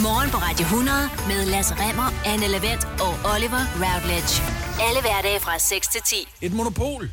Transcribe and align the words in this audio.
Morgen 0.00 0.30
på 0.30 0.36
Radio 0.36 0.64
100 0.64 0.96
med 1.28 1.46
Lasse 1.52 1.74
Remmer, 1.74 2.08
Anne 2.32 2.46
Lavendt 2.48 2.84
og 2.84 3.12
Oliver 3.34 3.62
Routledge. 3.82 4.32
Alle 4.86 5.00
hverdage 5.00 5.40
fra 5.40 5.58
6 5.58 5.88
til 5.88 6.00
10. 6.06 6.16
Et 6.46 6.52
monopol, 6.52 7.10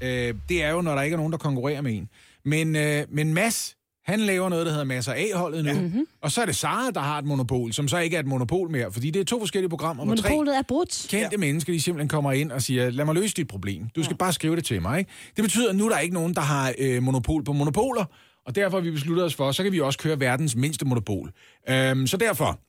øh, 0.00 0.34
det 0.48 0.62
er 0.62 0.70
jo, 0.70 0.80
når 0.80 0.94
der 0.94 1.02
ikke 1.02 1.14
er 1.14 1.18
nogen, 1.18 1.32
der 1.32 1.38
konkurrerer 1.38 1.80
med 1.80 1.92
en. 1.92 2.08
Men, 2.44 2.76
øh, 2.76 3.04
men 3.08 3.34
Mads, 3.34 3.76
han 4.04 4.20
laver 4.20 4.48
noget, 4.48 4.66
der 4.66 4.72
hedder 4.72 4.84
Masser 4.84 5.12
A-holdet 5.12 5.64
nu. 5.64 5.72
Mm-hmm. 5.72 6.06
Og 6.22 6.32
så 6.32 6.42
er 6.42 6.46
det 6.46 6.56
Sara, 6.56 6.90
der 6.90 7.00
har 7.00 7.18
et 7.18 7.24
monopol, 7.24 7.72
som 7.72 7.88
så 7.88 7.98
ikke 7.98 8.16
er 8.16 8.20
et 8.20 8.26
monopol 8.26 8.70
mere, 8.70 8.92
fordi 8.92 9.10
det 9.10 9.20
er 9.20 9.24
to 9.24 9.38
forskellige 9.38 9.70
programmer, 9.70 10.04
hvor 10.04 10.14
tre 10.14 10.28
Monopolet 10.28 10.56
er 10.56 10.62
brudt. 10.68 11.06
kendte 11.08 11.28
ja. 11.32 11.36
mennesker, 11.38 11.72
de 11.72 11.80
simpelthen 11.80 12.08
kommer 12.08 12.32
ind 12.32 12.52
og 12.52 12.62
siger, 12.62 12.90
lad 12.90 13.04
mig 13.04 13.14
løse 13.14 13.34
dit 13.34 13.48
problem. 13.48 13.82
Du 13.96 14.02
skal 14.02 14.14
ja. 14.14 14.24
bare 14.24 14.32
skrive 14.32 14.56
det 14.56 14.64
til 14.64 14.82
mig. 14.82 14.98
Ikke? 14.98 15.10
Det 15.36 15.44
betyder, 15.44 15.70
at 15.70 15.76
nu 15.76 15.84
er 15.84 15.90
der 15.90 15.98
ikke 15.98 16.14
nogen, 16.14 16.34
der 16.34 16.40
har 16.40 16.74
øh, 16.78 17.02
monopol 17.02 17.44
på 17.44 17.52
monopoler, 17.52 18.04
og 18.46 18.54
derfor 18.54 18.76
har 18.76 18.84
vi 18.84 18.90
besluttet 18.90 19.24
os 19.24 19.34
for, 19.34 19.52
så 19.52 19.62
kan 19.62 19.72
vi 19.72 19.80
også 19.80 19.98
køre 19.98 20.20
verdens 20.20 20.56
mindste 20.56 20.84
monopol. 20.84 21.32
Øhm, 21.68 22.06
så 22.06 22.16
derfor... 22.16 22.60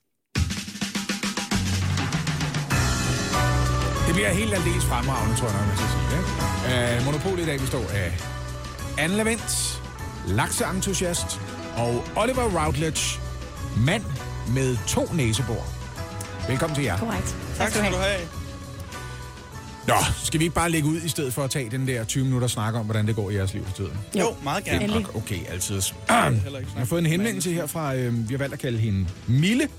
Det 4.08 4.16
bliver 4.16 4.30
helt 4.30 4.54
aldeles 4.54 4.86
fremragende, 4.86 5.36
tror 5.36 5.48
jeg 5.48 5.58
nok, 5.58 5.68
man 5.68 5.78
skal 5.78 5.90
sige. 5.94 6.06
Ikke? 6.20 6.98
Øh, 6.98 7.06
monopolet 7.06 7.44
i 7.44 7.46
dag 7.46 7.60
består 7.60 7.86
af 7.94 8.12
Anne 8.98 9.16
Lavendt, 9.16 9.82
lakseentusiast 10.28 11.42
og 11.78 12.04
Oliver 12.16 12.64
Routledge, 12.64 13.20
mand 13.86 14.04
med 14.54 14.78
to 14.88 15.14
næsebor. 15.14 15.64
Velkommen 16.48 16.76
til 16.76 16.84
jer. 16.84 16.98
Korrekt. 16.98 17.36
Tak 17.58 17.70
skal 17.70 17.92
du 17.92 17.98
have. 17.98 18.37
Nå, 19.88 19.96
skal 20.24 20.40
vi 20.40 20.44
ikke 20.46 20.56
bare 20.56 20.70
lægge 20.72 20.88
ud 20.88 21.02
i 21.02 21.10
stedet 21.10 21.34
for 21.34 21.44
at 21.44 21.50
tage 21.50 21.70
den 21.70 21.88
der 21.88 22.04
20 22.04 22.24
minutter 22.24 22.48
snak 22.48 22.74
om, 22.76 22.86
hvordan 22.86 23.08
det 23.08 23.16
går 23.16 23.30
i 23.30 23.36
jeres 23.36 23.54
liv 23.54 23.66
for 23.66 23.76
tiden? 23.76 23.98
Jo, 24.20 24.36
meget 24.44 24.64
gerne. 24.64 24.88
Nok, 24.88 25.16
okay, 25.16 25.40
altid. 25.50 25.82
Jeg 26.10 26.42
har 26.78 26.86
fået 26.86 27.00
en 27.00 27.06
henvendelse 27.06 27.54
her 27.54 27.66
fra, 27.66 27.96
øh, 27.96 28.30
vi 28.30 28.34
har 28.34 28.38
valgt 28.38 28.54
at 28.54 28.60
kalde 28.60 28.78
hende 28.78 29.08
Mille, 29.28 29.70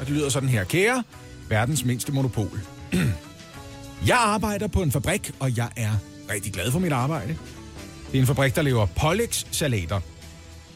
og 0.00 0.06
det 0.06 0.14
lyder 0.14 0.28
sådan 0.28 0.48
her. 0.48 0.64
Kære, 0.64 1.04
verdens 1.48 1.84
mindste 1.84 2.12
monopol. 2.12 2.60
jeg 4.06 4.16
arbejder 4.18 4.66
på 4.66 4.82
en 4.82 4.92
fabrik, 4.92 5.30
og 5.40 5.56
jeg 5.56 5.68
er 5.76 5.92
rigtig 6.32 6.52
glad 6.52 6.70
for 6.72 6.78
mit 6.78 6.92
arbejde. 6.92 7.36
Det 8.12 8.18
er 8.18 8.20
en 8.20 8.26
fabrik, 8.26 8.56
der 8.56 8.62
laver 8.62 8.86
pålægssalater. 8.86 10.00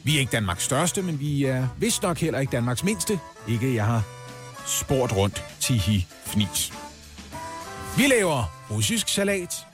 Vi 0.02 0.16
er 0.16 0.20
ikke 0.20 0.32
Danmarks 0.32 0.64
største, 0.64 1.02
men 1.02 1.20
vi 1.20 1.44
er 1.44 1.68
vist 1.78 2.02
nok 2.02 2.18
heller 2.18 2.40
ikke 2.40 2.50
Danmarks 2.50 2.84
mindste. 2.84 3.18
Ikke, 3.48 3.74
jeg 3.74 3.84
har 3.86 4.02
spurgt 4.66 5.16
rundt 5.16 5.44
til 5.60 5.74
hi 5.78 6.06
fnis. 6.26 6.72
Vi 7.96 8.02
laver 8.06 8.55
russisk 8.70 9.08
salat, 9.08 9.66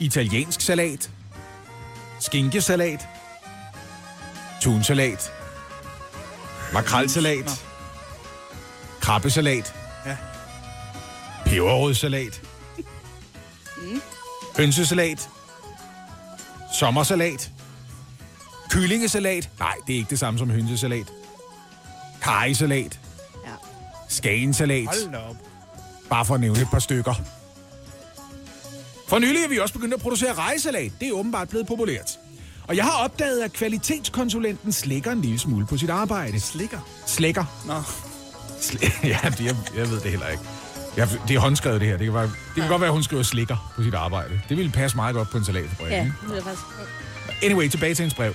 italiensk 0.00 0.60
salat, 0.60 1.10
skinkesalat, 2.20 3.08
tunsalat, 4.60 5.32
makrelsalat, 6.72 7.64
krabbesalat, 9.00 9.74
Ja. 10.06 10.16
peberrødsalat, 11.44 12.40
hønsesalat, 14.56 15.28
sommersalat, 16.74 17.50
kyllingesalat. 18.70 19.50
Nej, 19.58 19.74
det 19.86 19.92
er 19.94 19.98
ikke 19.98 20.10
det 20.10 20.18
samme 20.18 20.38
som 20.38 20.50
hønsesalat. 20.50 21.12
Karisalat, 22.22 23.00
Ja. 23.44 23.50
skagensalat. 24.08 24.86
Hold 24.86 25.14
op. 25.14 25.36
Bare 26.10 26.24
for 26.24 26.34
at 26.34 26.40
nævne 26.40 26.60
et 26.60 26.68
par 26.70 26.78
stykker. 26.78 27.14
For 29.08 29.18
nylig 29.18 29.44
er 29.44 29.48
vi 29.48 29.58
også 29.58 29.74
begyndt 29.74 29.94
at 29.94 30.00
producere 30.00 30.32
rejsalat. 30.34 30.92
Det 31.00 31.08
er 31.08 31.12
åbenbart 31.12 31.48
blevet 31.48 31.66
populært. 31.66 32.18
Og 32.68 32.76
jeg 32.76 32.84
har 32.84 33.04
opdaget, 33.04 33.40
at 33.42 33.52
kvalitetskonsulenten 33.52 34.72
slækker 34.72 35.12
en 35.12 35.20
lille 35.20 35.38
smule 35.38 35.66
på 35.66 35.76
sit 35.76 35.90
arbejde. 35.90 36.40
Slikker. 36.40 36.78
Slækker. 37.06 37.44
Nå. 37.66 37.74
Sl- 38.60 39.06
ja, 39.12 39.18
det, 39.24 39.44
jeg, 39.44 39.56
jeg 39.76 39.90
ved 39.90 40.00
det 40.00 40.10
heller 40.10 40.28
ikke. 40.28 40.42
Jeg, 40.96 41.08
det 41.28 41.36
er 41.36 41.40
håndskrevet, 41.40 41.80
det 41.80 41.88
her. 41.88 41.96
Det 41.96 42.04
kan, 42.06 42.14
være, 42.14 42.22
det 42.24 42.32
kan 42.56 42.68
godt 42.68 42.80
være, 42.80 42.88
at 42.88 42.94
hun 42.94 43.02
skriver 43.02 43.22
slikker 43.22 43.72
på 43.76 43.82
sit 43.82 43.94
arbejde. 43.94 44.40
Det 44.48 44.56
ville 44.56 44.72
passe 44.72 44.96
meget 44.96 45.14
godt 45.14 45.30
på 45.30 45.38
en 45.38 45.44
salatfabrik. 45.44 45.92
Ja, 45.92 46.00
ikke? 46.00 46.12
det 46.30 46.38
er 46.38 46.42
faktisk... 46.42 46.64
Anyway, 47.42 47.68
tilbage 47.68 47.94
til 47.94 48.02
hendes 48.02 48.14
brev. 48.14 48.34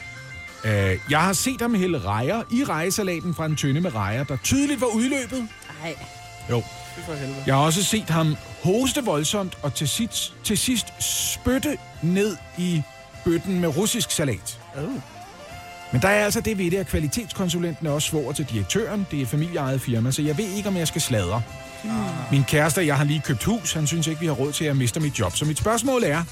Uh, 0.64 1.12
jeg 1.12 1.22
har 1.22 1.34
set 1.34 1.62
ham 1.62 1.76
hælde 1.76 2.00
rejer 2.00 2.44
i 2.52 2.64
rejsalaten 2.64 3.34
fra 3.34 3.46
en 3.46 3.56
tønde 3.56 3.82
med 3.82 3.96
rejer, 3.96 4.24
der 4.24 4.38
tydeligt 4.44 4.82
var 4.82 4.88
udløbet. 4.88 5.48
Nej. 5.82 5.96
Jo. 6.50 6.64
For 7.06 7.14
helvede. 7.14 7.44
Jeg 7.46 7.56
har 7.56 7.62
også 7.62 7.84
set 7.84 8.10
ham 8.10 8.38
hoste 8.64 9.06
voldsomt 9.06 9.58
og 9.62 9.74
til 9.74 9.88
sidst, 9.88 10.34
til 10.44 10.58
sidst 10.58 10.88
spytte 11.00 11.78
ned 12.02 12.38
i 12.58 12.82
bøtten 13.26 13.60
med 13.60 13.78
russisk 13.78 14.12
salat. 14.12 14.60
Oh. 14.78 14.84
Men 15.92 16.02
der 16.02 16.08
er 16.08 16.26
altså 16.26 16.42
det 16.42 16.58
ved 16.58 16.72
det, 16.72 16.78
at 16.78 16.88
kvalitetskonsulenten 16.88 17.88
er 17.88 17.92
også 17.92 18.08
svoger 18.08 18.32
til 18.34 18.46
direktøren. 18.46 19.08
Det 19.12 19.20
er 19.20 19.24
et 19.24 19.28
familieejet 19.28 19.82
firma, 19.82 20.12
så 20.12 20.22
jeg 20.22 20.38
ved 20.38 20.50
ikke, 20.50 20.70
om 20.70 20.78
jeg 20.78 20.88
skal 20.88 21.02
sladre. 21.02 21.42
Min 22.32 22.44
kæreste 22.44 22.80
og 22.80 22.88
jeg 22.88 22.98
har 22.98 23.04
lige 23.04 23.22
købt 23.26 23.44
hus. 23.44 23.74
Han 23.74 23.88
synes 23.88 24.08
ikke, 24.08 24.20
vi 24.20 24.26
har 24.26 24.34
råd 24.34 24.52
til 24.52 24.66
at 24.66 24.78
miste 24.78 25.00
mit 25.00 25.20
job. 25.20 25.36
Så 25.36 25.46
mit 25.46 25.58
spørgsmål 25.58 26.04
er, 26.04 26.24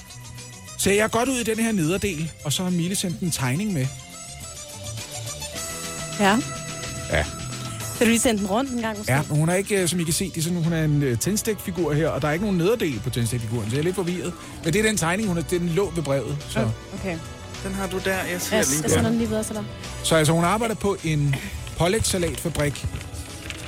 ser 0.78 0.94
jeg 0.94 1.12
godt 1.12 1.30
ud 1.30 1.38
i 1.38 1.44
den 1.44 1.60
her 1.60 1.72
nederdel? 1.72 2.32
Og 2.46 2.54
så 2.54 2.64
har 2.64 2.70
Mille 2.70 2.96
sendt 2.96 3.20
en 3.20 3.32
tegning 3.32 3.74
med. 3.74 3.88
Ja. 6.20 6.38
Ja. 7.12 7.26
Vil 8.00 8.08
du 8.08 8.10
lige 8.10 8.20
sende 8.20 8.40
den 8.40 8.48
rundt 8.48 8.72
en 8.72 8.82
gang 8.82 8.98
måske? 8.98 9.14
Ja, 9.14 9.22
men 9.30 9.38
hun 9.40 9.50
er 9.50 9.54
ikke, 9.56 9.82
øh, 9.82 9.88
som 9.88 10.00
I 10.00 10.04
kan 10.04 10.14
se, 10.14 10.26
det 10.30 10.38
er 10.38 10.42
sådan, 10.42 10.64
hun 10.64 10.74
er 10.74 10.84
en 10.84 11.04
uh, 11.12 11.18
tændstikfigur 11.20 11.94
her, 11.94 12.08
og 12.10 12.22
der 12.22 12.28
er 12.28 12.32
ikke 12.32 12.46
nogen 12.46 12.58
nederdel 12.58 13.00
på 13.04 13.10
tændstikfiguren, 13.10 13.70
så 13.70 13.76
jeg 13.76 13.80
er 13.80 13.84
lidt 13.84 13.96
forvirret. 13.96 14.34
Men 14.64 14.74
det 14.74 14.80
er 14.80 14.84
den 14.84 14.98
tegning, 14.98 15.28
hun 15.28 15.38
er, 15.38 15.42
den 15.42 15.70
lå 15.70 15.92
ved 15.96 16.04
brevet. 16.04 16.38
Så, 16.50 16.70
Okay. 17.00 17.18
Den 17.64 17.74
har 17.74 17.88
du 17.88 17.98
der. 18.06 18.18
Jeg 18.32 18.42
ser 18.42 18.58
Jeg, 18.58 18.66
lige 18.66 18.80
jeg 18.84 18.92
sender 18.92 19.10
den 19.10 19.18
lige 19.18 19.28
videre 19.28 19.44
til 19.44 19.56
dig. 19.56 19.64
så 20.04 20.16
altså, 20.16 20.34
hun 20.34 20.44
arbejder 20.44 20.76
på 20.76 20.98
en 21.04 21.36
pålægssalatfabrik. 21.78 22.86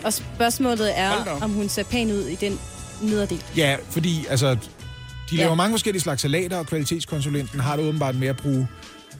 Og 0.03 0.13
spørgsmålet 0.13 0.99
er, 0.99 1.37
om 1.41 1.51
hun 1.51 1.69
ser 1.69 1.83
pæn 1.83 2.11
ud 2.11 2.23
i 2.25 2.35
den 2.35 2.59
nederdel. 3.01 3.43
Ja, 3.57 3.75
fordi 3.89 4.25
altså, 4.29 4.57
de 5.29 5.35
laver 5.35 5.49
Ja. 5.49 5.55
mange 5.55 5.73
forskellige 5.73 6.01
slags 6.01 6.21
salater, 6.21 6.57
og 6.57 6.65
kvalitetskonsulenten 6.67 7.59
har 7.59 7.75
det 7.75 7.85
åbenbart 7.85 8.15
med 8.15 8.27
at 8.27 8.37
bruge 8.37 8.67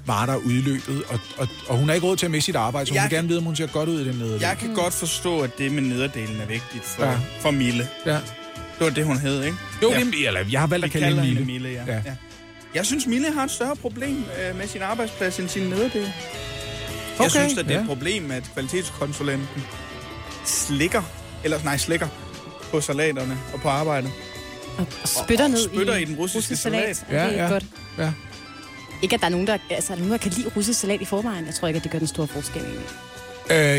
varer, 0.10 0.26
der 0.26 0.34
er 0.34 0.38
udløbet, 0.38 1.04
og, 1.10 1.20
og, 1.38 1.48
og 1.68 1.78
hun 1.78 1.88
har 1.88 1.96
ikke 1.96 2.08
råd 2.08 2.16
til 2.18 2.26
at 2.26 2.32
miste 2.32 2.46
sit 2.46 2.56
arbejde, 2.56 2.86
så 2.88 2.92
hun 2.92 2.96
Jeg 2.96 3.04
vil 3.04 3.10
kan- 3.10 3.18
gerne 3.18 3.28
vide, 3.28 3.38
om 3.38 3.44
hun 3.46 3.56
ser 3.56 3.68
godt 3.68 3.90
ud 3.90 4.00
i 4.02 4.08
den 4.08 4.16
nederdel. 4.16 4.40
Jeg 4.42 4.58
kan 4.60 4.74
godt 4.74 4.94
forstå, 4.94 5.40
at 5.40 5.58
det 5.58 5.72
med 5.72 5.82
nederdelen 5.82 6.42
er 6.42 6.46
vigtigt 6.46 6.84
for, 6.84 7.04
Ja. 7.06 7.18
for 7.40 7.52
Mille. 7.52 7.88
Ja. 8.06 8.12
Det 8.14 8.86
var 8.88 8.90
det, 8.90 9.06
hun 9.06 9.18
hed, 9.18 9.44
ikke? 9.44 9.58
Jo, 9.84 9.92
ja. 9.92 10.00
det, 10.00 10.28
eller, 10.28 10.46
jeg 10.52 10.60
har 10.60 10.68
valgt 10.68 10.84
Vi 10.84 10.88
at 10.88 10.92
kalde 10.92 11.08
hende 11.08 11.22
Mille. 11.22 11.46
Mille, 11.46 11.70
ja. 11.70 11.84
Ja. 11.88 12.02
ja. 12.06 12.14
Jeg 12.76 12.86
synes, 12.86 13.06
Mille 13.08 13.32
har 13.34 13.44
et 13.44 13.52
større 13.52 13.76
problem 13.76 14.24
øh, 14.50 14.58
med 14.58 14.68
sin 14.68 14.82
arbejdsplads 14.82 15.40
end 15.40 15.50
sin 15.50 15.64
nederdel. 15.64 16.02
Jeg 16.02 16.12
Okay, 17.20 17.30
synes, 17.30 17.58
at 17.58 17.66
det 17.66 17.72
er 17.72 17.76
ja. 17.76 17.82
et 17.82 17.88
problem, 17.88 18.32
at 18.32 18.44
kvalitetskonsulenten 18.54 19.64
slikker, 20.46 21.02
eller 21.44 21.60
nej, 21.64 21.78
slikker 21.78 22.08
på 22.72 22.82
salaterne 22.82 23.38
og 23.54 23.62
på 23.62 23.70
arbejdet. 23.70 24.12
Og, 24.78 24.88
og 25.04 25.08
spytter 25.08 25.44
og 25.46 25.52
ned 25.52 25.64
spytter 25.74 25.96
i, 25.96 26.02
i 26.02 26.06
den 26.06 26.16
russiske 26.16 26.56
salat. 26.56 27.06
Ja, 27.12 27.24
det 27.28 27.40
er 27.40 27.44
ja. 27.44 27.50
godt. 27.52 27.66
Ja. 27.98 28.12
Ikke, 29.02 29.16
at 29.16 29.20
der 29.22 29.26
er 29.26 29.32
nogen, 29.32 29.48
der, 29.48 29.58
altså, 29.70 29.94
er 29.94 29.96
der 29.96 30.04
nogen, 30.04 30.12
der 30.12 30.18
kan 30.18 30.32
lide 30.32 30.50
russisk 30.56 30.80
salat 30.80 31.02
i 31.02 31.06
forvejen. 31.06 31.46
Jeg 31.46 31.56
tror 31.56 31.68
ikke, 31.68 31.78
at 31.78 31.84
det 31.84 31.92
gør 31.92 32.00
den 32.00 32.08
store 32.08 32.28
forskel. 32.28 32.62
egentlig. 32.62 32.86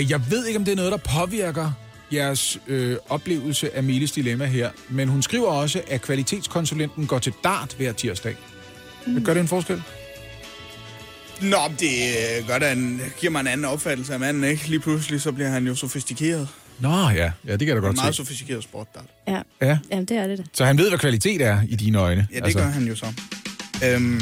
Øh, 0.05 0.11
jeg 0.11 0.31
ved 0.31 0.47
ikke, 0.47 0.59
om 0.59 0.65
det 0.65 0.73
er 0.73 0.77
noget, 0.77 0.93
der 0.93 0.99
påvirker 0.99 1.73
jeres 2.13 2.59
øh, 2.67 2.97
oplevelse 3.09 3.77
af 3.77 3.83
Miles 3.83 4.13
dilemma 4.13 4.45
her, 4.45 4.71
men 4.89 5.09
hun 5.09 5.23
skriver 5.23 5.49
også, 5.49 5.83
at 5.89 6.03
kvalitetskonsulenten 6.03 7.07
går 7.07 7.19
til 7.19 7.33
dart 7.45 7.75
hver 7.79 7.93
tirsdag. 7.93 8.37
Mm. 9.07 9.25
Gør 9.25 9.35
det 9.35 9.41
en 9.41 9.49
forskel? 9.49 9.83
Nå, 11.41 11.57
det 11.81 11.91
øh, 12.41 12.49
gør 12.49 12.59
da 12.59 12.73
en, 12.73 13.01
giver 13.21 13.31
mig 13.31 13.41
en 13.41 13.47
anden 13.47 13.65
opfattelse 13.65 14.13
af 14.15 14.21
manden, 14.21 14.45
ikke? 14.45 14.69
Lige 14.69 14.81
pludselig, 14.81 15.21
så 15.21 15.33
bliver 15.33 15.49
han 15.49 15.67
jo 15.67 15.75
sofistikeret. 15.75 16.49
Nå 16.79 17.09
ja, 17.09 17.31
ja 17.47 17.53
det 17.53 17.59
kan 17.59 17.69
jeg 17.69 17.69
da 17.69 17.79
En 17.79 17.83
godt 17.83 17.97
meget 17.97 18.15
se. 18.15 18.17
sofistikeret 18.17 18.63
sport, 18.63 18.87
der. 18.95 19.01
Ja, 19.33 19.67
Ja. 19.67 19.79
Jamen, 19.91 20.05
det 20.05 20.17
er 20.17 20.27
det 20.27 20.39
da. 20.39 20.43
Så 20.53 20.65
han 20.65 20.79
ved, 20.79 20.89
hvad 20.89 20.99
kvalitet 20.99 21.43
er 21.43 21.61
i 21.69 21.77
dine 21.77 21.99
øjne. 21.99 22.27
Ja, 22.33 22.37
det 22.37 22.45
altså. 22.45 22.59
gør 22.59 22.67
han 22.67 22.85
jo 22.89 22.97
så. 22.97 23.07
Øhm, 23.85 24.21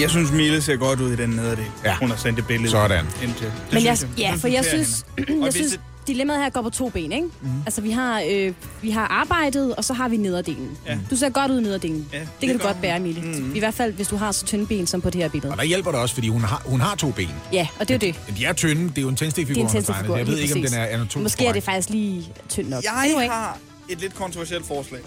jeg 0.00 0.10
synes, 0.10 0.32
Mille 0.32 0.62
ser 0.62 0.76
godt 0.76 1.00
ud 1.00 1.12
i 1.12 1.16
den 1.16 1.30
nederdel. 1.30 1.64
Ja. 1.84 1.96
Hun 1.96 2.10
har 2.10 2.16
sendt 2.16 2.38
et 2.38 2.46
billede 2.46 2.70
Sådan. 2.70 3.04
ind 3.22 3.34
til. 3.34 3.46
Det 3.46 3.52
Men 3.72 3.84
jeg, 3.84 3.98
synes 3.98 4.12
ja, 4.18 4.30
Det 4.32 4.40
for 4.40 4.48
jeg 4.48 4.64
synes, 4.64 5.06
jeg 5.44 5.52
synes 5.52 5.72
det- 5.72 5.80
dilemmaet 6.06 6.40
her 6.42 6.50
går 6.50 6.62
på 6.62 6.70
to 6.70 6.88
ben, 6.88 7.12
ikke? 7.12 7.26
Mm. 7.42 7.48
Altså, 7.66 7.80
vi 7.80 7.90
har, 7.90 8.22
øh, 8.30 8.52
vi 8.82 8.90
har 8.90 9.06
arbejdet, 9.06 9.74
og 9.74 9.84
så 9.84 9.92
har 9.94 10.08
vi 10.08 10.16
nederdelen. 10.16 10.70
Ja. 10.86 10.98
Du 11.10 11.16
ser 11.16 11.28
godt 11.28 11.50
ud 11.50 11.60
i 11.60 11.62
nederdelen. 11.62 12.08
Ja, 12.12 12.18
det, 12.18 12.28
det 12.40 12.48
kan 12.48 12.58
du 12.58 12.64
godt 12.64 12.76
hun. 12.76 12.82
bære, 12.82 12.96
Emilie. 12.96 13.22
Mm. 13.22 13.54
I 13.54 13.58
hvert 13.58 13.74
fald, 13.74 13.92
hvis 13.92 14.08
du 14.08 14.16
har 14.16 14.32
så 14.32 14.44
tynde 14.46 14.66
ben 14.66 14.86
som 14.86 15.00
på 15.00 15.10
det 15.10 15.22
her 15.22 15.28
billede. 15.28 15.52
Og 15.52 15.58
der 15.58 15.64
hjælper 15.64 15.90
det 15.90 16.00
også, 16.00 16.14
fordi 16.14 16.28
hun 16.28 16.40
har, 16.40 16.62
hun 16.66 16.80
har 16.80 16.94
to 16.94 17.10
ben. 17.10 17.28
Ja, 17.52 17.68
og 17.80 17.88
det 17.88 17.94
er 18.02 18.08
jo 18.08 18.12
det. 18.12 18.20
Men 18.28 18.36
de 18.36 18.44
er 18.44 18.52
tynde. 18.52 18.88
Det 18.88 18.98
er 18.98 19.02
jo 19.02 19.08
en 19.08 19.16
tændstikfigur, 19.16 19.62
hun 19.62 19.70
har 19.88 20.16
Jeg 20.16 20.26
ved 20.26 20.38
ikke, 20.38 20.54
om 20.54 20.62
den 20.62 20.74
er 20.74 20.84
anatomisk 20.86 21.16
Måske 21.22 21.46
er 21.46 21.52
det 21.52 21.62
faktisk 21.62 21.90
lige 21.90 22.28
tynd 22.48 22.68
nok. 22.68 22.84
Jeg 22.84 22.92
Anyway. 23.04 23.26
har 23.28 23.58
et 23.88 24.00
lidt 24.00 24.14
kontroversielt 24.14 24.66
forslag. 24.66 25.00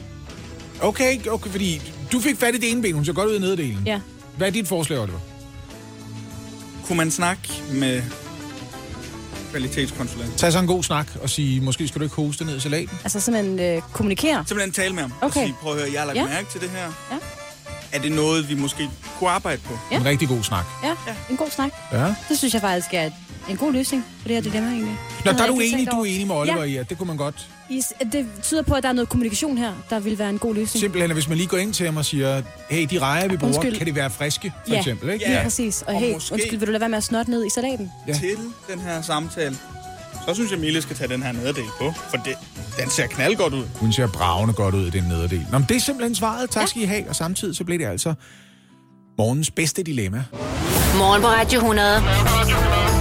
Okay, 0.82 1.28
okay, 1.30 1.50
fordi 1.50 1.82
du 2.12 2.20
fik 2.20 2.38
fat 2.38 2.56
i 2.56 2.58
det 2.58 2.72
ene 2.72 2.82
ben. 2.82 2.94
Hun 2.96 3.06
ser 3.06 3.14
godt 3.14 3.30
ud 3.30 3.36
i 3.36 3.40
nederdelen. 3.40 3.84
Ja. 3.86 4.00
Hvad 4.40 4.48
er 4.48 4.52
dit 4.52 4.68
forslag, 4.68 5.00
Oliver? 5.00 5.20
Kunne 6.86 6.98
man 6.98 7.12
snakke 7.12 7.50
med 7.74 8.04
kvalitetskonsulent? 9.52 10.38
Tag 10.38 10.52
så 10.54 10.60
en 10.60 10.68
god 10.68 10.84
snak 10.84 11.08
og 11.22 11.30
sige, 11.30 11.62
måske 11.62 11.88
skal 11.88 12.00
du 12.00 12.04
ikke 12.04 12.16
hoste 12.16 12.46
ned 12.46 12.58
i 12.58 12.60
salaten. 12.60 12.98
Altså 13.04 13.20
simpelthen 13.20 13.60
øh, 13.60 13.82
kommunikere. 13.94 14.44
Simpelthen 14.48 14.72
tale 14.74 14.94
med 14.94 15.02
ham 15.04 15.14
Okay. 15.22 15.26
og 15.28 15.34
sige, 15.48 15.56
prøv 15.62 15.74
at 15.74 15.80
høre, 15.80 15.90
jeg 15.94 16.02
har 16.02 16.06
lagt 16.06 16.16
Ja. 16.18 16.22
ja. 16.24 16.28
mærke 16.30 16.48
til 16.52 16.62
det 16.62 16.70
her. 16.70 16.84
Ja. 17.12 17.18
Er 17.92 18.02
det 18.02 18.12
noget, 18.12 18.50
vi 18.50 18.56
måske 18.56 18.90
kunne 19.20 19.30
arbejde 19.30 19.62
på? 19.66 19.74
Ja. 19.92 19.98
En 19.98 20.06
rigtig 20.06 20.28
god 20.28 20.44
snak. 20.44 20.66
Ja, 20.84 20.94
en 21.30 21.38
god 21.38 21.50
snak. 21.50 21.72
Ja. 21.92 22.16
Det 22.30 22.38
synes 22.38 22.54
jeg 22.54 22.62
faktisk 22.62 22.94
er 22.94 23.04
et, 23.06 23.14
en 23.50 23.58
god 23.58 23.74
løsning 23.74 24.06
på 24.22 24.28
det 24.28 24.36
her 24.36 24.42
dilemma 24.42 24.70
egentlig. 24.70 24.98
Nå, 25.26 25.32
Det 25.32 25.38
der 25.40 25.44
er 25.44 25.48
du 25.48 25.60
enig, 25.60 25.92
du 25.92 26.02
er 26.02 26.06
enig 26.06 26.28
med 26.28 26.36
Oliver 26.36 26.58
Ja. 26.58 26.64
i, 26.64 26.76
at 26.78 26.90
det 26.90 26.98
kunne 26.98 27.08
man 27.08 27.18
godt. 27.18 27.48
I, 27.70 27.82
det 28.12 28.28
tyder 28.44 28.62
på, 28.62 28.74
at 28.74 28.84
der 28.84 28.90
er 28.90 28.94
noget 28.94 29.10
kommunikation 29.10 29.58
her, 29.58 29.74
der 29.90 30.00
vil 30.00 30.20
være 30.20 30.30
en 30.30 30.38
god 30.40 30.56
løsning. 30.56 30.80
Simpelthen, 30.82 31.12
at 31.12 31.16
hvis 31.16 31.28
man 31.30 31.38
lige 31.38 31.48
går 31.48 31.58
ind 31.58 31.74
til 31.74 31.86
ham 31.86 31.98
og 31.98 32.06
siger, 32.06 32.42
hey, 32.70 32.88
de 32.92 33.00
rejer, 33.00 33.28
vi 33.28 33.38
bruger, 33.38 33.56
Undskyld. 33.56 33.78
kan 33.78 33.88
de 33.88 33.96
være 33.96 34.10
friske, 34.10 34.54
for 34.68 34.74
Ja. 34.74 34.80
eksempel, 34.80 35.10
ikke? 35.10 35.26
Ja, 35.30 35.38
Ja. 35.38 35.44
præcis. 35.44 35.82
Og, 35.82 35.94
Og 35.94 36.00
hey, 36.00 36.14
måske- 36.14 36.34
undskyld, 36.34 36.60
vil 36.60 36.68
du 36.68 36.72
lade 36.72 36.80
være 36.82 36.90
med 36.90 36.98
at 36.98 37.04
snotte 37.04 37.32
ned 37.32 37.46
i 37.46 37.50
salaten? 37.50 37.92
Ja. 38.08 38.14
Til 38.14 38.36
den 38.72 38.80
her 38.80 39.02
samtale, 39.02 39.58
så 40.28 40.34
synes 40.34 40.52
jeg, 40.52 40.60
Mille 40.60 40.82
skal 40.82 40.96
tage 40.96 41.08
den 41.08 41.24
her 41.24 41.32
nederdel 41.32 41.64
på, 41.80 41.94
for 42.10 42.18
det, 42.18 42.34
den 42.80 42.90
ser 42.90 43.08
knaldgodt 43.08 43.54
ud. 43.54 43.64
Hun 43.76 43.94
ser 43.94 44.08
bravende 44.08 44.54
godt 44.54 44.76
ud 44.76 44.88
i 44.88 44.90
den 44.90 45.04
nederdel. 45.04 45.46
Nå, 45.52 45.58
men 45.58 45.66
det 45.70 45.78
er 45.78 45.82
simpelthen 45.82 46.16
svaret. 46.16 46.50
Tak 46.50 46.68
skal 46.68 46.82
I 46.82 46.86
have. 46.86 47.10
Og 47.10 47.16
samtidig 47.16 47.56
så 47.56 47.64
blev 47.64 47.80
det 47.80 47.86
altså 47.86 48.14
morgens 49.18 49.52
bedste 49.52 49.84
dilemma. 49.84 50.24
Morgen 50.98 51.22
på 51.22 51.28
Radio 51.28 51.60
100. 51.60 52.99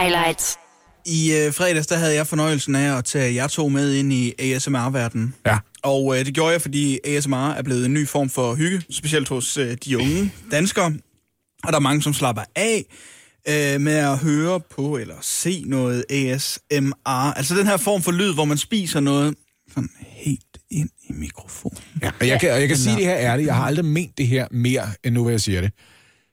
Highlights. 0.00 0.58
I 1.06 1.32
øh, 1.32 1.52
fredags, 1.54 1.86
der 1.86 1.96
havde 1.96 2.14
jeg 2.14 2.26
fornøjelsen 2.26 2.74
af 2.74 2.98
at 2.98 3.04
tage 3.04 3.34
jer 3.34 3.46
to 3.46 3.68
med 3.68 3.94
ind 3.94 4.12
i 4.12 4.32
ASMR-verdenen. 4.38 5.34
Ja. 5.46 5.58
Og 5.82 6.18
øh, 6.18 6.24
det 6.24 6.34
gjorde 6.34 6.52
jeg, 6.52 6.62
fordi 6.62 6.98
ASMR 7.04 7.50
er 7.50 7.62
blevet 7.62 7.86
en 7.86 7.94
ny 7.94 8.08
form 8.08 8.30
for 8.30 8.54
hygge, 8.54 8.82
specielt 8.90 9.28
hos 9.28 9.56
øh, 9.56 9.76
de 9.84 9.98
unge 9.98 10.32
danskere. 10.50 10.86
Og 11.64 11.72
der 11.72 11.76
er 11.76 11.80
mange, 11.80 12.02
som 12.02 12.14
slapper 12.14 12.42
af 12.56 12.84
øh, 13.48 13.80
med 13.80 13.92
at 13.92 14.18
høre 14.18 14.60
på 14.60 14.96
eller 14.96 15.14
se 15.22 15.62
noget 15.66 16.04
ASMR. 16.10 17.32
Altså 17.36 17.54
den 17.54 17.66
her 17.66 17.76
form 17.76 18.02
for 18.02 18.12
lyd, 18.12 18.34
hvor 18.34 18.44
man 18.44 18.58
spiser 18.58 19.00
noget 19.00 19.34
sådan 19.74 19.90
helt 20.00 20.58
ind 20.70 20.90
i 21.08 21.12
mikrofonen. 21.12 21.78
Ja, 22.02 22.10
og 22.20 22.28
jeg 22.28 22.40
kan, 22.40 22.52
og 22.52 22.60
jeg 22.60 22.68
kan 22.68 22.76
sige 22.76 22.96
det 22.96 23.04
her 23.04 23.16
ærligt. 23.16 23.46
Jeg 23.46 23.54
har 23.54 23.64
aldrig 23.64 23.84
ment 23.84 24.18
det 24.18 24.26
her 24.26 24.46
mere, 24.50 24.86
end 25.04 25.14
nu, 25.14 25.22
hvor 25.22 25.30
jeg 25.30 25.40
siger 25.40 25.60
det. 25.60 25.70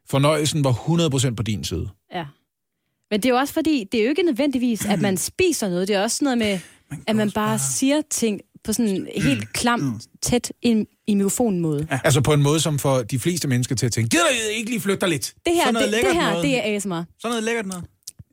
Fornøjelsen 0.09 0.63
var 0.63 0.71
100% 1.29 1.35
på 1.35 1.43
din 1.43 1.63
side. 1.63 1.89
Men 3.13 3.23
det 3.23 3.29
er 3.29 3.33
jo 3.33 3.39
også 3.39 3.53
fordi, 3.53 3.87
det 3.91 3.99
er 3.99 4.03
jo 4.03 4.09
ikke 4.09 4.23
nødvendigvis, 4.23 4.85
at 4.85 5.01
man 5.01 5.17
spiser 5.31 5.69
noget. 5.69 5.87
Det 5.87 5.95
er 5.95 6.01
også 6.01 6.23
noget 6.23 6.37
med, 6.37 6.59
at 7.07 7.15
man 7.15 7.31
bare 7.31 7.59
siger 7.59 8.01
ting 8.09 8.41
på 8.63 8.73
sådan 8.73 8.91
en 8.91 9.07
helt 9.27 9.53
klam, 9.53 10.01
tæt 10.21 10.51
i, 10.61 10.85
i 11.07 11.15
mikrofonmåde. 11.15 11.87
Ja. 11.91 11.99
Altså 12.03 12.21
på 12.21 12.33
en 12.33 12.43
måde, 12.43 12.59
som 12.59 12.79
får 12.79 13.03
de 13.03 13.19
fleste 13.19 13.47
mennesker 13.47 13.75
til 13.75 13.85
at 13.85 13.91
tænke, 13.91 14.09
gider 14.09 14.29
I 14.29 14.57
ikke 14.57 14.69
lige 14.69 14.81
flytte 14.81 15.01
dig 15.01 15.09
lidt? 15.09 15.33
Det 15.45 15.53
her, 15.55 15.71
det, 15.71 15.93
det 15.93 16.13
her, 16.13 16.29
noget. 16.29 16.43
det 16.43 16.57
er 16.57 16.75
ASMR. 16.75 16.89
Sådan 16.89 17.05
noget 17.23 17.43
lækkert 17.43 17.65
noget. 17.65 17.83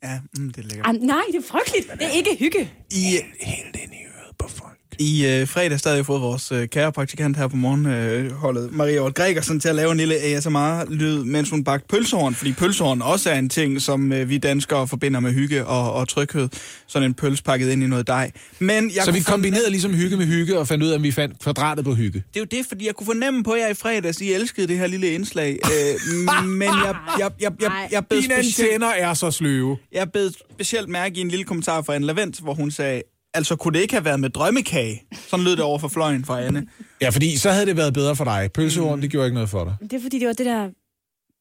Ja, 0.02 0.18
mm, 0.38 0.50
det 0.50 0.64
er 0.64 0.68
lækkert. 0.68 0.86
Ah, 0.86 0.94
nej, 0.94 1.22
det 1.32 1.38
er 1.38 1.48
frygteligt. 1.48 1.92
Det 1.92 2.06
er 2.06 2.10
ikke 2.10 2.36
hygge. 2.38 2.72
I, 2.90 3.18
Helt 3.40 3.76
ind 3.82 3.92
i 3.92 4.02
øret 4.04 4.36
på 4.38 4.48
folk. 4.48 4.69
I 5.00 5.26
øh, 5.26 5.49
fredags 5.49 5.82
der 5.82 5.91
havde 5.91 5.99
jeg 5.99 6.06
fået 6.06 6.20
vores 6.20 6.52
øh, 6.52 6.69
kære 6.69 6.93
praktikant 6.93 7.37
her 7.37 7.49
på 7.49 7.56
morgenholdet, 7.56 8.64
øh, 8.64 8.75
Maria 8.75 9.00
Ort 9.00 9.14
Gregersen, 9.14 9.61
til 9.61 9.69
at 9.69 9.75
lave 9.75 9.93
en 9.93 9.97
lille 9.97 10.14
ASMR-lyd, 10.14 11.25
mens 11.25 11.50
hun 11.50 11.64
bagte 11.64 11.87
pølsehorn, 11.88 12.35
fordi 12.35 12.52
pølsehorn 12.52 13.02
også 13.02 13.31
er 13.31 13.38
en 13.38 13.49
ting, 13.49 13.82
som 13.82 14.12
øh, 14.12 14.29
vi 14.29 14.38
danskere 14.38 14.88
forbinder 14.88 15.20
med 15.20 15.32
hygge 15.32 15.67
og, 15.67 15.93
og 15.93 16.08
tryghed. 16.08 16.49
Sådan 16.87 17.08
en 17.08 17.14
pøls 17.14 17.43
pakket 17.43 17.70
ind 17.70 17.82
i 17.82 17.87
noget 17.87 18.06
dej. 18.06 18.31
Men 18.58 18.93
jeg 18.94 19.05
Så 19.05 19.12
vi 19.12 19.20
kombinerede 19.20 19.70
ligesom 19.70 19.94
hygge 19.94 20.17
med 20.17 20.26
hygge, 20.26 20.58
og 20.58 20.69
fandt 20.69 20.85
ud 20.85 20.88
af, 20.88 20.94
at 20.94 21.02
vi 21.02 21.11
fandt 21.11 21.38
kvadratet 21.38 21.85
på 21.85 21.94
hygge. 21.94 22.25
Det 22.35 22.37
er 22.37 22.41
jo 22.41 22.58
det, 22.58 22.67
fordi 22.69 22.87
jeg 22.87 22.94
kunne 22.94 23.06
fornemme 23.06 23.43
på 23.44 23.55
jer 23.55 23.69
i 23.69 23.75
fredags, 23.75 24.20
I 24.20 24.32
elskede 24.32 24.67
det 24.67 24.79
her 24.79 24.87
lille 24.87 25.11
indslag. 25.12 25.58
Øh, 25.64 26.44
men 26.47 26.69
jeg, 26.69 26.94
jeg, 27.19 27.31
jeg, 27.41 27.52
jeg, 27.61 27.88
jeg, 27.93 28.06
bed 28.06 28.23
Dine 28.23 28.35
specielt, 28.35 28.73
antenner 28.73 28.88
er 28.88 29.14
så 29.14 29.31
sløve. 29.31 29.79
jeg 29.93 30.12
bed 30.12 30.31
specielt 30.52 30.88
mærke 30.88 31.17
i 31.17 31.20
en 31.20 31.29
lille 31.29 31.44
kommentar 31.44 31.82
fra 31.82 31.94
Anne 31.94 32.06
Lavendt, 32.06 32.41
hvor 32.41 32.55
hun 32.55 32.70
sagde, 32.70 33.02
altså 33.34 33.56
kunne 33.56 33.74
det 33.74 33.82
ikke 33.82 33.94
have 33.94 34.04
været 34.04 34.20
med 34.20 34.30
drømmekage? 34.30 35.02
Sådan 35.28 35.44
lød 35.44 35.52
det 35.56 35.64
over 35.64 35.78
for 35.78 35.88
fløjen 35.88 36.24
fra 36.24 36.42
Anne. 36.42 36.66
Ja, 37.00 37.08
fordi 37.08 37.36
så 37.36 37.50
havde 37.50 37.66
det 37.66 37.76
været 37.76 37.94
bedre 37.94 38.16
for 38.16 38.24
dig. 38.24 38.50
Pølsehorn, 38.54 39.02
det 39.02 39.10
gjorde 39.10 39.26
ikke 39.26 39.34
noget 39.34 39.50
for 39.50 39.64
dig. 39.64 39.76
Det 39.80 39.92
er 39.92 40.02
fordi, 40.02 40.18
det 40.18 40.26
var 40.26 40.32
det 40.32 40.46
der 40.46 40.68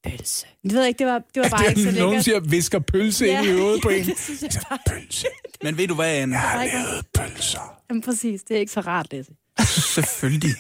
pølse. 0.04 0.46
Det 0.64 0.74
ved 0.74 0.80
jeg 0.80 0.88
ikke, 0.88 1.00
det 1.00 1.08
var, 1.08 1.22
det 1.36 1.44
var 1.44 1.50
bare 1.50 1.70
ikke 1.70 1.82
så 1.82 1.92
Det 1.92 1.98
er 1.98 2.04
nogen 2.04 2.24
siger, 2.24 2.40
visker 2.40 2.80
pølse 2.80 3.28
ind 3.28 3.46
i 3.46 3.50
øret 3.50 3.82
på 3.82 3.90
en. 3.90 4.06
det 4.06 4.20
synes 4.20 4.42
jeg 4.42 4.62
bare. 4.70 4.80
Pølse. 4.90 5.28
Men 5.64 5.78
ved 5.78 5.88
du 5.88 5.96
hvad, 5.96 6.16
Anne? 6.16 6.36
Jeg 6.36 6.42
har 6.42 6.66
lavet 6.66 7.06
pølser. 7.18 7.82
Jamen, 7.90 8.02
præcis, 8.02 8.42
det 8.44 8.56
er 8.56 8.60
ikke 8.60 8.72
så 8.72 8.82
rart, 8.82 9.08
Lasse. 9.14 9.32
Selvfølgelig. 9.96 10.52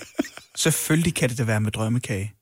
Selvfølgelig 0.57 1.15
kan 1.15 1.29
det 1.29 1.37
da 1.37 1.43
være 1.43 1.61
med 1.61 1.71
drømmekage. 1.71 2.33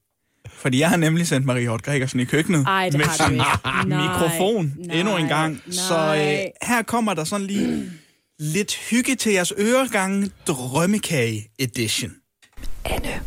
Fordi 0.49 0.79
jeg 0.79 0.89
har 0.89 0.97
nemlig 0.97 1.27
sendt 1.27 1.45
Marie 1.45 1.67
Hort 1.67 1.83
Gregersen 1.83 2.19
i 2.19 2.25
køkkenet. 2.25 2.65
Ej, 2.67 2.89
det 2.89 2.97
med 2.97 3.05
har 3.05 3.17
du 3.17 3.23
sin 3.23 3.33
ikke. 3.33 3.45
Nej, 3.89 4.01
mikrofon 4.01 4.73
nej, 4.77 4.99
endnu 4.99 5.17
en 5.17 5.27
gang. 5.27 5.61
Så 5.69 5.93
øh, 5.93 5.99
nej. 5.99 6.51
her 6.61 6.81
kommer 6.81 7.13
der 7.13 7.23
sådan 7.23 7.47
lige 7.47 7.91
lidt 8.39 8.75
hygge 8.75 9.15
til 9.15 9.31
jeres 9.31 9.53
øregange. 9.57 10.31
Drømmekage 10.47 11.49
edition. 11.59 12.11
Anne, 12.85 13.21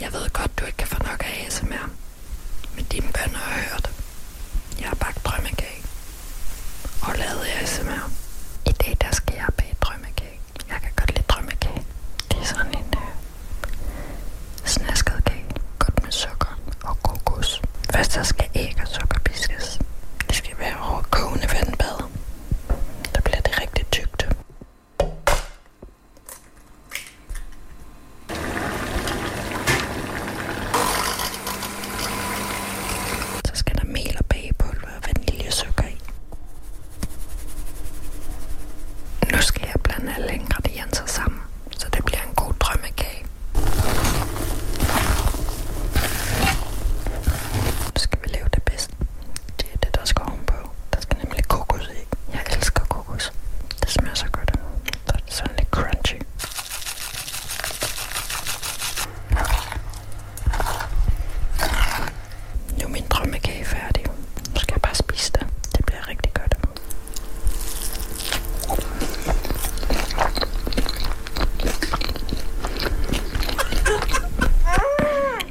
jeg 0.00 0.12
ved 0.12 0.30
godt, 0.32 0.58
du 0.58 0.64
ikke 0.64 0.76
kan 0.76 0.88
få 0.88 1.02
nok 1.02 1.24
af 1.24 1.44
ASMR. 1.46 1.90
Men 2.76 2.84
dine 2.84 3.06
bønder 3.06 3.38
har 3.38 3.60
hørt. 3.70 3.90
Jeg 4.80 4.88
har 4.88 4.94
bagt 4.94 5.24
drømmekage. 5.24 5.82
Og 7.02 7.14
lavet 7.18 7.46
ASMR. 7.62 8.10
I 8.66 8.72
dag, 8.72 8.96
der 9.00 9.10
skal 9.12 9.34
jeg 9.34 9.46
bage 9.56 9.74
drømmekage. 9.80 10.40
Jeg 10.68 10.80
kan 10.82 10.90
godt 10.96 11.10
lide 11.14 11.24
drømmekage. 11.28 11.82
Det 12.30 12.38
er 12.38 12.44
sådan 12.44 12.74
en 12.74 12.94
øh, 12.96 13.08
snasket 14.64 15.24
kage. 15.26 15.44
Godt 15.78 16.02
med 16.02 16.12
sukker 16.12 16.58
og 16.84 17.02
kokos. 17.02 17.62
Først 17.94 18.12
så 18.12 18.24
skal 18.24 18.48
æg 18.54 18.76
og 18.82 18.88
sukker 18.88 19.18
piskes. 19.18 19.78
Det 20.28 20.36
skal 20.36 20.58
være 20.58 20.76
over 20.90 21.02
kogende 21.02 21.48
vandbad. 21.54 21.98
Der 23.14 23.20
bliver 23.20 23.40
det 23.40 23.60
rigtig 23.60 23.86
tykt. 23.90 24.26
Så 33.44 33.52
skal 33.54 33.76
der 33.76 33.84
mel 33.84 34.16
og 34.18 34.24
bagepulver 34.26 34.88
og 34.96 35.02
vaniljesukker 35.06 35.84
i. 35.84 35.98
Nu 39.32 39.42
skal 39.42 39.62
jeg 39.66 39.74
blande 39.82 40.14
alle 40.14 40.34
ingredienser 40.34 41.06
sammen, 41.06 41.40
så 41.78 41.88
det 41.92 42.04
bliver 42.04 42.22
en 42.22 42.34
god 42.34 42.52
drømmekage. 42.60 43.24
Nu 47.94 47.96
skal 47.96 48.18
vi 48.22 48.28
lave 48.28 48.48
det 48.54 48.62
bedste. 48.62 48.94
Det 49.58 49.66
er 49.74 49.76
det, 49.76 49.94
der 49.94 50.04
skal 50.04 50.22
ovenpå. 50.28 50.70
Der 50.92 51.00
skal 51.00 51.16
nemlig 51.24 51.44
kokos 51.48 51.88
i. 51.88 52.00
Jeg 52.32 52.42
elsker 52.56 52.84
kokos. 52.84 53.32
Det 53.80 53.90
smager 53.90 54.14
så 54.14 54.26
godt. 54.32 54.50
Så 55.06 55.12
er 55.14 55.18
det 55.26 55.32
sådan 55.34 55.56
lidt 55.58 55.68
crunchy. 55.70 56.16
Nu 62.78 62.84
er 62.84 62.88
min 62.88 63.04
drømmekage 63.10 63.64
færdig. 63.64 64.04
Nu 64.54 64.56
skal 64.60 64.72
jeg 64.74 64.82
bare 64.82 64.94
spise 64.94 65.32
det. 65.32 65.46
Det 65.76 65.86
bliver 65.86 66.08
rigtig 66.08 66.32
godt. 66.34 66.54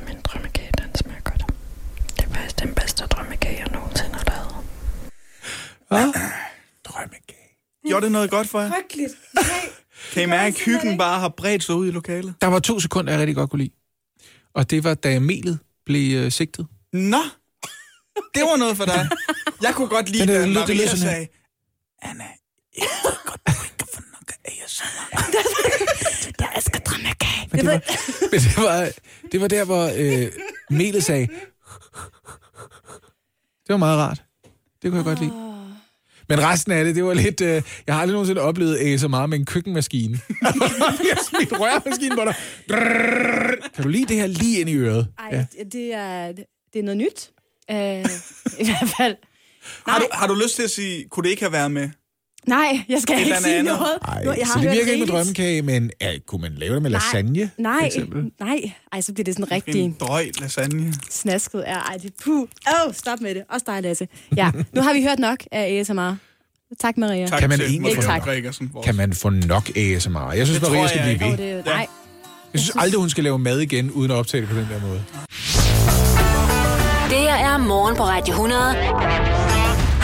Min 0.07 0.21
drømmekage, 0.24 0.71
den 0.77 0.95
smager 0.95 1.21
godt. 1.21 1.43
Det 2.17 2.25
er 2.25 2.29
faktisk 2.29 2.60
den 2.60 2.75
bedste 2.75 3.05
drømmekage, 3.05 3.57
jeg 3.60 3.67
nogensinde 3.71 4.13
har 4.15 4.24
lavet. 4.31 4.55
Drømmekage. 6.83 7.55
Gjorde 8.00 8.06
det 8.06 8.12
noget 8.12 8.29
godt 8.29 8.48
for 8.50 8.62
jer? 8.62 8.70
Frygteligt. 8.70 9.13
Kan 10.13 10.24
I 10.24 10.25
mærke, 10.25 10.56
at 10.56 10.62
hyggen 10.65 10.98
bare 10.98 11.20
har 11.20 11.29
bredt 11.29 11.63
sig 11.63 11.75
ud 11.75 11.88
i 11.88 11.91
lokalet? 11.91 12.34
Der 12.41 12.48
var 12.48 12.60
to 12.60 12.79
sekunder, 12.79 13.12
jeg 13.13 13.20
rigtig 13.20 13.36
godt 13.36 13.50
kunne 13.50 13.63
lide. 13.63 13.74
Og 14.53 14.70
det 14.70 14.84
var, 14.84 14.94
da 14.94 15.20
melet 15.20 15.60
blev 15.86 16.18
øh, 16.18 16.32
sigtet. 16.32 16.68
Nå, 16.94 17.18
det 18.36 18.41
var 18.41 18.58
noget 18.58 18.77
for 18.77 18.86
dig. 18.86 19.10
Jeg 19.62 19.74
kunne 19.75 19.88
godt 19.88 20.10
lide, 20.10 20.24
at 20.38 20.50
Maria 20.50 20.88
sagde, 20.88 21.27
Anna, 22.01 22.24
jeg 22.77 22.88
ved 23.03 23.18
godt, 23.25 23.41
du 23.48 23.63
ikke 23.63 23.77
kan 23.77 23.88
få 23.94 24.01
nok 24.01 24.32
af 24.46 24.60
ASMR. 24.65 25.20
Jeg 26.39 26.50
elsker 26.56 26.79
drømmekage. 26.79 27.50
Men 27.51 27.60
det 27.60 27.68
var, 27.68 27.82
men 28.32 28.39
det 28.39 28.58
var, 28.58 28.91
det 29.32 29.41
var 29.41 29.48
der, 29.48 29.65
hvor 29.65 29.91
øh, 29.98 30.32
melet 30.70 31.03
sagde... 31.03 31.27
Det 33.68 33.74
var 33.74 33.77
meget 33.77 34.00
rart. 34.00 34.24
Det 34.82 34.91
kunne 34.91 34.98
jeg 34.98 35.06
godt 35.06 35.20
lide. 35.20 35.50
Men 36.29 36.43
resten 36.43 36.71
af 36.71 36.86
det, 36.86 36.95
det 36.95 37.03
var 37.03 37.13
lidt... 37.13 37.41
Øh, 37.41 37.62
jeg 37.88 37.95
har 37.95 38.01
aldrig 38.01 38.13
nogensinde 38.13 38.41
oplevet 38.41 38.79
øh, 38.81 39.00
så 39.00 39.07
meget 39.07 39.29
med 39.29 39.39
en 39.39 39.45
køkkenmaskine. 39.45 40.19
jeg 41.09 41.17
smidt 41.29 41.59
rørmaskinen 41.59 42.17
på 42.17 42.25
dig. 42.25 42.36
Kan 43.75 43.83
du 43.83 43.89
lide 43.89 44.05
det 44.05 44.15
her 44.15 44.27
lige 44.27 44.59
ind 44.59 44.69
i 44.69 44.75
øret? 44.75 45.07
Ej, 45.19 45.29
ja. 45.31 45.63
det, 45.63 45.93
er, 45.93 46.31
det 46.74 46.79
er 46.79 46.83
noget 46.83 46.98
nyt. 46.98 47.31
Øh, 47.71 47.77
I 48.59 48.65
hvert 48.65 48.89
fald. 48.98 49.15
Har 49.88 50.00
du, 50.00 50.05
har 50.12 50.27
du 50.27 50.33
lyst 50.33 50.55
til 50.55 50.63
at 50.63 50.71
sige, 50.71 51.09
kunne 51.09 51.24
det 51.24 51.29
ikke 51.29 51.41
have 51.43 51.51
været 51.51 51.71
med? 51.71 51.89
Nej, 52.48 52.81
jeg 52.89 53.01
skal 53.01 53.19
ikke 53.19 53.36
sige 53.43 53.55
andet. 53.58 53.74
noget. 53.79 53.98
Ej, 54.08 54.24
Nu, 54.24 54.31
jeg 54.31 54.48
så 54.48 54.53
har 54.53 54.62
det 54.62 54.69
hørt 54.69 54.77
virker 54.77 54.91
ikke 54.91 55.05
med 55.05 55.13
drømmekage, 55.13 55.62
men 55.62 55.91
ja, 56.01 56.12
kunne 56.27 56.41
man 56.41 56.51
lave 56.58 56.74
det 56.74 56.81
med 56.81 56.89
lasagne? 56.91 57.50
for 57.55 57.62
Nej, 57.62 57.86
eksempel? 57.86 58.31
nej. 58.39 58.74
Ej, 58.93 59.01
så 59.01 59.13
bliver 59.13 59.24
det 59.25 59.34
sådan 59.36 59.51
rigtig 59.51 59.81
En 59.81 59.96
drøg 60.00 60.31
lasagne. 60.41 60.93
snasket. 61.10 61.63
Ja, 61.67 61.74
ej, 61.79 61.93
det 61.98 62.05
er 62.05 62.10
puh. 62.24 62.41
Åh, 62.41 62.88
oh, 62.88 62.93
stop 62.93 63.22
med 63.22 63.36
det. 63.36 63.43
Også 63.50 63.63
dig, 63.67 63.81
Lasse. 63.84 64.08
Ja, 64.36 64.51
nu 64.75 64.81
har 64.81 64.93
vi 64.93 65.03
hørt 65.03 65.19
nok 65.19 65.38
af 65.51 65.79
ASMR. 65.79 66.15
Tak, 66.79 66.98
Maria. 66.98 67.27
Tak 67.27 67.39
Kan 67.39 67.50
man 67.50 67.60
til 67.60 67.67
egentlig 67.69 67.96
få 67.96 68.01
nok? 68.01 68.25
Vores- 68.74 68.86
Kan 68.86 68.96
man 68.96 69.13
få 69.13 69.29
nok 69.29 69.69
ASMR? 69.77 70.31
Jeg 70.34 70.48
synes, 70.48 70.60
Det 70.62 70.72
Maria 70.72 70.88
skal 70.88 70.98
jeg 71.10 71.17
blive 71.19 71.31
ikke. 71.31 71.43
ved. 71.43 71.51
Oh, 71.51 71.58
det, 71.58 71.65
nej, 71.65 71.88
Jeg 72.53 72.62
synes 72.62 72.75
aldrig, 72.79 73.00
hun 73.00 73.10
skal 73.10 73.24
lave 73.24 73.39
mad 73.39 73.60
igen, 73.60 73.91
uden 73.91 74.12
at 74.12 74.15
optage 74.17 74.41
det 74.41 74.50
på 74.50 74.55
den 74.55 74.67
der 74.74 74.81
måde. 74.88 75.03
Det 77.10 77.29
er 77.29 77.58
morgen 77.58 77.96
på 77.96 78.03
Radio 78.03 78.31
100. 78.34 78.62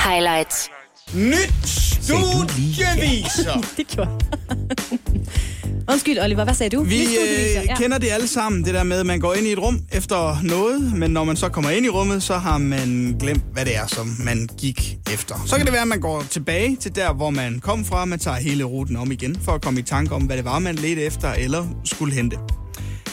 Highlights. 0.10 0.70
Nyt 1.14 1.68
studieviser. 1.68 3.62
det 3.78 3.88
gjorde 3.88 4.12
Undskyld, 5.92 6.20
Oliver, 6.20 6.44
hvad 6.44 6.54
sagde 6.54 6.78
du? 6.78 6.84
Vi 6.84 7.04
øh, 7.04 7.78
kender 7.78 7.98
det 7.98 8.12
alle 8.12 8.28
sammen, 8.28 8.66
det 8.66 8.74
der 8.74 8.84
med, 8.84 9.00
at 9.00 9.06
man 9.06 9.20
går 9.20 9.34
ind 9.34 9.48
i 9.48 9.52
et 9.52 9.60
rum 9.60 9.80
efter 9.92 10.38
noget, 10.44 10.94
men 10.94 11.12
når 11.12 11.24
man 11.24 11.36
så 11.36 11.50
kommer 11.50 11.70
ind 11.70 11.86
i 11.86 11.90
rummet, 11.90 12.24
så 12.24 12.38
har 12.38 12.58
man 12.58 13.16
glemt, 13.20 13.44
hvad 13.54 13.66
det 13.66 13.76
er, 13.78 13.88
som 13.88 14.16
man 14.26 14.50
gik 14.58 14.98
efter. 15.14 15.36
Så 15.46 15.56
kan 15.56 15.66
det 15.66 15.74
være, 15.74 15.82
at 15.82 15.88
man 15.88 16.00
går 16.00 16.24
tilbage 16.30 16.76
til 16.76 16.96
der, 16.96 17.14
hvor 17.14 17.30
man 17.30 17.60
kom 17.60 17.86
fra, 17.86 18.06
man 18.06 18.20
tager 18.20 18.38
hele 18.38 18.64
ruten 18.64 18.96
om 18.96 19.12
igen, 19.12 19.38
for 19.42 19.52
at 19.52 19.62
komme 19.62 19.80
i 19.80 19.84
tanke 19.84 20.16
om, 20.16 20.22
hvad 20.22 20.38
det 20.38 20.46
var, 20.46 20.60
man 20.60 20.76
ledte 20.76 21.02
efter 21.02 21.32
eller 21.34 21.68
skulle 21.84 22.14
hente. 22.14 22.38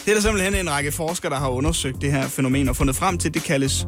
Det 0.05 0.11
er 0.11 0.13
der 0.13 0.21
simpelthen 0.21 0.55
en 0.55 0.69
række 0.71 0.91
forskere, 0.91 1.31
der 1.31 1.39
har 1.39 1.49
undersøgt 1.49 2.01
det 2.01 2.11
her 2.11 2.27
fænomen 2.27 2.69
og 2.69 2.75
fundet 2.75 2.95
frem 2.95 3.17
til, 3.17 3.33
det 3.33 3.43
kaldes 3.43 3.87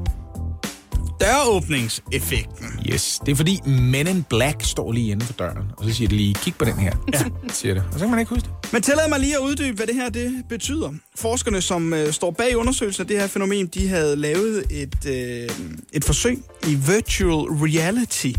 døråbningseffekten. 1.22 2.68
Yes, 2.94 3.20
det 3.26 3.32
er 3.32 3.36
fordi 3.36 3.62
Men 3.66 4.08
in 4.08 4.24
Black 4.30 4.64
står 4.64 4.92
lige 4.92 5.12
inden 5.12 5.28
for 5.28 5.34
døren, 5.34 5.72
og 5.78 5.86
så 5.86 5.94
siger 5.94 6.08
de 6.08 6.16
lige, 6.16 6.34
kig 6.34 6.56
på 6.56 6.66
den 6.66 6.74
her, 6.74 6.92
ja. 7.14 7.24
siger 7.54 7.74
det. 7.74 7.84
Og 7.88 7.94
så 7.94 8.00
kan 8.00 8.10
man 8.10 8.20
ikke 8.20 8.30
huske 8.30 8.48
det. 8.48 8.74
Men 8.74 8.82
tillad 8.82 9.10
mig 9.10 9.20
lige 9.20 9.36
at 9.36 9.42
uddybe, 9.42 9.76
hvad 9.76 9.88
det 9.88 9.96
her 9.96 10.10
det 10.10 10.44
betyder. 10.50 10.94
Forskerne, 11.16 11.62
som 11.62 11.94
øh, 11.94 12.14
står 12.14 12.32
bag 12.32 12.58
undersøgelsen 12.58 13.02
af 13.02 13.08
det 13.08 13.20
her 13.20 13.28
fænomen, 13.28 13.68
de 13.68 13.88
havde 13.88 14.16
lavet 14.16 14.64
et, 14.70 15.06
øh, 15.08 15.50
et 15.94 16.06
forsøg 16.06 16.38
i 16.68 16.76
virtual 16.76 17.46
reality, 17.46 18.32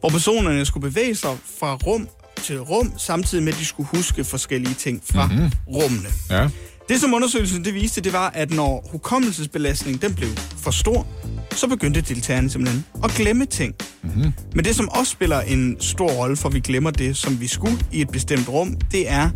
hvor 0.00 0.08
personerne 0.08 0.64
skulle 0.64 0.90
bevæge 0.90 1.14
sig 1.14 1.36
fra 1.58 1.74
rum 1.74 2.08
til 2.42 2.60
rum, 2.60 2.92
samtidig 2.98 3.44
med, 3.44 3.52
at 3.52 3.58
de 3.58 3.64
skulle 3.64 3.88
huske 3.94 4.24
forskellige 4.24 4.74
ting 4.74 5.02
fra 5.12 5.26
mm-hmm. 5.26 5.50
rummene. 5.68 6.08
Ja. 6.30 6.48
Det, 6.88 7.00
som 7.00 7.14
undersøgelsen 7.14 7.64
det 7.64 7.74
viste, 7.74 8.00
det 8.00 8.12
var, 8.12 8.30
at 8.30 8.50
når 8.50 8.88
hukommelsesbelastningen 8.92 10.02
den 10.02 10.14
blev 10.14 10.28
for 10.56 10.70
stor, 10.70 11.06
så 11.50 11.68
begyndte 11.68 12.00
deltagerne 12.00 12.50
simpelthen 12.50 12.84
at 13.04 13.10
glemme 13.10 13.46
ting. 13.46 13.74
Mm-hmm. 14.02 14.32
Men 14.54 14.64
det, 14.64 14.76
som 14.76 14.88
også 14.88 15.12
spiller 15.12 15.40
en 15.40 15.76
stor 15.80 16.08
rolle 16.08 16.36
for, 16.36 16.48
vi 16.48 16.60
glemmer 16.60 16.90
det, 16.90 17.16
som 17.16 17.40
vi 17.40 17.46
skulle 17.46 17.78
i 17.92 18.00
et 18.00 18.10
bestemt 18.10 18.48
rum, 18.48 18.76
det 18.92 19.10
er 19.10 19.30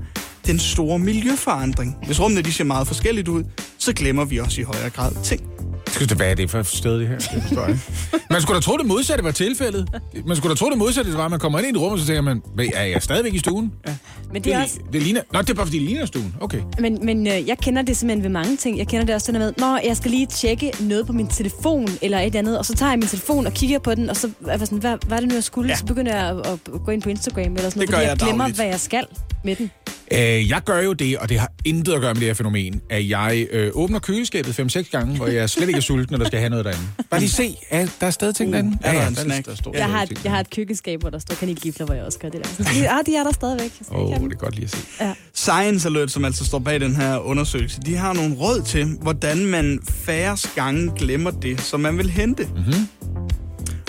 den 0.46 0.58
store 0.58 0.98
miljøforandring. 0.98 1.96
Hvis 2.06 2.20
rummene 2.20 2.42
de 2.42 2.52
ser 2.52 2.64
meget 2.64 2.86
forskelligt 2.86 3.28
ud, 3.28 3.44
så 3.78 3.92
glemmer 3.92 4.24
vi 4.24 4.38
også 4.38 4.60
i 4.60 4.64
højere 4.64 4.90
grad 4.90 5.12
ting. 5.24 5.55
Skal 5.96 6.08
det, 6.08 6.16
hvad 6.16 6.30
er 6.30 6.34
det 6.34 6.50
for 6.50 6.58
et 6.60 6.66
sted, 6.66 6.98
det 7.00 7.08
her? 7.08 7.18
Det 7.18 7.42
forstår 7.42 7.60
jeg 7.60 7.70
ikke. 7.70 7.82
Man 8.30 8.42
skulle 8.42 8.54
da 8.56 8.60
tro, 8.60 8.76
det 8.76 8.86
modsatte 8.86 9.24
var 9.24 9.30
tilfældet. 9.30 9.88
Man 10.26 10.36
skulle 10.36 10.50
da 10.54 10.58
tro, 10.58 10.70
det 10.70 10.78
modsatte 10.78 11.10
det 11.10 11.18
var, 11.18 11.24
at 11.24 11.30
man 11.30 11.40
kommer 11.40 11.58
ind 11.58 11.66
i 11.66 11.70
et 11.70 11.76
rum, 11.76 11.92
og 11.92 11.98
så 11.98 12.06
tænker 12.06 12.20
man, 12.22 12.42
"Hvad, 12.54 12.66
er 12.74 12.84
jeg 12.84 13.02
stadigvæk 13.02 13.34
i 13.34 13.38
stuen? 13.38 13.72
Ja. 13.86 13.94
Men 14.32 14.44
det 14.44 14.54
er 14.54 14.62
også... 14.62 14.78
det 14.92 15.02
ligner... 15.02 15.20
Nå, 15.32 15.40
det 15.42 15.50
er 15.50 15.54
bare, 15.54 15.66
fordi 15.66 15.78
det 15.78 15.86
ligner 15.88 16.06
stuen. 16.06 16.34
Okay. 16.40 16.60
Men, 16.78 16.98
men 17.02 17.26
øh, 17.26 17.48
jeg 17.48 17.58
kender 17.58 17.82
det 17.82 17.96
simpelthen 17.96 18.22
ved 18.22 18.30
mange 18.30 18.56
ting. 18.56 18.78
Jeg 18.78 18.88
kender 18.88 19.06
det 19.06 19.14
også 19.14 19.24
sådan 19.26 19.40
med, 19.40 19.52
når 19.58 19.80
jeg 19.84 19.96
skal 19.96 20.10
lige 20.10 20.26
tjekke 20.26 20.72
noget 20.80 21.06
på 21.06 21.12
min 21.12 21.28
telefon 21.28 21.88
eller 22.02 22.18
et 22.20 22.34
andet, 22.36 22.58
og 22.58 22.64
så 22.64 22.74
tager 22.74 22.92
jeg 22.92 22.98
min 22.98 23.08
telefon 23.08 23.46
og 23.46 23.52
kigger 23.52 23.78
på 23.78 23.94
den, 23.94 24.10
og 24.10 24.16
så 24.16 24.30
er 24.46 24.50
jeg 24.50 24.60
sådan, 24.60 24.78
hvad, 24.78 24.96
hvad 25.06 25.16
er 25.16 25.20
det 25.20 25.28
nu, 25.28 25.34
jeg 25.34 25.44
skulle? 25.44 25.68
Ja. 25.70 25.76
Så 25.76 25.84
begynder 25.86 26.16
jeg 26.16 26.28
at, 26.28 26.46
at, 26.46 26.58
gå 26.84 26.90
ind 26.90 27.02
på 27.02 27.08
Instagram 27.08 27.44
eller 27.44 27.56
sådan 27.56 27.72
noget, 27.76 27.88
gør 27.90 27.96
fordi 27.96 28.02
jeg 28.04 28.10
jeg 28.10 28.18
glemmer, 28.18 28.44
dagligt. 28.44 28.58
hvad 28.58 28.66
jeg 28.66 28.80
skal 28.80 29.04
med 29.44 29.56
den. 29.56 29.70
Øh, 30.12 30.48
jeg 30.48 30.60
gør 30.64 30.82
jo 30.82 30.92
det, 30.92 31.18
og 31.18 31.28
det 31.28 31.38
har 31.38 31.52
intet 31.64 31.92
at 31.92 32.00
gøre 32.00 32.14
med 32.14 32.20
det 32.20 32.28
her 32.28 32.34
fænomen, 32.34 32.80
at 32.90 33.08
jeg 33.08 33.46
øh, 33.50 33.70
åbner 33.74 33.98
køleskabet 33.98 34.60
5-6 34.60 34.90
gange, 34.90 35.16
hvor 35.16 35.26
jeg 35.26 35.50
slet 35.50 35.68
ikke 35.68 35.76
er 35.76 35.80
sulten, 35.80 36.12
når 36.12 36.18
der 36.18 36.26
skal 36.26 36.38
have 36.38 36.50
noget 36.50 36.64
derinde. 36.64 36.82
Bare 37.10 37.20
lige 37.20 37.30
se, 37.30 37.56
er, 37.70 37.86
der 38.00 38.06
er 38.06 38.10
stadig 38.10 38.34
ting 38.34 38.52
derinde. 38.52 38.78
er 38.82 38.92
der 38.92 39.06
en 39.08 39.14
der, 39.14 39.20
snack? 39.22 39.46
der 39.46 39.54
står 39.54 39.76
Jeg 39.76 39.88
har, 39.90 40.04
ting 40.04 40.18
et, 40.18 40.24
jeg 40.24 40.32
har 40.32 40.40
et 40.40 40.50
køkkenskab, 40.50 41.00
hvor 41.00 41.10
der 41.10 41.18
står 41.18 41.34
kanelgifler, 41.34 41.86
hvor 41.86 41.94
jeg 41.94 42.04
også 42.04 42.18
gør 42.18 42.28
det 42.28 42.44
der. 42.44 42.48
Så, 42.64 42.88
ah, 42.90 43.06
de 43.06 43.16
er 43.16 43.24
der 43.24 43.32
stadigvæk. 43.32 43.72
Åh, 43.90 44.00
oh, 44.00 44.24
det 44.24 44.32
er 44.32 44.36
godt 44.36 44.54
lige 44.54 44.64
at 44.64 44.70
se. 44.70 44.78
Science 45.34 45.88
Alert, 45.88 46.10
som 46.10 46.24
altså 46.24 46.44
står 46.44 46.58
bag 46.58 46.80
den 46.80 46.96
her 46.96 47.18
undersøgelse, 47.18 47.80
de 47.86 47.96
har 47.96 48.12
nogle 48.12 48.34
råd 48.34 48.62
til, 48.62 48.86
hvordan 49.02 49.46
man 49.46 49.80
færrest 49.88 50.54
gange 50.54 50.92
glemmer 50.96 51.30
det, 51.30 51.60
som 51.60 51.80
man 51.80 51.98
vil 51.98 52.10
hente. 52.10 52.44
Mm-hmm. 52.44 52.88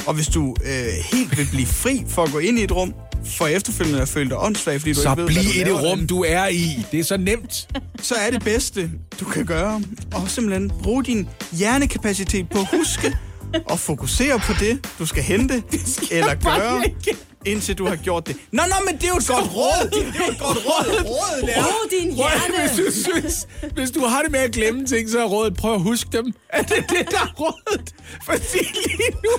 Og 0.07 0.13
hvis 0.13 0.27
du 0.27 0.55
øh, 0.65 0.86
helt 1.12 1.38
vil 1.38 1.47
blive 1.51 1.65
fri 1.65 2.03
for 2.07 2.24
at 2.24 2.31
gå 2.31 2.39
ind 2.39 2.59
i 2.59 2.63
et 2.63 2.71
rum, 2.71 2.93
for 3.25 3.47
efterfølgende 3.47 4.01
at 4.01 4.07
føle 4.09 4.29
dig 4.29 4.38
åndssvag, 4.38 4.79
fordi 4.81 4.93
du 4.93 5.00
Så 5.01 5.09
ikke 5.09 5.21
ved, 5.21 5.27
bliv 5.27 5.41
hvad 5.43 5.53
du 5.53 5.59
i 5.59 5.63
det 5.63 5.74
rum, 5.74 5.83
derinde, 5.83 6.07
du 6.07 6.24
er 6.27 6.47
i. 6.47 6.86
Det 6.91 7.00
er 7.00 7.03
så 7.03 7.17
nemt. 7.17 7.67
så 8.01 8.15
er 8.15 8.31
det 8.31 8.43
bedste, 8.43 8.91
du 9.19 9.25
kan 9.25 9.45
gøre, 9.45 9.81
og 10.13 10.29
simpelthen 10.29 10.71
bruge 10.83 11.03
din 11.03 11.29
hjernekapacitet 11.51 12.50
på 12.50 12.59
at 12.59 12.67
huske 12.77 13.17
og 13.65 13.79
fokusere 13.79 14.39
på 14.39 14.53
det, 14.59 14.88
du 15.00 15.05
skal 15.05 15.24
hente 15.24 15.53
eller 16.12 16.36
gøre, 16.36 16.83
indtil 17.46 17.77
du 17.77 17.86
har 17.86 17.96
gjort 17.96 18.27
det. 18.27 18.36
Nå, 18.51 18.62
nå, 18.67 18.75
men 18.86 18.96
det 18.96 19.03
er 19.03 19.08
jo 19.08 19.17
et 19.17 19.27
godt 19.27 19.56
råd. 19.56 19.89
Det 19.91 20.00
er 20.00 20.25
jo 20.25 20.32
et 20.32 20.39
godt 20.39 20.58
råd. 20.58 21.06
Rådet 21.06 21.58
er... 21.58 21.62
Brug 21.63 21.91
din 21.91 22.15
hjerne! 22.15 22.67
Hvis 22.67 22.86
du, 22.86 22.91
synes, 22.91 23.48
hvis 23.74 23.91
du 23.91 24.00
har 24.06 24.22
det 24.22 24.32
med 24.32 24.39
at 24.39 24.51
glemme 24.51 24.86
ting, 24.86 25.10
så 25.10 25.20
er 25.20 25.25
rådet, 25.25 25.53
prøv 25.53 25.74
at 25.74 25.82
huske 25.82 26.10
dem. 26.17 26.34
Er 26.50 26.62
det 26.62 26.86
det, 26.89 27.12
der 27.12 27.17
er 27.17 27.34
rådet? 27.39 27.96
Fordi 28.25 28.58
lige 28.58 29.12
nu, 29.24 29.32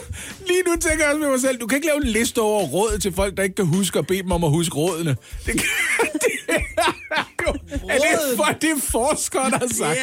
lige 0.47 0.63
nu 0.67 0.73
tænker 0.81 1.05
jeg 1.05 1.09
også 1.09 1.21
med 1.21 1.31
mig 1.31 1.41
selv, 1.41 1.59
du 1.61 1.67
kan 1.67 1.77
ikke 1.77 1.87
lave 1.87 1.97
en 1.97 2.09
liste 2.09 2.39
over 2.39 2.63
råd 2.63 2.99
til 2.99 3.13
folk, 3.13 3.37
der 3.37 3.43
ikke 3.43 3.55
kan 3.57 3.67
huske 3.67 3.99
og 3.99 4.07
bede 4.07 4.23
dem 4.23 4.33
om 4.33 4.45
at 4.45 4.51
huske 4.51 4.75
rådene. 4.75 5.17
Det, 5.47 5.55
kan, 5.55 5.69
det 6.23 6.33
er 6.49 7.25
jo... 7.47 7.55
Er 7.89 7.99
det, 7.99 8.37
for, 8.37 8.45
det 8.61 8.71
er 8.71 8.81
forskere, 8.91 9.51
der 9.51 9.59
har 9.59 9.69
sagt. 9.75 9.99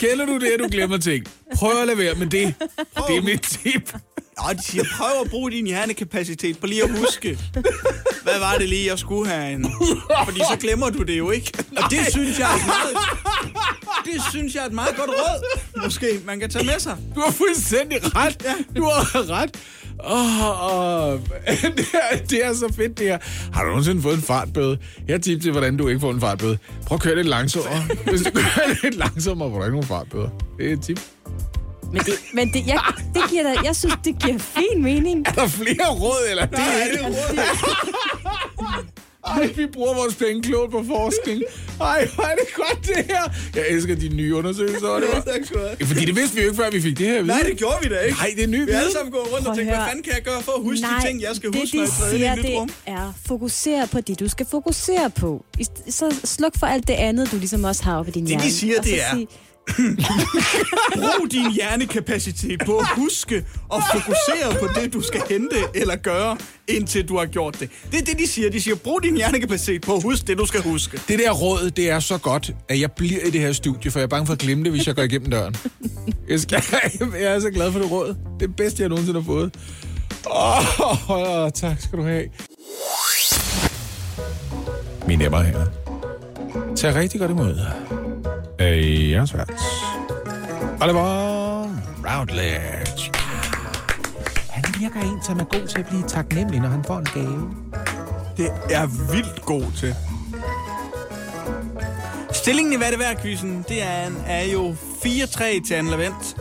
Kender 0.00 0.26
du 0.26 0.38
det, 0.38 0.46
at 0.46 0.60
du 0.60 0.68
glemmer 0.70 0.98
ting? 0.98 1.26
Prøv 1.54 1.80
at 1.80 1.86
lade 1.86 1.98
være 1.98 2.14
med 2.14 2.26
det. 2.26 2.54
Det 3.08 3.16
er 3.16 3.22
mit 3.22 3.42
tip. 3.42 3.94
Og 4.48 4.56
de 4.56 4.62
siger, 4.62 4.84
prøv 4.96 5.20
at 5.24 5.30
bruge 5.30 5.50
din 5.50 5.66
hjernekapacitet 5.66 6.58
på 6.58 6.66
lige 6.66 6.82
at 6.84 6.98
huske, 6.98 7.38
hvad 8.24 8.38
var 8.38 8.54
det 8.58 8.68
lige, 8.68 8.90
jeg 8.90 8.98
skulle 8.98 9.30
herinde. 9.30 9.70
Fordi 10.24 10.38
så 10.38 10.56
glemmer 10.60 10.90
du 10.90 11.02
det 11.02 11.18
jo 11.18 11.30
ikke. 11.30 11.52
Og 11.76 11.90
det 11.90 11.98
synes 12.10 12.38
jeg 12.38 12.50
er 12.52 12.56
et 12.56 12.66
meget, 12.66 12.96
det 14.14 14.22
synes 14.30 14.54
jeg 14.54 14.62
er 14.62 14.66
et 14.66 14.72
meget 14.72 14.96
godt 14.96 15.10
råd, 15.10 15.60
måske 15.82 16.20
man 16.26 16.40
kan 16.40 16.50
tage 16.50 16.64
med 16.64 16.78
sig. 16.78 16.96
Du 17.14 17.20
har 17.20 17.32
fuldstændig 17.32 17.98
ret. 18.16 18.46
Du 18.76 18.84
har 18.84 19.30
ret. 19.30 19.56
Oh, 20.04 20.74
oh. 20.74 21.20
Det, 21.76 21.86
er, 22.10 22.16
det 22.30 22.46
er 22.46 22.54
så 22.54 22.72
fedt, 22.76 22.98
det 22.98 23.06
her. 23.06 23.18
Har 23.52 23.62
du 23.62 23.68
nogensinde 23.68 24.02
fået 24.02 24.14
en 24.16 24.22
fartbøde? 24.22 24.78
Er 25.08 25.14
et 25.14 25.22
tip 25.22 25.42
til, 25.42 25.50
hvordan 25.50 25.76
du 25.76 25.88
ikke 25.88 26.00
får 26.00 26.10
en 26.10 26.20
fartbøde. 26.20 26.58
Prøv 26.86 26.96
at 26.96 27.02
køre 27.02 27.16
lidt 27.16 27.26
langsommere. 27.28 27.82
Hvis 28.06 28.22
du 28.22 28.30
kører 28.30 28.74
lidt 28.82 28.94
langsommere, 28.94 29.50
får 29.50 29.58
du 29.58 29.64
ikke 29.64 29.72
nogen 29.72 29.86
fartbøder. 29.86 30.28
Det 30.58 30.68
er 30.68 30.72
et 30.72 30.82
tip. 30.82 31.00
Men 31.92 32.02
det, 32.02 32.14
men 32.34 32.52
det, 32.52 32.66
jeg, 32.66 32.80
det 33.14 33.22
giver 33.30 33.42
da, 33.42 33.54
jeg 33.64 33.76
synes, 33.76 33.94
det 34.04 34.18
giver 34.22 34.38
fin 34.38 34.82
mening. 34.82 35.26
Er 35.28 35.32
der 35.32 35.48
flere 35.48 35.88
råd, 35.90 36.26
eller 36.30 36.46
det 36.46 36.58
er 36.58 36.90
det 36.92 37.06
råd? 37.06 37.38
Ej, 39.26 39.46
vi 39.56 39.66
bruger 39.66 39.94
vores 39.94 40.14
penge 40.14 40.42
klogt 40.42 40.70
på 40.72 40.84
forskning. 40.86 41.42
Ej, 41.80 42.08
hvor 42.14 42.24
er 42.24 42.34
det 42.34 42.54
godt, 42.54 42.86
det 42.86 43.04
her. 43.08 43.22
Jeg 43.54 43.64
elsker 43.68 43.94
de 43.94 44.08
nye 44.08 44.34
undersøgelser, 44.34 44.88
Oliver. 44.88 45.20
tak 45.20 45.44
skal 45.44 45.56
du 45.56 45.62
have. 45.78 45.86
Fordi 45.86 46.04
det 46.04 46.16
vidste 46.16 46.36
vi 46.36 46.42
jo 46.42 46.48
ikke, 46.48 46.56
før 46.62 46.70
vi 46.70 46.80
fik 46.80 46.98
det 46.98 47.06
her 47.06 47.18
at 47.18 47.24
vide. 47.24 47.34
Nej, 47.36 47.42
det 47.48 47.58
gjorde 47.58 47.76
vi 47.82 47.88
da 47.88 47.98
ikke. 48.00 48.18
Nej, 48.18 48.32
det 48.36 48.44
er 48.44 48.48
ny 48.48 48.64
Vi 48.64 48.70
er 48.70 48.78
alle 48.78 48.92
sammen 48.92 49.12
gået 49.12 49.32
rundt 49.32 49.44
Prøv 49.44 49.50
og 49.50 49.56
tænkt, 49.56 49.70
hvad 49.70 49.84
fanden 49.88 50.02
kan 50.02 50.12
jeg 50.12 50.22
gøre 50.22 50.42
for 50.42 50.52
at 50.52 50.62
huske 50.62 50.82
Nej, 50.82 51.00
de 51.00 51.06
ting, 51.06 51.22
jeg 51.22 51.36
skal 51.36 51.52
det, 51.52 51.60
huske, 51.60 51.76
når 51.76 51.84
de 51.84 51.90
jeg 51.90 51.98
træder 51.98 52.14
i 52.14 52.18
siger, 52.18 52.32
et 52.32 52.38
nyt 52.38 52.56
rum? 52.58 52.68
det 52.68 52.76
er 52.86 53.12
fokusere 53.26 53.86
på 53.86 54.00
det, 54.00 54.20
du 54.20 54.28
skal 54.28 54.46
fokusere 54.50 55.10
på. 55.10 55.44
Så 55.88 56.14
sluk 56.24 56.58
for 56.58 56.66
alt 56.66 56.88
det 56.88 56.94
andet, 56.94 57.32
du 57.32 57.36
ligesom 57.36 57.64
også 57.64 57.84
har 57.84 57.98
oppe 57.98 58.10
i 58.10 58.12
din 58.12 58.24
de 58.24 58.28
hjerne. 58.28 58.50
siger, 58.50 58.78
Og 58.78 58.84
så 58.84 58.90
det 58.90 59.02
er- 59.02 59.10
sig, 59.10 59.26
Brug 60.94 61.30
din 61.30 61.52
hjernekapacitet 61.52 62.62
på 62.66 62.78
at 62.78 62.86
huske 62.96 63.44
og 63.68 63.82
fokusere 63.92 64.60
på 64.60 64.80
det, 64.80 64.92
du 64.92 65.00
skal 65.00 65.22
hente 65.28 65.56
eller 65.74 65.96
gøre, 65.96 66.36
indtil 66.68 67.08
du 67.08 67.18
har 67.18 67.26
gjort 67.26 67.60
det. 67.60 67.70
Det 67.92 68.00
er 68.00 68.04
det, 68.04 68.18
de 68.18 68.26
siger. 68.26 68.50
De 68.50 68.60
siger, 68.60 68.74
brug 68.74 69.02
din 69.02 69.16
hjernekapacitet 69.16 69.82
på 69.82 69.94
at 69.94 70.02
huske 70.02 70.26
det, 70.26 70.38
du 70.38 70.46
skal 70.46 70.62
huske. 70.62 71.00
Det 71.08 71.18
der 71.18 71.30
råd, 71.30 71.70
det 71.70 71.90
er 71.90 72.00
så 72.00 72.18
godt, 72.18 72.52
at 72.68 72.80
jeg 72.80 72.92
bliver 72.92 73.20
i 73.26 73.30
det 73.30 73.40
her 73.40 73.52
studie, 73.52 73.90
for 73.90 73.98
jeg 73.98 74.04
er 74.04 74.08
bange 74.08 74.26
for 74.26 74.32
at 74.32 74.38
glemme 74.38 74.64
det, 74.64 74.72
hvis 74.72 74.86
jeg 74.86 74.94
går 74.94 75.02
igennem 75.02 75.30
døren. 75.30 75.56
Jeg, 76.28 76.40
skal, 76.40 76.62
jeg 77.22 77.34
er 77.34 77.40
så 77.40 77.50
glad 77.50 77.72
for 77.72 77.78
det 77.78 77.90
råd. 77.90 78.08
Det 78.08 78.42
er 78.42 78.46
det 78.46 78.56
bedste, 78.56 78.82
jeg 78.82 78.88
nogensinde 78.88 79.20
har 79.20 79.26
fået. 79.26 79.54
Åh, 80.30 81.10
oh, 81.10 81.50
tak 81.50 81.80
skal 81.80 81.98
du 81.98 82.04
have. 82.04 82.24
Mine 85.06 85.24
damer 85.24 85.36
og 85.36 85.44
herrer, 85.44 85.66
Tag 86.76 86.94
rigtig 86.94 87.20
godt 87.20 87.30
imod. 87.30 87.56
Øh, 88.60 89.10
jeg 89.10 89.20
er 89.20 89.24
svært. 89.24 89.50
Oliver 90.82 91.62
Routledge. 92.08 93.12
Han 94.50 94.64
virker 94.78 95.00
en, 95.00 95.22
som 95.22 95.40
er 95.40 95.44
god 95.44 95.66
til 95.68 95.78
at 95.78 95.86
blive 95.86 96.02
taknemmelig, 96.08 96.60
når 96.60 96.68
han 96.68 96.84
får 96.84 96.98
en 96.98 97.06
gave. 97.14 97.54
Det 98.36 98.50
er 98.70 99.12
vildt 99.12 99.42
god 99.42 99.64
til. 99.76 99.94
Stillingen 102.32 102.72
i 102.72 102.76
Hvad 102.76 102.86
er 102.86 102.90
det 102.90 103.00
værd 103.00 103.22
quizzen, 103.22 103.64
det 103.68 103.82
er, 103.82 104.06
en, 104.06 104.16
er 104.26 104.44
jo 104.44 104.72
4-3 105.04 105.66
til 105.66 105.74
Anne 105.74 105.90
Lavendt. 105.90 106.36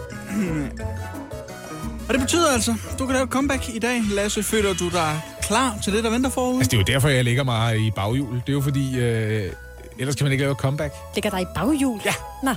Og 2.08 2.14
det 2.14 2.22
betyder 2.22 2.52
altså, 2.54 2.76
du 3.00 3.06
kan 3.06 3.14
lave 3.14 3.24
et 3.24 3.30
comeback 3.30 3.70
i 3.70 3.80
dag. 3.80 4.02
Lasse, 4.12 4.44
føler 4.44 4.74
du 4.74 4.90
dig 4.90 5.22
klar 5.42 5.78
til 5.84 5.94
det, 5.94 6.04
der 6.04 6.10
venter 6.10 6.30
forude? 6.30 6.56
Altså, 6.56 6.70
det 6.70 6.78
er 6.78 6.82
jo 6.82 6.94
derfor, 6.94 7.10
jeg 7.10 7.24
ligger 7.24 7.44
mig 7.44 7.80
i 7.80 7.92
baghjul. 7.92 8.36
Det 8.36 8.50
er 8.50 8.54
jo 8.54 8.62
fordi, 8.62 9.00
øh, 9.00 9.52
ellers 10.00 10.16
kan 10.16 10.26
man 10.26 10.32
ikke 10.32 10.42
lave 10.44 10.52
et 10.52 10.58
comeback. 10.58 10.94
ligger 11.16 11.30
der 11.30 11.40
i 11.40 11.46
baghjul? 11.56 12.00
Ja. 12.06 12.14
Nå, 12.44 12.50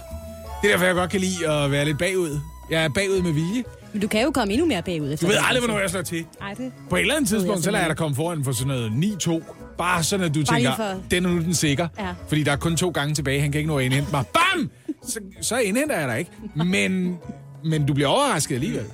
Det 0.63 0.69
er 0.69 0.73
derfor, 0.73 0.87
jeg 0.87 0.95
godt 0.95 1.11
kan 1.11 1.21
lide 1.21 1.49
at 1.49 1.71
være 1.71 1.85
lidt 1.85 1.99
bagud. 1.99 2.41
Jeg 2.71 2.85
er 2.85 2.89
bagud 2.89 3.23
med 3.23 3.33
vilje. 3.33 3.65
men 3.93 4.03
du 4.03 4.09
kan 4.09 4.23
jo 4.25 4.31
komme 4.31 4.53
endnu 4.53 4.67
mere 4.67 4.83
bagud. 4.83 5.17
Du 5.17 5.27
ved 5.27 5.37
aldrig, 5.49 5.65
hvornår 5.65 5.81
jeg 5.81 5.91
slår 5.91 6.03
til. 6.03 6.25
Nej, 6.41 6.55
det... 6.55 6.73
På 6.91 6.97
et 6.97 7.01
eller 7.01 7.15
andet 7.15 7.29
tidspunkt, 7.29 7.65
så 7.65 7.71
lader 7.71 7.83
jeg 7.85 7.89
dig 7.91 7.97
komme 7.97 8.17
foran 8.17 8.45
for 8.45 8.53
sådan 8.53 8.67
noget 8.69 8.91
9-2. 9.23 9.43
Bare 9.79 10.03
sådan, 10.03 10.27
at 10.27 10.35
du 10.35 10.45
Bare 10.49 10.57
tænker, 10.57 10.77
for- 10.77 11.01
den 11.11 11.25
er 11.27 11.29
nu 11.31 11.41
den 11.41 11.55
sikker. 11.55 11.89
Ja. 11.99 12.09
Fordi 12.29 12.43
der 12.43 12.53
er 12.53 12.57
kun 12.57 12.77
to 12.77 12.91
gange 12.91 13.15
tilbage, 13.15 13.41
han 13.41 13.53
kan 13.53 13.59
ikke 13.59 13.69
nå 13.69 13.79
at 13.79 13.85
indhente 13.85 14.11
mig. 14.13 14.25
Bam! 14.35 14.71
Så, 15.09 15.19
så 15.41 15.59
indhenter 15.59 15.99
jeg 15.99 16.09
dig 16.09 16.19
ikke. 16.19 16.31
Men, 16.55 17.19
men 17.65 17.87
du 17.87 17.95
bliver 17.95 18.09
overrasket 18.09 18.55
alligevel. 18.55 18.85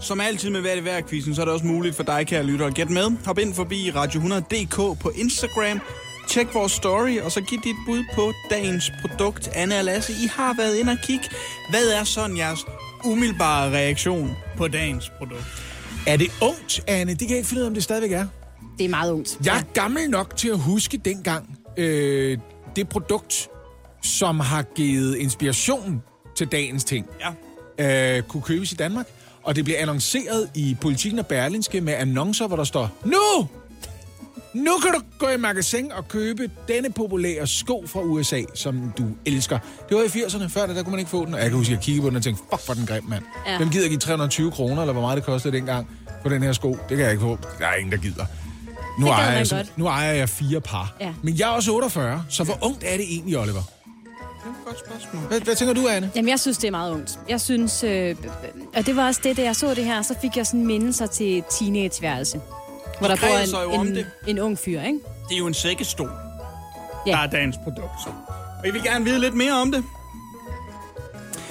Som 0.00 0.20
altid 0.20 0.50
med 0.50 0.60
Hvad 0.60 0.76
det 0.76 0.84
værd 0.84 1.34
så 1.34 1.40
er 1.40 1.44
det 1.44 1.54
også 1.54 1.66
muligt 1.66 1.96
for 1.96 2.02
dig, 2.02 2.26
kære 2.26 2.42
lytter, 2.42 2.66
at 2.66 2.74
gætte 2.74 2.92
med. 2.92 3.10
Hop 3.26 3.38
ind 3.38 3.54
forbi 3.54 3.90
Radio 3.94 4.20
100.dk 4.20 5.00
på 5.00 5.12
Instagram. 5.16 5.80
Tjek 6.28 6.54
vores 6.54 6.72
story, 6.72 7.18
og 7.18 7.32
så 7.32 7.40
giv 7.40 7.60
dit 7.64 7.74
bud 7.86 8.04
på 8.14 8.32
dagens 8.50 8.92
produkt. 9.00 9.48
Anna 9.54 9.78
og 9.78 9.84
Lasse, 9.84 10.12
I 10.12 10.26
har 10.26 10.54
været 10.56 10.76
ind 10.76 10.88
og 10.88 10.96
kigge. 11.02 11.24
Hvad 11.70 11.88
er 11.88 12.04
sådan 12.04 12.36
jeres 12.36 12.60
umiddelbare 13.04 13.70
reaktion 13.70 14.36
på 14.56 14.68
dagens 14.68 15.12
produkt? 15.18 15.44
Er 16.06 16.16
det 16.16 16.26
ungt, 16.42 16.80
Anne? 16.86 17.10
Det 17.12 17.18
kan 17.20 17.28
jeg 17.30 17.36
ikke 17.36 17.48
finde 17.48 17.60
ud 17.60 17.64
af, 17.64 17.68
om 17.68 17.74
det 17.74 17.82
stadigvæk 17.82 18.12
er. 18.12 18.26
Det 18.78 18.84
er 18.84 18.88
meget 18.88 19.12
ungt. 19.12 19.38
Jeg 19.44 19.58
er 19.58 19.62
gammel 19.74 20.10
nok 20.10 20.36
til 20.36 20.48
at 20.48 20.58
huske 20.58 20.96
dengang 20.96 21.58
øh, 21.76 22.38
det 22.76 22.88
produkt, 22.88 23.48
som 24.02 24.40
har 24.40 24.62
givet 24.62 25.16
inspiration 25.16 26.02
til 26.36 26.46
dagens 26.46 26.84
ting, 26.84 27.06
Ja. 27.78 28.16
øh, 28.16 28.22
kunne 28.22 28.42
købes 28.42 28.72
i 28.72 28.74
Danmark. 28.74 29.06
Og 29.42 29.56
det 29.56 29.64
bliver 29.64 29.80
annonceret 29.80 30.50
i 30.54 30.76
Politiken 30.80 31.18
og 31.18 31.26
Berlinske 31.26 31.80
med 31.80 31.92
annoncer, 31.94 32.46
hvor 32.46 32.56
der 32.56 32.64
står, 32.64 32.90
Nu! 33.04 33.48
Nu 34.64 34.70
kan 34.82 34.92
du 34.92 35.00
gå 35.18 35.28
i 35.28 35.36
magasin 35.36 35.92
og 35.92 36.08
købe 36.08 36.50
denne 36.68 36.92
populære 36.92 37.46
sko 37.46 37.84
fra 37.86 38.00
USA, 38.00 38.42
som 38.54 38.92
du 38.98 39.04
elsker. 39.26 39.58
Det 39.88 39.96
var 39.96 40.02
i 40.02 40.06
80'erne. 40.06 40.46
Før 40.48 40.66
det, 40.66 40.76
der 40.76 40.82
kunne 40.82 40.90
man 40.90 40.98
ikke 40.98 41.10
få 41.10 41.24
den. 41.26 41.34
Og 41.34 41.40
jeg 41.40 41.48
kan 41.48 41.56
huske, 41.58 41.72
at 41.72 41.76
jeg 41.76 41.84
kiggede 41.84 42.02
på 42.02 42.08
den 42.08 42.16
og 42.16 42.22
tænkte, 42.22 42.42
fuck, 42.50 42.64
hvor 42.64 42.74
den 42.74 42.86
grim, 42.86 43.04
mand. 43.08 43.24
Ja. 43.46 43.56
Hvem 43.56 43.70
gider 43.70 43.88
give 43.88 43.98
320 43.98 44.50
kroner, 44.50 44.82
eller 44.82 44.92
hvor 44.92 45.02
meget 45.02 45.16
det 45.16 45.24
kostede 45.24 45.56
dengang 45.56 45.88
på 46.22 46.28
den 46.28 46.42
her 46.42 46.52
sko? 46.52 46.70
Det 46.72 46.88
kan 46.88 46.98
jeg 46.98 47.10
ikke 47.10 47.20
få. 47.22 47.38
Der 47.58 47.66
er 47.66 47.74
ingen, 47.74 47.92
der 47.92 47.98
gider. 47.98 48.24
Nu 49.00 49.06
ejer, 49.06 49.28
man 49.28 49.38
jeg, 49.38 49.46
så- 49.46 49.56
godt. 49.56 49.78
nu 49.78 49.86
ejer 49.86 50.12
jeg 50.12 50.28
fire 50.28 50.60
par. 50.60 50.94
Ja. 51.00 51.12
Men 51.22 51.38
jeg 51.38 51.44
er 51.44 51.52
også 51.52 51.72
48, 51.72 52.24
så 52.28 52.44
hvor 52.44 52.58
ungt 52.62 52.84
er 52.86 52.96
det 52.96 53.06
egentlig, 53.12 53.38
Oliver? 53.38 53.62
Godt 54.66 54.78
spørgsmål. 54.86 55.22
Hvad, 55.22 55.40
hvad 55.40 55.54
tænker 55.56 55.74
du, 55.74 55.88
Anne? 55.88 56.10
Jamen, 56.16 56.28
jeg 56.28 56.40
synes, 56.40 56.58
det 56.58 56.66
er 56.66 56.70
meget 56.70 56.92
ungt. 56.92 57.18
Jeg 57.28 57.40
synes, 57.40 57.84
øh, 57.84 58.16
og 58.76 58.86
det 58.86 58.96
var 58.96 59.06
også 59.06 59.20
det, 59.24 59.36
da 59.36 59.42
jeg 59.42 59.56
så 59.56 59.74
det 59.74 59.84
her, 59.84 60.02
så 60.02 60.14
fik 60.22 60.36
jeg 60.36 60.46
sådan 60.46 60.66
mindelser 60.66 61.06
til 61.06 61.42
teenageværelse. 61.58 62.40
Hvor 62.98 63.08
der 63.08 63.16
bor 63.52 63.58
om 63.78 63.80
en, 63.80 63.88
en, 63.88 63.94
det. 63.96 64.06
en 64.26 64.38
ung 64.38 64.58
fyr, 64.58 64.80
ikke? 64.80 64.98
Det 65.28 65.34
er 65.34 65.38
jo 65.38 65.46
en 65.46 65.54
sækkestol, 65.54 66.10
Ja. 67.06 67.10
der 67.12 67.18
er 67.18 67.26
dagens 67.26 67.56
produkt. 67.64 67.92
Så. 68.04 68.10
Og 68.62 68.68
I 68.68 68.70
vil 68.70 68.82
gerne 68.82 69.04
vide 69.04 69.20
lidt 69.20 69.34
mere 69.34 69.52
om 69.52 69.72
det. 69.72 69.84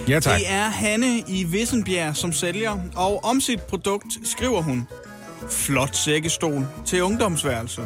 Ja, 0.08 0.20
tak. 0.20 0.40
Det 0.40 0.50
er 0.52 0.70
Hanne 0.70 1.20
i 1.28 1.44
Vissenbjerg, 1.44 2.16
som 2.16 2.34
sælger, 2.34 2.78
og 2.96 3.24
om 3.24 3.42
sit 3.42 3.62
produkt 3.62 4.06
skriver 4.24 4.62
hun, 4.62 4.88
flot 5.52 5.96
sækkestol 5.96 6.68
til 6.86 7.04
ungdomsværelse. 7.04 7.82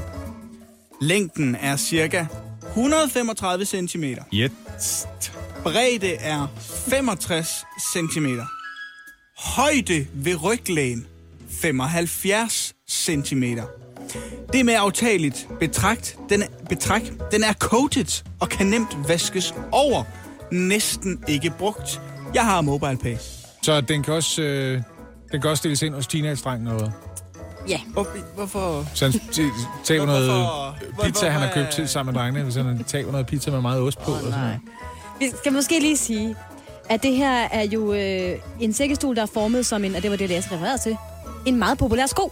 Længden 1.02 1.56
er 1.56 1.78
cirka 1.78 2.26
135 2.70 3.66
cm. 3.66 4.04
Yes. 4.34 5.08
Bredde 5.64 6.14
er 6.16 6.48
65 6.90 7.48
cm. 7.94 8.28
Højde 9.38 10.08
ved 10.14 10.44
ryglægen 10.44 11.08
75 11.62 12.74
cm. 12.90 13.44
Det 14.54 14.60
er 14.60 14.64
med 14.64 14.76
aftageligt 14.78 15.48
betragt. 15.60 16.18
Den 16.30 16.42
er, 16.42 16.48
betræk. 16.70 17.14
Den 17.32 17.44
er 17.44 17.54
coated 17.54 18.24
og 18.40 18.50
kan 18.50 18.68
nemt 18.68 18.98
vaskes 19.08 19.54
over. 19.72 20.04
Næsten 20.52 21.24
ikke 21.28 21.50
brugt. 21.60 22.02
Jeg 22.34 22.46
har 22.46 22.62
MobilePay. 22.62 23.16
Så 23.64 23.82
den 23.82 24.04
kan 24.04 24.14
også, 24.14 24.42
øh, 24.42 24.82
den 25.32 25.42
kan 25.42 25.50
også 25.50 25.62
stilles 25.62 25.82
ind 25.82 25.94
hos 25.94 26.08
teenage-drengen 26.08 26.66
noget. 26.66 26.92
Ja. 27.68 27.80
Hvor, 27.94 28.08
hvorfor? 28.36 28.86
Så 28.94 29.06
han 29.06 29.14
tager 29.84 30.06
noget 30.06 30.30
Hvorfor- 30.30 31.04
pizza, 31.04 31.30
han 31.30 31.32
har 31.42 31.48
hvorfor- 31.48 31.54
købt 31.62 31.72
til 31.76 31.88
sammen 31.88 32.14
med 32.14 32.22
drengene. 32.22 32.44
Hvis 32.44 32.56
han 32.56 32.84
tager 32.88 33.12
noget 33.12 33.28
pizza 33.28 33.52
med 33.52 33.62
meget 33.62 33.82
ost 33.82 34.00
på. 34.00 34.12
og 34.12 34.20
sådan 34.20 34.40
noget. 34.40 34.60
Vi 35.20 35.32
skal 35.40 35.54
måske 35.54 35.80
lige 35.80 35.98
sige, 35.98 36.36
at 36.90 37.04
det 37.04 37.16
her 37.16 37.32
er 37.52 37.64
jo 37.64 37.94
øh, 37.94 38.38
en 38.60 38.74
sækkestol, 38.74 39.16
der 39.16 39.22
er 39.22 39.26
formet 39.34 39.66
som 39.66 39.84
en, 39.84 39.96
og 39.96 40.04
det 40.04 40.12
var 40.12 40.18
det, 40.18 40.30
jeg 40.32 40.38
refererede 40.52 40.78
til, 40.78 40.98
en 41.46 41.56
meget 41.60 41.78
populær 41.78 42.06
sko. 42.06 42.32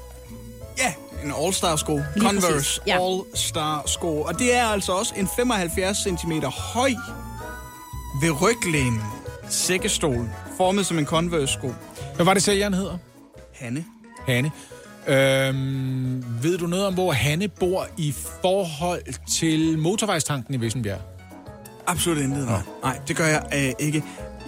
Ja, 0.78 0.94
en 1.24 1.32
All-Star 1.32 1.76
sko. 1.76 1.96
Lige 1.96 2.26
Converse 2.26 2.52
præcis, 2.54 2.80
ja. 2.88 2.98
All-Star 3.00 3.84
sko. 3.88 4.22
Og 4.22 4.40
det 4.40 4.56
er 4.56 4.66
altså 4.66 4.92
også 4.92 5.14
en 5.18 5.28
75 5.36 5.98
cm 5.98 6.32
høj 6.74 6.92
ved 8.22 8.42
ryglænen 8.42 9.02
sækkestol, 9.50 10.30
formet 10.58 10.86
som 10.86 11.00
en 11.00 11.06
Converse 11.06 11.54
sko. 11.54 11.74
Hvad 12.16 12.26
var 12.26 12.34
det 12.34 12.44
sælgeren 12.44 12.74
hedder? 12.74 12.98
Hanne. 13.54 13.86
Hanne. 14.26 14.52
Øhm, 15.08 16.26
ved 16.44 16.58
du 16.58 16.68
noget 16.68 16.86
om, 16.86 16.94
hvor 16.94 17.12
Hanne 17.12 17.48
bor 17.48 17.88
i 17.98 18.14
forhold 18.42 19.02
til 19.32 19.78
motorvejstanken 19.78 20.54
i 20.54 20.58
Vissenbjerg? 20.58 21.00
Absolut 21.88 22.18
intet, 22.18 22.46
nej. 22.46 22.62
Nej, 22.84 23.00
det 23.08 23.16
gør 23.16 23.26
jeg 23.26 23.44
øh, 23.54 23.86
ikke. 23.86 24.04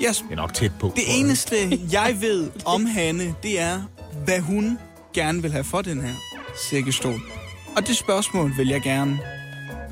Yes. 0.08 0.18
Det 0.18 0.32
er 0.32 0.36
nok 0.36 0.54
tæt 0.54 0.72
på. 0.80 0.92
Det 0.96 1.04
eneste, 1.20 1.56
jeg 1.92 2.18
ved 2.22 2.50
om 2.66 2.86
Hanne, 2.86 3.36
det 3.44 3.60
er, 3.60 3.82
hvad 4.26 4.40
hun 4.40 4.80
gerne 5.14 5.42
vil 5.42 5.52
have 5.52 5.64
for 5.64 5.82
den 5.82 6.02
her 6.02 6.14
sækkestol. 6.70 7.20
Og 7.78 7.88
det 7.88 7.98
spørgsmål 7.98 8.58
vil 8.58 8.68
jeg 8.68 8.82
gerne 8.82 9.20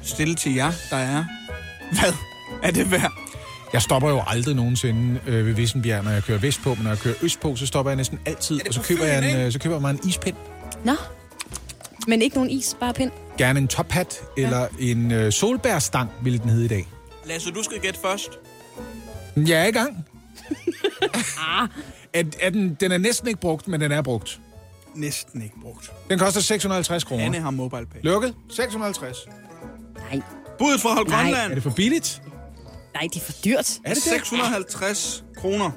stille 0.04 0.36
til 0.36 0.56
jer, 0.56 0.72
der 0.90 0.98
er. 0.98 1.26
Hvad 1.92 2.14
er 2.64 2.72
det 2.72 2.92
værd? 2.92 3.12
Jeg 3.74 3.82
stopper 3.82 4.10
jo 4.10 4.24
aldrig 4.28 4.56
nogensinde 4.56 5.20
øh, 5.28 5.46
ved 5.46 5.54
Vissenbjerg, 5.54 6.04
når 6.04 6.12
jeg 6.12 6.24
kører 6.24 6.38
vestpå, 6.38 6.76
men 6.76 6.84
når 6.84 6.90
jeg 6.90 7.00
kører 7.00 7.16
østpå, 7.22 7.56
så 7.56 7.66
stopper 7.66 7.92
jeg 7.92 7.96
næsten 7.96 8.20
altid, 8.26 8.68
og 8.68 8.74
så 8.74 8.82
køber, 8.82 9.06
jeg 9.06 9.34
en, 9.34 9.40
øh, 9.40 9.52
så 9.52 9.60
køber 9.60 9.76
jeg 9.76 9.82
mig 9.82 9.92
en 9.92 10.00
ispind. 10.08 10.36
Nå. 10.84 10.94
Men 12.08 12.22
ikke 12.22 12.36
nogen 12.36 12.50
is, 12.50 12.78
bare 12.80 12.94
pind. 12.94 13.12
Gerne 13.38 13.60
en 13.60 13.68
tophat 13.68 14.22
eller 14.38 14.68
en 14.80 15.12
øh, 15.12 15.32
solbærstang, 15.32 16.10
ville 16.24 16.40
den 16.40 16.50
hedde 16.50 16.66
i 16.66 16.68
dag. 16.68 16.88
Lasse, 17.26 17.52
du 17.52 17.64
skal 17.64 17.80
gætte 17.80 18.00
først. 18.00 18.30
Jeg 19.36 19.62
er 19.62 19.66
i 19.66 19.72
gang. 19.72 20.06
er, 22.14 22.24
er 22.40 22.50
den, 22.50 22.74
den 22.74 22.92
er 22.92 22.98
næsten 22.98 23.28
ikke 23.28 23.40
brugt, 23.40 23.68
men 23.68 23.82
den 23.82 23.92
er 23.92 24.02
brugt. 24.02 24.40
Næsten 24.98 25.42
ikke 25.42 25.56
brugt. 25.62 25.92
Den 26.10 26.20
koster 26.20 26.42
650 26.42 27.04
kroner. 27.04 27.24
Hanne 27.24 27.40
har 27.40 27.52
MobilePay. 27.52 28.00
Lukket? 28.04 28.34
650. 28.52 29.18
Nej, 30.12 30.22
Budet 30.60 30.82
fra 30.82 30.94
Hold 30.94 31.08
Nej. 31.08 31.22
Grønland. 31.24 31.52
Er 31.52 31.54
det 31.56 31.64
for 31.64 31.70
billigt? 31.70 32.22
nej, 32.94 33.08
det 33.14 33.22
er 33.22 33.26
for 33.26 33.34
dyrt. 33.46 33.78
Er 33.86 33.94
det 33.94 33.96
det? 33.96 34.04
650 34.04 35.24
kroner. 35.38 35.72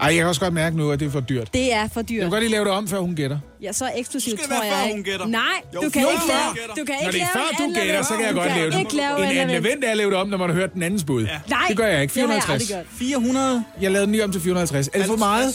Ej, 0.00 0.06
jeg 0.08 0.16
kan 0.16 0.26
også 0.26 0.40
godt 0.40 0.54
mærke 0.54 0.76
nu, 0.76 0.90
at 0.90 1.00
det 1.00 1.06
er 1.06 1.10
for 1.10 1.20
dyrt. 1.20 1.54
Det 1.54 1.72
er 1.74 1.88
for 1.88 2.00
Jeg 2.00 2.08
dyrt. 2.08 2.20
kan 2.20 2.30
godt 2.30 2.42
lige 2.42 2.50
lave 2.50 2.64
det 2.64 2.72
om, 2.72 2.88
før 2.88 2.98
hun 2.98 3.14
gætter. 3.16 3.38
Ja, 3.62 3.72
så 3.72 3.90
eksklusivt, 3.96 4.40
tror 4.40 4.48
være, 4.48 4.62
jeg 4.62 4.72
før 4.72 4.82
ikke. 4.84 4.94
hun 4.94 5.04
gætter? 5.04 5.26
Nej, 5.26 5.42
Jo, 5.74 5.80
du 5.80 5.90
kan 5.90 6.02
før 6.02 6.10
ikke 6.10 6.26
lave, 6.28 6.76
du 6.78 6.84
kan 6.84 6.94
Når 7.02 7.08
ikke 7.08 7.12
det 7.12 7.22
er 7.22 7.26
lave 7.26 7.28
før 7.32 7.64
du 7.66 7.72
gætter, 7.74 7.94
Anne 7.94 8.04
så 8.04 8.14
kan 8.16 8.24
jeg 8.26 8.34
godt 8.34 8.50
Du 8.50 8.54
lave 8.56 8.70
det. 8.70 8.78
ikke 8.78 8.96
lave 8.96 9.16
En 9.18 9.22
Anne 9.24 9.40
anden 9.40 9.48
Levent. 9.48 9.66
event 9.66 9.84
er 9.84 9.90
at 9.90 9.96
lave 9.96 10.10
det 10.10 10.18
om, 10.18 10.28
når 10.28 10.36
man 10.38 10.48
har 10.50 10.54
hørt 10.56 10.74
den 10.74 10.82
andens 10.82 11.04
bud. 11.04 11.22
Nej, 11.48 11.64
Det 11.68 11.76
gør 11.76 11.86
jeg 11.86 12.02
ikke. 12.02 12.14
det 12.14 12.22
har 12.22 12.32
jeg 12.34 12.42
450. 12.42 12.70
aldrig 12.70 12.86
gjort. 12.86 12.98
400. 12.98 13.64
Jeg 13.80 13.90
lavede 13.90 14.06
den 14.06 14.12
lige 14.12 14.24
om 14.24 14.32
til 14.32 14.40
450. 14.40 14.88
Er 14.88 14.98
det 14.98 15.06
for 15.06 15.16
meget? 15.16 15.54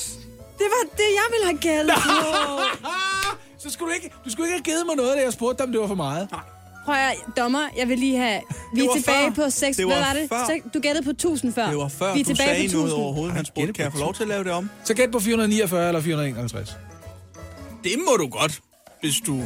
Det 0.60 0.68
var 0.76 0.84
det, 1.00 1.10
jeg 1.20 1.28
ville 1.34 1.46
have 1.46 1.58
gældt 1.58 1.92
på. 2.04 2.16
Så 3.64 3.70
skulle 3.70 3.90
du 3.92 3.96
ikke, 3.96 4.16
du 4.26 4.30
skulle 4.32 4.48
ikke 4.48 4.58
have 4.58 4.64
givet 4.64 4.86
mig 4.86 4.96
noget, 4.96 5.18
da 5.18 5.24
jeg 5.24 5.34
spurgte 5.34 5.58
dig, 5.58 5.66
om 5.66 5.72
det 5.72 5.82
var 5.82 5.88
for 5.88 5.96
meget. 5.96 6.28
Prøv 6.86 6.96
at, 6.96 7.16
dommer, 7.38 7.68
jeg 7.78 7.88
vil 7.90 8.00
lige 8.00 8.18
have... 8.18 8.42
Vi 8.74 8.82
er 8.86 8.90
tilbage 8.96 9.36
før. 9.36 9.44
på 9.44 9.50
6... 9.50 9.78
Det 9.78 9.86
Hvad 9.86 9.96
var 9.96 10.06
var 10.06 10.14
det? 10.14 10.30
før. 10.30 10.70
Du 10.74 10.80
gættede 10.80 11.04
på 11.06 11.10
1000 11.10 11.54
før. 11.54 11.68
Det 11.68 11.78
var 11.78 11.88
før, 11.88 12.14
Vi 12.14 12.20
er 12.20 12.24
du 12.24 12.28
tilbage 12.30 12.56
sagde 12.56 12.70
på 12.70 12.74
noget 12.74 12.88
1000. 12.88 13.04
overhovedet. 13.04 13.36
Han 13.36 13.46
spurgte, 13.46 13.74
kan 13.74 13.84
jeg 13.84 13.92
få 13.92 14.00
lov 14.00 14.14
til 14.14 14.22
at 14.24 14.30
lave 14.30 14.44
det 14.44 14.52
om? 14.52 14.70
Så 14.84 14.94
gæt 14.94 15.12
på 15.12 15.20
449 15.20 15.88
eller 15.88 16.02
451. 16.02 16.78
Det 17.84 17.92
må 18.08 18.18
du 18.18 18.28
godt, 18.28 18.60
hvis 19.02 19.14
du... 19.26 19.42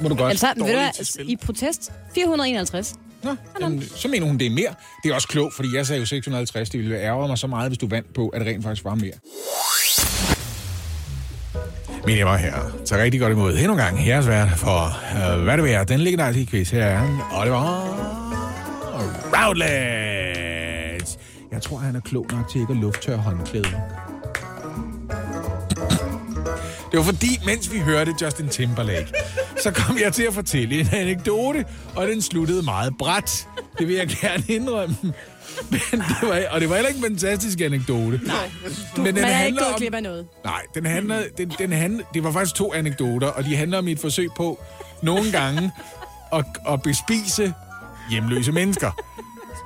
Må 0.00 0.08
du 0.08 0.14
godt. 0.14 0.30
Altså, 0.30 0.46
ved 0.56 0.66
du 0.66 0.72
hvad, 0.72 1.24
i 1.28 1.36
protest, 1.36 1.92
451. 2.14 2.94
Nå, 3.22 3.36
jamen, 3.60 3.82
så 3.96 4.08
mener 4.08 4.26
hun, 4.26 4.38
det 4.38 4.46
er 4.46 4.50
mere. 4.50 4.74
Det 5.02 5.10
er 5.10 5.14
også 5.14 5.28
klogt, 5.28 5.54
fordi 5.54 5.68
jeg 5.76 5.86
sagde 5.86 6.00
jo 6.00 6.06
650. 6.06 6.70
Det 6.70 6.80
ville 6.80 6.98
ærge 6.98 7.28
mig 7.28 7.38
så 7.38 7.46
meget, 7.46 7.70
hvis 7.70 7.78
du 7.78 7.86
vandt 7.86 8.14
på, 8.14 8.28
at 8.28 8.40
det 8.40 8.48
rent 8.48 8.62
faktisk 8.64 8.84
var 8.84 8.94
mere. 8.94 9.12
Mine 12.06 12.18
damer 12.18 12.30
og 12.30 12.38
herrer, 12.38 12.70
så 12.84 12.96
rigtig 12.96 13.20
godt 13.20 13.32
imod 13.32 13.54
endnu 13.54 13.72
en 13.72 13.78
gang 13.78 14.06
jeres 14.06 14.28
vært 14.28 14.48
for, 14.56 14.96
uh, 15.12 15.42
hvad 15.42 15.58
det 15.58 15.74
er, 15.74 15.84
den 15.84 16.00
legendariske 16.00 16.46
quiz 16.46 16.70
her 16.70 16.84
er 16.84 17.30
Oliver 17.32 17.84
Routledge. 19.34 21.18
Jeg 21.52 21.62
tror, 21.62 21.78
han 21.78 21.96
er 21.96 22.00
klog 22.00 22.26
nok 22.32 22.48
til 22.48 22.60
ikke 22.60 22.72
at 22.72 22.76
lufttørre 22.78 23.18
håndklæder. 23.18 23.68
Det 26.90 26.98
var 26.98 27.02
fordi, 27.02 27.40
mens 27.46 27.72
vi 27.72 27.78
hørte 27.78 28.14
Justin 28.22 28.48
Timberlake, 28.48 29.12
så 29.62 29.70
kom 29.70 29.98
jeg 30.04 30.12
til 30.12 30.22
at 30.22 30.34
fortælle 30.34 30.80
en 30.80 30.88
anekdote, 30.92 31.64
og 31.96 32.06
den 32.06 32.22
sluttede 32.22 32.62
meget 32.62 32.92
bræt. 32.98 33.48
Det 33.78 33.88
vil 33.88 33.96
jeg 33.96 34.08
gerne 34.20 34.44
indrømme. 34.48 34.96
Men 35.70 36.00
det 36.00 36.28
var, 36.28 36.42
og 36.50 36.60
det 36.60 36.68
var 36.68 36.74
heller 36.74 36.88
ikke 36.88 36.98
en 36.98 37.04
fantastisk 37.18 37.60
anekdote. 37.60 38.20
Nej, 38.24 38.50
men 38.96 39.06
den 39.06 39.14
Man 39.14 39.24
er 39.24 39.44
ikke 39.44 39.58
gået 39.58 39.76
glip 39.76 39.94
af 39.94 40.02
noget. 40.02 40.26
Nej, 40.44 40.62
den 40.74 40.86
handler, 40.86 41.22
den, 41.38 41.52
den 41.58 41.72
handler, 41.72 42.04
det 42.14 42.24
var 42.24 42.32
faktisk 42.32 42.54
to 42.54 42.74
anekdoter, 42.74 43.26
og 43.28 43.44
de 43.44 43.56
handler 43.56 43.78
om 43.78 43.88
et 43.88 43.98
forsøg 43.98 44.28
på 44.36 44.60
nogle 45.02 45.32
gange 45.32 45.72
at, 46.32 46.44
at 46.68 46.82
bespise 46.82 47.54
hjemløse 48.10 48.52
mennesker. 48.52 48.90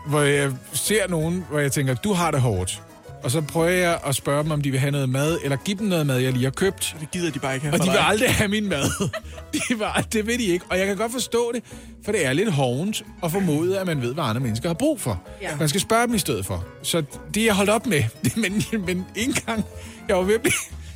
Hvor 0.08 0.20
jeg 0.20 0.52
ser 0.72 1.08
nogen, 1.08 1.44
hvor 1.50 1.58
jeg 1.58 1.72
tænker, 1.72 1.94
du 1.94 2.12
har 2.12 2.30
det 2.30 2.40
hårdt. 2.40 2.82
Og 3.22 3.30
så 3.30 3.40
prøver 3.40 3.68
jeg 3.68 4.00
at 4.06 4.14
spørge 4.14 4.42
dem, 4.42 4.50
om 4.50 4.60
de 4.62 4.70
vil 4.70 4.80
have 4.80 4.90
noget 4.90 5.08
mad, 5.08 5.38
eller 5.44 5.56
give 5.56 5.78
dem 5.78 5.86
noget 5.86 6.06
mad, 6.06 6.18
jeg 6.18 6.32
lige 6.32 6.44
har 6.44 6.50
købt. 6.50 6.96
Det 7.00 7.10
gider 7.10 7.30
de 7.30 7.38
bare 7.38 7.54
ikke 7.54 7.66
have 7.66 7.74
Og 7.74 7.78
de 7.80 7.84
vil 7.84 7.92
dig. 7.98 8.06
aldrig 8.08 8.34
have 8.34 8.48
min 8.48 8.68
mad. 8.68 9.10
De 9.68 9.78
var, 9.78 10.06
det 10.12 10.26
vil 10.26 10.38
de 10.38 10.44
ikke. 10.44 10.64
Og 10.70 10.78
jeg 10.78 10.86
kan 10.86 10.96
godt 10.96 11.12
forstå 11.12 11.52
det, 11.54 11.62
for 12.04 12.12
det 12.12 12.26
er 12.26 12.32
lidt 12.32 12.52
hovent 12.52 13.04
at 13.22 13.32
formode, 13.32 13.78
at 13.80 13.86
man 13.86 14.02
ved, 14.02 14.14
hvad 14.14 14.24
andre 14.24 14.40
mennesker 14.40 14.68
har 14.68 14.74
brug 14.74 15.00
for. 15.00 15.22
Ja. 15.42 15.56
Man 15.56 15.68
skal 15.68 15.80
spørge 15.80 16.06
dem 16.06 16.14
i 16.14 16.18
stedet 16.18 16.46
for. 16.46 16.64
Så 16.82 17.02
det 17.34 17.40
er 17.40 17.44
jeg 17.44 17.54
holdt 17.54 17.70
op 17.70 17.86
med. 17.86 18.02
Men, 18.42 18.62
men 18.86 19.06
en 19.16 19.32
gang, 19.46 19.64
jeg 20.08 20.16
var 20.16 20.22
ved 20.22 20.34
at 20.34 20.40
blive, 20.40 20.52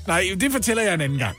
Nej, 0.06 0.24
det 0.40 0.52
fortæller 0.52 0.82
jeg 0.82 0.94
en 0.94 1.00
anden 1.00 1.18
gang. 1.18 1.36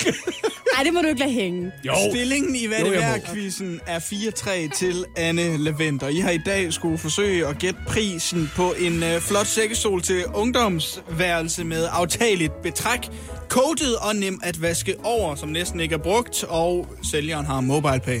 Nej, 0.74 0.84
det 0.84 0.94
må 0.94 1.00
du 1.00 1.08
ikke 1.08 1.20
lade 1.20 1.32
hænge. 1.32 1.72
Jo. 1.86 1.92
Stillingen 2.10 2.56
i 2.56 2.66
Hvad 2.66 2.78
Jo, 2.78 2.86
det 2.86 2.98
værd-quizzen 2.98 3.80
er 3.86 3.98
4-3 3.98 4.78
til 4.78 5.04
Anne 5.16 5.56
Levent, 5.56 6.02
og 6.02 6.12
I 6.12 6.20
har 6.20 6.30
i 6.30 6.40
dag 6.46 6.72
skulle 6.72 6.98
forsøge 6.98 7.46
at 7.46 7.58
gætte 7.58 7.80
prisen 7.86 8.50
på 8.56 8.74
en 8.78 9.02
øh, 9.02 9.20
flot 9.20 9.46
sækkestol 9.46 10.02
til 10.02 10.24
ungdomsværelse 10.34 11.64
med 11.64 11.88
aftageligt 11.90 12.62
betræk, 12.62 13.00
coated 13.48 13.94
og 14.08 14.16
nem 14.16 14.40
at 14.42 14.62
vaske 14.62 14.94
over, 15.04 15.34
som 15.34 15.48
næsten 15.48 15.80
ikke 15.80 15.94
er 15.94 15.98
brugt, 15.98 16.44
og 16.44 16.86
sælgeren 17.10 17.46
har 17.46 17.60
MobilePay. 17.60 18.20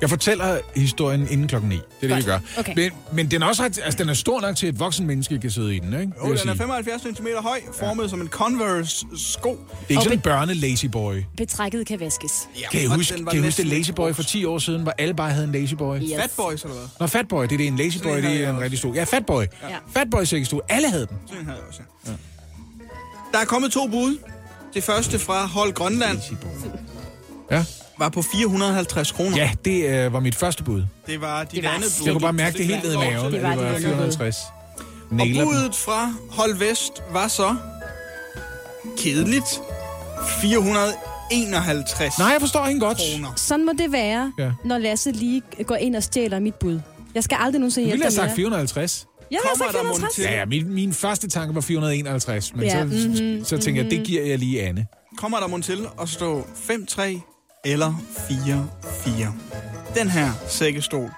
Jeg 0.00 0.08
fortæller 0.08 0.58
historien 0.76 1.26
inden 1.30 1.48
klokken 1.48 1.68
9. 1.68 1.74
Det 2.00 2.10
er 2.10 2.14
det, 2.14 2.26
vi 2.26 2.30
gør. 2.30 2.38
Okay. 2.58 2.72
Men, 2.76 2.90
men 3.12 3.30
den 3.30 3.42
er 3.42 3.46
også 3.46 3.62
altså, 3.64 3.94
den 3.98 4.08
er 4.08 4.14
stor 4.14 4.40
nok 4.40 4.56
til, 4.56 4.66
at 4.66 4.74
et 4.74 4.80
voksen 4.80 5.06
menneske 5.06 5.38
kan 5.38 5.50
sidde 5.50 5.76
i 5.76 5.78
den, 5.78 5.86
ikke? 5.88 5.96
Jeg 5.98 6.10
den 6.22 6.32
er 6.32 6.36
sige. 6.36 6.56
75 6.56 7.02
cm 7.02 7.26
høj, 7.40 7.60
formet 7.78 8.10
som 8.10 8.20
en 8.20 8.28
Converse-sko. 8.28 9.48
Det 9.50 9.58
er 9.58 9.84
ikke 9.88 9.98
Og 9.98 10.02
sådan 10.02 10.18
en 10.18 10.22
børne 10.22 10.54
lazy 10.54 10.86
boy. 10.86 11.22
Betrækket 11.36 11.86
kan 11.86 12.00
vaskes. 12.00 12.48
Ja, 12.60 12.68
Kan 12.68 12.82
I 12.82 12.86
huske, 12.86 13.24
kan 13.30 13.38
I 13.38 13.44
huske 13.44 13.62
det 13.62 13.66
lazy 13.66 13.90
boy 13.90 14.12
for 14.12 14.22
10 14.22 14.44
år 14.44 14.58
siden, 14.58 14.82
hvor 14.82 14.94
alle 14.98 15.14
bare 15.14 15.30
havde 15.30 15.44
en 15.44 15.52
lazy 15.52 15.74
boy? 15.74 15.96
Yes. 16.02 16.10
Fat 16.20 16.30
Boys, 16.36 16.62
eller 16.62 16.76
hvad? 16.76 16.86
Nå, 17.00 17.06
Fatboy, 17.06 17.42
det 17.42 17.52
er 17.52 17.56
det. 17.56 17.66
En 17.66 17.76
lazy 17.76 17.98
boy, 18.02 18.16
det 18.16 18.24
er 18.24 18.48
en 18.48 18.54
også. 18.54 18.62
rigtig 18.62 18.78
stor. 18.78 18.94
Ja, 18.94 19.04
Fatboy. 19.04 19.42
Ja. 19.42 19.76
Fatboy 19.96 20.24
sækkestol. 20.24 20.62
Alle 20.68 20.90
havde 20.90 21.06
den. 21.06 21.16
Sådan 21.28 21.44
havde 21.44 21.58
jeg 21.58 21.66
også, 21.68 21.80
ja. 22.06 22.12
Der 23.32 23.38
er 23.38 23.44
kommet 23.44 23.72
to 23.72 23.86
bud. 23.86 24.18
Det 24.74 24.84
første 24.84 25.18
fra 25.18 25.46
Hold 25.46 25.72
Grønland 25.72 26.18
Ja. 27.50 27.64
Var 27.98 28.08
på 28.08 28.22
450 28.22 29.12
kroner. 29.12 29.36
Ja, 29.36 29.50
det 29.64 29.88
øh, 30.06 30.12
var 30.12 30.20
mit 30.20 30.34
første 30.34 30.62
bud. 30.64 30.82
Det 31.06 31.20
var 31.20 31.44
dit 31.44 31.52
Det 31.52 31.64
var 31.64 31.70
andet 31.70 31.90
bud. 31.98 32.04
Jeg 32.06 32.12
kunne 32.14 32.20
bare 32.22 32.32
mærke 32.32 32.58
det 32.58 32.66
helt 32.66 32.82
ned 32.84 32.92
i 32.92 32.96
maven. 32.96 33.32
Det 33.32 33.42
var 33.42 33.48
det 33.50 33.58
var 33.58 33.64
andet 33.66 33.74
bud. 33.74 33.80
450. 33.90 34.36
Og 35.10 35.16
Nailer 35.16 35.44
budet 35.44 35.74
fra 35.74 36.12
Hold 36.30 36.54
Vest 36.58 37.02
var 37.12 37.28
så 37.28 37.56
kedeligt. 38.98 39.60
451 40.40 42.18
Nej, 42.18 42.28
jeg 42.28 42.40
forstår 42.40 42.66
ikke 42.66 42.80
godt. 42.80 42.98
kroner. 42.98 43.32
Sådan 43.36 43.66
må 43.66 43.72
det 43.78 43.92
være, 43.92 44.32
Ja. 44.38 44.44
ja. 44.44 44.52
når 44.64 44.78
Lasse 44.78 45.12
lige 45.12 45.42
går 45.64 45.76
ind 45.76 45.96
og 45.96 46.02
stjæler 46.02 46.40
mit 46.40 46.54
bud. 46.54 46.80
Jeg 47.14 47.24
skal 47.24 47.38
aldrig 47.40 47.60
nogensinde 47.60 47.88
Jeg 47.88 47.96
hjælpe 47.96 48.04
ville 48.04 48.20
have 48.20 48.26
dig 48.28 48.30
sagt 48.30 48.38
mere. 48.38 48.46
450. 48.46 49.06
Jeg 49.30 49.38
har 49.44 49.50
Kommer 49.50 49.64
sagt 49.64 49.76
der 49.76 49.82
mon 49.82 49.92
450. 49.96 50.14
til- 50.14 50.24
Ja, 50.24 50.38
ja, 50.38 50.44
min, 50.44 50.74
min 50.74 50.92
første 50.92 51.28
tanke 51.28 51.54
var 51.54 51.60
451, 51.60 52.54
men 52.54 52.64
Ja, 52.64 52.78
så, 52.80 52.84
mhm, 52.84 53.44
så 53.44 53.58
tænker 53.58 53.82
jeg, 53.82 53.90
det 53.90 54.06
giver 54.06 54.24
jeg 54.24 54.38
lige 54.38 54.62
Anne. 54.62 54.86
Kommer 55.16 55.38
der 55.40 55.46
mon 55.46 55.62
til 55.62 55.86
at 56.02 56.08
stå 56.08 56.46
5-3 56.70 57.35
eller 57.64 57.92
4-4? 58.10 59.98
Den 60.00 60.10
her 60.10 60.30
sækkestol, 60.48 61.08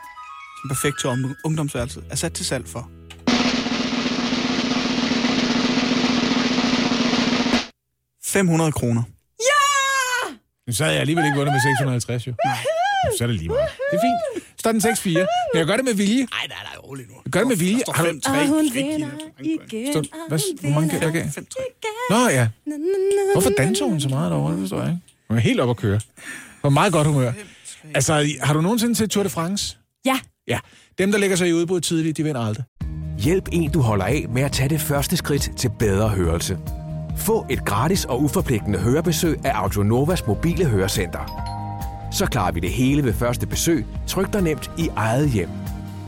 som 0.61 0.70
er 0.70 0.74
perfekt 0.74 1.01
til 1.01 1.09
ung- 1.09 1.37
ungdomsværelset, 1.44 2.05
er 2.11 2.16
sat 2.16 2.33
til 2.33 2.46
salg 2.46 2.68
for 2.68 2.90
500 8.24 8.72
kroner. 8.72 9.03
Men 10.66 10.74
så 10.74 10.85
havde 10.85 10.94
jeg 10.94 11.01
alligevel 11.01 11.24
ikke 11.24 11.37
vundet 11.37 11.53
med 11.55 11.61
650, 11.61 12.27
jo. 12.27 12.33
Nej. 12.44 12.57
Så 13.18 13.24
er 13.24 13.29
det 13.29 13.37
lige 13.37 13.48
meget. 13.48 13.68
Det 13.90 13.96
er 13.98 14.03
fint. 14.09 14.44
Så 14.62 14.68
er 14.68 14.72
den 14.72 14.81
6-4. 14.81 15.09
Men 15.53 15.59
jeg 15.61 15.66
gør 15.66 15.77
det 15.77 15.85
med 15.85 15.94
vilje. 15.94 16.22
Nej, 16.37 16.46
nej, 16.48 16.62
nej, 16.68 16.77
rolig 16.87 17.07
nu. 17.07 17.14
Jeg 17.24 17.33
gør 17.33 17.40
det 17.40 17.48
med 17.48 17.57
vilje. 17.57 17.79
Der 17.79 17.85
står 17.85 17.92
Har 17.92 18.05
du- 18.05 18.11
5-3. 18.11 18.31
Og 18.31 18.46
hun 18.46 18.64
vinder 18.74 19.09
igen. 19.40 20.07
Hvad- 20.29 20.61
hvor 20.61 20.70
mange 20.70 20.98
hvad 20.98 21.12
gav? 21.12 21.24
5-3. 21.24 22.11
Nå 22.11 22.29
ja. 22.29 22.48
Hvorfor 23.35 23.51
danser 23.59 23.85
hun 23.85 24.01
så 24.01 24.09
meget 24.09 24.31
derovre? 24.31 24.53
Det 24.53 24.61
forstår 24.61 24.81
jeg 24.81 24.88
ikke. 24.90 25.03
Hun 25.28 25.38
er 25.38 25.42
helt 25.42 25.60
op 25.60 25.70
at 25.70 25.76
køre. 25.76 26.00
På 26.62 26.70
meget 26.70 26.92
godt 26.92 27.06
humør. 27.06 27.32
Altså, 27.94 28.26
har 28.42 28.54
du 28.54 28.60
nogensinde 28.60 28.94
set 28.94 29.10
Tour 29.10 29.22
de 29.22 29.30
France? 29.30 29.78
Ja, 30.04 30.18
Ja. 30.48 30.58
Dem, 30.98 31.12
der 31.12 31.18
lægger 31.18 31.36
sig 31.36 31.48
i 31.48 31.52
udbud 31.52 31.80
tidligt, 31.80 32.16
de 32.16 32.22
vinder 32.24 32.40
aldrig. 32.40 32.64
Hjælp 33.18 33.48
en, 33.52 33.70
du 33.70 33.80
holder 33.80 34.04
af 34.04 34.26
med 34.28 34.42
at 34.42 34.52
tage 34.52 34.68
det 34.68 34.80
første 34.80 35.16
skridt 35.16 35.50
til 35.56 35.70
bedre 35.78 36.08
hørelse. 36.08 36.58
Få 37.16 37.46
et 37.50 37.64
gratis 37.64 38.04
og 38.04 38.22
uforpligtende 38.22 38.78
hørebesøg 38.78 39.38
af 39.44 39.52
Audionovas 39.54 40.26
mobile 40.26 40.64
hørecenter. 40.64 41.48
Så 42.12 42.26
klarer 42.26 42.52
vi 42.52 42.60
det 42.60 42.70
hele 42.70 43.04
ved 43.04 43.12
første 43.12 43.46
besøg, 43.46 43.86
tryk 44.06 44.32
dig 44.32 44.42
nemt 44.42 44.70
i 44.78 44.88
eget 44.96 45.30
hjem. 45.30 45.48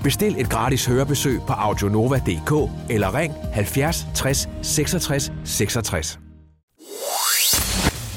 Bestil 0.03 0.35
et 0.39 0.51
gratis 0.51 0.87
hørebesøg 0.87 1.41
på 1.47 1.53
audionova.dk 1.53 2.71
eller 2.91 3.15
ring 3.15 3.35
70 3.53 4.07
60 4.15 4.49
66 4.63 5.33
66. 5.45 6.19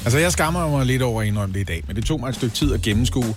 Altså, 0.04 0.18
jeg 0.18 0.32
skammer 0.32 0.70
mig 0.70 0.86
lidt 0.86 1.02
over 1.02 1.22
at 1.22 1.26
indrømme 1.26 1.54
det 1.54 1.60
i 1.60 1.64
dag, 1.64 1.84
men 1.86 1.96
det 1.96 2.04
tog 2.04 2.20
mig 2.20 2.28
et 2.28 2.34
stykke 2.34 2.54
tid 2.54 2.72
at 2.72 2.82
gennemskue, 2.82 3.34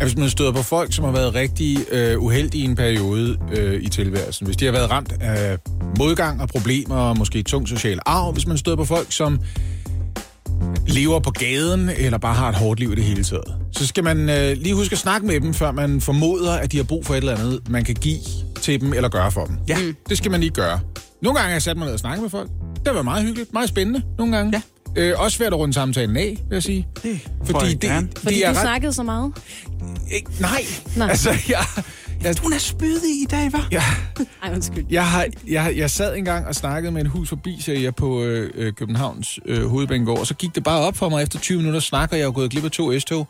at 0.00 0.02
hvis 0.02 0.16
man 0.16 0.30
støder 0.30 0.52
på 0.52 0.62
folk, 0.62 0.92
som 0.92 1.04
har 1.04 1.12
været 1.12 1.34
rigtig 1.34 1.78
øh, 1.92 2.22
uheldige 2.22 2.62
i 2.62 2.64
en 2.64 2.76
periode 2.76 3.38
øh, 3.52 3.82
i 3.82 3.88
tilværelsen, 3.88 4.46
hvis 4.46 4.56
de 4.56 4.64
har 4.64 4.72
været 4.72 4.90
ramt 4.90 5.12
af 5.20 5.58
modgang 5.98 6.42
og 6.42 6.48
problemer 6.48 6.96
og 6.96 7.18
måske 7.18 7.42
tung 7.42 7.68
social 7.68 7.98
arv, 8.06 8.32
hvis 8.32 8.46
man 8.46 8.58
støder 8.58 8.76
på 8.76 8.84
folk, 8.84 9.12
som 9.12 9.40
lever 10.86 11.20
på 11.20 11.30
gaden 11.30 11.90
eller 11.96 12.18
bare 12.18 12.34
har 12.34 12.48
et 12.48 12.54
hårdt 12.54 12.80
liv 12.80 12.92
i 12.92 12.94
det 12.94 13.04
hele 13.04 13.24
taget, 13.24 13.54
så 13.72 13.86
skal 13.86 14.04
man 14.04 14.30
øh, 14.30 14.56
lige 14.56 14.74
huske 14.74 14.92
at 14.92 14.98
snakke 14.98 15.26
med 15.26 15.40
dem, 15.40 15.54
før 15.54 15.72
man 15.72 16.00
formoder, 16.00 16.52
at 16.52 16.72
de 16.72 16.76
har 16.76 16.84
brug 16.84 17.06
for 17.06 17.14
et 17.14 17.18
eller 17.18 17.36
andet, 17.36 17.68
man 17.68 17.84
kan 17.84 17.94
give 17.94 18.18
til 18.62 18.80
dem 18.80 18.92
eller 18.92 19.08
gøre 19.08 19.32
for 19.32 19.44
dem. 19.44 19.56
Ja. 19.68 19.76
Det 20.08 20.18
skal 20.18 20.30
man 20.30 20.40
lige 20.40 20.50
gøre. 20.50 20.80
Nogle 21.22 21.38
gange 21.38 21.48
har 21.48 21.54
jeg 21.54 21.62
sat 21.62 21.76
mig 21.76 21.84
ned 21.86 21.94
og 21.94 22.00
snakket 22.00 22.22
med 22.22 22.30
folk. 22.30 22.50
Det 22.84 22.94
var 22.94 23.02
meget 23.02 23.24
hyggeligt, 23.24 23.52
meget 23.52 23.68
spændende 23.68 24.02
nogle 24.18 24.36
gange. 24.36 24.52
Ja. 24.56 24.62
Øh, 24.96 25.12
også 25.16 25.36
svært 25.36 25.52
at 25.52 25.58
runde 25.58 25.74
samtalen 25.74 26.16
af, 26.16 26.38
vil 26.48 26.56
jeg 26.56 26.62
sige. 26.62 26.86
Det 27.02 27.28
Fordi 27.44 27.58
jeg 27.64 27.72
det, 27.72 27.80
gerne. 27.80 28.08
fordi 28.16 28.34
det 28.34 28.44
er 28.44 28.48
du 28.52 28.54
ret... 28.54 28.62
snakkede 28.62 28.92
så 28.92 29.02
meget. 29.02 29.32
Ikke, 30.10 30.30
nej. 30.40 30.64
Nej. 30.96 31.08
Altså, 31.10 31.30
jeg, 31.48 31.64
jeg, 32.22 32.34
Hun 32.42 32.52
er 32.52 32.58
spydig 32.58 33.22
i 33.22 33.26
dag, 33.30 33.46
hva'? 33.46 33.66
jeg, 33.70 33.82
Ej, 34.42 34.52
undskyld. 34.52 34.84
jeg, 34.90 35.06
har, 35.06 35.26
jeg, 35.48 35.74
jeg 35.76 35.90
sad 35.90 36.16
engang 36.16 36.46
og 36.46 36.54
snakkede 36.54 36.92
med 36.92 37.00
en 37.00 37.06
hus 37.06 37.28
forbi, 37.28 37.56
siger 37.60 37.78
jeg, 37.80 37.94
på 37.94 38.22
øh, 38.22 38.50
øh, 38.54 38.72
Københavns 38.72 39.38
øh, 39.46 39.66
hovedbanegård, 39.66 40.18
og 40.18 40.26
så 40.26 40.34
gik 40.34 40.54
det 40.54 40.64
bare 40.64 40.80
op 40.80 40.96
for 40.96 41.08
mig 41.08 41.22
efter 41.22 41.38
20 41.38 41.58
minutter 41.58 41.80
snak, 41.80 42.12
og 42.12 42.18
jeg 42.18 42.26
var 42.26 42.32
gået 42.32 42.50
glip 42.50 42.64
af 42.64 42.70
to 42.70 42.98
S-tog. 43.00 43.28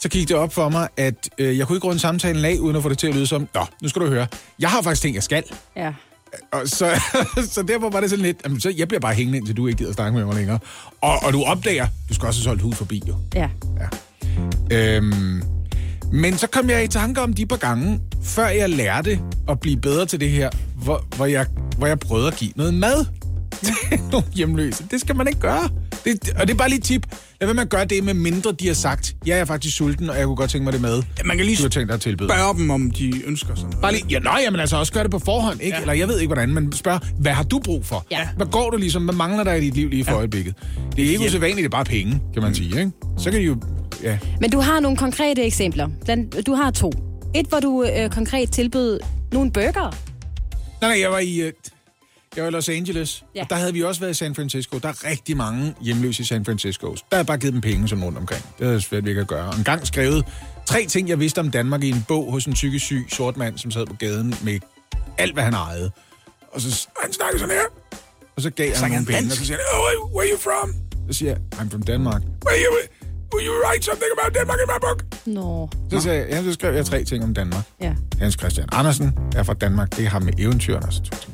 Så 0.00 0.08
gik 0.08 0.28
det 0.28 0.36
op 0.36 0.52
for 0.54 0.68
mig, 0.68 0.88
at 0.96 1.30
øh, 1.38 1.58
jeg 1.58 1.66
kunne 1.66 1.76
ikke 1.76 1.86
runde 1.86 2.00
samtalen 2.00 2.44
af, 2.44 2.56
uden 2.60 2.76
at 2.76 2.82
få 2.82 2.88
det 2.88 2.98
til 2.98 3.06
at 3.06 3.14
lyde 3.14 3.26
som, 3.26 3.48
Nå, 3.54 3.66
nu 3.82 3.88
skal 3.88 4.02
du 4.02 4.06
høre, 4.06 4.26
jeg 4.58 4.70
har 4.70 4.82
faktisk 4.82 5.02
ting, 5.02 5.14
jeg 5.14 5.22
skal. 5.22 5.42
Ja. 5.76 5.92
Og 6.52 6.68
så, 6.68 6.90
så 7.54 7.62
derfor 7.62 7.90
var 7.90 8.00
det 8.00 8.10
sådan 8.10 8.24
lidt, 8.24 8.36
jamen, 8.44 8.60
så 8.60 8.74
jeg 8.76 8.88
bliver 8.88 9.00
bare 9.00 9.14
hængende, 9.14 9.38
indtil 9.38 9.56
du 9.56 9.66
ikke 9.66 9.78
gider 9.78 9.92
snakke 9.92 10.18
med 10.18 10.24
mig 10.26 10.34
længere. 10.34 10.58
Og, 11.00 11.22
og 11.22 11.32
du 11.32 11.42
opdager, 11.42 11.86
du 12.08 12.14
skal 12.14 12.26
også 12.26 12.40
have 12.40 12.44
solgt 12.44 12.62
hus 12.62 12.76
forbi, 12.76 13.02
jo. 13.08 13.14
Ja. 13.34 13.48
Øhm, 14.70 15.42
men 16.12 16.38
så 16.38 16.46
kom 16.46 16.70
jeg 16.70 16.84
i 16.84 16.88
tanke 16.88 17.20
om 17.20 17.32
de 17.32 17.46
par 17.46 17.56
gange, 17.56 18.00
før 18.22 18.46
jeg 18.46 18.70
lærte 18.70 19.20
at 19.48 19.60
blive 19.60 19.76
bedre 19.76 20.06
til 20.06 20.20
det 20.20 20.30
her, 20.30 20.50
hvor, 20.76 21.04
hvor, 21.16 21.26
jeg, 21.26 21.46
hvor 21.78 21.86
jeg 21.86 21.98
prøvede 21.98 22.26
at 22.26 22.36
give 22.36 22.52
noget 22.56 22.74
mad 22.74 23.06
til 23.90 24.00
nogle 24.12 24.26
hjemløse. 24.34 24.84
Det 24.90 25.00
skal 25.00 25.16
man 25.16 25.28
ikke 25.28 25.40
gøre. 25.40 25.68
Det, 26.04 26.34
og 26.40 26.46
det 26.46 26.54
er 26.54 26.58
bare 26.58 26.68
lige 26.68 26.78
et 26.78 26.84
tip. 26.84 27.06
Lad 27.40 27.46
være 27.48 27.54
med 27.54 27.62
at 27.62 27.68
gøre 27.68 27.84
det, 27.84 28.04
med 28.04 28.14
mindre 28.14 28.52
de 28.52 28.66
har 28.66 28.74
sagt, 28.74 29.14
ja, 29.26 29.30
jeg 29.34 29.40
er 29.40 29.44
faktisk 29.44 29.76
sulten, 29.76 30.10
og 30.10 30.16
jeg 30.18 30.24
kunne 30.26 30.36
godt 30.36 30.50
tænke 30.50 30.64
mig 30.64 30.72
det 30.72 30.80
mad. 30.80 31.02
Man 31.24 31.36
kan 31.36 31.46
lige 31.46 31.56
Du 31.56 31.62
har 31.62 31.68
tænkt 31.68 31.88
dig 31.88 31.94
at 31.94 32.00
tilbyde. 32.00 32.28
spørge 32.28 32.54
dem, 32.58 32.70
om 32.70 32.90
de 32.90 33.22
ønsker 33.26 33.54
sådan 33.54 33.64
noget. 33.64 33.80
Bare 33.82 33.92
lige, 33.92 34.04
ja, 34.10 34.18
nej, 34.18 34.40
jamen 34.44 34.60
altså 34.60 34.76
også 34.76 34.92
gør 34.92 35.02
det 35.02 35.10
på 35.10 35.18
forhånd, 35.18 35.60
ikke? 35.62 35.76
Ja. 35.76 35.80
Eller 35.80 35.92
jeg 35.94 36.08
ved 36.08 36.20
ikke 36.20 36.34
hvordan, 36.34 36.54
men 36.54 36.72
spørg, 36.72 37.00
hvad 37.18 37.32
har 37.32 37.42
du 37.42 37.58
brug 37.58 37.86
for? 37.86 38.06
Ja. 38.10 38.28
Hvad 38.36 38.46
går 38.46 38.70
du 38.70 38.76
ligesom, 38.76 39.04
hvad 39.04 39.14
mangler 39.14 39.44
der 39.44 39.54
i 39.54 39.60
dit 39.60 39.74
liv 39.74 39.88
lige 39.88 40.04
for 40.04 40.12
ja. 40.12 40.18
øjeblikket? 40.18 40.54
Det 40.96 41.04
er 41.04 41.08
ikke 41.10 41.24
usædvanligt, 41.24 41.58
det 41.58 41.64
er 41.64 41.68
bare 41.68 41.84
penge, 41.84 42.20
kan 42.34 42.42
man 42.42 42.54
sige, 42.54 42.68
ikke? 42.78 42.90
Så 43.18 43.30
kan 43.30 43.40
de 43.40 43.44
jo, 43.44 43.56
ja. 44.02 44.18
Men 44.40 44.50
du 44.50 44.60
har 44.60 44.80
nogle 44.80 44.96
konkrete 44.96 45.42
eksempler. 45.42 45.88
Du 46.46 46.54
har 46.54 46.70
to. 46.70 46.92
Et, 47.34 47.46
hvor 47.46 47.60
du 47.60 47.84
øh, 47.96 48.10
konkret 48.10 48.50
tilbød 48.52 49.00
nogle 49.32 49.52
burger. 49.52 49.96
Nej, 50.80 50.90
nej, 50.90 51.00
jeg 51.00 51.10
var 51.10 51.18
i, 51.18 51.36
øh, 51.40 51.52
jeg 52.36 52.44
var 52.44 52.50
i 52.50 52.52
Los 52.52 52.68
Angeles, 52.68 53.24
ja. 53.34 53.42
Og 53.42 53.50
der 53.50 53.56
havde 53.56 53.72
vi 53.72 53.82
også 53.82 54.00
været 54.00 54.10
i 54.10 54.14
San 54.14 54.34
Francisco. 54.34 54.78
Der 54.78 54.88
er 54.88 55.04
rigtig 55.04 55.36
mange 55.36 55.74
hjemløse 55.80 56.22
i 56.22 56.26
San 56.26 56.44
Francisco. 56.44 56.86
Der 56.94 56.98
har 57.12 57.16
jeg 57.16 57.26
bare 57.26 57.38
givet 57.38 57.52
dem 57.52 57.60
penge 57.60 57.88
sådan 57.88 58.04
rundt 58.04 58.18
omkring. 58.18 58.42
Det 58.42 58.60
havde 58.60 58.72
jeg 58.72 58.82
svært 58.82 59.06
ikke 59.06 59.20
at 59.20 59.26
gøre. 59.26 59.48
Og 59.48 59.58
en 59.58 59.64
gang 59.64 59.86
skrevet 59.86 60.24
tre 60.66 60.86
ting, 60.86 61.08
jeg 61.08 61.20
vidste 61.20 61.38
om 61.38 61.50
Danmark 61.50 61.82
i 61.82 61.90
en 61.90 62.04
bog 62.08 62.32
hos 62.32 62.46
en 62.46 62.52
psykisk 62.52 62.84
syg 62.84 63.06
sort 63.10 63.36
mand, 63.36 63.58
som 63.58 63.70
sad 63.70 63.86
på 63.86 63.94
gaden 63.94 64.34
med 64.42 64.60
alt, 65.18 65.34
hvad 65.34 65.44
han 65.44 65.54
ejede. 65.54 65.90
Og 66.52 66.60
så 66.60 66.88
han 67.02 67.12
snakkede 67.12 67.40
sådan 67.40 67.54
her. 67.54 67.64
Og 68.36 68.42
så 68.42 68.50
gav 68.50 68.68
jeg 68.68 68.78
ham 68.78 68.90
nogle 68.90 69.04
han 69.04 69.14
penge, 69.14 69.32
og 69.32 69.36
så 69.36 69.46
siger 69.46 69.56
han, 69.56 69.66
oh, 69.74 70.14
where 70.14 70.28
are 70.28 70.34
you 70.34 70.38
from? 70.38 70.74
Så 71.08 71.18
siger 71.18 71.30
jeg, 71.30 71.40
I'm 71.54 71.70
from 71.70 71.82
Denmark. 71.82 72.22
Where 72.46 72.58
you, 72.64 72.72
will 73.34 73.46
you 73.46 73.54
write 73.64 73.84
something 73.84 74.10
about 74.18 74.34
Denmark 74.38 74.58
in 74.64 74.68
my 74.74 74.80
book? 74.86 75.04
Nå. 75.26 75.68
Så, 75.90 76.00
sagde 76.00 76.20
jeg, 76.20 76.28
ja, 76.30 76.42
så 76.42 76.52
skrev 76.52 76.74
jeg 76.74 76.86
tre 76.86 77.04
ting 77.04 77.24
om 77.24 77.34
Danmark. 77.34 77.64
Ja. 77.80 77.94
Hans 78.18 78.34
Christian 78.40 78.68
Andersen 78.72 79.18
er 79.36 79.42
fra 79.42 79.54
Danmark. 79.54 79.96
Det 79.96 80.08
har 80.08 80.18
med 80.18 80.32
eventyrene 80.38 80.86
og 80.86 80.92
så 80.92 81.02
to 81.02 81.10
ting 81.10 81.33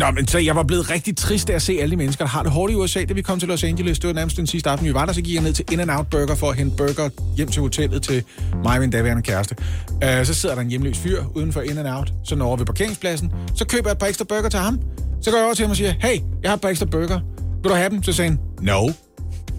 Nå, 0.00 0.10
men 0.10 0.28
så 0.28 0.38
jeg 0.38 0.56
var 0.56 0.62
blevet 0.62 0.90
rigtig 0.90 1.16
trist 1.16 1.50
af 1.50 1.54
at 1.54 1.62
se 1.62 1.78
alle 1.80 1.90
de 1.90 1.96
mennesker, 1.96 2.24
der 2.24 2.30
har 2.30 2.42
det 2.42 2.52
hårdt 2.52 2.72
i 2.72 2.74
USA, 2.74 3.04
da 3.04 3.14
vi 3.14 3.22
kom 3.22 3.38
til 3.38 3.48
Los 3.48 3.64
Angeles. 3.64 3.98
Det 3.98 4.08
var 4.08 4.14
nærmest 4.14 4.36
den 4.36 4.46
sidste 4.46 4.70
aften, 4.70 4.88
vi 4.88 4.94
var 4.94 5.06
der, 5.06 5.12
så 5.12 5.22
gik 5.22 5.34
jeg 5.34 5.42
ned 5.42 5.52
til 5.52 5.64
In-N-Out 5.72 6.06
Burger 6.10 6.34
for 6.34 6.50
at 6.50 6.56
hente 6.56 6.76
burger 6.76 7.08
hjem 7.36 7.48
til 7.48 7.62
hotellet 7.62 8.02
til 8.02 8.24
mig 8.64 8.74
og 8.74 8.80
min 8.80 8.90
daværende 8.90 9.22
kæreste. 9.22 9.56
Uh, 9.88 10.24
så 10.24 10.34
sidder 10.34 10.54
der 10.54 10.62
en 10.62 10.68
hjemløs 10.68 10.98
fyr 10.98 11.24
uden 11.34 11.52
for 11.52 11.60
In-N-Out, 11.60 12.12
sådan 12.24 12.42
over 12.42 12.56
ved 12.56 12.66
parkeringspladsen. 12.66 13.32
Så 13.54 13.66
køber 13.66 13.88
jeg 13.88 13.92
et 13.92 13.98
par 13.98 14.06
ekstra 14.06 14.24
burger 14.24 14.48
til 14.48 14.60
ham. 14.60 14.80
Så 15.22 15.30
går 15.30 15.38
jeg 15.38 15.44
over 15.44 15.54
til 15.54 15.62
ham 15.62 15.70
og 15.70 15.76
siger, 15.76 15.92
hey, 16.00 16.20
jeg 16.42 16.50
har 16.50 16.54
et 16.54 16.60
par 16.60 16.68
ekstra 16.68 16.86
burger. 16.86 17.20
Vil 17.62 17.70
du 17.70 17.74
have 17.74 17.90
dem? 17.90 18.02
Så 18.02 18.12
sagde 18.12 18.30
han, 18.30 18.38
no. 18.60 18.88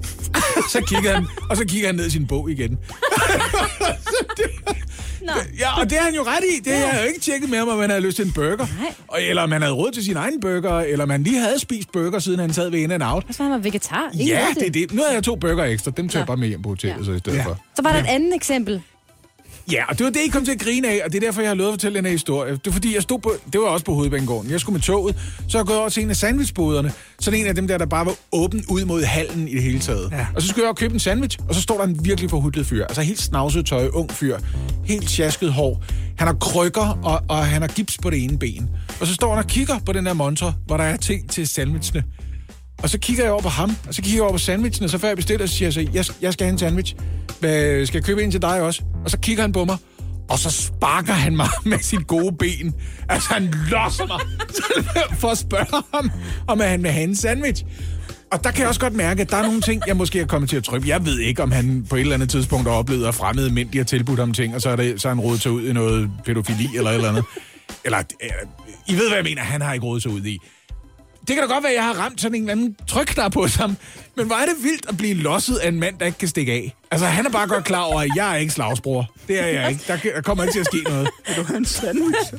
så 0.74 0.82
kigger 0.88 1.14
han, 1.14 1.28
og 1.50 1.58
så 1.58 1.66
kigger 1.66 1.88
han 1.88 1.96
ned 1.96 2.08
i 2.08 2.10
sin 2.10 2.28
bog 2.28 2.52
igen. 2.52 2.78
så, 4.14 4.26
det, 4.38 4.46
Nå. 5.26 5.32
Ja, 5.60 5.80
og 5.82 5.90
det 5.90 5.98
har 5.98 6.06
han 6.06 6.16
jo 6.16 6.22
ret 6.24 6.44
i. 6.56 6.60
Det 6.70 6.74
har 6.74 6.94
jeg 6.94 7.02
jo 7.04 7.08
ikke 7.08 7.20
tjekket 7.20 7.50
med 7.50 7.58
ham, 7.58 7.68
om 7.68 7.80
han 7.80 7.90
havde 7.90 8.02
lyst 8.02 8.16
til 8.16 8.26
en 8.26 8.32
burger. 8.32 8.58
Nej. 8.58 8.94
Og, 9.08 9.22
eller 9.24 9.42
om 9.42 9.52
han 9.52 9.62
havde 9.62 9.74
råd 9.74 9.92
til 9.92 10.04
sin 10.06 10.18
egen 10.18 10.40
burger, 10.40 10.80
eller 10.80 11.04
om 11.04 11.10
han 11.10 11.24
lige 11.24 11.40
havde 11.40 11.60
spist 11.60 11.92
burger, 11.92 12.20
siden 12.20 12.40
han 12.40 12.54
sad 12.54 12.70
ved 12.70 12.80
in 12.80 12.92
and 12.92 13.04
out. 13.04 13.24
Og 13.28 13.34
så 13.34 13.44
var 13.44 13.50
han 13.50 13.52
var 13.60 13.64
vegetar. 13.64 14.10
Ingen 14.14 14.28
Ja, 14.28 14.46
det 14.60 14.68
er 14.68 14.72
det. 14.72 14.94
Nu 14.94 15.02
har 15.08 15.14
jeg 15.14 15.24
to 15.24 15.36
burger 15.36 15.64
ekstra. 15.64 15.92
Dem 15.92 16.10
tager 16.10 16.20
jeg 16.20 16.24
Ja. 16.24 16.26
bare 16.26 16.38
med 16.38 16.48
hjem 16.48 16.62
på 16.62 16.70
hotellet 16.70 17.00
Ja. 17.00 17.06
så 17.06 17.12
i 17.12 17.20
stedet 17.20 17.38
Ja. 17.38 17.44
for. 17.46 17.58
Så 17.76 17.82
var 17.82 17.92
der 17.94 18.00
et 18.00 18.06
andet 18.08 18.36
eksempel. 18.36 18.82
Ja, 19.72 19.86
og 19.90 19.98
det 19.98 20.04
var 20.04 20.10
det, 20.10 20.20
I 20.20 20.28
kom 20.28 20.46
til 20.46 20.52
at 20.52 20.60
grine 20.60 20.88
af, 20.90 21.02
og 21.06 21.14
det 21.14 21.24
er 21.24 21.28
derfor, 21.28 21.42
jeg 21.42 21.50
har 21.50 21.56
lovet 21.56 21.70
at 21.70 21.74
fortælle 21.74 21.98
den 21.98 22.06
her 22.06 22.12
historie. 22.12 22.52
Det 22.54 22.68
er 22.68 22.72
fordi, 22.72 22.96
jeg 22.96 23.02
stod 23.02 23.20
på, 23.20 23.34
det 23.54 23.62
var 23.62 23.68
også 23.68 23.86
på 23.86 23.94
Hovedbanegården. 23.94 24.52
Jeg 24.52 24.60
skulle 24.60 24.74
med 24.74 24.82
toget, 24.82 25.16
så 25.48 25.58
jeg 25.58 25.66
gået 25.66 25.80
over 25.80 25.90
til 25.90 26.04
en 26.04 26.10
af 26.10 26.16
sandwichboderne. 26.16 26.92
Sådan 27.20 27.40
en 27.40 27.48
af 27.48 27.56
dem 27.56 27.68
der, 27.68 27.78
der 27.78 27.86
bare 27.86 28.06
var 28.06 28.16
åben 28.32 28.66
ud 28.70 28.86
mod 28.86 29.04
hallen 29.04 29.48
i 29.48 29.54
det 29.54 29.64
hele 29.64 29.80
taget. 29.80 30.10
Ja. 30.12 30.28
Og 30.36 30.42
så 30.42 30.48
skulle 30.48 30.62
jeg 30.62 30.68
over 30.68 30.76
købe 30.76 30.94
en 30.94 31.00
sandwich, 31.00 31.40
og 31.50 31.56
så 31.56 31.62
står 31.62 31.78
der 31.78 31.84
en 31.84 32.06
virkelig 32.06 32.30
forhudlet 32.30 32.66
fyr. 32.66 32.84
Altså 32.86 33.02
helt 33.02 33.22
snavset 33.22 33.66
tøj, 33.66 33.88
ung 33.94 34.12
fyr. 34.12 34.38
Helt 34.86 35.10
sjasket 35.10 35.54
hår. 35.54 35.84
Han 36.18 36.28
har 36.28 36.36
krykker, 36.36 37.00
og, 37.04 37.22
og 37.28 37.46
han 37.46 37.62
har 37.62 37.70
gips 37.70 37.98
på 37.98 38.10
det 38.10 38.24
ene 38.24 38.38
ben. 38.38 38.70
Og 39.00 39.08
så 39.08 39.14
står 39.14 39.30
han 39.30 39.44
og 39.44 39.50
kigger 39.50 39.80
på 39.86 39.92
den 39.92 40.06
der 40.06 40.14
montre, 40.14 40.54
hvor 40.66 40.78
der 40.78 40.84
er 40.84 40.98
ting 40.98 41.30
til 41.30 41.48
sandwichene. 41.48 42.04
Og 42.84 42.90
så 42.90 42.98
kigger 42.98 43.24
jeg 43.24 43.32
over 43.32 43.42
på 43.42 43.50
ham, 43.50 43.76
og 43.88 43.94
så 43.94 44.02
kigger 44.02 44.18
jeg 44.18 44.24
over 44.24 44.32
på 44.32 44.38
sandwichen, 44.38 44.84
og 44.84 44.90
så 44.90 44.98
før 44.98 45.08
jeg 45.08 45.18
bestiller, 45.18 45.46
så 45.46 45.54
siger 45.54 45.66
jeg 45.68 45.74
så, 45.74 45.80
jeg, 45.94 46.06
jeg 46.22 46.34
skal 46.34 46.46
have 46.46 46.52
en 46.52 46.58
sandwich. 46.58 46.96
Hvad, 47.40 47.86
skal 47.86 47.98
jeg 47.98 48.06
købe 48.06 48.24
en 48.24 48.32
til 48.32 48.42
dig 48.42 48.62
også? 48.62 48.82
Og 49.06 49.12
så 49.12 49.18
kigger 49.18 49.42
han 49.44 49.52
på 49.52 49.66
mig, 49.66 49.78
og 50.30 50.40
så 50.40 50.50
sparker 50.52 51.14
han 51.14 51.36
mig 51.36 51.50
med 51.66 51.80
sit 51.80 52.08
gode 52.08 52.36
ben. 52.40 52.76
Altså, 53.10 53.34
han 53.34 53.54
losser 53.72 54.08
mig 54.08 54.20
for 55.22 55.28
at 55.28 55.38
spørge 55.38 55.84
ham, 55.94 56.12
om 56.48 56.60
han 56.60 56.84
vil 56.84 56.92
have 56.92 57.04
en 57.04 57.16
sandwich. 57.16 57.64
Og 58.32 58.44
der 58.44 58.52
kan 58.52 58.60
jeg 58.60 58.68
også 58.68 58.82
godt 58.82 58.94
mærke, 58.94 59.22
at 59.22 59.30
der 59.30 59.38
er 59.38 59.42
nogle 59.44 59.62
ting, 59.62 59.82
jeg 59.88 59.98
måske 59.98 60.20
er 60.20 60.26
kommet 60.26 60.50
til 60.50 60.58
at 60.58 60.64
trykke. 60.64 60.90
Jeg 60.90 61.06
ved 61.06 61.20
ikke, 61.20 61.44
om 61.44 61.52
han 61.52 61.86
på 61.90 61.96
et 61.96 62.02
eller 62.02 62.14
andet 62.14 62.30
tidspunkt 62.30 62.68
har 62.68 62.76
oplevet, 62.76 63.08
at 63.08 63.16
fremmede 63.16 63.54
mænd 63.54 63.70
de 63.70 63.78
har 63.78 63.86
tilbudt 63.86 64.20
ham 64.20 64.34
ting, 64.34 64.56
og 64.56 64.62
så 64.62 64.70
er, 64.70 64.76
det, 64.76 65.02
så 65.02 65.08
er 65.08 65.14
han 65.14 65.20
rodet 65.20 65.42
sig 65.42 65.52
ud 65.52 65.68
i 65.68 65.74
noget 65.74 66.12
pædofili 66.26 66.68
eller 66.76 66.90
et 66.90 66.96
eller 66.96 67.10
andet. 67.10 67.24
Eller, 67.86 68.00
øh, 68.00 68.30
I 68.88 68.94
ved, 68.94 69.08
hvad 69.08 69.18
jeg 69.18 69.24
mener, 69.24 69.42
han 69.42 69.62
har 69.62 69.74
ikke 69.74 69.86
rodet 69.86 70.04
sig 70.04 70.12
ud 70.12 70.26
i. 70.26 70.38
Det 71.28 71.36
kan 71.36 71.48
da 71.48 71.54
godt 71.54 71.64
være, 71.64 71.72
at 71.72 71.76
jeg 71.78 71.84
har 71.86 71.94
ramt 71.94 72.22
sådan 72.22 72.36
en 72.36 72.42
eller 72.42 72.52
anden 72.52 72.76
trykknap 72.88 73.32
på 73.32 73.48
ham. 73.60 73.78
Men 74.16 74.26
hvor 74.26 74.36
er 74.36 74.46
det 74.46 74.64
vildt 74.64 74.86
at 74.90 74.98
blive 74.98 75.14
losset 75.14 75.56
af 75.56 75.68
en 75.68 75.80
mand, 75.80 76.00
der 76.00 76.06
ikke 76.06 76.18
kan 76.18 76.28
stikke 76.28 76.52
af. 76.52 76.76
Altså, 76.92 77.08
han 77.08 77.26
er 77.26 77.30
bare 77.30 77.48
godt 77.48 77.64
klar 77.66 77.82
over, 77.82 78.02
at 78.02 78.10
jeg 78.16 78.32
er 78.32 78.36
ikke 78.36 78.54
slagsbror. 78.54 79.06
Det 79.28 79.40
er 79.40 79.46
jeg 79.46 79.70
ikke. 79.70 79.84
Der, 79.88 79.98
der 80.16 80.22
kommer 80.22 80.44
ikke 80.44 80.54
til 80.54 80.60
at 80.60 80.66
ske 80.66 80.82
noget. 80.84 81.10
Vil 81.28 81.36
du 81.38 81.44
have 81.44 81.58
en 81.58 81.66
sandwich? 81.66 82.34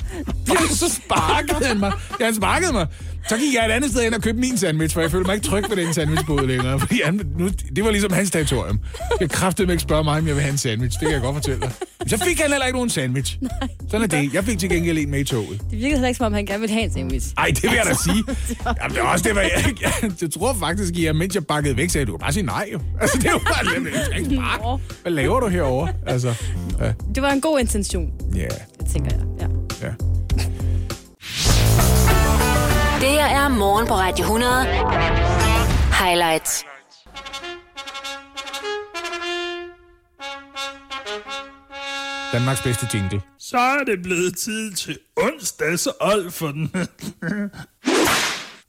Så 0.80 0.88
sparkede 0.94 1.66
han 1.66 1.78
mig. 1.80 1.92
Ja, 2.20 2.24
han 2.24 2.34
sparkede 2.34 2.72
mig. 2.72 2.86
Så 3.28 3.36
gik 3.36 3.54
jeg 3.54 3.66
et 3.66 3.70
andet 3.70 3.90
sted 3.90 4.02
hen 4.02 4.14
og 4.14 4.22
købte 4.22 4.40
min 4.40 4.58
sandwich, 4.58 4.94
for 4.94 5.00
jeg 5.00 5.10
følte 5.10 5.26
mig 5.26 5.34
ikke 5.34 5.46
tryg 5.46 5.64
ved 5.70 5.76
den 5.76 5.94
sandwichbod 5.94 6.46
længere. 6.46 6.80
Fordi 6.80 7.00
han, 7.04 7.20
nu, 7.38 7.48
det 7.76 7.84
var 7.84 7.90
ligesom 7.90 8.12
hans 8.12 8.30
territorium. 8.30 8.80
Jeg 9.20 9.30
kræftede 9.30 9.72
ikke 9.72 9.82
spørge 9.82 10.04
mig, 10.04 10.18
om 10.18 10.26
jeg 10.26 10.34
vil 10.34 10.42
have 10.42 10.52
en 10.52 10.58
sandwich. 10.58 11.00
Det 11.00 11.06
kan 11.08 11.14
jeg 11.14 11.20
godt 11.22 11.34
fortælle 11.34 11.60
dig. 11.60 11.72
Så 12.06 12.18
fik 12.24 12.40
han 12.40 12.50
heller 12.50 12.66
ikke 12.66 12.76
nogen 12.76 12.90
sandwich. 12.90 13.38
Sådan 13.90 14.02
er 14.02 14.06
det. 14.06 14.34
Jeg 14.34 14.44
fik 14.44 14.58
til 14.58 14.68
gengæld 14.68 14.98
en 14.98 15.10
med 15.10 15.20
i 15.20 15.24
toget. 15.24 15.60
Det 15.70 15.72
virkede 15.72 15.90
heller 15.90 16.08
ikke, 16.08 16.18
som 16.18 16.26
om 16.26 16.32
han 16.32 16.46
gerne 16.46 16.60
ville 16.60 16.74
have 16.74 16.84
en 16.84 16.92
sandwich. 16.92 17.26
Ej, 17.38 17.46
det 17.46 17.62
vil 17.62 17.72
jeg 17.72 17.84
da 17.86 17.94
sige. 18.04 18.24
Jamen, 18.82 18.96
det 18.96 18.98
er 18.98 19.02
også 19.06 19.24
det, 19.24 19.32
hvad 19.32 19.42
jeg, 19.42 19.74
jeg, 20.02 20.12
jeg 20.22 20.30
tror 20.30 20.54
faktisk, 20.60 20.92
at 20.94 21.02
jeg, 21.02 21.16
mens 21.16 21.34
jeg 21.34 21.46
bakkede 21.46 21.76
væk, 21.76 21.90
sagde, 21.90 22.06
du 22.06 22.12
kan 22.12 22.20
bare 22.20 22.32
sige 22.32 22.46
nej. 22.46 22.68
Jo. 22.72 22.80
Altså, 23.00 23.18
det 23.18 23.30
jo 23.30 23.38
bare 23.38 23.64
lidt. 23.64 24.42
Hvad 25.02 25.12
laver 25.12 25.40
du 25.40 25.48
herovre? 25.48 25.92
Altså, 26.06 26.34
ja. 26.80 26.92
Det 27.14 27.22
var 27.22 27.30
en 27.30 27.40
god 27.40 27.60
intention, 27.60 28.10
ja, 28.34 28.46
det 28.80 28.90
tænker 28.92 29.10
jeg. 29.16 29.31
Det 33.02 33.10
her 33.10 33.24
er 33.24 33.48
morgen 33.48 33.86
på 33.86 33.94
Radio 33.94 34.22
100. 34.24 34.66
Highlights. 36.02 36.64
Danmarks 42.32 42.62
bedste 42.62 42.86
jingle. 42.94 43.20
Så 43.38 43.56
er 43.58 43.84
det 43.84 44.02
blevet 44.02 44.36
tid 44.36 44.72
til 44.72 44.98
onsdags 45.16 45.88
old 46.00 46.30
for 46.30 46.46
den. 46.46 46.72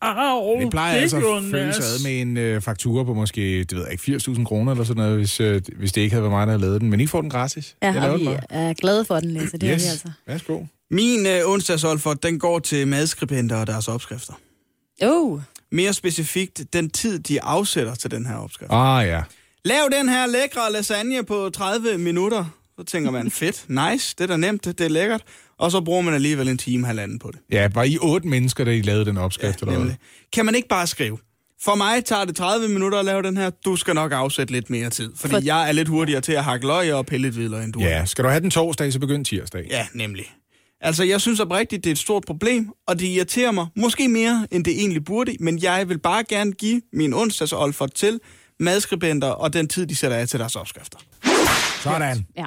Au, 0.01 0.61
Det 0.61 0.71
plejer 0.71 1.01
altså 1.01 1.19
gjorde 1.19 1.37
at 1.45 1.51
føles 1.51 1.77
ad 1.79 2.03
med 2.03 2.21
en 2.21 2.37
øh, 2.37 2.61
faktura 2.61 3.03
på 3.03 3.13
måske, 3.13 3.59
det 3.59 3.77
ved 3.77 3.83
jeg 3.83 3.91
ikke, 3.91 4.17
80.000 4.31 4.43
kroner 4.43 4.71
eller 4.71 4.83
sådan 4.83 5.03
noget, 5.03 5.17
hvis, 5.17 5.39
øh, 5.39 5.61
hvis 5.77 5.91
det 5.91 6.01
ikke 6.01 6.13
havde 6.13 6.23
været 6.23 6.31
mig, 6.31 6.47
der 6.47 6.51
havde 6.53 6.61
lavet 6.61 6.81
den. 6.81 6.89
Men 6.89 6.99
I 6.99 7.07
får 7.07 7.21
den 7.21 7.29
gratis. 7.29 7.75
Ja, 7.83 7.87
og 8.11 8.11
den 8.11 8.19
vi 8.19 8.25
bare. 8.25 8.39
er 8.49 8.73
glade 8.73 9.05
for 9.05 9.19
den, 9.19 9.31
Lasse. 9.31 9.57
Det 9.57 9.63
er 9.69 9.75
vi 9.75 9.81
altså. 9.91 10.09
Værsgo. 10.27 10.63
Min 10.93 11.25
øh, 11.25 11.41
onsdagsolfert, 11.49 12.23
den 12.23 12.39
går 12.39 12.59
til 12.59 12.87
madskribenter 12.87 13.55
og 13.55 13.67
deres 13.67 13.87
opskrifter. 13.87 14.33
Oh, 15.03 15.41
Mere 15.71 15.93
specifikt, 15.93 16.61
den 16.73 16.89
tid, 16.89 17.19
de 17.19 17.41
afsætter 17.41 17.95
til 17.95 18.11
den 18.11 18.25
her 18.25 18.35
opskrift. 18.35 18.71
Ah 18.71 19.07
ja. 19.07 19.21
Lav 19.65 19.89
den 19.91 20.09
her 20.09 20.25
lækre 20.25 20.71
lasagne 20.71 21.23
på 21.23 21.49
30 21.49 21.97
minutter. 21.97 22.45
Så 22.79 22.83
tænker 22.85 23.11
man, 23.11 23.31
fedt, 23.41 23.65
nice, 23.69 24.15
det 24.17 24.23
er 24.23 24.27
da 24.27 24.37
nemt, 24.37 24.65
det 24.65 24.81
er 24.81 24.87
lækkert. 24.89 25.21
Og 25.59 25.71
så 25.71 25.81
bruger 25.81 26.01
man 26.01 26.13
alligevel 26.13 26.47
en 26.47 26.57
time, 26.57 26.85
halvanden 26.85 27.19
på 27.19 27.31
det. 27.31 27.39
Ja, 27.51 27.69
var 27.73 27.83
I 27.83 27.97
otte 28.01 28.27
mennesker, 28.27 28.63
der 28.63 28.71
I 28.71 28.81
lavede 28.81 29.05
den 29.05 29.17
opskrift? 29.17 29.59
eller 29.59 29.71
hvad? 29.71 29.79
Nemlig. 29.79 29.97
Kan 30.33 30.45
man 30.45 30.55
ikke 30.55 30.67
bare 30.67 30.87
skrive? 30.87 31.17
For 31.61 31.75
mig 31.75 32.05
tager 32.05 32.25
det 32.25 32.35
30 32.35 32.67
minutter 32.67 32.99
at 32.99 33.05
lave 33.05 33.21
den 33.21 33.37
her. 33.37 33.49
Du 33.49 33.75
skal 33.75 33.95
nok 33.95 34.11
afsætte 34.11 34.53
lidt 34.53 34.69
mere 34.69 34.89
tid. 34.89 35.11
Fordi 35.15 35.33
For- 35.33 35.41
jeg 35.43 35.67
er 35.67 35.71
lidt 35.71 35.87
hurtigere 35.87 36.21
til 36.21 36.31
at 36.33 36.43
hakke 36.43 36.67
løg 36.67 36.93
og 36.93 37.05
pille 37.05 37.21
lidt 37.27 37.35
hvidløg, 37.35 37.63
end 37.63 37.73
du 37.73 37.79
er. 37.79 37.83
Ja, 37.89 38.05
skal 38.05 38.23
du 38.23 38.29
have 38.29 38.41
den 38.41 38.49
torsdag, 38.51 38.93
så 38.93 38.99
begynd 38.99 39.25
tirsdag. 39.25 39.67
Ja, 39.69 39.87
nemlig. 39.93 40.25
Altså, 40.83 41.03
jeg 41.03 41.21
synes 41.21 41.39
oprigtigt, 41.39 41.83
det 41.83 41.89
er 41.89 41.93
et 41.93 41.99
stort 41.99 42.23
problem, 42.27 42.69
og 42.87 42.99
det 42.99 43.05
irriterer 43.05 43.51
mig 43.51 43.67
måske 43.75 44.07
mere, 44.07 44.47
end 44.51 44.65
det 44.65 44.73
egentlig 44.73 45.05
burde, 45.05 45.35
men 45.39 45.63
jeg 45.63 45.89
vil 45.89 45.99
bare 45.99 46.23
gerne 46.23 46.51
give 46.51 46.81
min 46.93 47.13
onsdagsolfert 47.13 47.93
til 47.93 48.19
madskribenter 48.59 49.27
og 49.27 49.53
den 49.53 49.67
tid, 49.67 49.85
de 49.85 49.95
sætter 49.95 50.17
af 50.17 50.27
til 50.27 50.39
deres 50.39 50.55
opskrifter. 50.55 50.99
Sådan. 51.83 52.25
ja. 52.37 52.45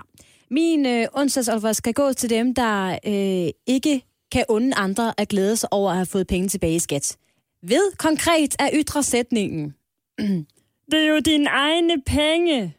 Min 0.51 0.87
øh, 0.87 1.07
onsdagsolfer 1.13 1.73
skal 1.73 1.95
gå 1.95 2.13
til 2.13 2.31
dem, 2.31 2.55
der 2.55 2.99
øh, 3.07 3.51
ikke 3.67 4.03
kan 4.33 4.45
unde 4.49 4.77
andre 4.77 5.15
at 5.19 5.29
glæde 5.29 5.57
sig 5.57 5.73
over 5.73 5.91
at 5.91 5.97
have 5.97 6.07
fået 6.07 6.27
penge 6.27 6.49
tilbage 6.49 6.75
i 6.75 6.79
skat. 6.79 7.17
Ved 7.63 7.97
konkret 7.99 8.57
at 8.59 8.71
ytre 8.75 9.03
sætningen. 9.03 9.75
Det 10.91 11.01
er 11.01 11.07
jo 11.07 11.19
dine 11.19 11.51
egne 11.51 12.03
penge. 12.07 12.77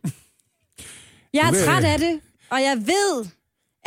Jeg 1.34 1.50
er 1.50 1.66
træt 1.66 1.84
af 1.84 2.00
det, 2.00 2.20
og 2.50 2.62
jeg 2.62 2.78
ved, 2.78 3.26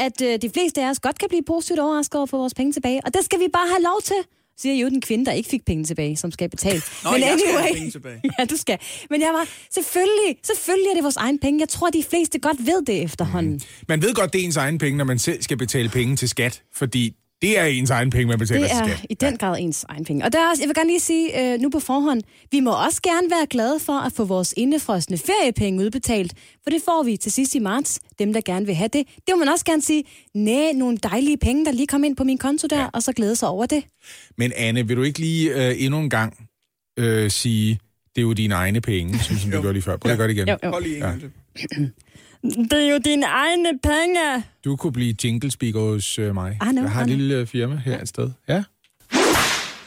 at 0.01 0.23
øh, 0.23 0.39
de 0.43 0.51
fleste 0.51 0.85
af 0.85 0.91
os 0.91 1.01
godt 1.01 1.19
kan 1.19 1.29
blive 1.29 1.43
positivt 1.47 1.79
overrasket 1.79 2.15
over 2.15 2.23
at 2.23 2.31
få 2.31 2.39
vores 2.39 2.55
penge 2.55 2.73
tilbage. 2.73 3.01
Og 3.07 3.15
det 3.15 3.25
skal 3.25 3.39
vi 3.41 3.49
bare 3.53 3.69
have 3.69 3.83
lov 3.83 4.01
til, 4.05 4.17
siger 4.61 4.75
jo 4.75 4.89
den 4.89 5.01
kvinde, 5.01 5.25
der 5.25 5.33
ikke 5.33 5.49
fik 5.49 5.65
penge 5.65 5.85
tilbage, 5.85 6.17
som 6.17 6.31
skal 6.31 6.51
betale. 6.51 6.83
Nå, 7.05 7.11
jeg 7.11 7.37
skal 7.39 7.61
have 7.61 7.75
penge 7.75 7.91
tilbage. 7.91 8.21
ja, 8.39 8.45
du 8.45 8.57
skal. 8.57 8.79
Men 9.11 9.21
jeg 9.21 9.33
var, 9.33 9.49
selvfølgelig, 9.71 10.37
selvfølgelig 10.45 10.91
er 10.91 10.95
det 10.95 11.03
vores 11.03 11.17
egen 11.17 11.39
penge. 11.39 11.61
Jeg 11.61 11.69
tror, 11.69 11.91
de 11.91 12.03
fleste 12.11 12.39
godt 12.39 12.67
ved 12.67 12.83
det 12.87 13.03
efterhånden. 13.03 13.53
Mm. 13.53 13.61
Man 13.89 14.03
ved 14.03 14.15
godt, 14.15 14.33
det 14.33 14.41
er 14.41 14.45
ens 14.45 14.57
egen 14.57 14.79
penge, 14.79 14.99
når 14.99 15.05
man 15.05 15.19
selv 15.19 15.43
skal 15.43 15.57
betale 15.57 15.89
penge 15.89 16.17
til 16.17 16.29
skat, 16.29 16.63
fordi 16.75 17.15
det 17.43 17.59
er 17.59 17.65
ens 17.65 17.91
egen 17.91 18.11
penge, 18.11 18.27
man 18.27 18.39
betaler 18.39 18.61
Det 18.61 18.71
til 18.71 18.79
er 18.93 18.97
skat. 18.97 19.07
i 19.11 19.15
den 19.15 19.37
grad 19.37 19.57
ens 19.61 19.85
egen 19.89 20.05
penge. 20.05 20.25
Og 20.25 20.33
der 20.33 20.39
er 20.39 20.51
også, 20.51 20.63
jeg 20.63 20.69
vil 20.69 20.75
gerne 20.75 20.91
lige 20.91 21.01
sige 21.01 21.53
øh, 21.55 21.61
nu 21.61 21.71
på 21.71 21.81
forhånd, 21.81 22.23
vi 22.53 22.61
må 22.61 22.71
også 22.87 23.03
gerne 23.03 23.31
være 23.31 23.47
glade 23.51 23.81
for 23.81 23.93
at 24.07 24.13
få 24.13 24.25
vores 24.25 24.55
indefrosne 24.57 25.19
feriepenge 25.19 25.85
udbetalt, 25.85 26.35
for 26.63 26.71
det 26.71 26.83
får 26.85 27.03
vi 27.03 27.17
til 27.17 27.33
sidst 27.33 27.55
i 27.55 27.59
marts, 27.59 28.01
dem 28.19 28.33
der 28.33 28.41
gerne 28.45 28.67
vil 28.67 28.75
have 28.75 28.89
det. 28.93 29.07
Det 29.17 29.29
må 29.31 29.37
man 29.37 29.49
også 29.49 29.65
gerne 29.65 29.83
sige, 29.83 30.05
nej, 30.35 30.73
nogle 30.75 30.99
dejlige 31.03 31.37
penge, 31.39 31.65
der 31.65 31.73
lige 31.73 31.87
kom 31.87 32.05
ind 32.05 32.17
på 32.17 32.25
min 32.25 32.39
konto 32.39 32.67
der, 32.67 32.81
ja. 32.81 32.87
og 32.93 33.03
så 33.03 33.13
glæde 33.13 33.37
sig 33.37 33.49
over 33.49 33.67
det. 33.67 33.85
Men 34.39 34.53
Anne, 34.57 34.87
vil 34.89 34.97
du 34.97 35.03
ikke 35.03 35.19
lige 35.19 35.69
øh, 35.69 35.85
endnu 35.85 35.99
en 36.01 36.11
gang 36.11 36.49
øh, 36.99 37.31
sige, 37.31 37.79
det 38.15 38.19
er 38.21 38.23
jo 38.23 38.33
dine 38.33 38.55
egne 38.55 38.81
penge, 38.81 39.19
som, 39.19 39.37
som 39.37 39.51
du 39.53 39.61
gjorde 39.61 39.73
lige 39.73 39.83
før. 39.83 39.97
Prøv 39.97 40.13
at 40.13 40.19
gøre 40.19 40.29
det 40.29 40.35
igen. 40.35 40.49
Jo, 40.49 40.57
jo. 40.65 40.71
Hold 40.71 40.85
lige 40.85 40.97
en 40.97 41.03
Ja. 41.03 41.87
Det 42.43 42.73
er 42.73 42.93
jo 42.93 42.99
dine 43.05 43.27
egne 43.27 43.79
penge. 43.83 44.45
Du 44.65 44.77
kunne 44.77 44.93
blive 44.93 45.15
jingle 45.25 45.51
speaker 45.51 45.81
hos 45.81 46.19
øh, 46.19 46.35
mig. 46.35 46.53
I 46.53 46.57
know, 46.73 46.83
jeg 46.85 46.91
har 46.93 47.01
I 47.01 47.03
et 47.03 47.07
know. 47.07 47.19
lille 47.19 47.35
øh, 47.35 47.47
firma 47.47 47.77
her 47.85 48.01
et 48.03 48.09
sted. 48.09 48.31
Ja. 48.49 48.63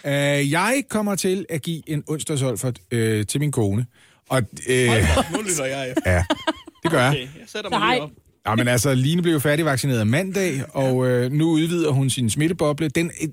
Uh, 0.06 0.52
jeg 0.52 0.84
kommer 0.90 1.16
til 1.16 1.46
at 1.50 1.62
give 1.62 1.90
en 1.90 2.04
onsdagsolfert 2.08 2.80
øh, 2.92 3.26
til 3.26 3.40
min 3.40 3.52
kone. 3.52 3.86
Og, 4.30 4.42
øh, 4.70 4.88
Nu 5.32 5.42
lytter 5.42 5.66
jeg 5.66 5.90
efter. 5.92 6.12
ja, 6.16 6.24
det 6.84 6.92
gør 6.92 7.00
jeg. 7.02 7.10
Okay, 7.12 7.22
jeg 7.22 7.30
sætter 7.48 7.70
mig 7.70 7.80
Nej. 7.80 7.94
lige 7.94 8.04
op. 8.04 8.12
Ja, 8.48 8.56
men 8.56 8.68
altså, 8.68 8.94
Line 8.94 9.22
blev 9.22 9.34
jo 9.34 9.40
færdigvaccineret 9.40 10.08
mandag, 10.08 10.64
og 10.70 11.08
øh, 11.08 11.32
nu 11.32 11.50
udvider 11.50 11.90
hun 11.92 12.10
sin 12.10 12.30
smitteboble. 12.30 12.90
Den, 12.90 13.12
øh, 13.22 13.30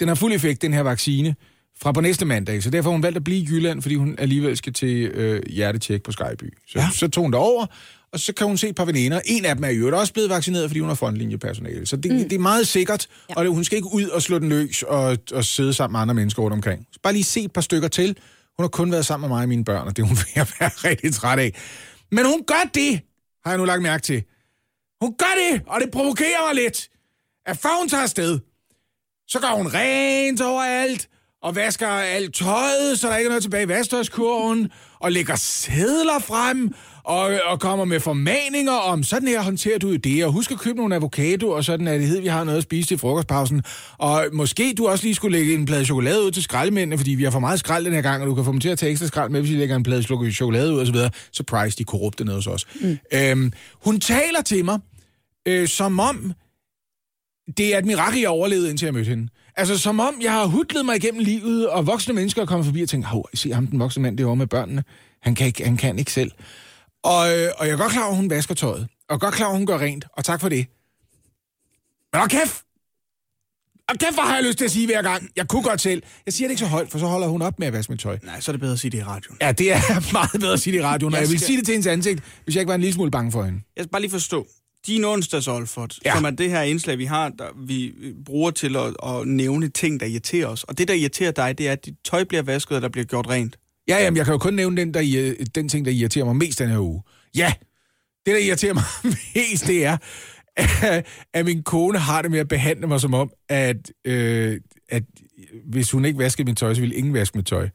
den 0.00 0.08
har 0.08 0.14
fuld 0.14 0.32
effekt, 0.32 0.62
den 0.62 0.72
her 0.72 0.80
vaccine, 0.82 1.34
fra 1.82 1.92
på 1.92 2.00
næste 2.00 2.24
mandag. 2.24 2.62
Så 2.62 2.70
derfor 2.70 2.90
har 2.90 2.94
hun 2.94 3.02
valgt 3.02 3.16
at 3.16 3.24
blive 3.24 3.38
i 3.38 3.46
Jylland, 3.50 3.82
fordi 3.82 3.94
hun 3.94 4.14
alligevel 4.18 4.56
skal 4.56 4.72
til 4.72 5.06
øh, 5.06 5.42
hjertetjek 5.50 6.02
på 6.02 6.12
Skyby. 6.12 6.54
Så, 6.68 6.78
ja. 6.78 6.88
så 6.92 7.08
tog 7.08 7.24
hun 7.24 7.34
over, 7.34 7.66
og 8.12 8.20
så 8.20 8.32
kan 8.32 8.46
hun 8.46 8.56
se 8.56 8.68
et 8.68 8.74
par 8.74 8.84
veninder. 8.84 9.20
En 9.24 9.44
af 9.44 9.54
dem 9.54 9.64
er 9.64 9.70
øvrigt 9.72 9.96
også 9.96 10.12
blevet 10.12 10.30
vaccineret, 10.30 10.70
fordi 10.70 10.80
hun 10.80 10.88
har 10.88 10.94
frontlinjepersonale. 10.94 11.86
Så 11.86 11.96
det, 11.96 12.12
mm. 12.12 12.18
det 12.18 12.32
er 12.32 12.38
meget 12.38 12.68
sikkert, 12.68 13.06
ja. 13.30 13.34
og 13.36 13.44
det, 13.44 13.52
hun 13.52 13.64
skal 13.64 13.76
ikke 13.76 13.92
ud 13.92 14.04
og 14.04 14.22
slå 14.22 14.38
den 14.38 14.48
løs 14.48 14.82
og, 14.82 15.18
og 15.32 15.44
sidde 15.44 15.72
sammen 15.72 15.92
med 15.94 16.00
andre 16.00 16.14
mennesker 16.14 16.42
rundt 16.42 16.54
omkring. 16.54 16.86
Så 16.92 17.00
bare 17.02 17.12
lige 17.12 17.24
se 17.24 17.40
et 17.40 17.52
par 17.52 17.60
stykker 17.60 17.88
til. 17.88 18.16
Hun 18.56 18.64
har 18.64 18.68
kun 18.68 18.92
været 18.92 19.06
sammen 19.06 19.28
med 19.28 19.36
mig 19.36 19.42
og 19.42 19.48
mine 19.48 19.64
børn, 19.64 19.86
og 19.88 19.96
det 19.96 20.02
er 20.02 20.06
hun 20.06 20.16
ved 20.34 20.42
at 20.42 20.54
være 20.60 20.68
rigtig 20.68 21.14
træt 21.14 21.38
af. 21.38 21.54
Men 22.10 22.26
hun 22.26 22.44
gør 22.46 22.70
det, 22.74 23.00
har 23.44 23.50
jeg 23.50 23.58
nu 23.58 23.64
lagt 23.64 23.82
mærke 23.82 24.02
til. 24.02 24.22
Hun 25.00 25.14
gør 25.18 25.34
det, 25.50 25.62
og 25.66 25.80
det 25.80 25.90
provokerer 25.90 26.46
mig 26.46 26.62
lidt. 26.62 26.88
At 27.46 27.56
før 27.56 27.78
hun 27.78 27.88
tager 27.88 28.02
afsted, 28.02 28.38
så 29.28 29.40
gør 29.40 29.48
hun 29.48 29.74
rent 29.74 30.40
overalt, 30.40 31.08
og 31.42 31.56
vasker 31.56 31.88
alt 31.88 32.34
tøjet, 32.34 32.98
så 32.98 33.08
der 33.08 33.16
ikke 33.16 33.26
er 33.26 33.30
noget 33.30 33.42
tilbage 33.42 33.64
i 33.64 33.68
vasketøjskurven, 33.68 34.70
og 35.00 35.12
lægger 35.12 35.36
sædler 35.36 36.18
frem, 36.18 36.74
og, 37.04 37.30
og 37.46 37.60
kommer 37.60 37.84
med 37.84 38.00
formaninger 38.00 38.72
om, 38.72 39.02
sådan 39.02 39.28
her 39.28 39.42
håndterer 39.42 39.78
du 39.78 39.96
det, 39.96 40.24
og 40.24 40.32
husk 40.32 40.50
at 40.50 40.58
købe 40.58 40.76
nogle 40.78 40.94
avocado, 40.94 41.50
og 41.50 41.64
sådan 41.64 41.88
er 41.88 41.98
det 41.98 42.06
hed, 42.06 42.20
vi 42.20 42.26
har 42.26 42.44
noget 42.44 42.58
at 42.58 42.62
spise 42.62 42.88
til 42.88 42.98
frokostpausen. 42.98 43.62
Og 43.98 44.26
måske 44.32 44.74
du 44.78 44.88
også 44.88 45.04
lige 45.04 45.14
skulle 45.14 45.38
lægge 45.38 45.54
en 45.54 45.66
plade 45.66 45.84
chokolade 45.84 46.24
ud 46.24 46.30
til 46.30 46.42
skraldemændene, 46.42 46.98
fordi 46.98 47.10
vi 47.10 47.24
har 47.24 47.30
for 47.30 47.40
meget 47.40 47.58
skrald 47.58 47.84
den 47.84 47.92
her 47.92 48.02
gang, 48.02 48.22
og 48.22 48.28
du 48.28 48.34
kan 48.34 48.44
få 48.44 48.52
dem 48.52 48.60
til 48.60 48.68
at 48.68 48.78
tage 48.78 48.90
ekstra 48.90 49.06
skrald 49.06 49.30
med, 49.30 49.40
hvis 49.40 49.52
vi 49.52 49.56
lægger 49.56 49.76
en 49.76 49.82
plade 49.82 50.02
chokolade 50.32 50.72
ud, 50.72 50.78
og 50.78 50.86
så 50.86 50.92
videre. 50.92 51.10
Surprise, 51.32 51.78
de 51.78 51.84
korrupte 51.84 52.24
nede 52.24 52.36
hos 52.36 52.46
os. 52.46 52.66
Mm. 52.80 52.98
Øhm, 53.14 53.52
hun 53.84 54.00
taler 54.00 54.42
til 54.42 54.64
mig, 54.64 54.78
øh, 55.48 55.68
som 55.68 56.00
om 56.00 56.32
det 57.56 57.74
er 57.74 57.78
et 57.78 57.84
mirakel, 57.84 58.20
jeg 58.20 58.28
overlevede, 58.28 58.70
indtil 58.70 58.86
jeg 58.86 58.94
mødte 58.94 59.08
hende. 59.08 59.28
Altså, 59.56 59.78
som 59.78 60.00
om 60.00 60.14
jeg 60.22 60.32
har 60.32 60.46
hudlet 60.46 60.84
mig 60.86 60.96
igennem 60.96 61.24
livet, 61.24 61.68
og 61.68 61.86
voksne 61.86 62.14
mennesker 62.14 62.42
er 62.42 62.46
kommet 62.46 62.66
forbi 62.66 62.82
og 62.82 62.88
tænkt, 62.88 63.06
hov, 63.06 63.28
se 63.34 63.52
ham, 63.52 63.66
den 63.66 63.78
voksne 63.80 64.02
mand 64.02 64.18
derovre 64.18 64.36
med 64.36 64.46
børnene. 64.46 64.84
Han 65.22 65.34
kan 65.34 65.46
ikke, 65.46 65.64
han 65.64 65.76
kan 65.76 65.98
ikke 65.98 66.12
selv. 66.12 66.30
Og, 67.02 67.38
øh, 67.38 67.48
og 67.58 67.66
jeg 67.66 67.72
er 67.72 67.76
godt 67.76 67.92
klar 67.92 68.02
over, 68.02 68.10
at 68.10 68.16
hun 68.16 68.30
vasker 68.30 68.54
tøjet. 68.54 68.88
Og 69.08 69.20
godt 69.20 69.34
klar 69.34 69.46
over, 69.46 69.54
at 69.54 69.58
hun 69.58 69.66
gør 69.66 69.78
rent. 69.78 70.04
Og 70.16 70.24
tak 70.24 70.40
for 70.40 70.48
det. 70.48 70.66
Men 72.12 72.22
og 72.22 72.28
kæft! 72.30 72.62
Og 73.88 73.96
kæft, 73.98 74.14
hvor 74.14 74.22
har 74.22 74.34
jeg 74.34 74.44
lyst 74.44 74.58
til 74.58 74.64
at 74.64 74.70
sige 74.70 74.86
hver 74.86 75.02
gang. 75.02 75.28
Jeg 75.36 75.48
kunne 75.48 75.62
godt 75.62 75.80
selv. 75.80 76.02
Jeg 76.26 76.34
siger 76.34 76.48
det 76.48 76.50
ikke 76.52 76.60
så 76.60 76.66
højt, 76.66 76.90
for 76.90 76.98
så 76.98 77.06
holder 77.06 77.26
hun 77.28 77.42
op 77.42 77.58
med 77.58 77.66
at 77.66 77.72
vaske 77.72 77.92
mit 77.92 78.00
tøj. 78.00 78.18
Nej, 78.22 78.40
så 78.40 78.50
er 78.50 78.52
det 78.52 78.60
bedre 78.60 78.72
at 78.72 78.78
sige 78.80 78.90
det 78.90 78.98
i 78.98 79.02
radioen. 79.02 79.38
Ja, 79.40 79.52
det 79.52 79.72
er 79.72 79.78
meget 80.12 80.30
bedre 80.40 80.52
at 80.52 80.60
sige 80.60 80.72
det 80.76 80.82
i 80.82 80.84
radioen, 80.84 81.14
og 81.14 81.16
Jeg 81.20 81.22
jeg 81.24 81.30
vil 81.30 81.38
skal- 81.38 81.46
sige 81.46 81.56
det 81.58 81.64
til 81.64 81.72
hendes 81.72 81.86
ansigt, 81.86 82.22
hvis 82.44 82.54
jeg 82.54 82.60
ikke 82.62 82.68
var 82.68 82.74
en 82.74 82.80
lille 82.80 82.94
smule 82.94 83.10
bange 83.10 83.32
for 83.32 83.42
hende. 83.42 83.60
Jeg 83.76 83.82
skal 83.84 83.90
bare 83.90 84.02
lige 84.02 84.10
forstå. 84.10 84.46
Din 84.86 85.04
onsdags 85.04 85.48
Olfert, 85.48 85.98
Ja. 86.04 86.14
som 86.14 86.24
er 86.24 86.30
det 86.30 86.50
her 86.50 86.62
indslag, 86.62 86.98
vi 86.98 87.04
har, 87.04 87.28
der 87.28 87.44
vi 87.66 87.94
bruger 88.24 88.50
til 88.50 88.76
at, 88.76 88.96
at 89.06 89.26
nævne 89.28 89.68
ting, 89.68 90.00
der 90.00 90.06
irriterer 90.06 90.46
os. 90.46 90.64
Og 90.64 90.78
det, 90.78 90.88
der 90.88 90.94
irriterer 90.94 91.30
dig, 91.30 91.58
det 91.58 91.68
er, 91.68 91.72
at 91.72 91.86
dit 91.86 91.94
tøj 92.04 92.24
bliver 92.24 92.42
vasket, 92.42 92.76
og 92.76 92.82
der 92.82 92.88
bliver 92.88 93.04
gjort 93.04 93.28
rent. 93.28 93.58
Ja, 93.88 94.04
jamen, 94.04 94.16
jeg 94.16 94.24
kan 94.24 94.32
jo 94.32 94.38
kun 94.38 94.54
nævne 94.54 94.76
den, 94.76 94.94
der, 94.94 95.34
den 95.54 95.68
ting, 95.68 95.84
der 95.86 95.92
irriterer 95.92 96.24
mig 96.24 96.36
mest 96.36 96.58
den 96.58 96.68
her 96.68 96.78
uge. 96.78 97.02
Ja, 97.36 97.52
det, 98.26 98.34
der 98.34 98.38
irriterer 98.38 98.74
mig 98.74 98.82
mest, 99.34 99.66
det 99.66 99.84
er, 99.84 99.96
at 101.34 101.44
min 101.44 101.62
kone 101.62 101.98
har 101.98 102.22
det 102.22 102.30
med 102.30 102.38
at 102.38 102.48
behandle 102.48 102.86
mig 102.86 103.00
som 103.00 103.14
om, 103.14 103.30
at, 103.48 103.92
øh, 104.04 104.60
at 104.88 105.02
hvis 105.64 105.90
hun 105.90 106.04
ikke 106.04 106.18
vasker 106.18 106.44
mit 106.44 106.56
tøj, 106.56 106.74
så 106.74 106.80
vil 106.80 106.98
ingen 106.98 107.14
vaske 107.14 107.38
mit 107.38 107.46
tøj. 107.46 107.68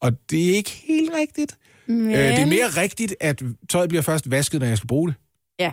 Og 0.00 0.12
det 0.30 0.50
er 0.50 0.54
ikke 0.54 0.70
helt 0.70 1.10
rigtigt. 1.14 1.56
Men... 1.86 2.06
Øh, 2.10 2.16
det 2.16 2.38
er 2.38 2.46
mere 2.46 2.66
rigtigt, 2.68 3.14
at 3.20 3.42
tøjet 3.68 3.88
bliver 3.88 4.02
først 4.02 4.30
vasket, 4.30 4.60
når 4.60 4.66
jeg 4.66 4.76
skal 4.76 4.86
bruge 4.88 5.08
det. 5.08 5.16
Ja. 5.58 5.70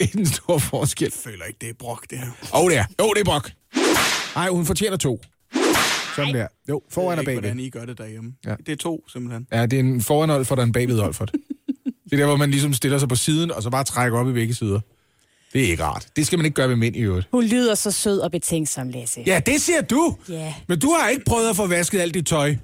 En 0.14 0.26
stor 0.26 0.58
forskel. 0.58 1.04
Jeg 1.04 1.32
føler 1.32 1.44
ikke, 1.44 1.58
det 1.60 1.68
er 1.68 1.72
brok, 1.78 2.06
det 2.10 2.18
her. 2.18 2.26
Åh, 2.54 2.64
oh, 2.64 2.70
det 2.70 2.78
er. 2.78 2.84
Jo, 3.00 3.12
det 3.14 3.20
er 3.20 3.24
brok. 3.24 3.50
Nej, 4.34 4.48
hun 4.48 4.66
fortjener 4.66 4.96
to. 4.96 5.20
Sådan 6.16 6.34
der. 6.34 6.46
Jo, 6.68 6.82
foran 6.90 7.18
og 7.18 7.24
bagved. 7.24 7.40
hvordan 7.42 7.60
I 7.60 7.70
gør 7.70 7.84
det 7.84 7.98
derhjemme. 7.98 8.32
Ja. 8.44 8.50
Ja. 8.50 8.56
Det 8.66 8.72
er 8.72 8.76
to, 8.76 9.04
simpelthen. 9.12 9.46
Ja, 9.52 9.66
det 9.66 9.76
er 9.76 9.80
en 9.80 10.02
foran 10.02 10.30
Olfert 10.30 10.58
og 10.58 10.64
en 10.64 10.72
bagved 10.72 11.00
Olfert. 11.00 11.32
det 12.04 12.12
er 12.12 12.16
der, 12.16 12.26
hvor 12.26 12.36
man 12.36 12.50
ligesom 12.50 12.74
stiller 12.74 12.98
sig 12.98 13.08
på 13.08 13.16
siden, 13.16 13.50
og 13.50 13.62
så 13.62 13.70
bare 13.70 13.84
trækker 13.84 14.18
op 14.18 14.28
i 14.28 14.32
begge 14.32 14.54
sider. 14.54 14.80
Det 15.52 15.64
er 15.64 15.70
ikke 15.70 15.82
rart. 15.84 16.06
Det 16.16 16.26
skal 16.26 16.38
man 16.38 16.46
ikke 16.46 16.54
gøre 16.54 16.68
med 16.68 16.76
mænd 16.76 16.96
i 16.96 17.00
øvrigt. 17.00 17.28
Hun 17.32 17.44
lyder 17.44 17.74
så 17.74 17.90
sød 17.90 18.18
og 18.18 18.30
betænksom, 18.30 18.88
Lasse. 18.88 19.22
Ja, 19.26 19.40
det 19.46 19.60
siger 19.62 19.80
du. 19.80 20.16
Ja. 20.28 20.54
Men 20.68 20.78
du 20.78 20.90
har 20.90 21.08
ikke 21.08 21.24
prøvet 21.24 21.50
at 21.50 21.56
få 21.56 21.66
vasket 21.66 22.00
alt 22.00 22.14
dit 22.14 22.26
tøj. 22.26 22.54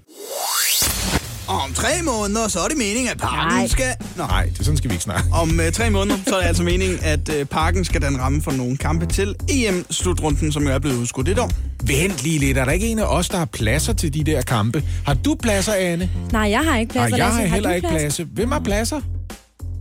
Og 1.49 1.57
om 1.61 1.73
tre 1.75 1.89
måneder, 2.05 2.49
så 2.49 2.61
er 2.61 2.69
det 2.69 2.77
meningen, 2.79 3.09
at 3.09 3.19
parken 3.19 3.59
Nej. 3.59 3.67
skal... 3.67 3.85
Nå. 4.17 4.27
Nej, 4.27 4.51
det 4.59 4.65
sådan 4.67 4.77
skal 4.77 4.91
vi 4.91 4.95
ikke 4.95 5.05
snakke. 5.05 5.25
Om 5.33 5.61
øh, 5.61 5.73
tre 5.73 5.91
måneder, 5.91 6.17
så 6.27 6.35
er 6.37 6.41
det 6.41 6.47
altså 6.49 6.63
meningen, 6.63 6.99
at 7.03 7.29
øh, 7.35 7.45
parken 7.47 7.85
skal 7.85 8.03
den 8.03 8.21
ramme 8.21 8.43
for 8.43 8.51
nogle 8.51 8.77
kampe 8.77 9.07
til 9.07 9.35
EM-slutrunden, 9.51 10.53
som 10.53 10.63
jo 10.63 10.69
er 10.71 10.79
blevet 10.79 10.97
udskudt 10.97 11.29
et 11.29 11.39
år. 11.39 11.51
Vent 11.87 12.23
lige 12.23 12.39
lidt. 12.39 12.59
Er 12.59 12.65
der 12.65 12.73
ikke 12.73 12.87
en 12.87 12.99
af 12.99 13.05
os, 13.05 13.29
der 13.29 13.39
har 13.39 13.45
pladser 13.45 13.93
til 13.93 14.15
de 14.15 14.25
der 14.25 14.43
kampe? 14.43 14.85
Har 15.07 15.15
du 15.15 15.35
pladser, 15.43 15.73
Anne? 15.75 16.11
Nej, 16.33 16.51
jeg 16.51 16.61
har 16.61 16.77
ikke 16.79 16.95
Nej, 16.95 17.09
pladser, 17.09 17.25
jeg 17.25 17.27
Lasse. 17.35 17.49
har 17.49 17.55
heller 17.55 17.69
du 17.71 17.75
ikke 17.75 17.89
plads? 17.89 18.01
pladser. 18.03 18.25
Hvem 18.25 18.53
har 18.53 18.59
pladser? 18.61 19.01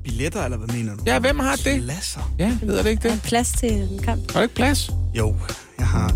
Billetter, 0.04 0.44
eller 0.46 0.58
hvad 0.58 0.76
mener 0.76 0.96
du? 0.96 1.04
Ja, 1.06 1.20
hvem 1.20 1.40
har 1.40 1.56
det? 1.56 1.82
Pladser? 1.84 2.34
Ja, 2.40 2.52
ved 2.64 2.78
det 2.78 2.86
ikke 2.90 3.08
Er 3.08 3.14
det? 3.14 3.24
der 3.24 3.28
plads 3.30 3.52
til 3.52 3.72
en 3.74 4.00
kamp? 4.04 4.32
Har 4.32 4.40
du 4.40 4.44
ikke 4.44 4.56
plads? 4.56 4.90
Jo, 5.18 5.36
jeg 5.80 5.88
har 5.88 6.14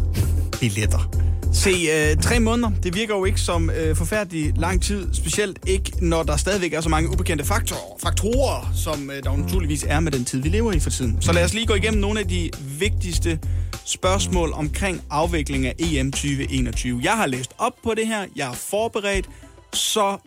billetter. 0.59 1.09
Se, 1.53 1.69
øh, 1.69 2.17
tre 2.21 2.39
måneder, 2.39 2.71
det 2.83 2.95
virker 2.95 3.15
jo 3.15 3.25
ikke 3.25 3.39
som 3.39 3.69
øh, 3.69 3.95
forfærdelig 3.95 4.53
lang 4.57 4.81
tid, 4.83 5.13
specielt 5.13 5.59
ikke, 5.67 5.91
når 6.01 6.23
der 6.23 6.37
stadigvæk 6.37 6.73
er 6.73 6.81
så 6.81 6.89
mange 6.89 7.09
ubekendte 7.09 7.45
faktorer, 7.45 7.97
faktorer 8.01 8.71
som 8.75 9.11
øh, 9.11 9.23
der 9.23 9.37
naturligvis 9.37 9.85
er 9.87 9.99
med 9.99 10.11
den 10.11 10.25
tid, 10.25 10.41
vi 10.41 10.49
lever 10.49 10.71
i 10.73 10.79
for 10.79 10.89
tiden. 10.89 11.17
Så 11.21 11.31
lad 11.33 11.43
os 11.43 11.53
lige 11.53 11.65
gå 11.65 11.73
igennem 11.73 12.01
nogle 12.01 12.19
af 12.19 12.27
de 12.27 12.49
vigtigste 12.79 13.39
spørgsmål 13.85 14.51
omkring 14.53 15.01
afvikling 15.09 15.65
af 15.65 15.75
EM 15.79 16.11
2021. 16.11 16.99
Jeg 17.03 17.11
har 17.13 17.25
læst 17.27 17.51
op 17.57 17.73
på 17.83 17.93
det 17.93 18.07
her, 18.07 18.25
jeg 18.35 18.49
er 18.49 18.53
forberedt, 18.53 19.29
så 19.73 20.17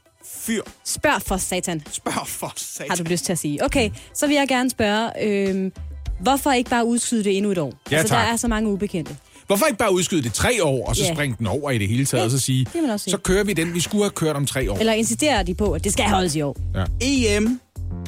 fyr, 0.47 0.63
Spørg 0.85 1.23
for 1.23 1.37
satan, 1.37 1.83
spørg 1.91 2.27
for 2.27 2.53
satan. 2.57 2.91
har 2.91 2.97
du 2.97 3.05
lyst 3.05 3.25
til 3.25 3.33
at 3.33 3.39
sige. 3.39 3.65
Okay, 3.65 3.91
så 4.15 4.27
vil 4.27 4.37
jeg 4.37 4.49
gerne 4.49 4.71
spørge, 4.71 5.11
øhm, 5.25 5.73
hvorfor 6.21 6.53
ikke 6.53 6.71
bare 6.71 6.85
udskyde 6.85 7.25
det 7.25 7.37
endnu 7.37 7.51
et 7.51 7.59
år? 7.59 7.73
Ja, 7.91 7.97
altså, 7.97 8.15
der 8.15 8.21
tak. 8.23 8.33
er 8.33 8.37
så 8.37 8.49
mange 8.49 8.71
ubekendte. 8.71 9.17
Hvorfor 9.51 9.67
ikke 9.67 9.79
bare 9.79 9.93
udskyde 9.95 10.23
det 10.23 10.33
tre 10.33 10.65
år, 10.65 10.89
og 10.89 10.97
så 10.97 11.03
Ja. 11.05 11.15
springe 11.15 11.37
den 11.39 11.47
over 11.47 11.71
i 11.71 11.79
det 11.79 11.89
hele 11.89 12.05
taget, 12.07 12.21
Ja, 12.21 12.25
og 12.25 12.31
så 12.31 12.39
sige, 12.39 12.65
det 12.65 12.73
kan 12.73 12.83
man 12.83 12.91
også 12.91 13.05
sige. 13.05 13.11
så 13.13 13.19
kører 13.19 13.45
vi 13.45 13.53
den, 13.53 13.75
vi 13.75 13.81
skulle 13.81 14.05
have 14.05 14.11
kørt 14.11 14.37
om 14.37 14.47
tre 14.47 14.73
år. 14.73 14.77
Eller 14.79 14.93
insisterer 14.93 15.43
de 15.43 15.55
på, 15.55 15.73
at 15.73 15.85
det 15.85 15.93
skal 15.93 16.05
holdes 16.05 16.35
i 16.35 16.41
år? 16.41 16.57
EM, 17.01 17.61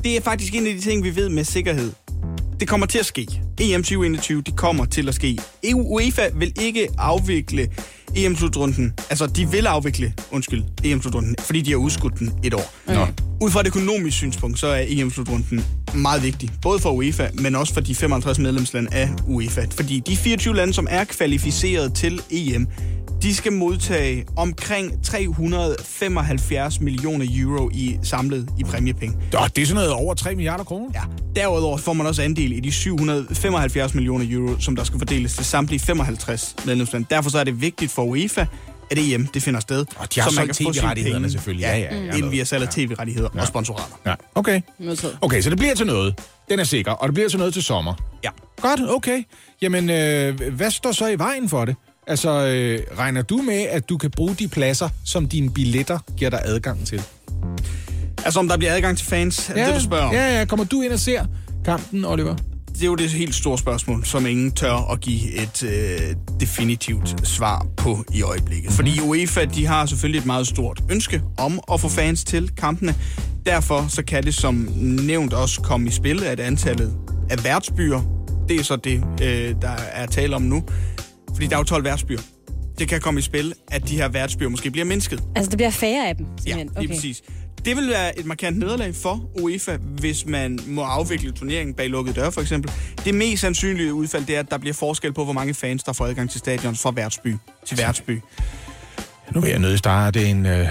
det 0.04 0.16
er 0.16 0.20
faktisk 0.20 0.54
en 0.54 0.66
af 0.66 0.74
de 0.74 0.80
ting, 0.80 1.04
vi 1.04 1.16
ved 1.16 1.28
med 1.28 1.44
sikkerhed. 1.44 1.92
Det 2.60 2.68
kommer 2.68 2.86
til 2.86 2.98
at 2.98 3.06
ske. 3.06 3.26
EM 3.60 3.82
2021, 3.82 4.42
det 4.42 4.56
kommer 4.56 4.84
til 4.84 5.08
at 5.08 5.14
ske. 5.14 5.38
EU 5.64 5.94
UEFA 5.94 6.22
vil 6.34 6.52
ikke 6.60 6.88
afvikle 6.98 7.68
EM-slutrunden. 8.16 8.92
Altså, 9.10 9.26
de 9.26 9.50
vil 9.50 9.66
afvikle, 9.66 10.12
undskyld, 10.30 10.62
EM-slutrunden, 10.84 11.34
fordi 11.38 11.60
de 11.60 11.70
har 11.70 11.78
udskudt 11.78 12.18
den 12.18 12.32
et 12.44 12.54
år. 12.54 12.74
Nå. 12.86 13.06
Ud 13.40 13.50
fra 13.50 13.60
et 13.60 13.66
økonomisk 13.66 14.16
synspunkt, 14.16 14.58
så 14.58 14.66
er 14.66 14.84
EM-slutrunden 14.86 15.64
meget 15.94 16.22
vigtig. 16.22 16.50
Både 16.62 16.78
for 16.78 16.90
UEFA, 16.90 17.28
men 17.34 17.54
også 17.54 17.74
for 17.74 17.80
de 17.80 17.94
55 17.94 18.38
medlemslande 18.38 18.94
af 18.94 19.08
UEFA. 19.26 19.66
Fordi 19.70 20.02
de 20.06 20.16
24 20.16 20.56
lande, 20.56 20.74
som 20.74 20.86
er 20.90 21.04
kvalificeret 21.04 21.94
til 21.94 22.20
EM, 22.30 22.68
de 23.22 23.34
skal 23.34 23.52
modtage 23.52 24.24
omkring 24.36 25.04
375 25.04 26.80
millioner 26.80 27.26
euro 27.38 27.70
i 27.72 27.98
samlet 28.02 28.48
i 28.58 28.64
præmiepenge. 28.64 29.16
Nå, 29.32 29.38
det 29.56 29.62
er 29.62 29.66
sådan 29.66 29.74
noget 29.74 29.90
over 29.92 30.14
3 30.14 30.34
milliarder 30.34 30.64
kroner. 30.64 30.90
Ja. 30.94 31.00
Derudover 31.40 31.76
får 31.78 31.92
man 31.92 32.06
også 32.06 32.22
andel 32.22 32.52
i 32.52 32.60
de 32.60 32.72
775 32.72 33.94
millioner 33.94 34.26
euro, 34.28 34.60
som 34.60 34.76
der 34.76 34.84
skal 34.84 34.98
fordeles 34.98 35.34
til 35.34 35.44
samtlige 35.44 35.80
55 35.80 36.56
medlemslande. 36.66 37.06
Derfor 37.10 37.30
så 37.30 37.38
er 37.38 37.44
det 37.44 37.60
vigtigt 37.60 37.90
for 37.92 38.02
UEFA, 38.02 38.46
at 38.90 38.98
EM 38.98 39.26
det 39.26 39.42
finder 39.42 39.60
sted. 39.60 39.84
Og 39.96 40.14
de 40.14 40.20
har 40.20 40.30
så 40.30 40.40
man 40.40 40.54
solgt 40.54 40.74
kan 40.76 40.82
TV-rettighederne 40.82 41.30
selvfølgelig. 41.30 41.62
Ja, 41.64 41.76
ja, 41.78 42.04
ja. 42.04 42.16
Inden 42.16 42.30
vi 42.30 42.38
har 42.38 42.44
salg 42.44 42.62
af 42.62 42.68
tv-rettigheder 42.68 43.28
Ja. 43.34 43.40
og 43.40 43.46
sponsorater. 43.46 43.96
Ja, 44.06 44.14
okay. 44.34 44.60
Okay, 45.20 45.40
så 45.40 45.50
det 45.50 45.58
bliver 45.58 45.74
til 45.74 45.86
noget. 45.86 46.20
Den 46.50 46.58
er 46.60 46.64
sikker, 46.64 46.92
og 46.92 47.08
det 47.08 47.14
bliver 47.14 47.28
til 47.28 47.38
noget 47.38 47.52
til 47.54 47.62
sommer. 47.62 47.94
Ja. 48.24 48.30
Godt, 48.60 48.80
okay. 48.90 49.22
Jamen, 49.62 49.90
øh, 49.90 50.40
hvad 50.52 50.70
står 50.70 50.92
så 50.92 51.06
i 51.08 51.18
vejen 51.18 51.48
for 51.48 51.64
det? 51.64 51.76
Altså, 52.06 52.46
øh, 52.46 52.98
regner 52.98 53.22
du 53.22 53.36
med, 53.36 53.60
at 53.70 53.88
du 53.88 53.96
kan 53.96 54.10
bruge 54.10 54.34
de 54.34 54.48
pladser, 54.48 54.88
som 55.04 55.28
dine 55.28 55.50
billetter 55.50 55.98
giver 56.16 56.30
dig 56.30 56.40
adgang 56.44 56.86
til? 56.86 57.02
Altså 58.24 58.38
om 58.40 58.48
der 58.48 58.56
bliver 58.56 58.74
adgang 58.74 58.98
til 58.98 59.06
fans, 59.06 59.48
er 59.50 59.54
det, 59.54 59.66
det 59.66 59.74
du 59.74 59.80
spørger 59.80 60.04
om? 60.04 60.14
Ja, 60.14 60.38
ja. 60.38 60.44
Kommer 60.44 60.64
du 60.64 60.82
ind 60.82 60.92
og 60.92 60.98
ser 60.98 61.24
kampen, 61.64 62.04
Oliver? 62.04 62.36
Det 62.72 62.82
er 62.82 62.86
jo 62.86 62.94
det 62.94 63.10
helt 63.10 63.34
store 63.34 63.58
spørgsmål, 63.58 64.04
som 64.04 64.26
ingen 64.26 64.52
tør 64.52 64.92
at 64.92 65.00
give 65.00 65.42
et 65.42 65.62
øh, 65.62 66.16
definitivt 66.40 67.28
svar 67.28 67.66
på 67.76 68.04
i 68.14 68.22
øjeblikket. 68.22 68.72
Fordi 68.72 69.00
UEFA, 69.00 69.44
de 69.44 69.66
har 69.66 69.86
selvfølgelig 69.86 70.18
et 70.18 70.26
meget 70.26 70.46
stort 70.46 70.82
ønske 70.90 71.22
om 71.38 71.60
at 71.72 71.80
få 71.80 71.88
fans 71.88 72.24
til 72.24 72.50
kampene. 72.56 72.94
Derfor 73.46 73.86
så 73.88 74.04
kan 74.04 74.22
det 74.22 74.34
som 74.34 74.54
nævnt 74.76 75.32
også 75.32 75.60
komme 75.60 75.88
i 75.88 75.90
spil, 75.90 76.24
at 76.24 76.40
antallet 76.40 76.94
af 77.30 77.44
værtsbyer, 77.44 78.00
det 78.48 78.60
er 78.60 78.64
så 78.64 78.76
det, 78.76 79.04
øh, 79.22 79.54
der 79.62 79.76
er 79.92 80.06
tale 80.06 80.36
om 80.36 80.42
nu. 80.42 80.64
Fordi 81.34 81.46
der 81.46 81.54
er 81.54 81.58
jo 81.60 81.64
12 81.64 81.84
værtsbyer. 81.84 82.18
Det 82.78 82.88
kan 82.88 83.00
komme 83.00 83.18
i 83.18 83.22
spil, 83.22 83.54
at 83.70 83.88
de 83.88 83.96
her 83.96 84.08
værtsbyer 84.08 84.48
måske 84.48 84.70
bliver 84.70 84.84
mindsket. 84.84 85.22
Altså, 85.36 85.50
der 85.50 85.56
bliver 85.56 85.70
færre 85.70 86.08
af 86.08 86.16
dem, 86.16 86.26
Ja, 86.46 86.52
simpelthen. 86.52 86.82
lige 86.82 86.94
præcis. 86.94 87.22
Det 87.64 87.76
vil 87.76 87.88
være 87.88 88.18
et 88.18 88.26
markant 88.26 88.58
nederlag 88.58 88.94
for 88.94 89.30
UEFA, 89.40 89.76
hvis 89.76 90.26
man 90.26 90.58
må 90.66 90.82
afvikle 90.82 91.32
turneringen 91.32 91.74
bag 91.74 91.88
lukkede 91.88 92.20
døre, 92.20 92.32
for 92.32 92.40
eksempel. 92.40 92.72
Det 93.04 93.14
mest 93.14 93.40
sandsynlige 93.40 93.94
udfald, 93.94 94.26
det 94.26 94.36
er, 94.36 94.40
at 94.40 94.50
der 94.50 94.58
bliver 94.58 94.74
forskel 94.74 95.12
på, 95.12 95.24
hvor 95.24 95.32
mange 95.32 95.54
fans, 95.54 95.82
der 95.82 95.92
får 95.92 96.06
adgang 96.06 96.30
til 96.30 96.38
stadion 96.40 96.76
fra 96.76 96.90
værtsby 96.90 97.36
til 97.66 97.78
værtsby. 97.78 98.20
Nu 99.34 99.40
vil 99.40 99.50
jeg 99.50 99.58
nødt 99.58 99.78
starte 99.78 100.24
en, 100.28 100.46
øh, 100.46 100.68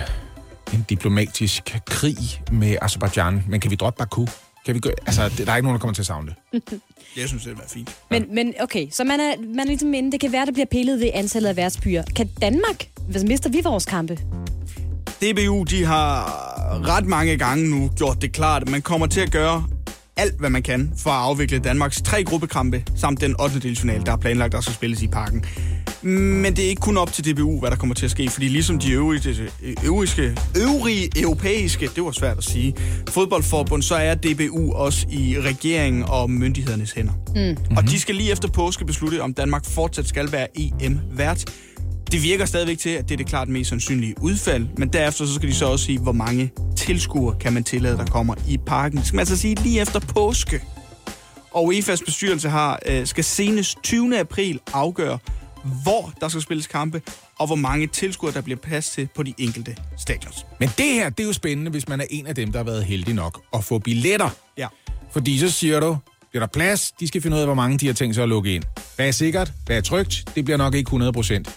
en 0.74 0.86
diplomatisk 0.90 1.78
krig 1.86 2.18
med 2.52 2.76
Azerbaijan. 2.82 3.44
Men 3.50 3.60
kan 3.60 3.72
vi 3.72 3.76
droppe 3.76 3.98
Baku? 3.98 4.26
Kan 4.66 4.76
vi 4.76 4.80
gøre? 4.80 4.94
Altså, 5.06 5.30
det- 5.30 5.48
der 5.48 5.52
er 5.52 5.56
ikke 5.56 5.66
nogen, 5.68 5.76
der 5.76 5.80
kommer 5.80 5.94
til 5.94 6.02
at 6.02 6.06
savne 6.06 6.36
det. 6.54 6.64
Jeg 7.18 7.28
synes, 7.28 7.44
det 7.44 7.50
vil 7.52 7.58
være 7.60 7.70
fint. 7.70 7.96
Men, 8.10 8.26
men 8.36 8.54
okay, 8.62 8.88
så 8.92 9.04
man 9.04 9.20
er, 9.20 9.34
man 9.48 9.60
er 9.60 9.66
ligesom 9.66 9.94
inde, 9.94 10.12
det 10.12 10.20
kan 10.20 10.32
være, 10.32 10.46
der 10.46 10.52
bliver 10.52 10.66
pillet 10.66 11.00
ved 11.00 11.10
antallet 11.14 11.50
af 11.50 11.56
værtsbyer. 11.56 12.04
Kan 12.16 12.30
Danmark, 12.42 12.88
hvis 13.10 13.24
mister 13.24 13.50
vi 13.50 13.62
vores 13.64 13.86
kampe? 13.86 14.20
DBU, 15.22 15.64
de 15.64 15.86
har 15.86 16.26
ret 16.88 17.06
mange 17.06 17.38
gange 17.38 17.70
nu 17.70 17.90
gjort 17.98 18.22
det 18.22 18.32
klart, 18.32 18.62
at 18.62 18.70
man 18.70 18.82
kommer 18.82 19.08
til 19.08 19.22
at 19.22 19.32
gøre 19.32 19.68
alt, 20.18 20.40
hvad 20.40 20.50
man 20.50 20.64
kan 20.64 20.92
for 20.98 21.10
at 21.10 21.18
afvikle 21.24 21.60
Danmarks 21.60 22.02
tre 22.02 22.24
gruppekampe, 22.24 22.84
samt 22.96 23.22
den 23.22 23.42
8. 23.42 23.60
delsfinal, 23.60 24.06
der 24.06 24.12
er 24.12 24.18
planlagt, 24.18 24.54
der 24.54 24.62
skal 24.62 24.74
spilles 24.74 25.02
i 25.02 25.08
parken. 25.08 25.46
Men 26.04 26.56
det 26.56 26.66
er 26.66 26.70
ikke 26.70 26.80
kun 26.80 26.98
op 26.98 27.14
til 27.14 27.32
DBU, 27.34 27.60
hvad 27.60 27.72
der 27.72 27.78
kommer 27.78 27.96
til 27.96 28.06
at 28.06 28.12
ske, 28.12 28.30
fordi 28.30 28.48
ligesom 28.48 28.80
de 28.80 28.92
øvrige, 28.92 29.50
øvrige, 29.86 30.38
øvrige 30.58 31.10
europæiske, 31.22 31.90
det 31.96 32.04
var 32.04 32.12
svært 32.12 32.38
at 32.38 32.44
sige, 32.44 32.76
fodboldforbund, 33.10 33.82
så 33.82 33.96
er 33.96 34.16
DBU 34.16 34.74
også 34.74 35.08
i 35.12 35.36
regeringen 35.40 36.04
og 36.04 36.30
myndighedernes 36.30 36.92
hænder. 36.92 37.14
Mm. 37.36 37.78
Og 37.78 37.84
de 37.84 38.00
skal 38.00 38.16
lige 38.16 38.32
efter 38.32 38.48
påske 38.48 38.86
beslutte, 38.86 39.22
om 39.22 39.34
Danmark 39.34 39.66
fortsat 39.66 40.08
skal 40.08 40.32
være 40.32 40.48
EM-vært. 40.60 41.46
Det 42.12 42.24
virker 42.24 42.46
stadigvæk 42.46 42.80
til, 42.80 42.90
at 42.90 43.04
det 43.10 43.12
er 43.16 43.18
det 43.18 43.28
klart 43.28 43.50
mest 43.50 43.70
sandsynlige 43.70 44.16
udfald, 44.22 44.68
men 44.78 44.90
derefter 44.90 45.26
så 45.26 45.34
skal 45.34 45.50
de 45.50 45.54
så 45.54 45.66
også 45.66 45.86
sige, 45.86 46.00
hvor 46.00 46.12
mange 46.12 46.52
tilskuere 46.78 47.36
kan 47.40 47.54
man 47.54 47.64
tillade, 47.64 47.98
der 47.98 48.06
kommer 48.06 48.36
i 48.48 48.58
parken. 48.58 48.98
Det 48.98 49.08
skal 49.08 49.16
man 49.16 49.22
altså 49.22 49.38
sige 49.38 49.56
lige 49.64 49.82
efter 49.82 50.00
påske. 50.00 50.62
Og 51.52 51.74
UEFA's 51.74 52.06
bestyrelse 52.06 52.50
har, 52.50 52.80
øh, 52.88 53.08
skal 53.08 53.24
senest 53.24 53.78
20. 53.84 54.20
april 54.20 54.60
afgøre, 54.74 55.18
hvor 55.84 56.14
der 56.22 56.28
skal 56.28 56.42
spilles 56.42 56.68
kampe, 56.68 57.02
og 57.40 57.48
hvor 57.48 57.56
mange 57.56 57.88
tilskuere, 57.88 58.34
der 58.34 58.42
bliver 58.42 58.60
plads 58.60 58.90
til 58.90 59.10
på 59.16 59.24
de 59.24 59.34
enkelte 59.38 59.76
stadions. 59.98 60.46
Men 60.60 60.70
det 60.78 60.86
her, 60.86 61.10
det 61.10 61.24
er 61.24 61.28
jo 61.28 61.34
spændende, 61.34 61.72
hvis 61.72 61.88
man 61.88 62.02
er 62.02 62.06
en 62.10 62.28
af 62.28 62.36
dem, 62.36 62.52
der 62.52 62.60
har 62.60 62.64
været 62.64 62.84
heldig 62.84 63.14
nok 63.14 63.42
at 63.54 63.64
få 63.64 63.80
billetter. 63.80 64.30
Ja. 64.58 64.68
Fordi 65.12 65.40
så 65.40 65.50
siger 65.50 65.80
du, 65.80 65.98
bliver 66.30 66.46
der 66.46 66.52
plads, 66.54 66.92
de 66.92 67.08
skal 67.08 67.22
finde 67.22 67.36
ud 67.36 67.42
af, 67.42 67.48
hvor 67.48 67.56
mange 67.56 67.78
de 67.78 67.88
har 67.88 67.94
tænkt 67.94 68.16
sig 68.16 68.24
at 68.24 68.30
lukke 68.30 68.56
ind. 68.56 68.64
Hvad 68.96 69.08
er 69.08 69.12
sikkert? 69.12 69.54
Hvad 69.66 69.78
er 69.78 69.82
trygt? 69.82 70.24
Det 70.36 70.46
bliver 70.46 70.58
nok 70.58 70.76
ikke 70.76 70.88
100 70.88 71.14
procent. 71.14 71.56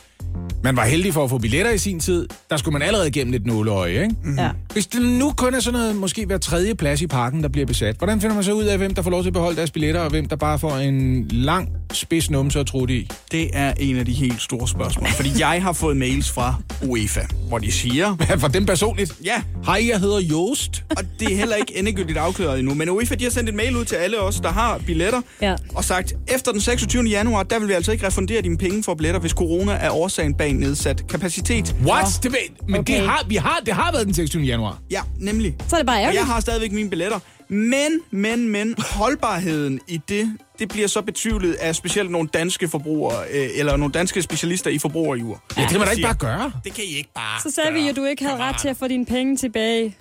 Man 0.63 0.77
var 0.77 0.85
heldig 0.85 1.15
for 1.15 1.25
at 1.25 1.31
få 1.31 1.39
billetter 1.39 1.73
i 1.73 1.79
sin 1.79 2.01
tid. 2.01 2.29
Der 2.51 2.57
skulle 2.57 2.73
man 2.73 2.83
allerede 2.83 3.09
igennem 3.09 3.35
et 3.35 3.47
nåleøje, 3.47 4.03
ikke? 4.03 4.15
Mm. 4.25 4.39
Ja. 4.39 4.51
Hvis 4.73 4.87
det 4.87 5.03
nu 5.03 5.33
kun 5.37 5.55
er 5.55 5.61
sådan 5.61 5.81
noget, 5.81 5.97
måske 5.97 6.27
hver 6.27 6.39
tredje 6.39 6.75
plads 6.75 7.03
i 7.03 7.07
parken, 7.07 7.43
der 7.43 7.49
bliver 7.49 7.67
besat, 7.67 7.97
hvordan 7.97 8.21
finder 8.21 8.35
man 8.35 8.45
så 8.45 8.53
ud 8.53 8.65
af, 8.65 8.79
hvem 8.79 8.95
der 8.95 9.03
får 9.03 9.11
lov 9.11 9.23
til 9.23 9.29
at 9.29 9.33
beholde 9.33 9.57
deres 9.57 9.71
billetter, 9.71 10.01
og 10.01 10.11
hvem 10.11 10.29
der 10.29 10.37
bare 10.37 10.59
får 10.59 10.77
en 10.77 11.29
lang 11.29 11.69
spids 11.97 12.31
numse 12.31 12.61
at 12.61 12.67
trutte 12.67 12.95
i? 12.97 13.11
Det 13.33 13.51
er 13.53 13.73
en 13.81 13.97
af 13.97 14.05
de 14.05 14.13
helt 14.13 14.43
store 14.43 14.69
spørgsmål. 14.69 15.09
Fordi 15.09 15.31
jeg 15.39 15.63
har 15.63 15.73
fået 15.73 15.97
mails 15.97 16.31
fra 16.31 16.55
UEFA, 16.83 17.21
hvor 17.49 17.59
de 17.59 17.73
siger... 17.73 18.17
For 18.41 18.49
dem 18.49 18.67
personligt? 18.67 19.13
Ja. 19.25 19.43
Hej, 19.67 19.89
jeg 19.89 20.01
hedder 20.01 20.21
Joost. 20.21 20.85
Og 20.91 21.05
det 21.21 21.33
er 21.33 21.37
heller 21.37 21.57
ikke 21.57 21.79
endegyldigt 21.79 22.19
afklaret 22.19 22.59
endnu. 22.59 22.75
Men 22.75 22.91
UEFA 22.91 23.15
de 23.15 23.25
har 23.25 23.31
sendt 23.31 23.49
en 23.51 23.57
mail 23.57 23.77
ud 23.77 23.85
til 23.85 23.95
alle 23.97 24.21
os, 24.21 24.41
der 24.41 24.53
har 24.53 24.79
billetter, 24.87 25.21
Ja. 25.43 25.55
og 25.75 25.85
sagt, 25.85 26.13
efter 26.35 26.53
den 26.53 26.61
26. 26.61 27.03
januar, 27.03 27.43
der 27.43 27.59
vil 27.59 27.69
vi 27.69 27.73
altså 27.73 27.93
ikke 27.93 28.07
refundere 28.07 28.43
dine 28.43 28.59
penge 28.59 28.83
for 28.83 28.95
billetter, 28.95 29.21
hvis 29.21 29.33
corona 29.33 29.73
er 29.73 29.91
årsagen 29.91 30.35
bag 30.35 30.53
nedsat 30.53 31.07
kapacitet. 31.09 31.77
What? 31.87 32.19
Det, 32.23 32.33
ved- 32.33 32.67
men 32.69 32.81
Okay. 32.81 33.01
det, 33.01 33.09
har, 33.09 33.25
vi 33.29 33.37
har, 33.37 33.61
det 33.67 33.75
har 33.75 33.93
været 33.93 34.07
den 34.07 34.15
26. 34.15 34.43
januar. 34.43 34.79
Ja, 34.91 35.01
nemlig. 35.21 35.55
Så 35.69 35.77
er 35.77 35.81
det 35.81 35.87
bare 35.87 35.97
Og 35.97 36.01
ærgerligt. 36.01 36.19
jeg 36.21 36.27
har 36.27 36.41
stadigvæk 36.41 36.73
mine 36.73 36.91
billetter. 36.91 37.19
Men, 37.55 38.01
men, 38.11 38.49
men, 38.49 38.75
holdbarheden 38.79 39.81
i 39.89 40.01
det, 40.09 40.39
det 40.59 40.69
bliver 40.69 40.89
så 40.89 41.03
betvivlet 41.03 41.53
af 41.53 41.77
specielt 41.77 42.11
nogle 42.11 42.29
danske 42.29 42.69
forbrugere, 42.69 43.25
øh, 43.31 43.49
eller 43.55 43.77
nogle 43.77 43.93
danske 43.93 44.23
specialister 44.23 44.71
i 44.71 44.79
forbrugerjur. 44.79 45.43
Ja, 45.57 45.63
det 45.63 45.71
kan 45.71 45.79
man 45.79 45.87
da 45.87 45.93
ikke 45.93 46.03
bare 46.03 46.15
gøre. 46.15 46.53
Det 46.65 46.75
kan 46.75 46.85
I 46.85 46.97
ikke 46.97 47.11
bare 47.15 47.41
Så 47.41 47.51
sagde 47.51 47.73
vi 47.73 47.81
jo, 47.81 47.89
at 47.89 47.97
du 47.97 48.05
ikke 48.05 48.25
havde 48.25 48.39
ret 48.39 48.57
til 48.61 48.69
at 48.69 48.77
få 48.77 48.89
dine 48.89 49.07
penge 49.07 49.37
tilbage. 49.37 49.97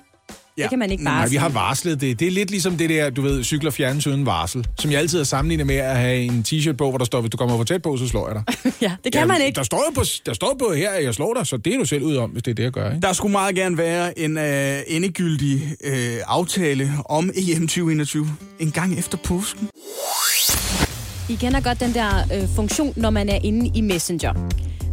Ja. 0.58 0.64
Det 0.64 0.70
kan 0.70 0.80
man 0.80 0.92
ikke 0.92 1.04
bare 1.04 1.20
Nej, 1.20 1.28
vi 1.30 1.36
har 1.36 1.50
varslet 1.50 2.02
det. 2.02 2.20
Det 2.20 2.28
er 2.28 2.32
lidt 2.32 2.50
ligesom 2.52 2.78
det 2.78 2.90
der, 2.90 3.10
du 3.10 3.22
ved, 3.22 3.44
cykler 3.44 3.72
fjernes 3.72 4.08
uden 4.08 4.26
varsel. 4.26 4.68
Som 4.80 4.92
jeg 4.92 5.00
altid 5.00 5.18
har 5.18 5.24
sammenlignet 5.26 5.68
med 5.68 5.76
at 5.76 5.98
have 5.98 6.18
en 6.18 6.46
t-shirt 6.48 6.74
på, 6.76 6.90
hvor 6.90 6.98
der 6.98 7.06
står, 7.06 7.22
hvis 7.22 7.32
du 7.32 7.38
kommer 7.38 7.58
for 7.58 7.64
tæt 7.64 7.82
på, 7.82 7.98
så 7.98 8.08
slår 8.08 8.28
jeg 8.30 8.36
dig. 8.36 8.74
Ja, 8.82 8.92
det 9.04 9.14
kan 9.14 9.28
man 9.28 9.42
ikke. 9.42 9.56
Der 9.56 9.64
står 9.64 9.92
på, 9.96 10.04
der 10.26 10.34
står 10.34 10.56
på 10.60 10.74
her, 10.74 10.90
at 10.90 11.04
jeg 11.04 11.14
slår 11.14 11.34
dig, 11.34 11.48
så 11.48 11.58
det 11.58 11.74
er 11.74 11.78
du 11.78 11.86
selv 11.86 12.04
ud 12.04 12.16
om, 12.16 12.30
hvis 12.30 12.44
det 12.44 12.52
er 12.52 12.56
det, 12.56 12.64
jeg 12.64 12.72
gør. 12.72 12.90
Ikke? 12.90 13.02
Der 13.02 13.14
skulle 13.14 13.32
meget 13.32 13.56
gerne 13.56 13.78
være 13.78 14.20
en 14.20 14.38
øh, 14.38 14.80
endegyldig 14.88 15.76
øh, 15.84 16.18
aftale 16.28 16.92
om 17.06 17.32
EM 17.36 17.62
2021 17.68 18.28
en 18.60 18.72
gang 18.72 19.00
efter 19.00 19.18
påsken. 19.18 19.70
I 21.30 21.36
kender 21.36 21.62
godt 21.62 21.80
den 21.80 21.94
der 21.94 22.10
øh, 22.36 22.50
funktion, 22.56 22.94
når 22.96 23.10
man 23.10 23.30
er 23.30 23.40
inde 23.44 23.72
i 23.76 23.82
Messenger. 23.82 24.34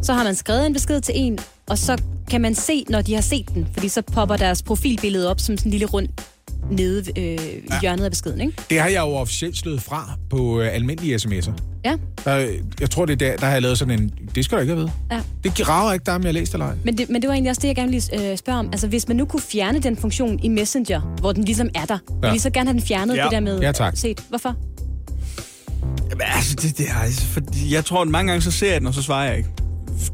Så 0.02 0.12
har 0.12 0.24
man 0.24 0.34
skrevet 0.34 0.66
en 0.66 0.72
besked 0.72 1.00
til 1.00 1.14
en, 1.16 1.38
og 1.68 1.78
så 1.78 1.96
kan 2.30 2.40
man 2.40 2.54
se, 2.54 2.84
når 2.88 3.00
de 3.02 3.14
har 3.14 3.20
set 3.22 3.54
den, 3.54 3.66
fordi 3.72 3.88
så 3.88 4.02
popper 4.02 4.36
deres 4.36 4.62
profilbillede 4.62 5.30
op 5.30 5.40
som 5.40 5.56
sådan 5.56 5.68
en 5.68 5.70
lille 5.70 5.86
rund 5.86 6.08
nede 6.70 7.04
øh, 7.20 7.24
i 7.48 7.70
hjørnet 7.80 8.04
af 8.04 8.10
beskeden, 8.10 8.40
ikke? 8.40 8.52
Det 8.70 8.80
har 8.80 8.88
jeg 8.88 9.00
jo 9.00 9.06
officielt 9.14 9.56
slået 9.56 9.82
fra 9.82 10.10
på 10.30 10.60
øh, 10.60 10.74
almindelige 10.74 11.16
sms'er. 11.16 11.52
Ja, 11.84 11.94
Der, 12.24 12.46
jeg 12.80 12.90
tror, 12.90 13.06
det 13.06 13.12
er 13.12 13.16
der, 13.30 13.36
der 13.36 13.46
har 13.46 13.52
jeg 13.52 13.62
lavet 13.62 13.78
sådan 13.78 14.00
en... 14.00 14.12
Det 14.34 14.44
skal 14.44 14.56
du 14.58 14.60
ikke 14.60 14.74
have 14.74 14.82
ved. 14.84 14.90
ja. 15.12 15.20
Det 15.44 15.54
graver 15.54 15.92
ikke, 15.92 16.04
der 16.04 16.12
om 16.12 16.22
jeg 16.22 16.28
har 16.28 16.32
læst 16.32 16.52
eller 16.52 16.66
ej. 16.66 16.74
Men 16.84 16.98
det, 16.98 17.10
men 17.10 17.22
det 17.22 17.28
var 17.28 17.34
egentlig 17.34 17.50
også 17.50 17.60
det, 17.60 17.68
jeg 17.68 17.76
gerne 17.76 17.90
ville 17.92 18.30
øh, 18.30 18.38
spørge 18.38 18.58
om. 18.58 18.68
Altså, 18.72 18.86
hvis 18.86 19.08
man 19.08 19.16
nu 19.16 19.24
kunne 19.24 19.42
fjerne 19.42 19.78
den 19.78 19.96
funktion 19.96 20.38
i 20.42 20.48
Messenger, 20.48 21.00
hvor 21.00 21.32
den 21.32 21.44
ligesom 21.44 21.68
er 21.74 21.84
der, 21.84 21.98
ja. 22.22 22.28
vil 22.28 22.36
I 22.36 22.38
så 22.38 22.50
gerne 22.50 22.68
have 22.70 22.78
den 22.78 22.86
fjernet, 22.86 23.16
Ja. 23.16 23.22
det 23.22 23.30
der 23.32 23.40
med 23.40 23.60
Ja, 23.60 23.72
tak. 23.72 23.96
set? 23.96 24.20
Hvorfor? 24.28 24.54
Jamen, 26.10 26.22
altså, 26.36 26.54
det, 26.54 26.78
det 26.78 26.86
er, 26.88 26.94
altså, 27.02 27.22
fordi 27.26 27.74
jeg 27.74 27.84
tror, 27.84 28.02
at 28.02 28.08
mange 28.08 28.30
gange 28.32 28.42
så 28.42 28.50
ser 28.50 28.70
jeg 28.72 28.80
den, 28.80 28.86
og 28.86 28.94
så 28.94 29.02
svarer 29.02 29.28
jeg 29.28 29.36
ikke. 29.38 29.48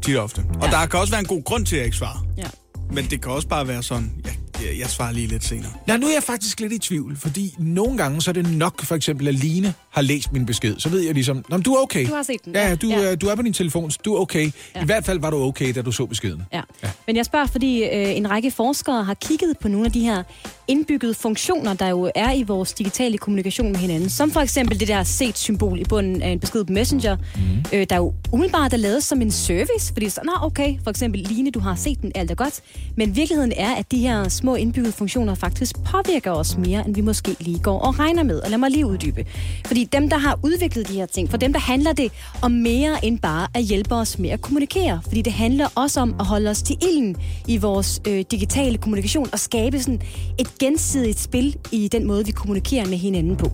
Tit 0.01 0.17
ofte. 0.17 0.45
Og 0.61 0.67
der 0.71 0.85
kan 0.85 0.99
også 0.99 1.13
være 1.13 1.19
en 1.19 1.27
god 1.27 1.43
grund 1.43 1.65
til, 1.65 1.75
at 1.75 1.77
jeg 1.77 1.85
ikke 1.85 1.97
svarer. 1.97 2.25
Ja. 2.37 2.47
Men 2.91 3.05
det 3.05 3.21
kan 3.21 3.31
også 3.31 3.47
bare 3.47 3.67
være 3.67 3.83
sådan, 3.83 4.11
jeg, 4.25 4.31
jeg, 4.61 4.79
jeg 4.79 4.89
svarer 4.89 5.11
lige 5.11 5.27
lidt 5.27 5.43
senere. 5.43 5.71
Ja, 5.87 5.97
nu 5.97 6.07
er 6.07 6.13
jeg 6.13 6.23
faktisk 6.23 6.59
lidt 6.59 6.73
i 6.73 6.79
tvivl, 6.79 7.17
fordi 7.17 7.55
nogle 7.59 7.97
gange 7.97 8.21
så 8.21 8.31
er 8.31 8.33
det 8.33 8.51
nok 8.57 8.81
for 8.83 8.95
eksempel, 8.95 9.27
at 9.27 9.33
Line 9.33 9.73
har 9.89 10.01
læst 10.01 10.33
min 10.33 10.45
besked. 10.45 10.75
Så 10.79 10.89
ved 10.89 10.99
jeg 10.99 11.13
ligesom, 11.13 11.45
Nå, 11.49 11.57
du 11.57 11.73
er 11.73 11.81
okay. 11.83 12.07
Du 12.07 12.13
har 12.13 12.23
set 12.23 12.45
den, 12.45 12.53
Ja, 12.55 12.69
ja. 12.69 12.75
du, 12.75 12.89
Ja. 12.89 12.99
ja. 12.99 13.15
du 13.15 13.27
er 13.27 13.35
på 13.35 13.41
din 13.41 13.53
telefon, 13.53 13.91
så 13.91 13.99
du 14.05 14.15
er 14.15 14.19
okay. 14.19 14.51
Ja. 14.75 14.81
I 14.81 14.85
hvert 14.85 15.05
fald 15.05 15.19
var 15.19 15.29
du 15.29 15.37
okay, 15.37 15.73
da 15.75 15.81
du 15.81 15.91
så 15.91 16.05
beskeden. 16.05 16.41
Ja. 16.53 16.61
ja. 16.83 16.89
Men 17.07 17.15
jeg 17.15 17.25
spørger, 17.25 17.45
fordi 17.47 17.83
øh, 17.83 18.17
en 18.17 18.29
række 18.29 18.51
forskere 18.51 19.03
har 19.03 19.13
kigget 19.13 19.57
på 19.61 19.67
nogle 19.67 19.85
af 19.85 19.91
de 19.91 20.01
her 20.01 20.23
indbyggede 20.67 21.13
funktioner, 21.13 21.73
der 21.73 21.87
jo 21.87 22.11
er 22.15 22.31
i 22.33 22.43
vores 22.43 22.73
digitale 22.73 23.17
kommunikation 23.17 23.71
med 23.71 23.79
hinanden. 23.79 24.09
Som 24.09 24.31
for 24.31 24.39
eksempel 24.39 24.79
det 24.79 24.87
der 24.87 25.03
set-symbol 25.03 25.79
i 25.79 25.83
bunden 25.83 26.21
af 26.21 26.29
en 26.29 26.39
besked 26.39 26.63
på 26.65 26.73
Messenger, 26.73 27.15
mm. 27.35 27.41
øh, 27.73 27.87
der 27.89 27.95
jo 27.97 28.13
umiddelbart 28.31 28.73
er 28.73 28.77
lavet 28.77 29.03
som 29.03 29.21
en 29.21 29.31
service, 29.31 29.93
fordi 29.93 30.09
så, 30.09 30.21
nå 30.23 30.31
okay, 30.41 30.75
for 30.83 30.89
eksempel 30.89 31.21
Line, 31.21 31.51
du 31.51 31.59
har 31.59 31.75
set 31.75 32.01
den, 32.01 32.11
alt 32.15 32.31
er 32.31 32.35
godt. 32.35 32.61
Men 32.95 33.15
virkeligheden 33.15 33.53
er, 33.57 33.75
at 33.75 33.91
de 33.91 33.97
her 33.97 34.29
små 34.29 34.46
indbyggede 34.55 34.93
funktioner 34.93 35.35
faktisk 35.35 35.75
påvirker 35.83 36.31
os 36.31 36.57
mere, 36.57 36.85
end 36.85 36.95
vi 36.95 37.01
måske 37.01 37.35
lige 37.39 37.59
går 37.59 37.79
og 37.79 37.99
regner 37.99 38.23
med. 38.23 38.39
Og 38.39 38.49
lad 38.49 38.57
mig 38.57 38.71
lige 38.71 38.85
uddybe. 38.85 39.25
Fordi 39.65 39.83
dem, 39.83 40.09
der 40.09 40.17
har 40.17 40.39
udviklet 40.43 40.87
de 40.87 40.93
her 40.93 41.05
ting, 41.05 41.29
for 41.29 41.37
dem, 41.37 41.53
der 41.53 41.59
handler 41.59 41.93
det 41.93 42.11
om 42.41 42.51
mere 42.51 43.05
end 43.05 43.19
bare 43.19 43.47
at 43.53 43.63
hjælpe 43.63 43.95
os 43.95 44.19
med 44.19 44.29
at 44.29 44.41
kommunikere. 44.41 45.01
Fordi 45.07 45.21
det 45.21 45.33
handler 45.33 45.67
også 45.75 45.99
om 45.99 46.15
at 46.19 46.25
holde 46.25 46.49
os 46.49 46.61
til 46.61 46.75
ilden 46.81 47.15
i 47.47 47.57
vores 47.57 48.01
øh, 48.07 48.25
digitale 48.31 48.77
kommunikation 48.77 49.29
og 49.33 49.39
skabe 49.39 49.79
sådan 49.79 50.01
et 50.39 50.57
gensidigt 50.59 51.19
spil 51.19 51.55
i 51.71 51.87
den 51.87 52.07
måde, 52.07 52.25
vi 52.25 52.31
kommunikerer 52.31 52.85
med 52.85 52.97
hinanden 52.97 53.37
på. 53.37 53.51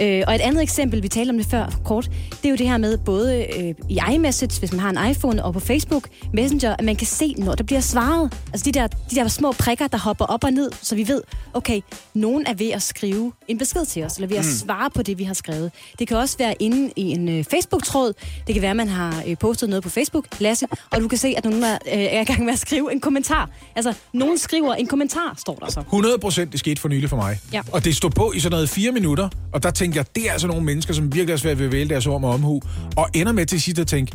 Øh, 0.00 0.22
og 0.26 0.34
et 0.34 0.40
andet 0.40 0.62
eksempel, 0.62 1.02
vi 1.02 1.08
talte 1.08 1.30
om 1.30 1.36
det 1.36 1.46
før 1.46 1.80
kort, 1.84 2.10
det 2.30 2.44
er 2.44 2.50
jo 2.50 2.56
det 2.56 2.68
her 2.68 2.76
med 2.76 2.98
både 2.98 3.46
øh, 3.58 3.74
i 3.88 4.00
iMessage, 4.14 4.58
hvis 4.58 4.72
man 4.72 4.80
har 4.80 4.90
en 4.90 5.10
iPhone, 5.10 5.44
og 5.44 5.52
på 5.52 5.60
Facebook 5.60 6.08
Messenger, 6.32 6.76
at 6.78 6.84
man 6.84 6.96
kan 6.96 7.06
se, 7.06 7.34
når 7.38 7.54
der 7.54 7.64
bliver 7.64 7.80
svaret. 7.80 8.32
Altså 8.52 8.64
de 8.64 8.72
der, 8.72 8.86
de 8.86 9.14
der 9.14 9.28
små 9.28 9.52
prikker, 9.52 9.86
der 9.86 9.98
hopper 9.98 10.24
op 10.24 10.44
og 10.44 10.50
ned, 10.50 10.70
så 10.82 10.94
vi 10.94 11.08
ved, 11.08 11.22
okay, 11.54 11.80
nogen 12.14 12.46
er 12.46 12.54
ved 12.54 12.70
at 12.70 12.82
skrive 12.82 13.32
en 13.48 13.58
besked 13.58 13.84
til 13.86 14.04
os, 14.04 14.16
eller 14.16 14.28
ved 14.28 14.36
at 14.36 14.44
svare 14.44 14.90
på 14.90 15.02
det, 15.02 15.18
vi 15.18 15.24
har 15.24 15.34
skrevet. 15.34 15.72
Det 15.98 16.08
kan 16.08 16.16
også 16.16 16.38
være 16.38 16.54
inde 16.58 16.92
i 16.96 17.02
en 17.02 17.28
øh, 17.28 17.44
Facebook-tråd. 17.44 18.12
Det 18.46 18.54
kan 18.54 18.62
være, 18.62 18.70
at 18.70 18.76
man 18.76 18.88
har 18.88 19.22
øh, 19.26 19.36
postet 19.36 19.68
noget 19.68 19.82
på 19.82 19.90
Facebook, 19.90 20.26
Lasse, 20.38 20.66
og 20.90 21.00
du 21.00 21.08
kan 21.08 21.18
se, 21.18 21.34
at 21.36 21.44
nogen 21.44 21.62
er, 21.62 21.78
øh, 21.92 22.02
er 22.02 22.20
i 22.20 22.24
gang 22.24 22.44
med 22.44 22.52
at 22.52 22.58
skrive 22.58 22.92
en 22.92 23.00
kommentar. 23.00 23.50
Altså, 23.76 23.94
nogen 24.12 24.38
skriver 24.38 24.74
en 24.74 24.86
kommentar, 24.86 25.34
står 25.38 25.54
der 25.54 25.70
så. 25.70 25.80
100 25.80 26.18
procent, 26.18 26.52
det 26.52 26.60
skete 26.60 26.80
for 26.80 26.88
nylig 26.88 27.10
for 27.10 27.16
mig. 27.16 27.38
Ja. 27.52 27.62
Og 27.72 27.84
det 27.84 27.96
stod 27.96 28.10
på 28.10 28.32
i 28.32 28.40
sådan 28.40 28.54
noget 28.54 28.68
fire 28.68 28.92
minutter, 28.92 29.28
og 29.52 29.62
der 29.62 29.70
tænkte 29.84 29.98
jeg, 29.98 30.06
det 30.14 30.28
er 30.28 30.32
altså 30.32 30.46
nogle 30.46 30.64
mennesker, 30.64 30.94
som 30.94 31.14
virkelig 31.14 31.32
er 31.32 31.36
svært 31.36 31.58
ved 31.58 31.66
at 31.66 31.72
vælge 31.72 31.88
deres 31.88 32.06
ord 32.06 32.20
med 32.20 32.28
omhu, 32.28 32.62
og 32.96 33.08
ender 33.14 33.32
med 33.32 33.46
til 33.46 33.60
sidst 33.60 33.78
at 33.78 33.86
tænke, 33.86 34.12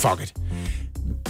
fuck 0.00 0.22
it. 0.22 0.34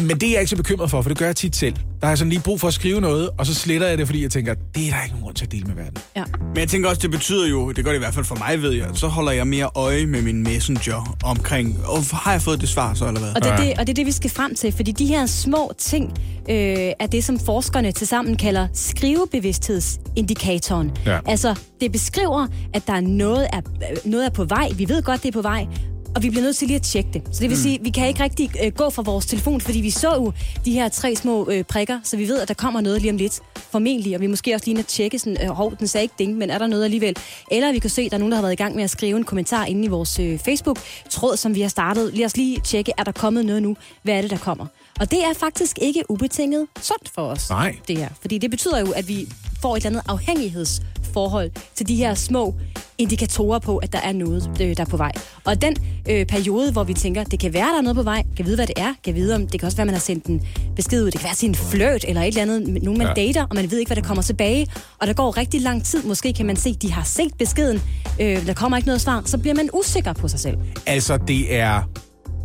Men 0.01 0.11
det 0.11 0.22
er 0.22 0.31
jeg 0.33 0.41
ikke 0.41 0.51
så 0.51 0.57
bekymret 0.57 0.91
for, 0.91 1.03
for 1.03 1.09
det 1.09 1.18
gør 1.18 1.26
jeg 1.26 1.37
tit 1.37 1.57
selv. 1.57 1.74
Der 1.74 2.07
har 2.07 2.11
jeg 2.11 2.18
sådan 2.18 2.31
lige 2.31 2.43
brug 2.43 2.61
for 2.61 2.68
at 2.68 2.74
skrive 2.74 3.01
noget, 3.01 3.31
og 3.39 3.47
så 3.47 3.55
sletter 3.55 3.87
jeg 3.87 3.99
det, 3.99 4.07
fordi 4.07 4.22
jeg 4.22 4.31
tænker, 4.31 4.55
det 4.55 4.87
er 4.87 4.91
der 4.91 5.03
ikke 5.03 5.14
nogen 5.14 5.22
grund 5.22 5.35
til 5.35 5.45
at 5.45 5.53
dele 5.53 5.64
med 5.64 5.74
verden. 5.74 5.97
Ja. 6.16 6.24
Men 6.49 6.59
jeg 6.59 6.68
tænker 6.68 6.89
også, 6.89 7.01
det 7.03 7.11
betyder 7.11 7.49
jo, 7.49 7.72
det 7.72 7.85
gør 7.85 7.91
det 7.91 7.99
i 7.99 8.01
hvert 8.01 8.14
fald 8.14 8.24
for 8.24 8.35
mig, 8.35 8.62
ved 8.62 8.72
jeg, 8.72 8.87
så 8.95 9.07
holder 9.07 9.33
jeg 9.33 9.47
mere 9.47 9.70
øje 9.74 10.07
med 10.07 10.22
min 10.22 10.43
messenger 10.43 11.16
omkring, 11.24 11.81
og 11.85 12.03
har 12.12 12.33
jeg 12.33 12.43
fået 12.43 12.61
det 12.61 12.68
svar 12.68 12.95
så, 12.95 13.07
eller 13.07 13.20
hvad? 13.20 13.31
Og 13.37 13.43
det, 13.43 13.53
er 13.53 13.57
det, 13.57 13.72
og 13.79 13.87
det 13.87 13.89
er 13.89 13.95
det, 13.95 14.07
vi 14.07 14.12
skal 14.12 14.31
frem 14.31 14.55
til, 14.55 14.72
fordi 14.72 14.93
de 14.93 15.07
her 15.07 15.26
små 15.26 15.72
ting 15.79 16.12
øh, 16.51 16.57
er 17.01 17.07
det, 17.12 17.24
som 17.24 17.39
forskerne 17.39 17.93
til 17.93 18.07
sammen 18.07 18.37
kalder 18.37 18.68
skrivebevidsthedsindikatoren. 18.74 20.91
Ja. 21.07 21.18
Altså, 21.26 21.55
det 21.81 21.93
beskriver, 21.93 22.47
at 22.74 22.87
der 22.87 22.93
er 22.93 23.01
noget, 23.01 23.47
er, 23.53 23.61
noget 24.05 24.26
er 24.26 24.31
på 24.31 24.45
vej. 24.45 24.68
Vi 24.74 24.89
ved 24.89 25.03
godt, 25.03 25.22
det 25.22 25.29
er 25.29 25.33
på 25.33 25.43
vej. 25.43 25.66
Og 26.15 26.23
vi 26.23 26.31
bliver 26.31 26.43
nødt 26.43 26.57
til 26.57 26.67
lige 26.67 26.77
at 26.77 26.83
tjekke 26.83 27.11
det. 27.13 27.23
Så 27.25 27.41
det 27.41 27.51
vil 27.51 27.57
mm. 27.57 27.63
sige, 27.63 27.79
vi 27.83 27.91
kan 27.91 28.09
ikke 28.09 28.23
rigtig 28.23 28.51
øh, 28.65 28.73
gå 28.73 28.91
fra 28.91 29.03
vores 29.03 29.27
telefon, 29.27 29.61
fordi 29.61 29.81
vi 29.81 29.91
så 29.91 30.15
jo 30.15 30.33
de 30.65 30.73
her 30.73 30.89
tre 30.89 31.17
små 31.17 31.51
øh, 31.51 31.65
prikker, 31.65 32.01
så 32.05 32.17
vi 32.17 32.29
ved, 32.29 32.39
at 32.39 32.49
der 32.49 32.55
kommer 32.55 32.81
noget 32.81 33.01
lige 33.03 33.11
om 33.11 33.17
lidt. 33.17 33.41
Formentlig, 33.57 34.15
og 34.15 34.21
vi 34.21 34.27
måske 34.27 34.55
også 34.55 34.67
lige 34.67 34.79
at 34.79 34.87
tjekke 34.87 35.19
sådan, 35.19 35.39
øh, 35.43 35.49
hov, 35.49 35.77
den 35.79 35.89
sagde 35.89 36.03
ikke 36.03 36.15
ding, 36.19 36.37
men 36.37 36.51
er 36.51 36.59
der 36.59 36.67
noget 36.67 36.85
alligevel? 36.85 37.17
Eller 37.51 37.73
vi 37.73 37.79
kan 37.79 37.91
se, 37.91 38.03
at 38.03 38.11
der 38.11 38.17
er 38.17 38.19
nogen, 38.19 38.33
der 38.33 38.37
har 38.37 38.43
været 38.43 38.53
i 38.53 38.57
gang 38.57 38.75
med 38.77 38.85
at 38.85 38.91
skrive 38.91 39.17
en 39.17 39.25
kommentar 39.25 39.65
inde 39.65 39.85
i 39.85 39.89
vores 39.89 40.19
øh, 40.19 40.39
Facebook-tråd, 40.39 41.37
som 41.37 41.55
vi 41.55 41.61
har 41.61 41.69
startet. 41.69 42.15
Lad 42.15 42.25
os 42.25 42.37
lige 42.37 42.61
tjekke, 42.61 42.93
er 42.99 43.05
der 43.05 43.13
kommet 43.13 43.47
noget 43.47 43.63
nu? 43.63 43.77
Hvad 44.03 44.15
er 44.15 44.21
det, 44.21 44.31
der 44.31 44.39
kommer? 44.39 44.67
Og 45.01 45.11
det 45.11 45.19
er 45.25 45.35
faktisk 45.35 45.79
ikke 45.83 46.05
ubetinget 46.09 46.67
sundt 46.83 47.09
for 47.15 47.23
os. 47.23 47.51
Nej. 47.51 47.77
Det 47.89 47.99
her. 47.99 48.09
Fordi 48.21 48.39
det 48.39 48.51
betyder 48.51 48.79
jo, 48.79 48.91
at 48.91 49.09
vi 49.09 49.29
får 49.63 49.77
et 49.77 49.87
eller 49.87 49.91
andet 49.91 50.11
afhængighedsforhold 50.11 51.08
forhold 51.19 51.51
til 51.75 51.89
de 51.89 51.97
her 51.97 52.14
små 52.14 52.55
indikatorer 52.99 53.59
på, 53.59 53.77
at 53.77 53.93
der 53.93 54.01
er 54.01 54.12
noget, 54.12 54.51
øh, 54.61 54.77
der 54.77 54.83
er 54.83 54.91
på 54.91 54.97
vej. 54.97 55.12
Og 55.45 55.62
den 55.62 55.77
øh, 56.11 56.27
periode, 56.27 56.73
hvor 56.73 56.85
vi 56.85 56.95
tænker, 56.95 57.25
det 57.25 57.41
kan 57.41 57.53
være, 57.53 57.66
der 57.66 57.79
er 57.79 57.83
noget 57.83 57.97
på 57.97 58.03
vej, 58.03 58.23
kan 58.37 58.47
vide, 58.47 58.57
hvad 58.57 58.66
det 58.66 58.79
er, 58.79 58.95
kan 59.05 59.14
vide, 59.14 59.35
om 59.35 59.47
det 59.47 59.61
kan 59.61 59.66
også 59.66 59.77
være, 59.77 59.87
man 59.87 59.95
har 59.95 60.01
sendt 60.01 60.25
en 60.27 60.43
besked 60.77 61.05
ud, 61.05 61.11
det 61.11 61.21
kan 61.21 61.25
være 61.25 61.35
til 61.35 61.49
en 61.49 61.55
flirt 61.55 62.05
eller 62.09 62.23
et 62.23 62.29
eller 62.29 62.43
andet, 62.43 62.83
nogen 62.83 62.99
man 62.99 63.07
ja. 63.07 63.12
dater, 63.12 63.43
og 63.43 63.55
man 63.55 63.71
ved 63.71 63.79
ikke, 63.79 63.89
hvad 63.89 63.97
der 63.97 64.09
kommer 64.09 64.23
tilbage, 64.23 64.66
og 64.99 65.07
der 65.07 65.12
går 65.12 65.37
rigtig 65.37 65.61
lang 65.61 65.85
tid, 65.85 66.03
måske 66.03 66.33
kan 66.33 66.47
man 66.47 66.57
se, 66.57 66.75
de 66.75 66.93
har 66.93 67.05
set 67.05 67.35
beskeden, 67.39 67.83
øh, 68.21 68.47
der 68.47 68.55
kommer 68.55 68.77
ikke 68.77 68.87
noget 68.87 69.01
svar, 69.01 69.23
så 69.27 69.39
bliver 69.39 69.55
man 69.55 69.69
usikker 69.73 70.12
på 70.12 70.29
sig 70.29 70.41
selv. 70.41 70.57
Altså, 70.87 71.16
det 71.16 71.55
er 71.55 71.83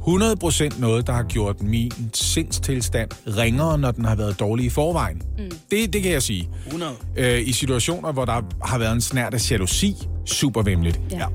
100% 0.08 0.80
noget, 0.80 1.08
der 1.08 1.14
har 1.14 1.24
gjort 1.24 1.62
min 1.62 1.92
sindstilstand 2.14 3.10
ringere, 3.38 3.78
når 3.78 3.92
den 3.92 4.06
har 4.06 4.16
været 4.16 4.40
dårlig 4.40 4.66
i 4.66 4.70
forvejen. 4.70 5.22
Mm. 5.38 5.52
Det, 5.72 5.94
det 5.94 6.04
kan 6.04 6.12
jeg 6.12 6.24
sige. 6.24 6.50
100. 6.66 6.92
Øh, 7.18 7.48
I 7.48 7.52
situationer, 7.52 8.12
hvor 8.12 8.26
der 8.26 8.42
har 8.64 8.78
været 8.78 8.94
en 8.94 9.02
snært 9.02 9.34
af 9.34 9.52
jalousi, 9.52 9.96
super 10.26 10.62
vemmeligt. 10.62 11.00
Ja. 11.12 11.26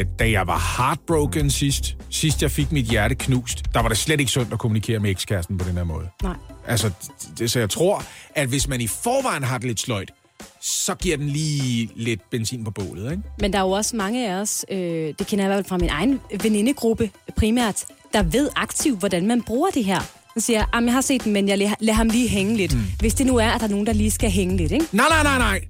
Øh, 0.00 0.06
da 0.18 0.30
jeg 0.30 0.46
var 0.46 0.76
heartbroken 0.76 1.50
sidst, 1.50 1.96
sidst 2.10 2.42
jeg 2.42 2.50
fik 2.50 2.72
mit 2.72 2.84
hjerte 2.84 3.14
knust, 3.14 3.74
der 3.74 3.80
var 3.80 3.88
det 3.88 3.98
slet 3.98 4.20
ikke 4.20 4.32
sundt 4.32 4.52
at 4.52 4.58
kommunikere 4.58 4.98
med 4.98 5.10
ekskæresten 5.10 5.58
på 5.58 5.68
den 5.68 5.76
her 5.76 5.84
måde. 5.84 6.06
Nej. 6.22 6.36
Altså, 6.66 6.90
det, 7.38 7.50
så 7.50 7.58
jeg 7.58 7.70
tror, 7.70 8.04
at 8.34 8.48
hvis 8.48 8.68
man 8.68 8.80
i 8.80 8.86
forvejen 8.86 9.42
har 9.42 9.58
det 9.58 9.66
lidt 9.66 9.80
sløjt, 9.80 10.10
så 10.62 10.94
giver 10.94 11.16
den 11.16 11.28
lige 11.28 11.88
lidt 11.96 12.30
benzin 12.30 12.64
på 12.64 12.70
bålet, 12.70 13.10
ikke? 13.10 13.22
Men 13.38 13.52
der 13.52 13.58
er 13.58 13.62
jo 13.62 13.70
også 13.70 13.96
mange 13.96 14.28
af 14.28 14.34
os, 14.34 14.64
øh, 14.70 14.78
det 15.18 15.26
kender 15.26 15.44
jeg 15.44 15.52
i 15.52 15.54
hvert 15.54 15.56
fald 15.56 15.68
fra 15.68 15.78
min 15.78 15.88
egen 15.88 16.20
venindegruppe 16.42 17.10
primært, 17.36 17.84
der 18.12 18.22
ved 18.22 18.48
aktivt, 18.56 18.98
hvordan 18.98 19.26
man 19.26 19.42
bruger 19.42 19.70
det 19.70 19.84
her. 19.84 20.00
Så 20.36 20.40
siger 20.46 20.58
jeg, 20.58 20.66
"Jamen, 20.74 20.86
jeg 20.88 20.94
har 20.94 21.00
set 21.00 21.24
den, 21.24 21.32
men 21.32 21.48
jeg 21.48 21.58
lader 21.80 21.92
ham 21.92 22.08
lige 22.08 22.28
hænge 22.28 22.56
lidt. 22.56 22.74
Mm. 22.74 22.80
Hvis 23.00 23.14
det 23.14 23.26
nu 23.26 23.36
er, 23.36 23.46
at 23.50 23.60
der 23.60 23.66
er 23.66 23.70
nogen, 23.70 23.86
der 23.86 23.92
lige 23.92 24.10
skal 24.10 24.30
hænge 24.30 24.56
lidt, 24.56 24.72
ikke? 24.72 24.86
Nej, 24.92 25.06
nej, 25.10 25.22
nej, 25.22 25.38
nej. 25.38 25.60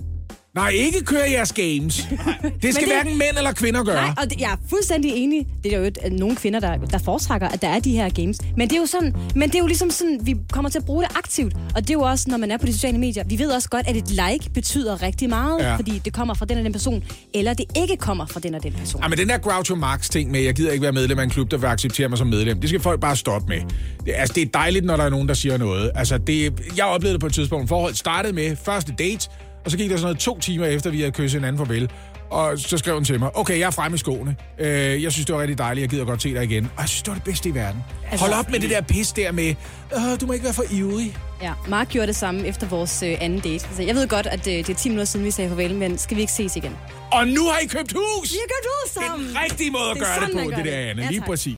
Nej, 0.55 0.69
ikke 0.69 1.05
køre 1.05 1.31
jeres 1.31 1.53
games. 1.53 1.97
Det 2.63 2.75
skal 2.75 2.87
det- 2.87 2.95
hverken 2.95 3.19
mænd 3.19 3.37
eller 3.37 3.53
kvinder 3.53 3.85
gøre. 3.85 3.95
Nej, 3.95 4.15
og 4.19 4.31
det, 4.31 4.41
jeg 4.41 4.53
er 4.53 4.57
fuldstændig 4.71 5.13
enig. 5.15 5.47
Det 5.65 5.75
er 5.75 5.79
jo 5.79 5.85
et, 5.85 5.99
at 6.03 6.13
nogle 6.13 6.37
kvinder, 6.37 6.61
der, 6.61 6.77
der 6.77 6.99
foretrækker, 6.99 7.49
at 7.49 7.63
der 7.63 7.69
er 7.69 7.79
de 7.81 7.91
her 7.93 8.09
games. 8.09 8.39
Men 8.57 8.69
det 8.69 8.77
er 8.77 8.81
jo 8.81 8.87
sådan, 8.87 9.15
men 9.35 9.49
det 9.49 9.55
er 9.55 9.59
jo 9.59 9.67
ligesom 9.67 9.91
sådan, 9.91 10.19
vi 10.23 10.37
kommer 10.53 10.71
til 10.71 10.79
at 10.79 10.85
bruge 10.85 11.03
det 11.03 11.17
aktivt. 11.17 11.55
Og 11.75 11.83
det 11.83 11.91
er 11.91 11.95
jo 11.95 12.01
også, 12.01 12.31
når 12.31 12.37
man 12.37 12.51
er 12.51 12.57
på 12.57 12.67
de 12.67 12.73
sociale 12.73 12.99
medier. 12.99 13.25
Vi 13.27 13.39
ved 13.39 13.51
også 13.51 13.69
godt, 13.69 13.87
at 13.89 13.97
et 13.97 14.11
like 14.11 14.51
betyder 14.55 15.03
rigtig 15.03 15.29
meget, 15.29 15.61
Ja. 15.61 15.69
ja. 15.71 15.77
fordi 15.77 15.99
det 16.05 16.13
kommer 16.13 16.35
fra 16.35 16.45
den 16.47 16.59
og 16.59 16.65
den 16.65 16.73
person, 16.73 17.05
eller 17.35 17.55
det 17.55 17.67
ikke 17.77 17.97
kommer 17.97 18.27
fra 18.27 18.41
den 18.41 18.55
og 18.55 18.63
den 18.63 18.73
person. 18.73 19.03
Ja, 19.03 19.09
men 19.09 19.19
den 19.19 19.29
der 19.29 19.39
Groucho 19.39 19.75
Marx 19.75 20.09
ting 20.09 20.31
med, 20.31 20.41
jeg 20.41 20.55
gider 20.55 20.73
ikke 20.73 20.83
være 20.83 20.93
medlem 20.93 21.19
af 21.19 21.23
en 21.25 21.31
klub, 21.31 21.51
der 21.51 21.57
vil 21.57 21.67
acceptere 21.67 22.09
mig 22.09 22.19
som 22.19 22.27
medlem, 22.27 22.61
det 22.61 22.69
skal 22.69 22.81
folk 22.81 23.01
bare 23.01 23.17
stoppe 23.17 23.49
med. 23.49 23.61
Det, 24.07 24.13
altså, 24.17 24.33
det 24.35 24.43
er 24.43 24.47
dejligt, 24.55 24.85
når 24.85 24.97
der 24.97 25.05
er 25.05 25.11
nogen, 25.11 25.29
der 25.29 25.35
siger 25.35 25.57
noget. 25.59 25.91
Altså, 25.95 26.19
det, 26.19 26.61
jeg 26.77 26.85
oplevede 26.85 27.13
det 27.13 27.21
på 27.21 27.27
et 27.27 27.33
tidspunkt. 27.35 27.69
Forhold 27.69 27.95
startede 27.95 28.33
med 28.35 28.57
første 28.65 28.93
date, 28.99 29.29
og 29.65 29.71
så 29.71 29.77
gik 29.77 29.91
der 29.91 29.97
sådan 29.97 30.05
noget 30.05 30.19
to 30.19 30.39
timer 30.39 30.67
efter, 30.67 30.91
vi 30.91 30.99
havde 30.99 31.13
kysset 31.13 31.41
hinanden 31.41 31.67
farvel. 31.67 31.91
Og 32.31 32.59
så 32.59 32.79
skrev 32.79 32.95
hun 32.95 33.05
til 33.05 33.19
mig, 33.19 33.37
okay, 33.37 33.59
jeg 33.59 33.67
er 33.67 33.71
fremme 33.71 33.95
i 33.95 33.99
skoene. 33.99 34.37
Øh, 34.59 35.03
jeg 35.03 35.13
synes, 35.13 35.27
det 35.27 35.35
var 35.35 35.41
rigtig 35.41 35.59
dejligt, 35.59 35.83
jeg 35.83 35.91
gider 35.91 36.05
godt 36.05 36.23
se 36.23 36.35
dig 36.35 36.45
igen. 36.45 36.65
Og 36.77 36.81
jeg 36.83 36.89
synes, 36.89 37.03
det 37.03 37.09
var 37.09 37.15
det 37.15 37.23
bedste 37.25 37.49
i 37.49 37.55
verden. 37.55 37.85
Altså- 38.11 38.27
Hold 38.27 38.39
op 38.39 38.51
med 38.51 38.61
det 38.61 38.71
der 38.71 38.81
pis 38.81 39.13
der 39.13 39.33
med, 39.33 39.55
øh, 39.97 40.21
du 40.21 40.27
må 40.27 40.33
ikke 40.33 40.45
være 40.45 40.55
for 40.55 40.65
ivrig. 40.71 41.17
Ja, 41.43 41.53
Mark 41.69 41.89
gjorde 41.89 42.07
det 42.07 42.17
samme 42.17 42.47
efter 42.47 42.67
vores 42.67 43.03
øh, 43.03 43.17
anden 43.21 43.41
date. 43.41 43.67
Altså, 43.67 43.83
jeg 43.83 43.95
ved 43.95 44.09
godt, 44.09 44.27
at 44.27 44.47
øh, 44.47 44.53
det 44.53 44.71
er 44.71 44.75
10 44.75 44.89
minutter 44.89 45.05
siden, 45.05 45.27
vi 45.27 45.31
sagde 45.31 45.49
farvel, 45.51 45.75
men 45.75 45.99
skal 45.99 46.17
vi 46.17 46.21
ikke 46.21 46.33
ses 46.33 46.57
igen? 46.57 46.77
Og 47.13 47.29
nu 47.29 47.45
har 47.49 47.59
I 47.59 47.67
købt 47.67 47.93
hus! 47.93 48.33
Vi 48.33 48.37
har 48.41 48.49
gjort 48.49 48.67
ud 48.67 48.89
Det 48.95 48.97
er 48.97 49.11
sammen! 49.11 49.29
den 49.29 49.37
rigtige 49.45 49.71
måde 49.71 49.91
at 49.91 49.97
Det 49.97 50.05
gøre 50.05 50.15
det 50.21 50.29
sådan, 50.29 50.45
på, 50.45 50.51
det 50.51 50.57
gør 50.57 50.57
der, 50.57 50.81
det. 50.83 50.91
Anne. 50.91 51.03
Ja, 51.03 51.09
Lige 51.09 51.23
præcis. 51.27 51.57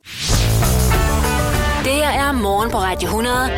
Det 1.84 1.92
her 1.92 2.08
er 2.10 2.32
morgen 2.32 2.70
på 2.70 2.76
Radio 2.78 3.06
100. 3.06 3.50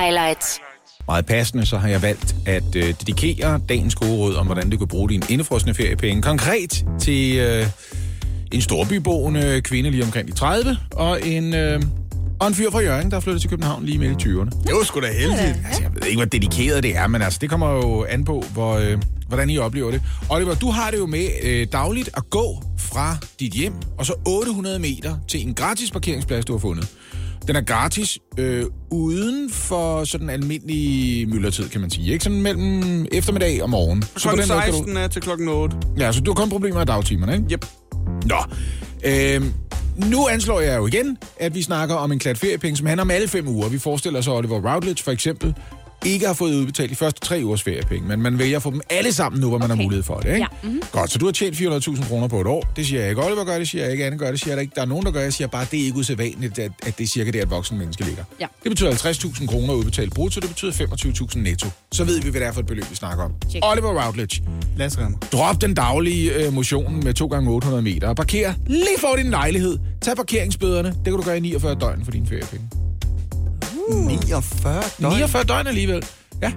Highlights. 0.00 0.60
Meget 1.08 1.26
passende, 1.26 1.66
så 1.66 1.76
har 1.76 1.88
jeg 1.88 2.02
valgt 2.02 2.36
at 2.46 2.76
øh, 2.76 2.84
dedikere 2.84 3.60
dagens 3.68 3.94
gode 3.94 4.12
råd 4.12 4.34
om, 4.34 4.46
hvordan 4.46 4.70
du 4.70 4.78
kan 4.78 4.88
bruge 4.88 5.08
dine 5.08 5.26
indefrosne 5.28 5.74
feriepenge 5.74 6.22
konkret 6.22 6.84
til 6.98 7.38
øh, 7.38 7.66
en 8.52 8.60
storbyboende 8.60 9.60
kvinde 9.60 9.90
lige 9.90 10.04
omkring 10.04 10.28
de 10.28 10.32
30, 10.32 10.76
og 10.92 11.26
en, 11.26 11.54
øh, 11.54 11.82
og 12.40 12.46
en 12.46 12.54
fyr 12.54 12.70
fra 12.70 12.80
Jørgen, 12.80 13.10
der 13.10 13.16
er 13.16 13.20
flyttet 13.20 13.40
til 13.40 13.50
København 13.50 13.84
lige 13.84 13.98
midt 13.98 14.24
i 14.24 14.28
20'erne. 14.28 14.62
Det 14.62 14.74
var 14.74 14.84
sgu 14.84 15.00
da 15.00 15.06
heldigt. 15.12 15.40
Altså, 15.66 15.82
jeg 15.82 15.90
ved 15.94 16.02
ikke, 16.06 16.16
hvor 16.16 16.24
dedikeret 16.24 16.82
det 16.82 16.96
er, 16.96 17.06
men 17.06 17.22
altså, 17.22 17.38
det 17.42 17.50
kommer 17.50 17.70
jo 17.70 18.04
an 18.08 18.24
på, 18.24 18.44
hvor, 18.52 18.74
øh, 18.74 18.98
hvordan 19.28 19.50
I 19.50 19.58
oplever 19.58 19.90
det. 19.90 20.02
Oliver, 20.30 20.54
du 20.54 20.70
har 20.70 20.90
det 20.90 20.98
jo 20.98 21.06
med 21.06 21.28
øh, 21.42 21.66
dagligt 21.72 22.10
at 22.16 22.30
gå 22.30 22.62
fra 22.78 23.16
dit 23.40 23.52
hjem, 23.52 23.72
og 23.98 24.06
så 24.06 24.14
800 24.26 24.78
meter 24.78 25.16
til 25.28 25.46
en 25.48 25.54
gratis 25.54 25.90
parkeringsplads, 25.90 26.44
du 26.44 26.52
har 26.52 26.58
fundet. 26.58 26.88
Den 27.46 27.56
er 27.56 27.60
gratis 27.60 28.18
øh, 28.38 28.64
uden 28.90 29.50
for 29.50 30.04
sådan 30.04 30.30
almindelig 30.30 31.28
myldretid, 31.28 31.68
kan 31.68 31.80
man 31.80 31.90
sige. 31.90 32.12
Ikke 32.12 32.24
sådan 32.24 32.42
mellem 32.42 33.06
eftermiddag 33.12 33.62
og 33.62 33.70
morgen. 33.70 34.00
på 34.00 34.06
Klokken 34.14 34.42
den 34.42 34.48
måde 34.48 34.62
kan 34.62 34.72
16 34.72 34.96
er 34.96 35.08
til 35.08 35.22
klokken 35.22 35.48
8. 35.48 35.76
Du, 35.76 35.88
ja, 35.98 36.12
så 36.12 36.20
du 36.20 36.30
har 36.30 36.34
kun 36.34 36.50
problemer 36.50 36.82
i 36.82 36.84
dagtimerne, 36.84 37.32
ikke? 37.32 37.46
Yep. 37.52 37.66
Nå, 38.24 38.36
øh, 39.04 39.42
nu 39.96 40.28
anslår 40.28 40.60
jeg 40.60 40.76
jo 40.76 40.86
igen, 40.86 41.18
at 41.40 41.54
vi 41.54 41.62
snakker 41.62 41.94
om 41.94 42.12
en 42.12 42.18
klat 42.18 42.38
feriepenge, 42.38 42.76
som 42.76 42.86
handler 42.86 43.02
om 43.02 43.10
alle 43.10 43.28
fem 43.28 43.48
uger. 43.48 43.68
Vi 43.68 43.78
forestiller 43.78 44.18
os, 44.18 44.28
Oliver 44.28 44.72
Routledge 44.72 45.02
for 45.02 45.10
eksempel 45.10 45.54
ikke 46.06 46.26
har 46.26 46.34
fået 46.34 46.54
udbetalt 46.54 46.90
de 46.90 46.96
første 46.96 47.20
tre 47.20 47.40
ugers 47.44 47.62
feriepenge, 47.62 48.08
men 48.08 48.22
man 48.22 48.38
vælger 48.38 48.56
at 48.56 48.62
få 48.62 48.70
dem 48.70 48.80
alle 48.90 49.12
sammen 49.12 49.40
nu, 49.40 49.48
hvor 49.48 49.58
man 49.58 49.70
okay. 49.70 49.76
har 49.76 49.82
mulighed 49.82 50.02
for 50.02 50.16
det. 50.20 50.28
Ikke? 50.28 50.38
Ja, 50.38 50.68
mhm. 50.68 50.82
Godt, 50.92 51.10
så 51.10 51.18
du 51.18 51.24
har 51.24 51.32
tjent 51.32 51.56
400.000 51.56 52.08
kroner 52.08 52.28
på 52.28 52.40
et 52.40 52.46
år. 52.46 52.72
Det 52.76 52.86
siger 52.86 53.00
jeg 53.00 53.10
ikke. 53.10 53.24
Oliver 53.24 53.44
gør 53.44 53.58
det, 53.58 53.68
siger 53.68 53.82
jeg 53.82 53.92
ikke. 53.92 54.04
Anne 54.04 54.18
gør 54.18 54.30
det, 54.30 54.40
siger 54.40 54.54
jeg 54.54 54.62
ikke. 54.62 54.72
Der 54.74 54.82
er 54.82 54.86
nogen, 54.86 55.04
der 55.04 55.10
gør 55.10 55.18
det. 55.18 55.24
Jeg 55.24 55.32
siger 55.32 55.48
bare, 55.48 55.62
at 55.62 55.70
det 55.70 55.80
er 55.80 55.84
ikke 55.84 55.98
usædvanligt, 55.98 56.58
at, 56.58 56.72
at 56.86 56.98
det 56.98 57.04
er 57.04 57.08
cirka 57.08 57.30
der, 57.30 57.42
et 57.42 57.50
voksen 57.50 57.78
menneske 57.78 58.04
ligger. 58.04 58.24
Ja. 58.40 58.46
Det 58.62 58.70
betyder 58.70 58.90
50.000 58.90 59.46
kroner 59.46 59.74
udbetalt 59.74 60.14
brutto, 60.14 60.40
det 60.40 60.48
betyder 60.48 60.72
25.000 60.72 61.38
netto. 61.38 61.68
Så 61.92 62.04
ved 62.04 62.20
vi, 62.20 62.30
hvad 62.30 62.40
det 62.40 62.48
er 62.48 62.52
for 62.52 62.60
et 62.60 62.66
beløb, 62.66 62.90
vi 62.90 62.96
snakker 62.96 63.24
om. 63.24 63.32
Check. 63.50 63.64
Oliver 63.66 64.04
Routledge, 64.04 64.42
Lad 64.76 64.86
os 64.86 64.98
ramme. 64.98 65.16
Drop 65.32 65.60
den 65.60 65.74
daglige 65.74 66.32
øh, 66.32 66.52
motion 66.52 67.04
med 67.04 67.14
2 67.14 67.26
gange 67.26 67.50
800 67.50 67.82
meter 67.82 68.08
og 68.08 68.16
parker 68.16 68.52
lige 68.66 68.98
for 69.00 69.16
din 69.16 69.30
lejlighed. 69.30 69.78
Tag 70.02 70.16
parkeringsbøderne. 70.16 70.88
Det 70.88 71.04
kan 71.04 71.12
du 71.12 71.22
gøre 71.22 71.36
i 71.36 71.40
49 71.40 71.74
døgn 71.74 72.04
for 72.04 72.10
dine 72.10 72.26
feriepenge. 72.26 72.85
49 73.90 74.82
døgn. 75.00 75.12
49 75.12 75.44
døgn 75.44 75.66
alligevel. 75.66 76.04
Ja. 76.42 76.52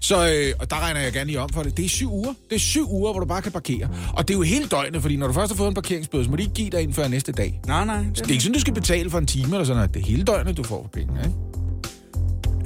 Så, 0.00 0.16
øh, 0.16 0.52
og 0.60 0.70
der 0.70 0.80
regner 0.80 1.00
jeg 1.00 1.12
gerne 1.12 1.26
lige 1.26 1.40
om 1.40 1.48
for 1.48 1.62
det. 1.62 1.76
Det 1.76 1.84
er 1.84 1.88
syv 1.88 2.12
uger. 2.12 2.32
Det 2.50 2.56
er 2.56 2.60
syv 2.60 2.90
uger, 2.92 3.12
hvor 3.12 3.20
du 3.20 3.26
bare 3.26 3.42
kan 3.42 3.52
parkere. 3.52 3.88
Og 4.12 4.28
det 4.28 4.34
er 4.34 4.38
jo 4.38 4.42
hele 4.42 4.66
døgnet, 4.66 5.02
fordi 5.02 5.16
når 5.16 5.26
du 5.26 5.32
først 5.32 5.52
har 5.52 5.56
fået 5.56 5.68
en 5.68 5.74
parkeringsbøde, 5.74 6.24
så 6.24 6.30
må 6.30 6.36
de 6.36 6.42
ikke 6.42 6.54
give 6.54 6.70
dig 6.70 6.82
en 6.82 6.94
før 6.94 7.08
næste 7.08 7.32
dag. 7.32 7.60
Nej, 7.66 7.84
nej. 7.84 8.02
Det 8.14 8.26
er 8.26 8.30
ikke 8.30 8.42
sådan, 8.42 8.54
du 8.54 8.60
skal 8.60 8.74
betale 8.74 9.10
for 9.10 9.18
en 9.18 9.26
time 9.26 9.44
eller 9.54 9.64
sådan 9.64 9.76
noget. 9.76 9.94
Det 9.94 10.02
er 10.02 10.06
hele 10.06 10.22
døgnet, 10.24 10.56
du 10.56 10.62
får 10.62 10.82
for 10.82 10.88
penge, 10.88 11.12
ikke? 11.24 11.34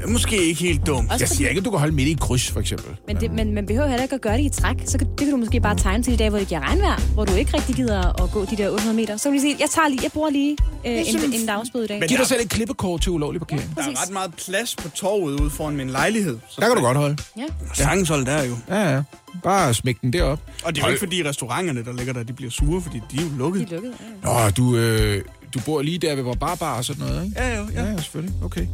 Er 0.03 0.07
måske 0.09 0.43
ikke 0.43 0.61
helt 0.63 0.87
dumt. 0.87 1.13
Også 1.13 1.23
Jeg 1.23 1.29
siger 1.29 1.49
ikke, 1.49 1.59
at 1.59 1.65
du 1.65 1.71
kan 1.71 1.79
holde 1.79 1.95
midt 1.95 2.09
i 2.09 2.13
et 2.13 2.21
kryds, 2.21 2.51
for 2.51 2.61
eksempel. 2.61 2.97
Men, 3.07 3.17
det, 3.17 3.31
men 3.33 3.55
man 3.55 3.67
behøver 3.67 3.89
heller 3.89 4.03
ikke 4.03 4.15
at 4.15 4.21
gøre 4.21 4.37
det 4.39 4.45
i 4.45 4.49
træk. 4.61 4.77
Så 4.87 4.99
kan, 4.99 5.07
det 5.11 5.19
kan 5.19 5.31
du 5.31 5.37
måske 5.37 5.61
bare 5.61 5.77
tegne 5.77 6.03
til 6.05 6.13
de 6.13 6.19
dage, 6.19 6.31
hvor 6.31 6.39
det 6.39 6.49
giver 6.49 6.61
regnvejr, 6.61 7.01
hvor 7.15 7.25
du 7.25 7.35
ikke 7.35 7.57
rigtig 7.57 7.75
gider 7.75 8.23
at 8.23 8.31
gå 8.31 8.45
de 8.45 8.57
der 8.57 8.69
800 8.71 8.97
meter. 8.97 9.17
Så 9.17 9.31
vil 9.31 9.37
jeg 9.37 9.41
sige, 9.41 9.57
jeg, 9.61 9.69
tager 9.71 9.89
lige, 9.89 10.01
jeg 10.03 10.13
bruger 10.13 10.31
lige 10.31 10.57
øh, 10.87 10.93
en, 10.93 11.33
en 11.41 11.47
dagsbøde 11.47 11.85
i 11.85 11.87
dag. 11.89 12.01
Men 12.01 12.09
Giv 12.09 12.19
dig 12.19 12.27
selv 12.27 12.41
et 12.43 12.49
klippekort 12.49 13.01
til 13.01 13.13
ulovlig 13.13 13.41
parkering. 13.41 13.75
Der 13.77 13.83
er 13.83 14.03
ret 14.03 14.13
meget 14.13 14.35
plads 14.47 14.77
på 14.77 14.89
torvet 14.89 15.41
ude 15.41 15.51
foran 15.51 15.77
min 15.77 15.91
lejlighed. 15.91 16.39
Så 16.49 16.61
Der 16.61 16.67
kan 16.67 16.77
du 16.77 16.83
godt 16.83 16.97
holde. 16.97 17.17
Ja. 17.37 17.43
Sagtens 17.75 18.09
holde 18.09 18.27
der 18.27 18.45
jo. 18.45 18.57
Ja, 18.69 18.95
ja. 18.95 19.03
Bare 19.43 19.75
smæk 19.75 20.01
den 20.01 20.13
derop. 20.13 20.41
Og 20.65 20.75
det 20.75 20.83
er 20.83 20.87
jo 20.87 20.91
ikke 20.93 21.01
fordi 21.01 21.29
restauranterne, 21.29 21.85
der 21.85 21.93
ligger 21.93 22.13
der, 22.13 22.23
de 22.23 22.33
bliver 22.33 22.51
sure, 22.51 22.83
fordi 22.83 23.01
de 23.11 23.17
er 23.17 23.23
jo 23.23 23.29
lukket. 23.39 23.69
De 23.71 23.75
er 23.75 23.81
lukket. 23.81 23.95
Ja. 24.25 24.45
Nå, 24.45 24.51
du, 24.51 24.77
øh, 24.77 25.23
du 25.55 25.61
bor 25.67 25.83
lige 25.83 25.99
der 25.99 26.15
ved 26.15 26.23
hvor 26.23 26.35
barbar 26.35 26.77
og 26.77 26.85
sådan 26.85 27.07
noget, 27.07 27.25
ikke? 27.25 27.41
Ja, 27.41 27.57
jo, 27.59 27.67
ja. 27.75 27.83
Ja, 27.85 27.91
ja 27.91 27.97
selvfølgelig. 27.97 28.35
Okay. 28.45 28.67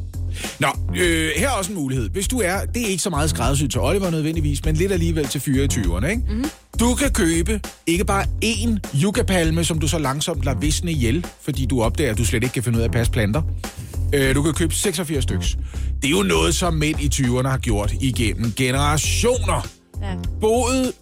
Nå, 0.59 0.69
øh, 0.97 1.31
her 1.37 1.49
er 1.49 1.53
også 1.53 1.73
en 1.73 1.79
mulighed. 1.79 2.09
Hvis 2.09 2.29
du 2.29 2.41
er, 2.41 2.61
det 2.75 2.83
er 2.83 2.87
ikke 2.87 3.03
så 3.03 3.11
meget 3.11 3.31
skræddersyet 3.31 3.71
til 3.71 3.81
Oliver 3.81 4.11
nødvendigvis, 4.11 4.65
men 4.65 4.75
lidt 4.75 4.93
alligevel 4.93 5.29
til 5.29 5.41
fyre 5.41 5.65
i 5.65 5.69
20'erne, 5.73 6.07
ikke? 6.07 6.23
Mm-hmm. 6.29 6.45
Du 6.81 6.95
kan 6.95 7.11
købe 7.11 7.61
ikke 7.87 8.05
bare 8.05 8.25
én 8.45 8.79
yucca-palme, 9.05 9.65
som 9.65 9.79
du 9.79 9.89
så 9.89 9.99
langsomt 9.99 10.45
lader 10.45 10.59
visne 10.59 10.91
ihjel, 10.91 11.27
fordi 11.43 11.67
du 11.67 11.83
opdager, 11.83 12.11
at 12.11 12.19
du 12.19 12.25
slet 12.25 12.43
ikke 12.43 12.53
kan 12.53 12.63
finde 12.63 12.79
ud 12.79 12.83
af 12.83 12.87
at 12.87 12.93
passe 12.93 13.13
planter. 13.13 13.43
Øh, 14.15 14.35
du 14.35 14.43
kan 14.43 14.53
købe 14.55 14.75
86 14.75 15.23
styks. 15.23 15.59
Det 16.03 16.09
er 16.09 16.11
jo 16.11 16.23
noget, 16.23 16.55
som 16.55 16.75
mænd 16.75 17.01
i 17.01 17.11
20'erne 17.15 17.49
har 17.49 17.59
gjort 17.59 17.93
igennem 18.01 18.53
generationer. 18.53 19.69
Ja. 20.03 20.15
Boet 20.41 20.93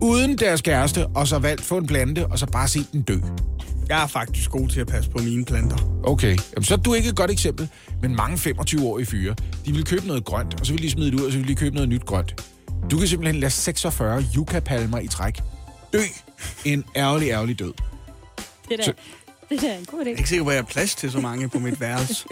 uden 0.00 0.38
deres 0.38 0.62
kæreste, 0.62 1.06
og 1.06 1.28
så 1.28 1.38
valgt 1.38 1.62
få 1.64 1.78
en 1.78 1.86
plante, 1.86 2.26
og 2.26 2.38
så 2.38 2.46
bare 2.46 2.68
se 2.68 2.84
den 2.92 3.02
dø. 3.02 3.16
Jeg 3.88 4.02
er 4.02 4.06
faktisk 4.06 4.50
god 4.50 4.68
til 4.68 4.80
at 4.80 4.86
passe 4.86 5.10
på 5.10 5.18
mine 5.18 5.44
planter. 5.44 5.76
Okay, 6.04 6.38
Jamen, 6.56 6.64
så 6.64 6.74
er 6.74 6.78
du 6.78 6.94
ikke 6.94 7.08
et 7.08 7.16
godt 7.16 7.30
eksempel, 7.30 7.68
men 8.02 8.16
mange 8.16 8.50
25-årige 8.50 9.06
fyre, 9.06 9.34
de 9.66 9.72
vil 9.72 9.84
købe 9.84 10.06
noget 10.06 10.24
grønt, 10.24 10.60
og 10.60 10.66
så 10.66 10.72
vil 10.72 10.82
de 10.82 10.90
smide 10.90 11.10
det 11.10 11.20
ud, 11.20 11.26
og 11.26 11.32
så 11.32 11.38
vil 11.38 11.48
de 11.48 11.54
købe 11.54 11.74
noget 11.74 11.88
nyt 11.88 12.04
grønt. 12.06 12.44
Du 12.90 12.98
kan 12.98 13.08
simpelthen 13.08 13.40
lade 13.40 13.50
46 13.50 14.24
yucca-palmer 14.36 14.98
i 14.98 15.06
træk 15.08 15.40
dø 15.92 16.00
en 16.64 16.84
ærgerlig, 16.96 17.28
ærgerlig 17.30 17.58
død. 17.58 17.72
Det, 18.68 18.78
der, 18.78 18.84
Så- 18.84 18.92
det 19.50 19.60
der 19.60 19.72
er 19.72 19.78
en 19.78 19.84
god 19.84 19.98
idé. 20.00 20.04
Jeg 20.04 20.12
er 20.12 20.16
ikke 20.16 20.28
sikker 20.28 20.44
på, 20.44 20.50
at 20.50 20.56
jeg 20.56 20.62
har 20.62 20.68
plads 20.70 20.94
til 20.94 21.10
så 21.10 21.20
mange 21.20 21.48
på 21.48 21.58
mit 21.58 21.80
værelse. 21.80 22.24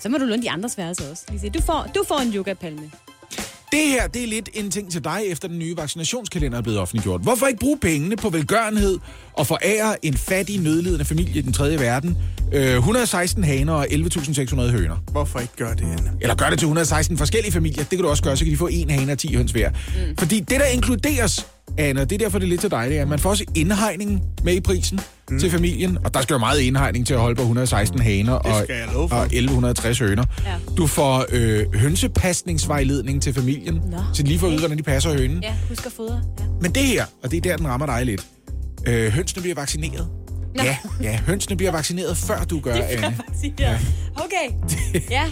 Så 0.00 0.08
må 0.08 0.18
du 0.18 0.24
låne 0.24 0.42
de 0.42 0.50
andres 0.50 0.78
værelse 0.78 1.10
også. 1.10 1.24
Lige 1.32 1.50
Du 1.50 1.62
får, 1.62 1.90
du 1.94 2.04
får 2.08 2.18
en 2.18 2.32
yoga-palme. 2.34 2.90
Det 3.72 3.80
her, 3.80 4.06
det 4.06 4.22
er 4.22 4.26
lidt 4.26 4.48
en 4.54 4.70
ting 4.70 4.92
til 4.92 5.04
dig, 5.04 5.20
efter 5.26 5.48
den 5.48 5.58
nye 5.58 5.76
vaccinationskalender 5.76 6.58
er 6.58 6.62
blevet 6.62 6.80
offentliggjort. 6.80 7.20
Hvorfor 7.20 7.46
ikke 7.46 7.60
bruge 7.60 7.78
pengene 7.78 8.16
på 8.16 8.30
velgørenhed 8.30 8.98
og 9.32 9.46
forære 9.46 10.04
en 10.04 10.14
fattig, 10.14 10.60
nødlidende 10.60 11.04
familie 11.04 11.38
i 11.38 11.40
den 11.40 11.52
tredje 11.52 11.80
verden 11.80 12.16
øh, 12.52 12.74
116 12.74 13.44
haner 13.44 13.72
og 13.72 13.86
11.600 13.90 14.60
høner? 14.60 14.96
Hvorfor 15.12 15.40
ikke 15.40 15.56
gøre 15.56 15.74
det, 15.74 15.82
Anne? 15.82 16.12
Eller 16.20 16.34
gør 16.34 16.50
det 16.50 16.58
til 16.58 16.66
116 16.66 17.18
forskellige 17.18 17.52
familier. 17.52 17.82
Det 17.82 17.88
kan 17.90 17.98
du 17.98 18.08
også 18.08 18.22
gøre, 18.22 18.36
så 18.36 18.44
kan 18.44 18.52
de 18.52 18.56
få 18.56 18.68
en 18.70 18.90
hane 18.90 19.12
og 19.12 19.18
10 19.18 19.34
høns 19.34 19.52
hver. 19.52 19.70
Mm. 19.70 20.16
Fordi 20.18 20.40
det, 20.40 20.60
der 20.60 20.66
inkluderes, 20.66 21.46
Anna, 21.78 22.04
det 22.04 22.12
er 22.12 22.18
derfor, 22.18 22.38
det 22.38 22.46
er 22.46 22.50
lidt 22.50 22.60
til 22.60 22.70
dig, 22.70 22.86
det 22.88 22.98
er, 22.98 23.02
at 23.02 23.08
man 23.08 23.18
får 23.18 23.30
også 23.30 23.44
indhegning 23.54 24.22
med 24.44 24.54
i 24.54 24.60
prisen 24.60 25.00
mm. 25.30 25.38
til 25.38 25.50
familien. 25.50 25.98
Og 26.04 26.14
der 26.14 26.20
skal 26.20 26.34
jo 26.34 26.38
meget 26.38 26.60
indhegning 26.60 27.06
til 27.06 27.14
at 27.14 27.20
holde 27.20 27.36
på 27.36 27.42
116 27.42 28.00
haner 28.00 28.32
og, 28.32 28.66
og 29.10 29.24
1160 29.24 29.98
høner. 29.98 30.24
Ja. 30.44 30.54
Du 30.76 30.86
får 30.86 31.24
øh, 31.32 31.74
hønsepasningsvejledning 31.74 33.22
til 33.22 33.34
familien, 33.34 33.82
Nå. 33.90 33.98
så 34.14 34.22
de 34.22 34.28
lige 34.28 34.38
får 34.38 34.46
ud, 34.46 34.58
hvordan 34.58 34.78
de 34.78 34.82
passer 34.82 35.12
hønen. 35.12 35.42
Ja, 35.42 35.54
husk 35.68 35.86
at 35.86 35.92
fodre. 35.92 36.22
Ja. 36.38 36.44
Men 36.60 36.72
det 36.72 36.82
her, 36.82 37.04
og 37.22 37.30
det 37.30 37.36
er 37.36 37.40
der, 37.40 37.56
den 37.56 37.68
rammer 37.68 37.86
dig 37.86 38.06
lidt. 38.06 38.26
Øh, 38.86 39.12
hønsene 39.12 39.42
bliver 39.42 39.54
vaccineret. 39.54 40.08
Nå. 40.54 40.62
Ja, 40.62 40.76
ja, 41.02 41.20
hønsene 41.26 41.56
bliver 41.56 41.72
vaccineret, 41.72 42.16
før 42.16 42.44
du 42.44 42.60
gør, 42.60 42.74
Anne. 42.74 43.18
Ja. 43.58 43.78
Okay. 44.14 44.74
Ja. 45.10 45.24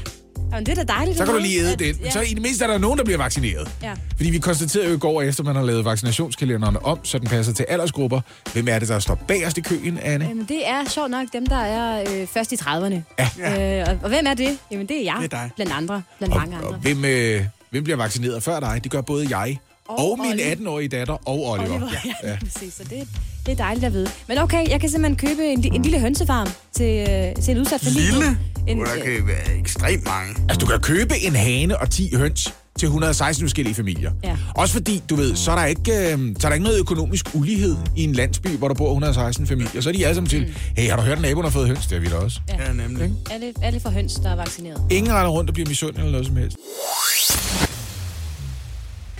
Jamen, 0.53 0.66
det 0.66 0.78
er 0.78 0.84
da 0.84 0.92
dejligt. 0.92 1.18
Så 1.18 1.24
kan 1.24 1.34
du 1.34 1.40
lige 1.40 1.61
æde 1.61 1.76
den. 1.76 1.96
Ja. 2.05 2.11
Så 2.11 2.20
i 2.20 2.34
det 2.34 2.42
mindste 2.42 2.64
er 2.64 2.68
der 2.68 2.78
nogen, 2.78 2.98
der 2.98 3.05
bliver 3.05 3.18
vaccineret. 3.18 3.70
Ja. 3.82 3.92
Fordi 4.16 4.30
vi 4.30 4.38
konstaterede 4.38 4.88
jo 4.88 4.94
i 4.94 4.98
går, 4.98 5.22
efter 5.22 5.44
man 5.44 5.57
har 5.57 5.62
lavet 5.62 5.84
vaccinationskalenderen 5.84 6.76
om, 6.82 7.05
så 7.05 7.18
den 7.18 7.28
passer 7.28 7.53
til 7.53 7.66
aldersgrupper. 7.68 8.20
Hvem 8.53 8.68
er 8.68 8.78
det, 8.78 8.88
der 8.88 8.98
står 8.98 9.14
bagerst 9.14 9.59
i 9.59 9.61
køen, 9.61 9.98
Anne? 10.03 10.24
Jamen, 10.24 10.44
det 10.48 10.68
er 10.68 10.84
sjovt 10.88 11.11
nok 11.11 11.26
dem, 11.32 11.46
der 11.46 11.57
er 11.57 12.05
øh, 12.20 12.26
først 12.26 12.53
i 12.53 12.55
30'erne. 12.55 12.94
Ja. 13.38 13.80
Øh, 13.80 13.86
og, 13.88 13.98
og 14.03 14.09
hvem 14.09 14.26
er 14.26 14.34
det? 14.34 14.59
Jamen, 14.70 14.86
det 14.88 14.96
er 15.01 15.05
jeg. 15.05 15.16
Det 15.22 15.32
er 15.32 15.36
dig. 15.36 15.51
Blandt 15.57 15.72
andre. 15.72 16.03
Blandt 16.18 16.34
Og, 16.34 16.40
mange 16.40 16.57
og 16.61 16.66
andre. 16.66 16.78
hvem, 16.78 17.05
øh, 17.05 17.44
hvem 17.70 17.84
bliver 17.84 17.96
vaccineret 17.96 18.42
før 18.42 18.61
dig? 18.61 18.80
Det 18.84 18.92
gør 18.92 19.01
både 19.01 19.38
jeg 19.38 19.59
og, 19.88 19.98
Og 19.98 20.11
og 20.12 20.18
min 20.18 20.32
Oliver. 20.32 20.55
18-årige 20.55 20.88
datter 20.88 21.14
og 21.28 21.48
Oliver. 21.51 21.74
Oliver. 21.74 21.88
Ja, 22.22 22.30
ja. 22.30 22.36
præcis. 22.42 22.74
Så 22.74 22.84
det, 22.84 23.09
det 23.51 23.61
er 23.61 23.64
dejligt 23.64 23.84
at 23.84 23.92
vide. 23.92 24.11
Men 24.28 24.38
okay, 24.38 24.68
jeg 24.68 24.80
kan 24.80 24.90
simpelthen 24.90 25.28
købe 25.28 25.46
en, 25.46 25.74
en 25.74 25.82
lille 25.82 26.01
hønsefarm 26.01 26.48
til, 26.72 27.09
øh, 27.11 27.42
til 27.44 27.55
en 27.55 27.61
udsat 27.61 27.80
familie. 27.80 28.11
Lille? 28.11 28.38
En, 28.66 28.78
Der 28.78 28.94
øh, 28.96 29.03
kan 29.03 29.26
være 29.26 29.59
ekstremt 29.59 30.05
mange. 30.05 30.34
Altså, 30.48 30.59
du 30.59 30.66
kan 30.66 30.80
købe 30.80 31.14
en 31.18 31.34
hane 31.36 31.78
og 31.80 31.90
10 31.90 32.16
høns 32.16 32.55
til 32.78 32.86
116 32.86 33.44
forskellige 33.46 33.74
familier. 33.74 34.12
Ja. 34.24 34.36
Også 34.55 34.74
fordi, 34.74 35.03
du 35.11 35.16
ved, 35.16 35.36
så 35.36 35.51
er, 35.51 35.57
der 35.57 35.64
ikke, 35.64 35.92
øh, 35.92 36.18
så 36.40 36.46
er 36.46 36.48
der 36.48 36.53
ikke 36.53 36.64
noget 36.64 36.78
økonomisk 36.80 37.26
ulighed 37.34 37.76
i 37.96 38.05
en 38.05 38.12
landsby, 38.12 38.48
hvor 38.48 38.68
der 38.68 38.74
bor 38.74 38.88
116 38.88 39.46
familier. 39.46 39.80
Så 39.80 39.88
er 39.88 39.92
de 39.92 40.07
alle 40.07 40.14
sammen 40.14 40.30
til, 40.30 40.55
hey, 40.76 40.90
har 40.90 40.96
du 40.96 41.03
hørt, 41.03 41.16
at 41.16 41.22
naboen 41.22 41.44
har 41.44 41.51
fået 41.51 41.66
høns? 41.66 41.86
Det 41.86 41.92
har 41.92 42.01
vi 42.01 42.07
da 42.09 42.16
også. 42.16 42.40
Ja. 42.48 42.62
Ja, 42.66 42.72
nemlig. 42.72 43.12
alle, 43.30 43.53
alle 43.62 43.80
for 43.80 43.90
høns, 43.90 44.14
der 44.14 44.30
er 44.30 44.36
vaccineret. 44.36 44.82
Ingen 44.90 45.12
render 45.14 45.30
rundt 45.30 45.51
og 45.51 45.55
bliver 45.55 45.68
misundelig 45.68 45.98
eller 46.01 46.12
noget 46.12 46.26
som 46.26 46.36
helst. 46.36 46.57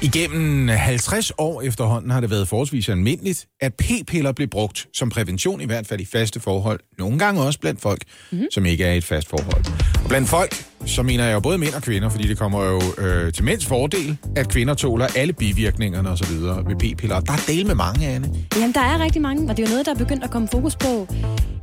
Igennem 0.03 0.68
50 0.68 1.32
år 1.38 1.62
efterhånden 1.62 2.11
har 2.11 2.20
det 2.20 2.30
været 2.30 2.48
forholdsvis 2.48 2.88
almindeligt, 2.88 3.46
at 3.61 3.74
p-piller 3.74 4.32
blev 4.32 4.48
brugt 4.48 4.88
som 4.92 5.11
prævention, 5.11 5.61
i 5.61 5.64
hvert 5.64 5.86
fald 5.86 6.01
i 6.01 6.05
faste 6.05 6.40
forhold. 6.40 6.80
Nogle 6.98 7.18
gange 7.18 7.42
også 7.42 7.61
blandt 7.61 7.80
folk, 7.80 8.03
mm-hmm. 8.30 8.46
som 8.51 8.66
ikke 8.66 8.84
er 8.84 8.92
i 8.92 8.96
et 8.96 9.05
fast 9.05 9.28
forhold. 9.28 9.64
Og 10.03 10.09
blandt 10.09 10.28
folk, 10.28 10.64
så 10.87 11.03
mener 11.03 11.24
jeg 11.24 11.35
jo 11.35 11.41
både 11.41 11.59
mænd 11.59 11.74
og 11.74 11.83
kvinder, 11.83 12.09
fordi 12.09 12.28
det 12.28 12.39
kommer 12.39 12.64
jo 12.64 12.81
øh, 12.99 13.33
til 13.33 13.45
mænds 13.45 13.66
fordel, 13.66 14.16
at 14.37 14.49
kvinder 14.49 14.74
tåler 14.74 15.07
alle 15.16 15.33
bivirkningerne 15.33 16.11
osv. 16.11 16.33
ved 16.41 16.76
p-piller. 16.76 17.16
Og 17.16 17.26
Der 17.26 17.33
er 17.33 17.45
del 17.47 17.66
med 17.66 17.74
mange, 17.74 18.07
Anne. 18.09 18.28
Jamen, 18.57 18.72
der 18.74 18.81
er 18.81 18.99
rigtig 18.99 19.22
mange, 19.22 19.51
og 19.51 19.57
det 19.57 19.62
er 19.62 19.66
jo 19.66 19.70
noget, 19.70 19.87
der 19.87 19.93
er 19.95 19.99
begyndt 19.99 20.24
at 20.24 20.31
komme 20.31 20.49
fokus 20.49 20.76
på 20.76 21.07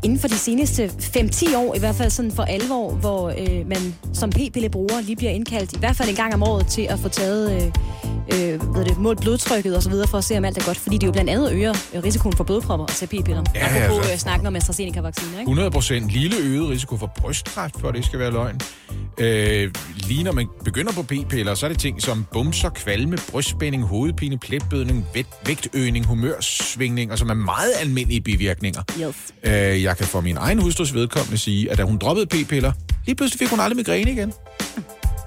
inden 0.03 0.19
for 0.19 0.27
de 0.27 0.35
seneste 0.35 0.85
5-10 0.85 1.57
år, 1.57 1.75
i 1.75 1.79
hvert 1.79 1.95
fald 1.95 2.09
sådan 2.09 2.31
for 2.31 2.43
alvor, 2.43 2.91
hvor 2.91 3.29
øh, 3.29 3.67
man 3.67 3.95
som 4.13 4.29
p-pillebruger 4.29 5.01
lige 5.01 5.15
bliver 5.15 5.31
indkaldt, 5.31 5.73
i 5.73 5.79
hvert 5.79 5.95
fald 5.95 6.09
en 6.09 6.15
gang 6.15 6.33
om 6.33 6.43
året, 6.43 6.67
til 6.67 6.81
at 6.81 6.99
få 6.99 7.09
taget 7.09 7.51
øh, 7.51 7.67
øh, 8.33 8.59
er 8.79 8.83
det, 8.83 8.97
målt 8.97 9.21
blodtrykket 9.21 9.75
og 9.75 9.83
så 9.83 9.89
videre, 9.89 10.07
for 10.07 10.17
at 10.17 10.23
se, 10.23 10.37
om 10.37 10.45
alt 10.45 10.57
er 10.57 10.65
godt. 10.65 10.77
Fordi 10.77 10.97
det 10.97 11.07
jo 11.07 11.11
blandt 11.11 11.29
andet 11.29 11.51
øger 11.51 11.73
øh, 11.93 12.03
risikoen 12.03 12.35
for 12.35 12.43
blodpropper 12.43 12.85
at 12.85 12.91
tage 12.91 13.21
p-piller. 13.21 13.43
Ja, 13.55 13.65
Apropos 13.65 13.97
altså. 13.97 14.11
øh, 14.13 14.17
snakken 14.19 14.47
om 14.47 14.55
AstraZeneca-vacciner, 14.55 15.31
ikke? 15.39 15.49
100 15.49 15.71
procent 15.71 16.09
lille 16.09 16.37
øget 16.43 16.69
risiko 16.69 16.97
for 16.97 17.11
brystkræft, 17.17 17.79
for 17.79 17.91
det 17.91 18.05
skal 18.05 18.19
være 18.19 18.31
løgn. 18.31 18.59
Øh, 19.19 19.71
lige 19.95 20.23
når 20.23 20.31
man 20.31 20.47
begynder 20.65 20.91
på 20.91 21.03
p-piller, 21.03 21.55
så 21.55 21.65
er 21.65 21.69
det 21.69 21.79
ting 21.79 22.01
som 22.01 22.25
bumser, 22.33 22.69
kvalme, 22.69 23.17
brystspænding, 23.31 23.83
hovedpine, 23.83 24.37
pletbødning, 24.37 25.05
vægt, 25.13 25.29
vægtøgning, 25.45 26.05
humørsvingninger, 26.05 27.15
som 27.15 27.29
er 27.29 27.33
meget 27.33 27.71
almindelige 27.79 28.21
bivirkninger. 28.21 28.83
Yes. 29.01 29.15
Øh, 29.43 29.83
jeg 29.83 29.97
kan 29.97 30.05
for 30.05 30.21
min 30.21 30.37
egen 30.37 30.61
hustrus 30.61 30.93
vedkommende 30.93 31.37
sige, 31.37 31.71
at 31.71 31.77
da 31.77 31.83
hun 31.83 31.97
droppede 31.97 32.25
p-piller, 32.25 32.71
lige 33.05 33.15
pludselig 33.15 33.39
fik 33.39 33.49
hun 33.49 33.59
aldrig 33.59 33.77
migræne 33.77 34.11
igen. 34.11 34.33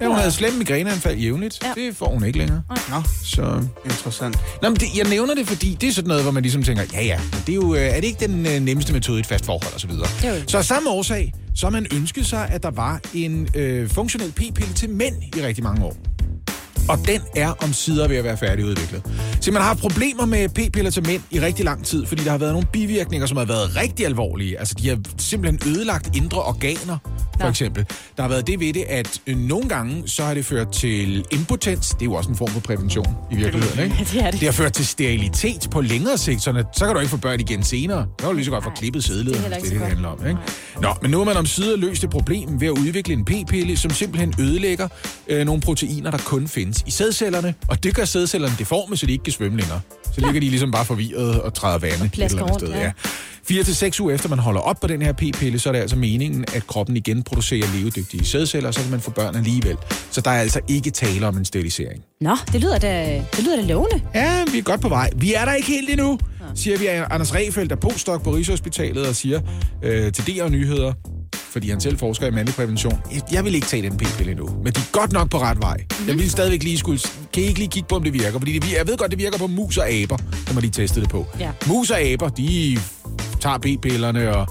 Ja, 0.00 0.06
hun 0.06 0.16
havde 0.16 0.30
slemme 0.32 0.58
migræneanfald 0.58 1.18
jævnligt. 1.18 1.58
Ja. 1.62 1.82
Det 1.82 1.96
får 1.96 2.08
hun 2.12 2.24
ikke 2.24 2.38
længere. 2.38 2.62
Nå, 2.90 3.02
Så... 3.24 3.62
interessant. 3.84 4.38
Nå, 4.62 4.68
men 4.68 4.76
det, 4.76 4.86
jeg 4.96 5.08
nævner 5.08 5.34
det, 5.34 5.48
fordi 5.48 5.76
det 5.80 5.88
er 5.88 5.92
sådan 5.92 6.08
noget, 6.08 6.22
hvor 6.22 6.32
man 6.32 6.42
ligesom 6.42 6.62
tænker, 6.62 6.82
ja 6.92 7.02
ja, 7.04 7.20
det 7.46 7.52
er, 7.52 7.56
jo, 7.56 7.74
øh, 7.74 7.80
er 7.80 7.94
det 7.94 8.04
ikke 8.04 8.26
den 8.26 8.46
øh, 8.46 8.60
nemmeste 8.60 8.92
metode 8.92 9.18
i 9.18 9.20
et 9.20 9.26
fast 9.26 9.44
forhold 9.44 9.74
osv.? 9.74 9.90
Jo. 9.90 10.34
Så 10.46 10.58
af 10.58 10.64
samme 10.64 10.90
årsag, 10.90 11.32
så 11.54 11.70
man 11.70 11.86
ønsket 11.94 12.26
sig, 12.26 12.48
at 12.48 12.62
der 12.62 12.70
var 12.70 13.00
en 13.14 13.48
øh, 13.54 13.88
funktionel 13.88 14.32
p-pille 14.32 14.74
til 14.74 14.90
mænd 14.90 15.14
i 15.36 15.42
rigtig 15.42 15.64
mange 15.64 15.84
år. 15.84 15.96
Og 16.88 16.98
den 17.06 17.20
er 17.36 17.48
om 17.62 17.72
sider 17.72 18.08
ved 18.08 18.16
at 18.16 18.24
være 18.24 18.36
færdigudviklet. 18.36 19.02
Så 19.40 19.52
man 19.52 19.60
har 19.62 19.68
haft 19.68 19.80
problemer 19.80 20.26
med 20.26 20.48
p-piller 20.48 20.90
til 20.90 21.06
mænd 21.06 21.22
i 21.30 21.40
rigtig 21.40 21.64
lang 21.64 21.84
tid, 21.84 22.06
fordi 22.06 22.24
der 22.24 22.30
har 22.30 22.38
været 22.38 22.52
nogle 22.52 22.66
bivirkninger, 22.72 23.26
som 23.26 23.36
har 23.36 23.44
været 23.44 23.76
rigtig 23.76 24.06
alvorlige. 24.06 24.58
Altså, 24.58 24.74
de 24.82 24.88
har 24.88 24.98
simpelthen 25.18 25.72
ødelagt 25.74 26.16
indre 26.16 26.42
organer, 26.42 26.98
for 27.40 27.44
Ja. 27.44 27.48
eksempel. 27.50 27.84
Der 28.16 28.22
har 28.22 28.28
været 28.28 28.46
det 28.46 28.60
ved 28.60 28.72
det, 28.72 28.84
at 28.88 29.20
øh, 29.26 29.36
nogle 29.38 29.68
gange, 29.68 30.02
så 30.06 30.22
har 30.24 30.34
det 30.34 30.44
ført 30.44 30.72
til 30.72 31.24
impotens. 31.30 31.88
Det 31.88 32.00
er 32.02 32.04
jo 32.04 32.12
også 32.14 32.30
en 32.30 32.36
form 32.36 32.48
for 32.50 32.60
prævention 32.60 33.06
i 33.32 33.36
virkeligheden, 33.36 33.84
ikke? 33.84 33.96
Det 34.12 34.20
er 34.22 34.30
det. 34.30 34.40
Det 34.40 34.48
har 34.48 34.52
ført 34.52 34.72
til 34.72 34.86
sterilitet 34.86 35.68
på 35.70 35.80
længere 35.80 36.18
sigt, 36.18 36.42
så, 36.42 36.64
så 36.76 36.84
kan 36.84 36.94
du 36.94 37.00
ikke 37.00 37.10
få 37.10 37.16
børn 37.16 37.40
igen 37.40 37.62
senere. 37.62 38.06
Kan 38.18 38.28
du 38.28 38.34
lige 38.34 38.44
så 38.44 38.50
godt 38.50 38.64
Nej, 38.64 38.74
klippet 38.74 39.04
det 39.04 39.10
er 39.10 39.18
ikke 39.18 39.38
det 39.38 39.46
er 39.56 39.60
det, 39.60 39.70
det 39.70 39.80
handler 39.80 40.08
om. 40.08 40.26
Ikke? 40.26 40.38
Nå, 40.82 40.88
men 41.02 41.10
nu 41.10 41.18
har 41.18 41.24
man 41.24 41.36
om 41.36 41.46
sider 41.46 41.76
løst 41.76 42.02
det 42.02 42.10
problem 42.10 42.60
ved 42.60 42.68
at 42.68 42.72
udvikle 42.72 43.14
en 43.14 43.24
p-pille, 43.24 43.76
som 43.76 43.90
simpelthen 43.90 44.34
ødelægger 44.40 44.88
øh, 45.28 45.46
nogle 45.46 45.60
proteiner, 45.60 46.10
der 46.10 46.18
kun 46.18 46.48
findes 46.48 46.69
i 46.86 46.90
sædcellerne. 46.90 47.54
Og 47.68 47.82
det 47.84 47.94
gør 47.94 48.04
sædcellerne 48.04 48.54
deforme, 48.58 48.96
så 48.96 49.06
de 49.06 49.12
ikke 49.12 49.24
kan 49.24 49.32
svømme 49.32 49.58
længere. 49.58 49.80
Så 50.14 50.20
ligger 50.20 50.40
de 50.40 50.48
ligesom 50.48 50.70
bare 50.70 50.84
forvirret 50.84 51.40
og 51.40 51.54
træder 51.54 51.78
vande 51.78 52.04
et 52.04 52.14
eller 52.14 52.42
andet 52.42 52.60
sted. 52.60 52.68
ja. 52.72 52.80
Ja. 52.80 52.92
4 53.48 53.62
til 53.62 53.76
seks 53.76 54.00
uger 54.00 54.14
efter 54.14 54.28
man 54.28 54.38
holder 54.38 54.60
op 54.60 54.80
på 54.80 54.86
den 54.86 55.02
her 55.02 55.12
p-pille, 55.12 55.58
så 55.58 55.68
er 55.68 55.72
det 55.72 55.80
altså 55.80 55.96
meningen, 55.96 56.44
at 56.54 56.66
kroppen 56.66 56.96
igen 56.96 57.22
producerer 57.22 57.66
levedygtige 57.76 58.24
sædceller, 58.24 58.68
og 58.68 58.74
så 58.74 58.80
kan 58.80 58.90
man 58.90 59.00
få 59.00 59.10
børn 59.10 59.36
alligevel. 59.36 59.76
Så 60.10 60.20
der 60.20 60.30
er 60.30 60.40
altså 60.40 60.60
ikke 60.68 60.90
tale 60.90 61.26
om 61.26 61.36
en 61.36 61.44
sterilisering. 61.44 62.02
Nå, 62.20 62.36
det 62.52 62.60
lyder 62.60 62.78
da, 62.78 63.22
det 63.36 63.44
lyder 63.44 63.56
da 63.56 63.62
lovende. 63.62 64.02
Ja, 64.14 64.44
vi 64.52 64.58
er 64.58 64.62
godt 64.62 64.80
på 64.80 64.88
vej. 64.88 65.10
Vi 65.16 65.34
er 65.34 65.44
der 65.44 65.52
ikke 65.54 65.68
helt 65.68 65.90
endnu, 65.90 66.18
siger 66.54 66.78
vi. 66.78 66.86
Anders 66.86 67.34
Refeldt 67.34 67.72
er 67.72 67.76
postdoc 67.76 68.22
på 68.22 68.30
Rigshospitalet 68.34 69.08
og 69.08 69.14
siger 69.16 69.40
øh, 69.82 70.12
til 70.12 70.26
DR 70.26 70.48
Nyheder, 70.48 70.92
fordi 71.52 71.70
han 71.70 71.80
selv 71.80 71.98
forsker 71.98 72.26
i 72.26 72.30
mandlig 72.30 72.54
prævention. 72.54 72.98
Jeg, 73.32 73.44
vil 73.44 73.54
ikke 73.54 73.66
tage 73.66 73.82
den 73.82 73.96
p-pille 73.96 74.30
endnu, 74.30 74.46
men 74.64 74.72
de 74.72 74.80
er 74.80 74.92
godt 74.92 75.12
nok 75.12 75.30
på 75.30 75.38
ret 75.38 75.58
vej. 75.60 75.76
Mm. 76.00 76.08
Jeg 76.08 76.14
vil 76.18 76.30
stadigvæk 76.30 76.62
lige 76.62 76.78
skulle... 76.78 77.00
Kan 77.32 77.42
I 77.42 77.46
ikke 77.46 77.58
lige 77.58 77.68
kigge 77.70 77.88
på, 77.88 77.96
om 77.96 78.02
det 78.04 78.12
virker? 78.12 78.38
Fordi 78.38 78.58
det, 78.58 78.72
jeg 78.72 78.86
ved 78.86 78.96
godt, 78.96 79.10
det 79.10 79.18
virker 79.18 79.38
på 79.38 79.46
mus 79.46 79.76
og 79.78 79.88
aber, 79.88 80.16
når 80.46 80.54
man 80.54 80.60
lige 80.62 80.70
testede 80.72 81.00
det 81.00 81.10
på. 81.10 81.26
Ja. 81.40 81.50
Mus 81.66 81.90
og 81.90 82.00
aber, 82.00 82.28
de 82.28 82.78
tager 83.40 83.58
p-pillerne, 83.58 84.36
og 84.36 84.46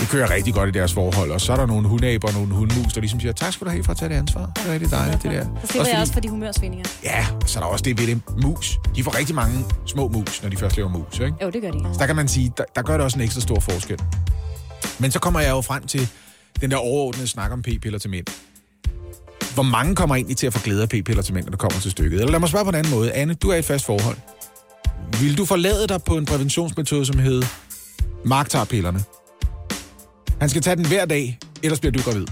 det 0.00 0.08
kører 0.08 0.30
rigtig 0.30 0.54
godt 0.54 0.68
i 0.68 0.72
deres 0.72 0.92
forhold. 0.92 1.30
Og 1.30 1.40
så 1.40 1.52
er 1.52 1.56
der 1.56 1.66
nogle 1.66 1.88
hundaber 1.88 2.28
og 2.28 2.34
nogle 2.34 2.54
hundmus, 2.54 2.92
der 2.92 3.00
ligesom 3.00 3.20
siger, 3.20 3.32
tak 3.32 3.52
skal 3.52 3.64
du 3.64 3.70
have 3.70 3.84
for 3.84 3.90
at 3.92 3.98
tage 3.98 4.08
det 4.08 4.14
ansvar. 4.14 4.50
Det 4.56 4.62
er 4.68 4.72
rigtig 4.72 4.90
dejligt, 4.90 5.22
det 5.22 5.30
der. 5.30 5.40
Så 5.40 5.46
slipper 5.46 5.60
Også 5.62 5.76
jeg 5.76 5.84
fordi- 5.86 6.00
også 6.00 6.12
for 6.12 6.20
de 6.20 6.28
humørsvingninger. 6.28 6.86
Ja, 7.04 7.26
så 7.46 7.58
er 7.58 7.62
der 7.62 7.70
også 7.70 7.82
det 7.82 8.00
ved 8.00 8.06
det. 8.06 8.20
Mus. 8.42 8.78
De 8.96 9.04
får 9.04 9.18
rigtig 9.18 9.34
mange 9.34 9.64
små 9.86 10.08
mus, 10.08 10.42
når 10.42 10.50
de 10.50 10.56
først 10.56 10.76
laver 10.76 10.90
mus, 10.90 11.18
ikke? 11.18 11.32
Jo, 11.42 11.50
det 11.50 11.62
gør 11.62 11.70
de. 11.70 11.78
Så 11.92 11.98
der 11.98 12.06
kan 12.06 12.16
man 12.16 12.28
sige, 12.28 12.52
der, 12.58 12.64
der 12.76 12.82
gør 12.82 12.92
det 12.92 13.04
også 13.04 13.18
en 13.18 13.24
ekstra 13.24 13.40
stor 13.40 13.60
forskel. 13.60 13.98
Men 14.98 15.10
så 15.10 15.18
kommer 15.18 15.40
jeg 15.40 15.50
jo 15.50 15.60
frem 15.60 15.86
til 15.86 16.08
den 16.60 16.70
der 16.70 16.76
overordnede 16.76 17.26
snak 17.26 17.52
om 17.52 17.62
p-piller 17.62 17.98
til 17.98 18.10
mænd. 18.10 18.26
Hvor 19.54 19.62
mange 19.62 19.94
kommer 19.96 20.14
egentlig 20.14 20.36
til 20.36 20.46
at 20.46 20.52
få 20.52 20.60
glæde 20.64 20.82
af 20.82 20.88
p-piller 20.88 21.22
til 21.22 21.34
mænd, 21.34 21.44
når 21.44 21.50
det 21.50 21.58
kommer 21.58 21.80
til 21.80 21.90
stykket? 21.90 22.20
Eller 22.20 22.30
lad 22.32 22.40
mig 22.40 22.48
spørge 22.48 22.64
på 22.64 22.68
en 22.68 22.74
anden 22.74 22.94
måde. 22.94 23.12
Anne, 23.12 23.34
du 23.34 23.48
er 23.50 23.54
i 23.54 23.58
et 23.58 23.64
fast 23.64 23.84
forhold. 23.84 24.16
Vil 25.20 25.38
du 25.38 25.44
forlade 25.44 25.86
dig 25.88 26.02
på 26.02 26.16
en 26.18 26.26
præventionsmetode, 26.26 27.06
som 27.06 27.18
hedder 27.18 27.46
Mark 28.24 28.48
tager 28.48 28.64
pillerne? 28.64 29.04
Han 30.40 30.48
skal 30.48 30.62
tage 30.62 30.76
den 30.76 30.86
hver 30.86 31.04
dag, 31.04 31.38
ellers 31.62 31.80
bliver 31.80 31.92
du 31.92 32.02
gravid. 32.02 32.26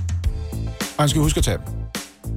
Og 0.96 1.02
han 1.02 1.08
skal 1.08 1.22
huske 1.22 1.38
at 1.38 1.44
tage 1.44 1.58
den. 1.58 1.74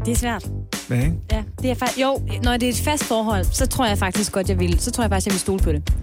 Det 0.05 0.11
er 0.11 0.15
svært. 0.15 0.45
Ja, 0.89 0.95
ikke? 0.95 1.13
Ja, 1.31 1.43
det 1.61 1.71
er 1.71 1.75
fa- 1.75 2.01
jo, 2.01 2.21
når 2.43 2.57
det 2.57 2.65
er 2.65 2.69
et 2.73 2.77
fast 2.83 3.03
forhold, 3.03 3.45
så 3.51 3.65
tror 3.65 3.85
jeg 3.85 3.97
faktisk 3.97 4.31
godt, 4.31 4.49
jeg 4.49 4.59
vil, 4.59 4.79
så 4.79 4.91
tror 4.91 5.03
jeg 5.03 5.11
faktisk, 5.11 5.25
jeg 5.27 5.33
vil 5.33 5.39
stole 5.39 5.59
på 5.63 5.71
det. 5.71 5.93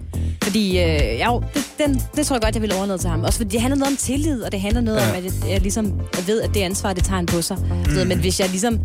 Fordi, 0.43 0.79
øh, 0.81 1.19
jo, 1.25 1.43
det, 1.53 1.63
den, 1.77 2.01
det 2.15 2.25
tror 2.27 2.35
jeg 2.35 2.41
godt, 2.41 2.55
jeg 2.55 2.61
vil 2.61 2.73
overlade 2.73 2.97
til 2.97 3.09
ham. 3.09 3.23
Også 3.23 3.37
fordi 3.39 3.49
det 3.49 3.61
handler 3.61 3.77
noget 3.77 3.91
om 3.91 3.97
tillid, 3.97 4.41
og 4.43 4.51
det 4.51 4.61
handler 4.61 4.81
noget 4.81 4.97
Ja. 4.99 5.03
ja. 5.05 5.09
om, 5.11 5.17
at 5.17 5.23
jeg, 5.23 5.49
jeg 5.49 5.61
ligesom 5.61 5.85
jeg 6.17 6.27
ved, 6.27 6.41
at 6.41 6.53
det 6.53 6.59
ansvar, 6.61 6.93
det 6.93 7.03
tager 7.03 7.15
han 7.15 7.25
på 7.25 7.41
sig. 7.41 7.57
Mm. 7.87 8.07
Men 8.07 8.19
hvis 8.19 8.39
jeg 8.39 8.49
ligesom 8.49 8.79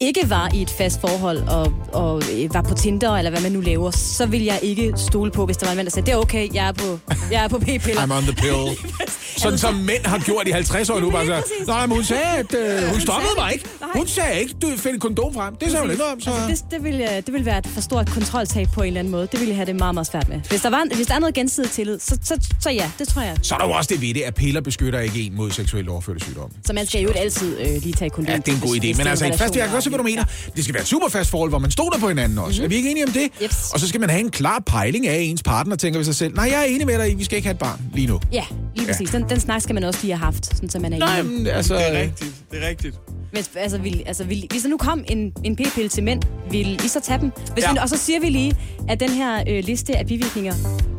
ikke 0.00 0.30
var 0.30 0.50
i 0.54 0.62
et 0.62 0.70
fast 0.70 1.00
forhold, 1.00 1.38
og, 1.38 1.72
og 1.92 2.22
øh, 2.34 2.54
var 2.54 2.62
på 2.62 2.74
Tinder, 2.74 3.10
eller 3.16 3.30
hvad 3.30 3.40
man 3.40 3.52
nu 3.52 3.60
laver, 3.60 3.90
så 3.90 4.26
vil 4.26 4.42
jeg 4.44 4.58
ikke 4.62 4.92
stole 4.96 5.30
på, 5.30 5.46
hvis 5.46 5.56
der 5.56 5.66
var 5.66 5.70
en 5.72 5.76
mand, 5.76 5.86
der 5.86 5.90
sagde, 5.90 6.06
det 6.06 6.12
er 6.12 6.16
okay, 6.18 6.54
jeg 6.54 6.68
er 6.68 6.72
på, 6.72 6.98
jeg 7.32 7.44
er 7.44 7.48
på 7.48 7.58
p-piller. 7.58 8.00
I'm 8.00 8.12
on 8.16 8.22
the 8.22 8.32
pill. 8.32 8.78
Sådan 9.36 9.58
som 9.58 9.74
mænd 9.74 10.06
har 10.06 10.18
gjort 10.18 10.48
i 10.48 10.50
50 10.50 10.90
år 10.90 11.00
nu. 11.00 11.10
Bare 11.10 11.26
så. 11.26 11.42
Nej, 11.66 11.86
men 11.86 11.96
hun 11.96 12.04
sagde, 12.04 12.22
at 12.38 12.54
øh, 12.54 12.88
hun 12.88 13.00
stoppede 13.00 13.32
mig 13.38 13.52
ikke. 13.52 13.64
Hun 13.94 14.06
sagde 14.06 14.40
ikke, 14.40 14.54
du 14.62 14.72
find 14.76 15.00
kondom 15.00 15.34
frem. 15.34 15.56
Det 15.56 15.70
sagde 15.70 15.82
hun 15.82 15.90
ikke 15.90 16.04
om, 16.04 16.20
så... 16.20 16.30
Altså, 16.30 16.64
det, 16.70 16.72
det, 16.72 16.84
vil, 16.84 17.00
øh, 17.00 17.08
det 17.08 17.32
vil 17.32 17.44
være 17.44 17.58
et 17.58 17.66
for 17.66 17.80
stort 17.80 18.10
kontroltab 18.10 18.68
på 18.74 18.80
en 18.80 18.86
eller 18.86 18.98
anden 19.00 19.10
måde. 19.10 19.28
Det 19.32 19.40
vil 19.40 19.48
jeg 19.48 19.56
have 19.56 19.66
det 19.66 19.76
meget, 19.76 19.94
meget 19.94 20.06
svært 20.06 20.28
med. 20.28 20.40
Hvis 20.48 20.60
der, 20.60 20.70
var, 20.70 20.94
hvis 20.94 21.06
der 21.06 21.14
er 21.14 21.18
noget 21.18 21.34
gensidig 21.34 21.70
tillid, 21.70 21.98
så, 21.98 22.18
så, 22.22 22.38
så 22.60 22.70
ja, 22.70 22.90
det 22.98 23.08
tror 23.08 23.22
jeg. 23.22 23.36
Så 23.42 23.54
er 23.54 23.58
der 23.58 23.66
jo 23.66 23.72
også 23.72 23.88
det 23.92 24.00
ved 24.00 24.14
det, 24.14 24.20
at 24.20 24.34
piller 24.34 24.60
beskytter 24.60 25.00
ikke 25.00 25.20
en 25.22 25.36
mod 25.36 25.50
seksuelt 25.50 25.88
overførte 25.88 26.20
sygdomme. 26.20 26.56
Så 26.64 26.72
man 26.72 26.86
skal 26.86 27.02
jo 27.02 27.10
altid 27.10 27.60
øh, 27.60 27.66
lige 27.82 27.92
tage 27.92 28.10
kondom. 28.10 28.32
Ja, 28.32 28.36
det 28.36 28.48
er 28.48 28.52
en 28.52 28.60
god 28.60 28.76
idé. 28.76 28.96
Men 28.96 29.06
altså, 29.06 29.24
en 29.24 29.38
fast, 29.38 29.56
jeg 29.56 29.64
kan 29.64 29.72
godt 29.72 29.84
se, 29.84 29.90
hvad 29.90 29.98
du 29.98 30.04
mener. 30.04 30.24
Det 30.56 30.64
skal 30.64 30.74
være 30.74 30.82
et 30.82 30.88
super 30.88 31.08
fast 31.08 31.30
forhold, 31.30 31.50
hvor 31.50 31.58
man 31.58 31.70
stoler 31.70 31.98
på 31.98 32.08
hinanden 32.08 32.38
også. 32.38 32.50
Mm-hmm. 32.50 32.64
Er 32.64 32.68
vi 32.68 32.74
ikke 32.76 32.90
enige 32.90 33.06
om 33.06 33.12
det? 33.12 33.28
Jeps. 33.42 33.70
Og 33.72 33.80
så 33.80 33.88
skal 33.88 34.00
man 34.00 34.10
have 34.10 34.20
en 34.20 34.30
klar 34.30 34.62
pejling 34.66 35.06
af, 35.08 35.18
ens 35.18 35.42
partner 35.42 35.76
tænker 35.76 35.98
ved 35.98 36.04
sig 36.04 36.14
selv, 36.14 36.34
nej, 36.34 36.48
jeg 36.52 36.60
er 36.60 36.64
enig 36.64 36.86
med 36.86 36.98
dig, 36.98 37.18
vi 37.18 37.24
skal 37.24 37.36
ikke 37.36 37.46
have 37.46 37.54
et 37.54 37.58
barn 37.58 37.80
lige 37.94 38.06
nu. 38.06 38.20
Ja, 38.32 38.44
lige 38.76 38.86
præcis. 38.86 39.10
Den, 39.20 39.28
den 39.30 39.40
snak 39.40 39.62
skal 39.62 39.74
man 39.74 39.84
også 39.84 40.00
lige 40.02 40.16
have 40.16 40.24
haft, 40.24 40.46
sådan, 40.46 40.68
så 40.68 40.78
man 40.78 40.92
er 40.92 40.98
Nej, 40.98 41.22
men 41.22 41.46
altså... 41.46 41.74
Det 41.74 41.88
er 41.96 42.00
rigtigt, 42.02 42.34
det 42.50 42.64
er 42.64 42.68
rigtigt. 42.68 42.96
Hvis, 43.32 43.50
altså, 43.56 43.78
vil, 43.78 44.02
altså, 44.06 44.24
vil, 44.24 44.46
hvis 44.50 44.62
der 44.62 44.68
nu 44.68 44.76
kom 44.76 45.04
en, 45.08 45.32
en 45.44 45.56
p-pille 45.56 45.88
til 45.88 46.02
mænd, 46.02 46.22
vil 46.50 46.84
I 46.84 46.88
så 46.88 47.00
tage 47.00 47.20
dem? 47.20 47.32
Hvis 47.54 47.64
Ja. 47.64 47.72
vi, 47.72 47.78
og 47.82 47.88
så 47.88 47.96
siger 47.96 48.20
vi 48.20 48.26
lige, 48.28 48.56
at 48.88 49.00
den 49.00 49.10
her 49.10 49.44
øh, 49.48 49.64
liste 49.64 49.96
af 49.96 50.06
bivirkninger 50.06 50.54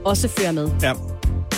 også 0.05 0.27
fører 0.27 0.51
med. 0.51 0.69
Ja, 0.81 0.93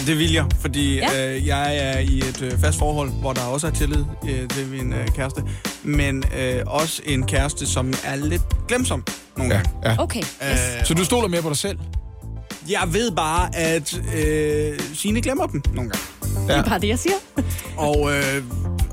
det 0.07 0.17
vil 0.17 0.33
jeg, 0.33 0.45
fordi 0.59 0.95
Ja. 0.95 1.07
ja. 1.13 1.35
øh, 1.35 1.47
jeg 1.47 1.77
er 1.77 1.99
i 1.99 2.17
et 2.17 2.41
øh, 2.41 2.59
fast 2.59 2.79
forhold, 2.79 3.09
hvor 3.09 3.33
der 3.33 3.41
også 3.41 3.67
er 3.67 3.71
tillid 3.71 4.05
øh, 4.29 4.47
til 4.49 4.67
min 4.67 4.93
øh, 4.93 5.07
kæreste, 5.07 5.41
men 5.83 6.23
øh, 6.39 6.61
også 6.65 7.01
en 7.05 7.23
kæreste, 7.27 7.65
som 7.67 7.93
er 8.05 8.15
lidt 8.15 8.41
glemsom 8.67 9.03
nogle 9.37 9.55
Ja, 9.55 9.61
gange. 9.61 9.89
ja. 9.89 9.95
Okay, 10.03 10.19
yes. 10.21 10.29
Øh, 10.41 10.85
Så 10.85 10.93
du 10.93 11.05
stoler 11.05 11.27
mere 11.27 11.41
på 11.41 11.49
dig 11.49 11.57
selv? 11.57 11.77
Jeg 12.69 12.81
ved 12.91 13.11
bare, 13.11 13.55
at 13.55 14.01
øh, 14.15 14.79
Signe 14.93 15.21
glemmer 15.21 15.47
dem 15.47 15.61
nogle 15.73 15.89
gange. 15.89 16.05
Det 16.47 16.55
er 16.55 16.63
bare 16.63 16.79
det, 16.79 16.87
jeg 16.87 16.99
siger. 16.99 17.15
Og 17.77 18.11
øh, 18.11 18.43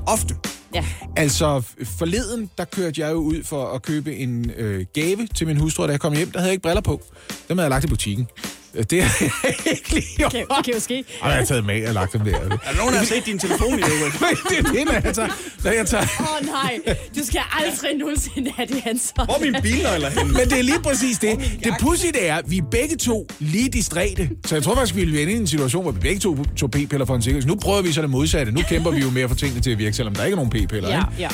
ofte. 0.07 0.35
Ja. 0.75 0.85
Altså, 1.17 1.61
forleden, 1.99 2.49
der 2.57 2.65
kørte 2.65 3.01
jeg 3.01 3.11
jo 3.11 3.17
ud 3.17 3.43
for 3.43 3.67
at 3.67 3.81
købe 3.81 4.15
en 4.15 4.51
øh, 4.57 4.85
gave 4.93 5.27
til 5.35 5.47
min 5.47 5.57
hustru, 5.57 5.85
da 5.87 5.91
jeg 5.91 5.99
kom 5.99 6.13
hjem. 6.15 6.31
Der 6.31 6.39
havde 6.39 6.47
jeg 6.49 6.53
ikke 6.53 6.61
briller 6.61 6.81
på. 6.81 7.01
Dem 7.49 7.57
havde 7.57 7.65
jeg 7.65 7.69
lagt 7.69 7.85
i 7.85 7.87
butikken. 7.87 8.27
Øh, 8.75 8.83
Det 8.89 9.03
har 9.03 9.25
jeg 9.43 9.55
ikke 9.75 9.93
lige. 9.93 10.05
Det, 10.17 10.33
det 10.33 10.65
kan 10.65 10.73
jo 10.73 10.79
ske. 10.79 11.03
Ej, 11.21 11.29
jeg 11.29 11.37
har 11.37 11.45
taget 11.45 11.65
med 11.65 11.87
og 11.87 11.93
lagt 11.93 12.13
dem 12.13 12.21
der. 12.21 12.35
Er 12.39 12.47
der 12.47 12.77
nogen, 12.77 12.93
der 12.93 12.99
har 12.99 13.05
set 13.05 13.25
din 13.25 13.39
telefon 13.39 13.79
i? 13.79 13.81
Men 13.81 13.81
det 14.49 14.57
er 14.59 14.63
det, 14.71 14.85
når 14.85 14.93
jeg 15.03 15.13
tager... 15.15 15.29
Når 15.63 15.71
jeg 15.71 15.87
tager 15.87 16.03
Åh 16.19 16.35
oh, 16.41 16.45
nej, 16.45 16.79
du 17.17 17.25
skal 17.25 17.41
aldrig 17.51 17.97
nogensinde 17.99 18.51
have 18.55 18.67
det 18.67 18.81
ansvar. 18.85 19.25
Hvor 19.25 19.35
er 19.35 19.39
min 19.39 19.55
bilnøgler 19.61 20.09
henne? 20.09 20.33
Men 20.33 20.49
det 20.49 20.59
er 20.59 20.63
lige 20.63 20.79
præcis 20.83 21.17
det. 21.19 21.39
Det 21.63 21.73
pudsige 21.81 22.11
det 22.11 22.29
er, 22.29 22.35
at 22.35 22.51
vi 22.51 22.57
er 22.57 22.63
begge 22.71 22.95
to 22.97 23.27
lige 23.39 23.69
distræte. 23.69 24.29
Så 24.45 24.55
jeg 24.55 24.63
tror 24.63 24.75
faktisk, 24.75 24.95
vi 24.95 25.05
ville 25.05 25.21
ende 25.21 25.33
i 25.33 25.35
en 25.35 25.47
situation, 25.47 25.81
hvor 25.83 25.91
vi 25.91 25.99
begge 25.99 26.19
to 26.19 26.43
tog 26.57 26.71
p-piller 26.71 27.05
for 27.05 27.15
en 27.15 27.21
sikkerhed. 27.21 27.47
Nu 27.47 27.55
prøver 27.55 27.81
vi 27.81 27.91
så 27.91 28.01
det 28.01 28.09
modsatte. 28.09 28.51
Nu 28.51 28.61
kæmper 28.61 28.91
vi 28.91 28.99
jo 29.01 29.09
mere 29.09 29.27
for 29.27 29.35
tingene 29.35 29.61
til 29.61 29.71
at 29.71 29.77
virke, 29.77 29.95
selvom 29.95 30.15
der 30.15 30.23
ikke 30.25 30.33
er 30.33 30.43
nogen 30.43 30.51
p-piller. 30.51 30.89
Ja, 30.89 30.97
ikke? 30.97 31.07
ja. 31.19 31.29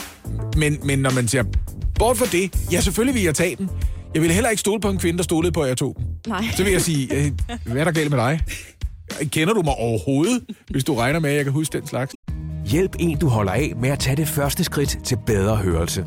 Men, 0.58 0.80
men 0.84 1.00
når 1.00 1.12
man 1.12 1.28
ser 1.28 1.44
bort 2.00 2.18
fra 2.18 2.26
det, 2.26 2.54
ja, 2.72 2.82
selvfølgelig 2.82 3.16
vil 3.16 3.24
jeg 3.24 3.36
tage 3.36 3.56
dem. 3.56 3.68
Jeg 4.14 4.22
ville 4.22 4.34
heller 4.34 4.50
ikke 4.50 4.60
stole 4.60 4.82
på 4.82 4.90
en 4.90 4.98
kvinde, 4.98 5.18
der 5.18 5.24
stolede 5.24 5.52
på, 5.52 5.62
at 5.62 5.70
jeg 5.70 5.78
tog 5.78 5.96
dem. 6.00 6.06
Nej. 6.28 6.44
Så 6.56 6.64
vil 6.64 6.72
jeg 6.72 6.82
sige, 6.82 7.16
øh, 7.16 7.32
hvad 7.66 7.78
er 7.82 7.84
der 7.84 7.92
galt 7.92 8.10
med 8.12 8.18
dig? 8.18 8.40
Kender 9.32 9.54
du 9.54 9.62
mig 9.62 9.74
overhovedet, 9.74 10.44
hvis 10.70 10.84
du 10.84 10.96
regner 10.96 11.20
med, 11.20 11.30
at 11.30 11.36
jeg 11.36 11.44
kan 11.44 11.54
huske 11.54 11.80
den 11.80 11.88
slags? 11.88 12.16
Hjælp 12.66 12.96
en, 13.00 13.18
du 13.18 13.28
holder 13.28 13.52
af 13.52 13.74
med 13.82 13.90
at 13.90 14.00
tage 14.00 14.16
det 14.16 14.28
første 14.28 14.64
skridt 14.64 14.98
til 15.04 15.18
bedre 15.26 15.56
hørelse. 15.56 16.06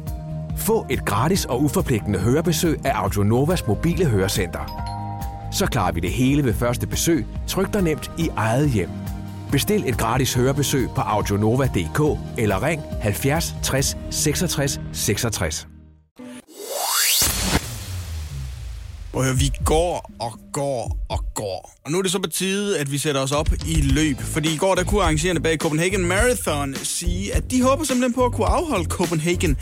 Få 0.59 0.87
et 0.91 1.05
gratis 1.05 1.45
og 1.45 1.63
uforpligtende 1.63 2.19
hørebesøg 2.19 2.79
af 2.85 2.93
Audionovas 2.95 3.67
mobile 3.67 4.07
hørecenter. 4.07 4.87
Så 5.53 5.67
klarer 5.67 5.93
vi 5.93 6.01
det 6.01 6.11
hele 6.11 6.45
ved 6.45 6.55
første 6.55 6.87
besøg, 6.87 7.27
tryk 7.49 7.73
dig 7.73 7.83
nemt 7.83 8.11
i 8.19 8.29
eget 8.37 8.71
hjem. 8.71 8.89
Bestil 9.53 9.89
et 9.89 9.99
gratis 9.99 10.35
hørebesøg 10.35 10.89
på 10.95 11.01
audionova.dk 11.01 12.19
eller 12.39 12.63
ring 12.63 12.83
70 13.01 13.55
60 13.63 13.97
66 14.11 14.81
66. 14.93 15.67
Prøv 19.13 19.23
at 19.23 19.27
høre, 19.27 19.39
vi 19.39 19.51
går 19.65 20.11
og 20.21 20.33
går 20.53 20.99
og 21.09 21.30
går. 21.41 21.81
Og 21.85 21.91
nu 21.91 21.99
er 21.99 22.03
det 22.03 22.13
så 22.13 22.19
på 22.19 22.31
tide, 22.31 22.79
at 22.79 22.93
vi 22.93 22.99
sætter 22.99 23.21
os 23.21 23.33
op 23.33 23.49
i 23.67 23.75
løb. 23.75 24.21
Fordi 24.21 24.55
i 24.55 24.57
går, 24.57 24.75
der 24.75 24.85
kunne 24.85 25.03
arrangørerne 25.03 25.41
bag 25.41 25.59
Copenhagen 25.59 26.07
Marathon 26.07 26.75
sige, 26.75 27.35
at 27.35 27.51
de 27.51 27.63
håber 27.63 27.85
simpelthen 27.85 28.15
på 28.15 28.25
at 28.25 28.33
kunne 28.33 28.47
afholde 28.47 28.85
Copenhagen 28.85 29.57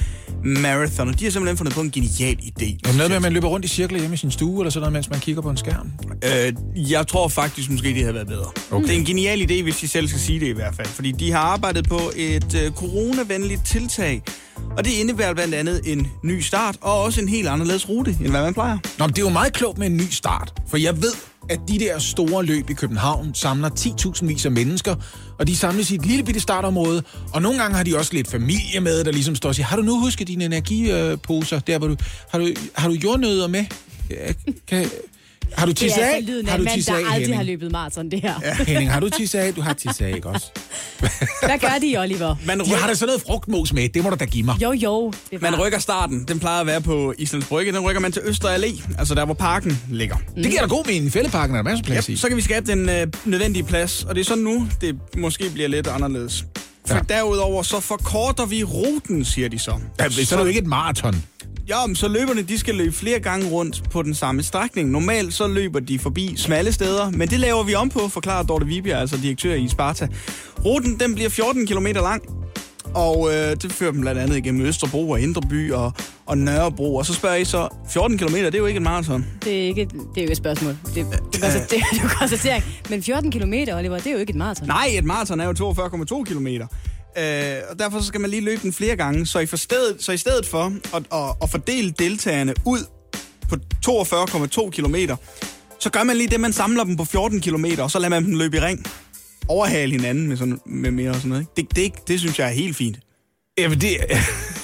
Marathon. 0.45 1.09
Og 1.09 1.19
de 1.19 1.25
har 1.25 1.31
simpelthen 1.31 1.57
fundet 1.57 1.75
på 1.75 1.81
en 1.81 1.91
genial 1.91 2.39
idé. 2.43 2.79
Er 2.89 2.97
noget 2.97 3.11
med, 3.11 3.17
at 3.17 3.23
man 3.23 3.33
løber 3.33 3.49
rundt 3.49 3.65
i 3.65 3.69
cirkler 3.69 3.99
hjemme 3.99 4.15
i 4.15 4.17
sin 4.17 4.31
stue, 4.31 4.61
eller 4.61 4.71
sådan 4.71 4.83
noget, 4.83 4.93
mens 4.93 5.11
man 5.11 5.21
kigger 5.21 5.43
på 5.43 5.51
en 5.51 5.57
skærm? 5.57 5.93
Øh, 6.25 6.53
jeg 6.93 7.07
tror 7.07 7.29
faktisk 7.29 7.71
måske, 7.71 7.89
det 7.89 8.01
havde 8.01 8.15
været 8.15 8.27
bedre. 8.27 8.51
Okay. 8.71 8.87
Det 8.87 8.95
er 8.95 8.99
en 8.99 9.05
genial 9.05 9.51
idé, 9.51 9.63
hvis 9.63 9.77
de 9.77 9.89
selv 9.89 10.09
skal 10.09 10.21
sige 10.21 10.41
det 10.41 10.47
i 10.47 10.53
hvert 10.53 10.75
fald. 10.75 10.89
Fordi 10.89 11.13
de 11.13 11.33
har 11.33 11.39
arbejdet 11.39 11.89
på 11.89 12.01
et 12.17 12.55
øh, 12.65 12.71
coronavenligt 12.71 13.67
tiltag. 13.67 14.23
Og 14.77 14.85
det 14.85 14.91
indebærer 14.91 15.35
blandt 15.35 15.55
andet 15.55 15.81
en 15.85 16.07
ny 16.25 16.41
start, 16.41 16.77
og 16.81 17.03
også 17.03 17.21
en 17.21 17.29
helt 17.29 17.49
anderledes 17.49 17.89
rute, 17.89 18.17
end 18.21 18.29
hvad 18.29 18.43
man 18.43 18.55
plejer. 18.55 18.79
Nå, 18.99 19.07
men 19.07 19.09
det 19.09 19.19
er 19.19 19.27
jo 19.27 19.33
meget 19.33 19.53
klogt 19.53 19.79
med 19.79 19.87
en 19.87 19.97
ny 19.97 20.09
start, 20.11 20.53
for 20.69 20.77
jeg 20.77 21.03
ved, 21.03 21.13
at 21.49 21.61
de 21.69 21.79
der 21.79 21.99
store 21.99 22.45
løb 22.45 22.71
i 22.71 22.73
København 22.73 23.35
samler 23.35 23.71
10.000 23.71 24.27
vis 24.27 24.47
af 24.47 24.53
mennesker, 24.53 24.95
og 25.39 25.47
de 25.47 25.57
samles 25.57 25.91
i 25.91 25.95
et 25.95 26.07
lille 26.07 26.25
bitte 26.25 26.41
startområde, 26.41 27.03
og 27.33 27.43
nogle 27.43 27.59
gange 27.59 27.77
har 27.77 27.85
de 27.85 27.97
også 27.99 28.15
lidt 28.15 28.29
familie 28.31 28.81
med, 28.81 29.05
der 29.05 29.13
ligesom 29.13 29.35
står 29.35 29.49
og 29.49 29.55
siger, 29.55 29.67
har 29.67 29.77
du 29.77 29.83
nu 29.83 30.01
husket 30.01 30.29
dine 30.29 30.45
energiposer, 30.45 31.59
der 31.59 31.79
hvor 31.79 31.89
du, 31.89 31.97
har 32.31 32.39
du, 32.39 32.49
har 32.75 32.89
du 32.89 32.95
jordnødder 32.95 33.49
med? 33.49 33.65
Ja, 34.11 34.33
Kan, 34.67 34.91
har 35.57 35.67
du 35.67 35.73
Det 35.73 35.83
er 35.83 35.87
tisset 35.87 36.01
af? 36.03 36.15
altså 36.15 36.31
lyden 36.31 36.47
af 36.47 36.51
Har 36.51 36.59
en 36.59 36.65
du 36.65 36.71
mand, 36.71 36.83
der 36.83 36.95
af, 37.11 37.15
aldrig 37.15 37.37
har 37.37 37.43
løbet 37.43 37.73
maraton, 37.73 38.11
det 38.11 38.21
her. 38.21 38.35
Ja. 38.43 38.65
Henning, 38.65 38.91
har 38.93 39.01
du 39.01 39.09
tisset 39.09 39.39
af? 39.39 39.55
Du 39.55 39.61
har 39.61 39.73
tisset 39.73 40.05
af, 40.05 40.15
ikke 40.17 40.29
også? 40.29 40.47
Hvad 41.47 41.59
gør 41.59 41.79
de, 41.83 41.97
Oliver? 41.99 42.37
Man, 42.47 42.59
De 42.59 42.65
ryk, 42.65 42.71
har 42.81 42.89
da 42.89 42.95
sådan 42.95 43.07
noget 43.07 43.23
frugtmos 43.27 43.73
med, 43.73 43.89
det 43.89 44.03
må 44.05 44.11
du 44.11 44.17
da 44.21 44.25
give 44.25 44.45
mig. 44.45 44.63
Jo, 44.63 44.73
jo. 44.73 45.13
Det 45.31 45.43
var. 45.43 45.51
man 45.51 45.61
rykker 45.61 45.79
starten. 45.79 46.25
Den 46.29 46.39
plejer 46.41 46.61
at 46.61 46.67
være 46.67 46.81
på 46.81 47.15
Islands 47.19 47.47
Brygge. 47.47 47.73
Den 47.73 47.81
rykker 47.81 48.01
man 48.01 48.13
til 48.13 48.23
Øster 48.25 48.49
Allé, 48.49 48.83
altså 48.99 49.15
der, 49.15 49.25
hvor 49.25 49.35
parken 49.35 49.81
ligger. 49.91 50.17
Det 50.37 50.47
giver 50.47 50.61
da 50.61 50.67
god 50.67 50.87
mening. 50.87 51.07
I 51.07 51.11
fældeparken 51.11 51.57
er 51.57 51.63
der 51.63 51.71
masser 51.71 51.79
af 51.85 51.85
plads 51.87 52.09
i. 52.09 52.13
Yep, 52.13 52.19
så 52.19 52.29
kan 52.29 52.37
vi 52.37 52.43
skabe 52.43 52.67
den 52.67 52.89
øh, 52.89 53.07
nødvendige 53.25 53.63
plads, 53.65 54.05
og 54.05 54.15
det 54.15 54.21
er 54.21 54.25
så 54.25 54.35
nu, 54.37 54.69
det 54.81 54.97
måske 55.17 55.51
bliver 55.51 55.69
lidt 55.69 55.87
anderledes. 55.87 56.45
For 56.87 56.95
Ja. 56.95 57.01
derudover, 57.09 57.63
så 57.63 57.81
forkorter 57.81 58.47
vi 58.47 58.65
ruten, 58.65 59.25
siger 59.25 59.49
de 59.49 59.59
så. 59.59 59.73
Ja, 60.01 60.09
så 60.11 60.35
er 60.35 60.39
det 60.39 60.45
jo 60.45 60.49
ikke 60.49 60.61
et 60.61 60.67
maraton. 60.67 61.25
Ja, 61.69 61.87
men 61.87 61.97
så 61.97 62.09
løberne, 62.09 62.43
de 62.43 62.59
skal 62.59 62.75
løbe 62.75 62.93
flere 62.93 63.21
gange 63.21 63.49
rundt 63.49 63.83
på 63.91 64.03
den 64.03 64.15
samme 64.15 64.43
strækning. 64.43 64.91
Normalt 64.91 65.35
så 65.35 65.47
løber 65.47 65.81
de 65.81 65.99
forbi 65.99 66.35
smalle 66.37 66.73
steder, 66.73 67.11
men 67.11 67.29
det 67.29 67.41
laver 67.41 67.63
vi 67.63 67.75
om 67.75 67.89
på, 67.89 68.09
forklarer 68.09 68.43
Dorte 68.43 68.67
Vibjerg, 68.67 69.01
altså 69.01 69.17
direktør 69.17 69.55
i 69.55 69.69
Sparta. 69.69 70.09
Ruten, 70.65 71.01
den 71.01 71.15
bliver 71.15 71.31
14 71.31 71.67
km 71.67 71.87
lang, 71.87 72.23
og 72.95 73.29
øh, 73.35 73.57
det 73.63 73.73
fører 73.73 73.93
dem 73.93 74.01
blandt 74.01 74.21
andet 74.21 74.37
igennem 74.37 74.67
Østerbro 74.67 75.11
og 75.11 75.21
Indreby 75.21 75.73
og, 75.73 75.93
og 76.27 76.39
Nørrebro. 76.39 76.95
Og 76.97 77.07
så 77.07 77.15
spørger 77.15 77.37
I 77.37 77.45
så, 77.45 77.69
14 77.91 78.19
km, 78.19 78.35
det 78.35 78.55
er 78.55 78.59
jo 78.59 78.67
ikke 78.67 78.77
en 78.79 78.83
maraton. 78.85 79.27
Det 79.45 79.59
er, 79.63 79.63
ikke, 79.69 79.83
et- 79.83 79.93
det 79.93 79.99
er 80.01 80.05
jo 80.17 80.21
ikke 80.21 80.31
et 80.33 80.37
spørgsmål. 80.37 80.77
Det, 80.85 80.95
det, 80.95 81.05
det, 81.33 81.45
er, 81.45 81.67
det 81.71 81.79
er 81.79 82.03
jo 82.03 82.09
konstatering. 82.19 82.65
Men 82.91 83.03
14 83.03 83.33
km, 83.33 83.53
Oliver, 83.53 83.97
det 83.97 84.07
er 84.07 84.13
jo 84.13 84.19
ikke 84.19 84.31
et 84.31 84.37
maraton. 84.37 84.67
Nej, 84.67 84.89
et 84.93 85.05
maraton 85.05 85.41
er 85.41 85.45
jo 85.45 85.73
42,2 85.73 86.25
km. 86.25 86.47
Øh, 87.19 87.63
og 87.71 87.79
derfor 87.79 88.01
så 88.01 88.07
skal 88.07 88.21
man 88.21 88.31
lige 88.31 88.45
løbe 88.45 88.63
den 88.63 88.73
flere 88.73 88.97
gange. 88.97 89.27
Så 89.27 89.39
i, 89.39 89.47
for 89.47 89.57
stedet, 89.57 89.97
så 90.03 90.13
i 90.13 90.17
stedet 90.17 90.47
for 90.47 90.73
at, 90.95 91.03
at, 91.13 91.35
at 91.43 91.51
fordele 91.51 91.91
deltagerne 91.91 92.55
ud 92.65 92.81
på 93.49 93.57
42,2 93.89 94.71
km, 94.71 95.13
så 95.81 95.91
gør 95.91 96.03
man 96.03 96.17
lige 96.17 96.29
det, 96.29 96.41
man 96.41 96.53
samler 96.53 96.85
dem 96.85 96.97
på 96.97 97.05
14 97.05 97.41
km, 97.41 97.65
og 97.79 97.91
så 97.91 97.99
lader 97.99 98.11
man 98.11 98.25
dem 98.25 98.35
løbe 98.35 98.57
i 98.57 98.61
ring. 98.61 98.87
Overhale 99.49 99.93
hinanden 99.93 100.29
med, 100.29 100.37
sådan, 100.37 100.61
med 100.67 100.91
mere 100.91 101.11
og 101.11 101.17
sådan 101.17 101.29
noget. 101.29 101.47
ikke? 101.57 101.71
Det, 101.71 101.77
det, 101.77 102.09
det 102.09 102.21
synes 102.21 102.39
jeg 102.39 102.47
er 102.47 102.53
helt 102.53 102.77
fint. 102.77 102.99
Jamen 103.59 103.81
det, 103.81 103.97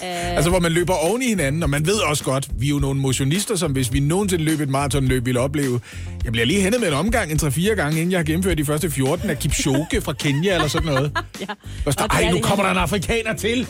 altså 0.07 0.51
hvor 0.51 0.61
man 0.61 0.73
løber 0.73 0.93
oven 0.95 1.23
i 1.23 1.27
hinanden, 1.29 1.63
og 1.63 1.71
man 1.71 1.87
ved 1.87 1.95
også 1.95 2.25
godt, 2.25 2.49
vi 2.59 2.67
er 2.67 2.71
jo 2.71 2.79
nogle 2.79 3.01
motionister, 3.01 3.57
som 3.57 3.73
hvis 3.73 3.93
vi 3.93 4.01
nogensinde 4.01 4.45
løb 4.45 4.61
et 4.61 4.69
maratonløb, 4.69 5.27
ville 5.27 5.41
opleve. 5.41 5.81
Jeg 6.25 6.33
bliver 6.33 6.47
lige 6.47 6.61
hentet 6.61 6.81
med 6.81 6.89
en 6.89 6.95
omgang 6.95 7.31
en 7.33 7.37
3-4 7.43 7.75
gange, 7.75 7.97
inden 7.97 8.11
jeg 8.11 8.19
har 8.19 8.25
gennemført 8.25 8.59
de 8.59 8.65
første 8.65 8.91
14 8.91 9.31
af 9.31 9.39
Kipchoge 9.39 10.01
fra 10.01 10.13
Kenya 10.13 10.55
eller 10.55 10.69
sådan 10.69 10.87
noget. 10.93 11.13
Ja. 11.41 11.47
Det 11.87 11.97
Ej, 12.11 12.31
nu 12.31 12.39
kommer 12.41 12.65
der 12.65 12.71
en 12.73 12.79
afrikaner 12.79 13.35
til. 13.35 13.67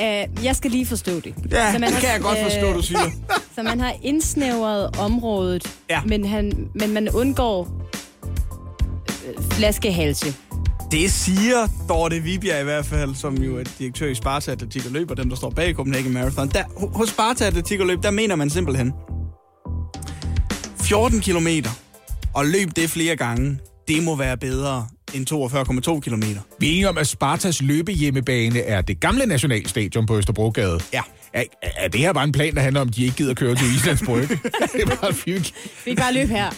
Uh, 0.00 0.44
jeg 0.44 0.56
skal 0.56 0.70
lige 0.70 0.86
forstå 0.86 1.20
det. 1.20 1.34
Ja, 1.50 1.72
Så 1.72 1.78
man 1.78 1.82
det 1.88 1.94
har- 1.94 2.00
kan 2.00 2.10
jeg 2.12 2.20
godt 2.20 2.38
forstå, 2.42 2.68
øh, 2.68 2.74
du 2.74 2.82
siger. 2.82 3.00
Så 3.56 3.62
man 3.62 3.80
har 3.80 3.94
indsnævret 4.02 4.96
området, 4.98 5.66
Ja. 5.90 6.00
men, 6.06 6.24
han, 6.24 6.68
men 6.74 6.92
man 6.94 7.08
undgår 7.08 7.88
øh, 9.28 9.44
flaskehalse. 9.52 10.34
Det 10.90 11.10
siger 11.12 11.68
Dorte 11.88 12.20
Vibjerg 12.22 12.60
i 12.60 12.64
hvert 12.64 12.86
fald, 12.86 13.14
som 13.14 13.42
jo 13.42 13.58
er 13.58 13.64
direktør 13.78 14.06
i 14.06 14.14
Sparta 14.14 14.50
Atletik 14.52 14.86
og 14.86 14.92
Løb, 14.92 15.10
og 15.10 15.16
dem, 15.16 15.28
der 15.28 15.36
står 15.36 15.50
bag 15.50 15.74
Copenhagen 15.74 16.12
Marathon. 16.12 16.48
Der, 16.48 16.62
ho- 16.64 16.96
hos 16.98 17.08
Sparta 17.08 17.44
Atletik 17.44 17.80
og 17.80 17.86
Løb, 17.86 18.02
der 18.02 18.10
mener 18.10 18.36
man 18.36 18.50
simpelthen 18.50 18.92
14 20.82 21.20
km 21.20 21.48
og 22.34 22.46
løb 22.46 22.68
det 22.76 22.90
flere 22.90 23.16
gange, 23.16 23.58
det 23.88 24.02
må 24.02 24.16
være 24.16 24.36
bedre 24.36 24.86
end 25.14 25.32
42,2 25.32 26.00
km. 26.00 26.22
Vi 26.58 26.66
er 26.66 26.72
enige 26.72 26.88
om, 26.88 26.98
at 26.98 27.06
Spartas 27.06 27.62
løbehjemmebane 27.62 28.60
er 28.60 28.80
det 28.80 29.00
gamle 29.00 29.26
nationalstadion 29.26 30.06
på 30.06 30.18
Østerbrogade. 30.18 30.80
Ja. 30.92 31.02
Er, 31.34 31.42
er 31.76 31.88
det 31.88 32.00
her 32.00 32.12
bare 32.12 32.24
en 32.24 32.32
plan, 32.32 32.54
der 32.54 32.60
handler 32.60 32.80
om, 32.80 32.88
at 32.88 32.96
de 32.96 33.04
ikke 33.04 33.16
gider 33.16 33.34
køre 33.34 33.54
til 33.54 33.66
Islands 33.76 34.02
Brygge? 34.02 34.28
det 34.72 34.82
er 34.82 34.96
bare 34.96 35.14
fyrk. 35.14 35.50
Vi 35.84 35.90
kan 35.90 35.96
bare 35.96 36.14
løbe 36.14 36.28
her. 36.32 36.50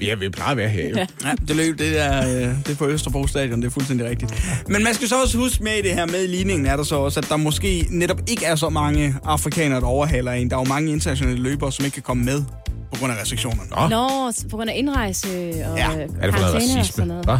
Ja, 0.00 0.14
vi 0.14 0.28
plejer 0.28 0.50
at 0.50 0.56
være 0.56 0.68
her 0.68 0.88
jo. 0.88 0.96
Ja. 0.96 1.06
Ja, 1.24 1.32
det 1.48 1.56
løb, 1.56 1.78
det 1.78 2.00
er, 2.00 2.18
øh, 2.28 2.56
det 2.58 2.68
er 2.68 2.74
på 2.76 2.88
Østerbro 2.88 3.26
Stadion, 3.26 3.60
det 3.62 3.66
er 3.66 3.70
fuldstændig 3.70 4.06
rigtigt. 4.08 4.44
Men 4.68 4.84
man 4.84 4.94
skal 4.94 5.08
så 5.08 5.22
også 5.22 5.38
huske 5.38 5.64
med 5.64 5.72
i 5.78 5.82
det 5.82 5.90
her, 5.90 6.06
med 6.06 6.28
ligningen 6.28 6.66
er 6.66 6.76
der 6.76 6.82
så 6.84 6.96
også, 6.96 7.20
at 7.20 7.28
der 7.28 7.36
måske 7.36 7.86
netop 7.90 8.20
ikke 8.28 8.44
er 8.44 8.54
så 8.56 8.68
mange 8.68 9.14
afrikanere, 9.24 9.80
der 9.80 9.86
overhaler 9.86 10.32
en. 10.32 10.50
Der 10.50 10.56
er 10.56 10.60
jo 10.60 10.64
mange 10.68 10.92
internationale 10.92 11.42
løbere, 11.42 11.72
som 11.72 11.84
ikke 11.84 11.94
kan 11.94 12.02
komme 12.02 12.24
med 12.24 12.44
på 12.92 12.98
grund 12.98 13.12
af 13.12 13.20
restriktionerne. 13.22 13.70
Nå. 13.70 13.88
Nå, 13.88 14.32
på 14.50 14.56
grund 14.56 14.70
af 14.70 14.74
indrejse 14.76 15.28
og 15.66 15.76
Ja. 15.78 15.90
Er 15.90 15.96
det 15.96 16.08
for 16.10 16.16
noget 16.20 16.32
karantæne 16.32 16.60
og 16.60 16.60
sådan 16.60 16.78
racisme? 16.78 17.06
noget. 17.06 17.24
Hva? 17.24 17.38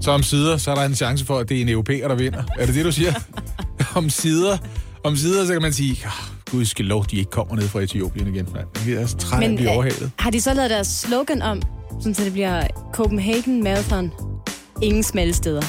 Så 0.00 0.10
om 0.10 0.22
sider, 0.22 0.56
så 0.56 0.70
er 0.70 0.74
der 0.74 0.82
en 0.82 0.94
chance 0.94 1.24
for, 1.26 1.38
at 1.38 1.48
det 1.48 1.56
er 1.56 1.60
en 1.62 1.68
europæer, 1.68 2.08
der 2.08 2.14
vinder. 2.14 2.42
Er 2.58 2.66
det 2.66 2.74
det, 2.74 2.84
du 2.84 2.92
siger? 2.92 3.12
om 3.94 4.10
sider, 4.10 4.58
om 5.04 5.16
sider, 5.16 5.46
så 5.46 5.52
kan 5.52 5.62
man 5.62 5.72
sige, 5.72 6.06
oh, 6.06 6.12
gud 6.50 6.64
skal 6.64 6.84
lov, 6.84 7.06
de 7.10 7.16
ikke 7.16 7.30
kommer 7.30 7.56
ned 7.56 7.68
fra 7.68 7.80
Etiopien 7.80 8.34
igen. 8.34 8.48
mand. 8.54 8.66
Jeg 8.88 9.02
er 9.02 9.06
så 9.06 9.16
træt 9.16 9.42
af 9.42 9.48
at 9.48 9.54
blive 9.56 9.70
øh, 9.70 9.74
overhalet. 9.76 10.10
har 10.18 10.30
de 10.30 10.40
så 10.40 10.54
lavet 10.54 10.70
deres 10.70 10.86
slogan 10.86 11.42
om, 11.42 11.62
sådan 12.00 12.14
så 12.14 12.24
det 12.24 12.32
bliver 12.32 12.66
Copenhagen 12.92 13.64
Marathon? 13.64 14.12
Ingen 14.82 15.02
smalle 15.02 15.34
steder. 15.34 15.62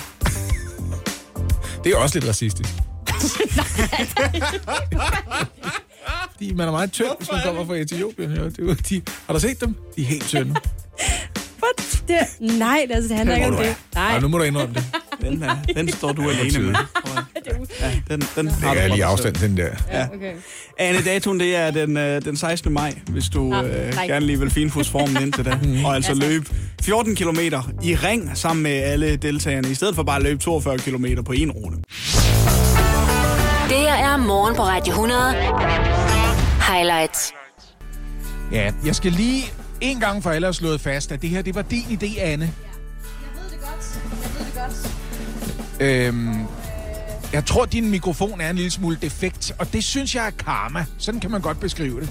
Det 1.83 1.91
er 1.91 1.97
også 1.97 2.15
lidt 2.19 2.29
racistisk. 2.29 2.69
Fordi 6.31 6.53
man 6.53 6.67
er 6.67 6.71
meget 6.71 6.91
tynd, 6.91 7.07
hvis 7.17 7.31
man 7.31 7.41
kommer 7.45 7.65
fra 7.65 7.75
Etiopien. 7.75 8.31
Jo, 8.31 8.73
de, 8.89 9.01
har 9.25 9.33
du 9.33 9.39
set 9.39 9.61
dem? 9.61 9.75
De 9.95 10.01
er 10.01 10.05
helt 10.05 10.23
tynde. 10.27 10.55
What? 11.63 12.03
Det, 12.07 12.17
nej, 12.59 12.85
det, 12.87 12.95
altså, 12.95 13.09
det 13.09 13.17
handler 13.17 13.35
ikke 13.35 13.47
om 13.47 13.55
det. 13.55 13.67
er. 13.67 13.73
Nej. 13.95 14.13
Ja, 14.13 14.19
nu 14.19 14.27
må 14.27 14.37
du 14.37 14.43
indrømme 14.43 14.73
det. 14.75 14.83
Den, 15.21 15.43
er, 15.43 15.55
den 15.75 15.91
står 15.97 16.11
du 16.11 16.29
alene 16.29 16.59
med. 16.59 16.75
jeg. 16.75 16.85
Ja, 17.81 18.15
den, 18.15 18.23
den 18.35 18.47
har 18.47 18.73
Det 18.73 18.77
du 18.83 18.83
er 18.83 18.87
lige 18.87 19.05
afstand 19.05 19.35
til 19.35 19.49
den 19.49 19.57
der. 19.57 19.69
Ja. 19.91 20.05
Okay. 20.15 20.33
Anne, 20.79 21.01
datoen 21.01 21.39
det 21.39 21.55
er 21.55 21.71
den, 21.71 21.97
øh, 21.97 22.21
den 22.25 22.37
16. 22.37 22.73
maj, 22.73 22.93
hvis 23.07 23.25
du 23.29 23.53
Ah, 23.53 23.65
øh, 23.65 23.93
nej. 23.95 24.07
gerne 24.07 24.25
lige 24.25 24.39
vil 24.39 24.49
finpudse 24.49 24.91
formen 24.91 25.21
ind 25.21 25.33
til 25.33 25.45
det. 25.45 25.59
Og 25.85 25.95
altså 25.95 26.13
løbe 26.13 26.45
14 26.81 27.15
km 27.15 27.39
i 27.83 27.95
ring 27.95 28.31
sammen 28.37 28.63
med 28.63 28.71
alle 28.71 29.15
deltagerne, 29.15 29.69
i 29.69 29.75
stedet 29.75 29.95
for 29.95 30.03
bare 30.03 30.17
at 30.17 30.23
løbe 30.23 30.39
42 30.39 30.77
km 30.77 31.05
på 31.25 31.31
en 31.31 31.51
rute. 31.51 31.77
Det 33.69 33.77
her 33.77 33.93
er 33.93 34.17
morgen 34.17 34.55
på 34.55 34.61
Radio 34.61 34.91
100. 34.91 35.35
Highlights. 36.73 37.33
Ja, 38.51 38.71
jeg 38.85 38.95
skal 38.95 39.11
lige 39.11 39.43
en 39.83 39.99
gang 39.99 40.23
for 40.23 40.31
alle 40.31 40.47
have 40.47 40.53
slået 40.53 40.81
fast, 40.81 41.11
at 41.11 41.21
det 41.21 41.29
her, 41.29 41.41
det 41.41 41.55
var 41.55 41.61
din 41.61 41.83
idé, 41.83 42.19
Anne. 42.19 42.53
Øhm, 45.79 46.45
jeg 47.33 47.45
tror, 47.45 47.65
din 47.65 47.89
mikrofon 47.89 48.41
er 48.41 48.49
en 48.49 48.55
lille 48.55 48.71
smule 48.71 48.97
defekt, 49.01 49.51
og 49.59 49.73
det 49.73 49.83
synes 49.83 50.15
jeg 50.15 50.25
er 50.25 50.29
karma. 50.29 50.85
Sådan 50.97 51.19
kan 51.19 51.31
man 51.31 51.41
godt 51.41 51.59
beskrive 51.59 51.99
det. 52.01 52.09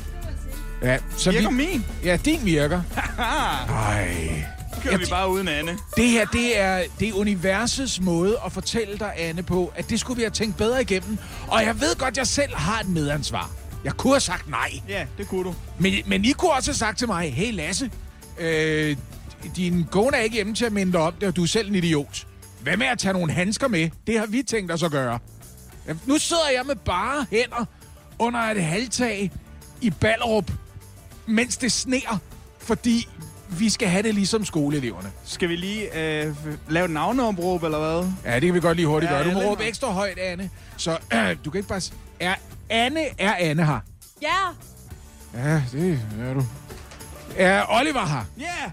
Ja, 0.82 0.98
så 1.16 1.30
Virker 1.30 1.48
vi, 1.48 1.54
min? 1.54 1.84
Ja, 2.04 2.16
din 2.16 2.40
virker. 2.44 2.82
Ej. 3.18 4.44
Kører 4.82 4.98
vi 4.98 5.06
bare 5.10 5.28
uden 5.30 5.48
Anne. 5.48 5.78
Det 5.96 6.08
her, 6.08 6.26
det 6.26 6.60
er, 6.60 6.82
det 7.00 7.08
er 7.08 7.12
universets 7.14 8.00
måde 8.00 8.36
at 8.46 8.52
fortælle 8.52 8.98
dig, 8.98 9.12
Anne, 9.16 9.42
på, 9.42 9.72
at 9.76 9.90
det 9.90 10.00
skulle 10.00 10.16
vi 10.16 10.22
have 10.22 10.30
tænkt 10.30 10.56
bedre 10.56 10.82
igennem. 10.82 11.18
Og 11.48 11.62
jeg 11.62 11.80
ved 11.80 11.98
godt, 11.98 12.10
at 12.10 12.16
jeg 12.18 12.26
selv 12.26 12.54
har 12.54 12.80
et 12.80 12.88
medansvar. 12.88 13.50
Jeg 13.85 13.93
kunne 13.97 14.12
have 14.12 14.20
sagt 14.20 14.51
nej. 14.51 14.70
Ja, 14.89 15.07
det 15.18 15.28
kunne 15.28 15.45
du. 15.45 15.55
Men, 15.78 15.95
men 16.07 16.24
I 16.24 16.33
kunne 16.33 16.53
også 16.53 16.70
have 16.70 16.76
sagt 16.76 16.99
til 16.99 17.07
mig, 17.07 17.35
hey 17.35 17.53
Lasse, 17.53 17.91
øh, 18.39 18.97
din 19.57 19.87
kone 19.91 20.16
er 20.16 20.20
ikke 20.20 20.35
hjemme 20.35 20.55
til 20.55 20.64
at 20.64 20.72
minde 20.72 20.93
dig 20.93 21.01
om 21.01 21.12
det, 21.20 21.28
og 21.28 21.37
du 21.37 21.43
er 21.43 21.47
selv 21.47 21.68
en 21.68 21.74
idiot. 21.74 22.26
Hvad 22.61 22.76
med 22.76 22.87
at 22.87 22.99
tage 22.99 23.12
nogle 23.12 23.33
handsker 23.33 23.68
med? 23.68 23.91
Det 24.07 24.18
har 24.18 24.26
vi 24.26 24.43
tænkt 24.43 24.72
os 24.72 24.83
at 24.83 24.91
gøre. 24.91 25.18
Ja, 25.89 25.95
nu 26.07 26.18
sidder 26.18 26.49
jeg 26.57 26.66
med 26.66 26.76
bare 26.76 27.26
hænder 27.30 27.64
under 28.18 28.41
et 28.41 28.62
halvtag 28.64 29.30
i 29.80 29.91
Ballerup, 29.91 30.53
mens 31.26 31.57
det 31.57 31.72
sner, 31.72 32.18
fordi 32.59 33.09
vi 33.59 33.68
skal 33.70 33.89
have 33.89 34.03
det 34.03 34.14
ligesom 34.14 34.45
skoleeleverne. 34.45 35.11
Skal 35.24 35.49
vi 35.49 35.57
lige 35.57 35.99
øh, 35.99 36.35
lave 36.68 36.85
et 36.85 36.91
navneopråb, 36.91 37.64
eller 37.64 37.78
hvad? 37.78 38.12
Ja, 38.24 38.35
det 38.35 38.43
kan 38.43 38.55
vi 38.55 38.61
godt 38.61 38.76
lige 38.76 38.87
hurtigt 38.87 39.12
Ja, 39.12 39.16
gøre. 39.18 39.26
Du 39.28 39.33
må 39.35 39.41
råbe 39.41 39.64
ekstra 39.64 39.91
højt, 39.91 40.18
Anne. 40.18 40.51
Så 40.76 40.99
øh, 41.14 41.37
du 41.45 41.51
kan 41.51 41.59
ikke 41.59 41.68
bare... 41.68 41.80
Er 42.20 42.35
Anne, 42.72 43.00
er 43.18 43.34
Anne 43.34 43.66
her? 43.66 43.78
Ja. 44.22 44.28
Ja, 45.34 45.62
det 45.72 46.00
er 46.20 46.34
du. 46.34 46.44
Er 47.36 47.64
Oliver 47.68 48.06
her? 48.06 48.24
Ja! 48.38 48.44
Yeah! 48.44 48.70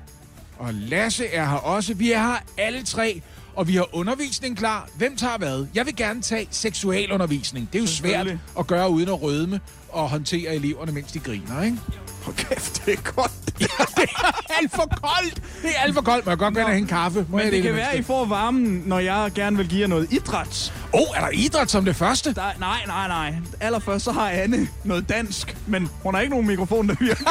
Og 0.57 0.73
Lasse 0.73 1.27
er 1.27 1.45
her 1.49 1.57
også. 1.57 1.93
Vi 1.93 2.11
er 2.11 2.19
her 2.19 2.37
alle 2.57 2.83
tre, 2.83 3.21
og 3.55 3.67
vi 3.67 3.75
har 3.75 3.95
undervisning 3.95 4.57
klar. 4.57 4.89
Hvem 4.97 5.17
tager 5.17 5.37
hvad? 5.37 5.67
Jeg 5.75 5.85
vil 5.85 5.95
gerne 5.95 6.21
tage 6.21 6.47
seksualundervisning. 6.51 7.69
Det 7.73 7.79
er 7.79 7.83
jo 7.83 7.87
svært 7.87 8.27
at 8.59 8.67
gøre 8.67 8.89
uden 8.89 9.09
at 9.09 9.21
rødme 9.21 9.59
og 9.91 10.09
håndtere 10.09 10.55
eleverne, 10.55 10.91
mens 10.91 11.11
de 11.11 11.19
griner, 11.19 11.63
ikke? 11.63 11.77
Hold 12.23 12.35
kæft, 12.35 12.85
det 12.85 12.93
er 12.93 13.11
godt. 13.15 13.31
Ja, 13.59 13.65
det 14.01 14.09
er 14.49 14.53
alt 14.61 14.71
for 14.75 14.99
koldt. 15.03 15.35
Det 15.61 15.69
er 15.77 15.81
alt 15.83 15.93
for 15.93 16.01
koldt. 16.01 16.25
Må 16.25 16.31
jeg 16.31 16.37
godt 16.37 16.53
gå 16.53 16.59
ind 16.59 16.67
og 16.67 16.73
hente 16.73 16.83
en 16.83 16.87
kaffe? 16.87 17.25
Må 17.29 17.37
Men 17.37 17.45
jeg 17.45 17.51
det 17.51 17.63
kan 17.63 17.71
i 17.71 17.75
være, 17.75 17.97
I 17.97 18.01
får 18.01 18.25
varmen, 18.25 18.83
når 18.85 18.99
jeg 18.99 19.31
gerne 19.35 19.57
vil 19.57 19.67
give 19.67 19.81
jer 19.81 19.87
noget 19.87 20.13
idræt. 20.13 20.73
Åh, 20.93 21.01
oh, 21.01 21.07
er 21.17 21.21
der 21.21 21.29
idræt 21.29 21.71
som 21.71 21.85
det 21.85 21.95
første? 21.95 22.33
Der, 22.33 22.41
nej, 22.59 22.79
nej, 22.87 23.07
nej. 23.07 23.33
Allerførst 23.59 24.05
så 24.05 24.11
har 24.11 24.29
Anne 24.29 24.67
noget 24.83 25.09
dansk, 25.09 25.57
men 25.67 25.89
hun 26.03 26.13
har 26.13 26.21
ikke 26.21 26.31
nogen 26.31 26.47
mikrofon, 26.47 26.89
der 26.89 26.95
virker. 26.99 27.25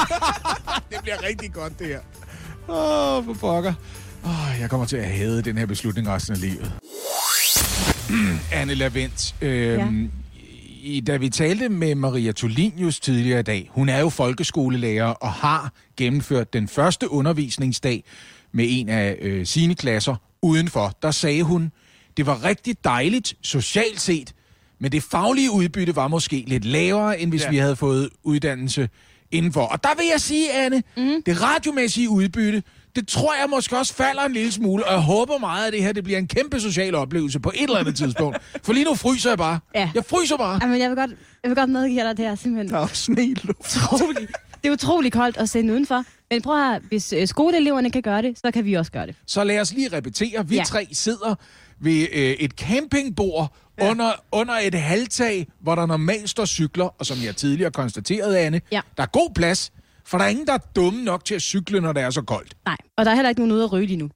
Det 0.90 0.98
bliver 1.02 1.22
rigtig 1.28 1.52
godt, 1.52 1.78
det 1.78 1.86
her. 1.86 2.00
Åh, 2.68 3.16
oh, 3.18 3.24
for 3.24 3.34
pokker. 3.34 3.74
Oh, 4.24 4.60
jeg 4.60 4.70
kommer 4.70 4.86
til 4.86 4.96
at 4.96 5.08
hade 5.10 5.42
den 5.42 5.58
her 5.58 5.66
beslutning 5.66 6.08
resten 6.08 6.34
af 6.34 6.40
livet. 6.40 6.72
Anne 8.52 8.74
Lavendt, 8.74 9.34
øhm, 9.40 10.10
i, 10.88 11.00
da 11.00 11.16
vi 11.16 11.28
talte 11.28 11.68
med 11.68 11.94
Maria 11.94 12.32
Tolinius 12.32 13.00
tidligere 13.00 13.40
i 13.40 13.42
dag, 13.42 13.68
hun 13.70 13.88
er 13.88 13.98
jo 13.98 14.08
folkeskolelærer 14.08 15.06
og 15.06 15.32
har 15.32 15.72
gennemført 15.96 16.52
den 16.52 16.68
første 16.68 17.10
undervisningsdag 17.10 18.04
med 18.52 18.66
en 18.68 18.88
af 18.88 19.16
øh, 19.20 19.46
sine 19.46 19.74
klasser 19.74 20.16
udenfor. 20.42 20.92
Der 21.02 21.10
sagde 21.10 21.42
hun, 21.42 21.72
det 22.16 22.26
var 22.26 22.44
rigtig 22.44 22.76
dejligt 22.84 23.34
socialt 23.42 24.00
set, 24.00 24.34
men 24.78 24.92
det 24.92 25.02
faglige 25.02 25.50
udbytte 25.50 25.96
var 25.96 26.08
måske 26.08 26.44
lidt 26.46 26.64
lavere, 26.64 27.20
end 27.20 27.30
hvis 27.30 27.44
ja. 27.44 27.50
Vi 27.50 27.56
havde 27.56 27.76
fået 27.76 28.08
uddannelse 28.22 28.88
indenfor. 29.32 29.62
Og 29.62 29.84
der 29.84 29.94
vil 29.96 30.06
jeg 30.12 30.20
sige, 30.20 30.52
Anne, 30.52 30.82
mm. 30.96 31.22
det 31.26 31.42
radiomæssige 31.42 32.10
udbytte, 32.10 32.62
det 32.96 33.08
tror 33.08 33.34
jeg 33.34 33.50
måske 33.50 33.78
også 33.78 33.94
falder 33.94 34.22
en 34.22 34.32
lille 34.32 34.52
smule, 34.52 34.86
og 34.86 34.92
jeg 34.92 35.00
håber 35.00 35.38
meget, 35.38 35.66
at 35.66 35.72
det 35.72 35.82
her 35.82 35.92
det 35.92 36.04
bliver 36.04 36.18
en 36.18 36.28
kæmpe 36.28 36.60
social 36.60 36.94
oplevelse 36.94 37.40
på 37.40 37.52
et 37.54 37.62
eller 37.62 37.78
andet 37.78 37.96
tidspunkt. 37.96 38.38
For 38.64 38.72
lige 38.72 38.84
nu 38.84 38.94
fryser 38.94 39.30
jeg 39.30 39.38
bare. 39.38 39.58
Ja. 39.74 39.90
Jeg 39.94 40.04
fryser 40.04 40.36
bare. 40.36 40.58
Jamen, 40.62 40.80
jeg 40.80 40.90
vil 40.90 40.96
godt, 40.96 41.10
jeg 41.42 41.48
vil 41.50 41.56
godt 41.56 41.70
medgive 41.70 42.00
dig 42.00 42.16
det 42.16 42.24
her 42.24 42.34
simpelthen. 42.34 42.70
Der 42.74 42.78
er 42.80 42.86
sne 42.86 43.24
i 43.24 43.36
utroligt. 43.60 44.32
Det 44.62 44.68
er 44.68 44.72
utrolig 44.72 45.12
koldt 45.12 45.36
at 45.36 45.48
sende 45.48 45.72
udenfor. 45.72 46.04
Men 46.30 46.42
prøv 46.42 46.60
at 46.60 46.68
høre, 46.68 46.80
hvis 46.88 47.12
øh, 47.12 47.28
skoleeleverne 47.28 47.90
kan 47.90 48.02
gøre 48.02 48.22
det, 48.22 48.38
så 48.38 48.50
kan 48.50 48.64
vi 48.64 48.74
også 48.74 48.92
gøre 48.92 49.06
det. 49.06 49.14
Så 49.26 49.44
lad 49.44 49.60
os 49.60 49.72
lige 49.72 49.88
repetere. 49.96 50.48
Vi. 50.48 50.56
Ja. 50.56 50.64
tre 50.64 50.88
sidder 50.92 51.34
ved 51.80 52.06
øh, 52.12 52.30
et 52.30 52.50
campingbord 52.52 53.56
ja. 53.78 53.90
under, 53.90 54.12
under 54.32 54.54
et 54.54 54.74
halvtag, 54.74 55.46
hvor 55.60 55.74
der 55.74 55.86
normalt 55.86 56.30
står 56.30 56.44
cykler, 56.44 56.88
og 56.98 57.06
som 57.06 57.16
jeg 57.24 57.36
tidligere 57.36 57.70
konstaterede, 57.70 58.38
Anne, 58.38 58.60
Ja. 58.72 58.80
der 58.96 59.02
er 59.02 59.06
god 59.06 59.30
plads, 59.34 59.72
for 60.06 60.18
der 60.18 60.24
er 60.24 60.28
ingen, 60.28 60.46
der 60.46 60.52
er 60.52 60.58
dumme 60.76 61.04
nok 61.04 61.24
til 61.24 61.34
at 61.34 61.42
cykle, 61.42 61.80
når 61.80 61.92
det 61.92 62.02
er 62.02 62.10
så 62.10 62.22
koldt. 62.22 62.56
Nej, 62.64 62.76
og 62.96 63.04
der 63.04 63.10
er 63.10 63.14
heller 63.14 63.28
ikke 63.28 63.40
nogen 63.40 63.52
ude 63.52 63.64
at 63.64 63.72
ryge 63.72 63.86
lige 63.86 63.96
nu. 63.96 64.10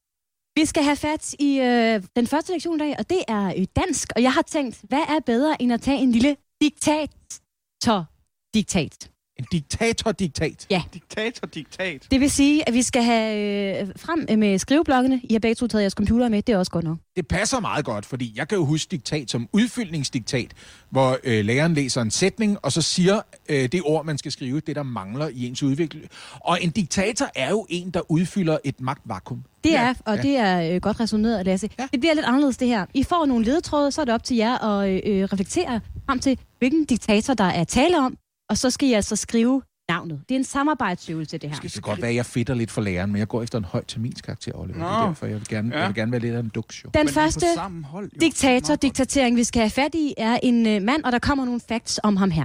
Vi 0.56 0.64
skal 0.64 0.82
have 0.82 0.96
fat 0.96 1.34
i 1.38 1.58
øh, 1.60 2.02
den 2.16 2.26
første 2.26 2.52
lektion 2.52 2.76
i 2.76 2.78
dag, 2.78 2.94
og 2.98 3.10
det 3.10 3.24
er 3.28 3.54
øh, 3.58 3.66
dansk. 3.76 4.12
Og 4.16 4.22
jeg 4.22 4.32
har 4.32 4.42
tænkt, 4.42 4.80
hvad 4.82 4.98
er 5.08 5.20
bedre 5.26 5.62
end 5.62 5.72
at 5.72 5.80
tage 5.80 5.98
en 5.98 6.12
lille 6.12 6.36
diktator-diktat? 6.64 9.10
En 9.38 9.46
diktator-diktat. 9.52 10.66
Ja, 10.70 10.82
Diktator, 10.94 11.46
diktat. 11.46 12.06
det 12.10 12.20
vil 12.20 12.30
sige, 12.30 12.68
at 12.68 12.74
vi 12.74 12.82
skal 12.82 13.02
have 13.02 13.80
øh, 13.80 13.88
frem 13.96 14.38
med 14.38 14.58
skriveblokkene. 14.58 15.20
I 15.24 15.32
har 15.32 15.40
begge 15.40 15.54
to 15.54 15.66
taget 15.66 15.82
jeres 15.82 15.92
computer 15.92 16.28
med, 16.28 16.42
det 16.42 16.52
er 16.52 16.58
også 16.58 16.72
godt 16.72 16.84
nok. 16.84 16.98
Det 17.16 17.28
passer 17.28 17.60
meget 17.60 17.84
godt, 17.84 18.06
fordi 18.06 18.32
jeg 18.36 18.48
kan 18.48 18.58
jo 18.58 18.64
huske 18.64 18.90
diktat 18.90 19.30
som 19.30 19.48
udfyldningsdiktat, 19.52 20.52
hvor 20.90 21.18
øh, 21.24 21.44
læreren 21.44 21.74
læser 21.74 22.02
en 22.02 22.10
sætning, 22.10 22.58
og 22.62 22.72
så 22.72 22.82
siger 22.82 23.20
øh, 23.48 23.68
det 23.72 23.82
ord, 23.84 24.04
man 24.04 24.18
skal 24.18 24.32
skrive, 24.32 24.60
det 24.60 24.76
der 24.76 24.82
mangler 24.82 25.28
i 25.28 25.46
ens 25.46 25.62
udvikling. 25.62 26.04
Og 26.40 26.58
en 26.62 26.70
diktator 26.70 27.26
er 27.34 27.50
jo 27.50 27.66
en, 27.68 27.90
der 27.90 28.10
udfylder 28.10 28.58
et 28.64 28.80
magtvakuum. 28.80 29.42
Det 29.64 29.70
Ja, 29.70 29.82
er, 29.88 29.94
og 30.04 30.16
ja. 30.16 30.22
det 30.22 30.36
er 30.36 30.74
øh, 30.74 30.80
godt 30.80 31.00
resoneret, 31.00 31.46
Lasse. 31.46 31.68
Ja. 31.78 31.82
Ja. 31.82 31.88
Det 31.92 32.00
bliver 32.00 32.14
lidt 32.14 32.26
anderledes, 32.26 32.56
det 32.56 32.68
her. 32.68 32.86
I 32.94 33.02
får 33.02 33.26
nogle 33.26 33.44
ledetråde, 33.44 33.92
så 33.92 34.00
er 34.00 34.04
det 34.04 34.14
op 34.14 34.24
til 34.24 34.36
jer 34.36 34.58
at 34.58 34.90
øh, 34.90 35.00
øh, 35.04 35.24
reflektere 35.24 35.80
frem 36.06 36.18
til, 36.18 36.38
hvilken 36.58 36.84
diktator, 36.84 37.34
der 37.34 37.44
er 37.44 37.64
tale 37.64 37.98
om, 37.98 38.16
og 38.52 38.58
så 38.58 38.70
skal 38.70 38.88
I 38.88 38.92
altså 38.92 39.16
skrive 39.16 39.62
navnet. 39.88 40.20
Det 40.28 40.34
er 40.34 40.38
en 40.38 40.44
samarbejdsøvelse, 40.44 41.38
det 41.38 41.50
her. 41.50 41.60
Det 41.60 41.72
kan 41.72 41.82
godt 41.82 42.00
være, 42.02 42.10
at 42.10 42.16
jeg 42.16 42.26
fedter 42.26 42.54
lidt 42.54 42.70
for 42.70 42.80
læreren, 42.80 43.12
men 43.12 43.18
jeg 43.18 43.28
går 43.28 43.42
efter 43.42 43.58
en 43.58 43.64
høj 43.64 43.84
terminskarakter, 43.88 44.52
Oliver. 44.54 44.78
Det 44.78 44.86
er 44.86 45.00
Nå. 45.00 45.06
derfor, 45.06 45.26
jeg 45.26 45.34
vil 45.34 45.48
gerne, 45.48 45.70
Ja. 45.74 45.78
jeg 45.80 45.88
vil 45.88 45.94
gerne 45.94 46.12
være 46.12 46.20
lidt 46.20 46.34
af 46.34 46.40
en 46.40 46.48
duks, 46.48 46.84
jo. 46.84 46.90
Den 46.94 47.04
Men 47.06 47.14
første 47.14 47.46
hold, 47.84 48.10
jo. 48.14 48.18
diktator-diktatering, 48.20 49.36
vi 49.36 49.44
skal 49.44 49.60
have 49.60 49.70
fat 49.70 49.94
i, 49.94 50.14
er 50.18 50.38
en 50.42 50.66
øh, 50.66 50.82
mand, 50.82 51.04
og 51.04 51.12
der 51.12 51.18
kommer 51.18 51.44
nogle 51.44 51.60
facts 51.68 52.00
om 52.02 52.16
ham 52.16 52.30
her. 52.30 52.44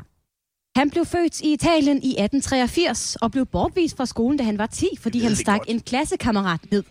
Han 0.79 0.89
blev 0.89 1.05
født 1.05 1.41
i 1.41 1.53
Italien 1.53 1.97
i 2.03 2.09
1883 2.19 3.15
og 3.15 3.31
blev 3.31 3.45
bortvist 3.45 3.97
fra 3.97 4.05
skolen, 4.05 4.37
da 4.37 4.43
han 4.43 4.57
var 4.57 4.65
10, 4.65 4.87
fordi 4.99 5.19
han 5.19 5.35
stak 5.35 5.59
godt. 5.59 5.69
en 5.69 5.79
klassekammerat 5.79 6.59
ned. 6.71 6.83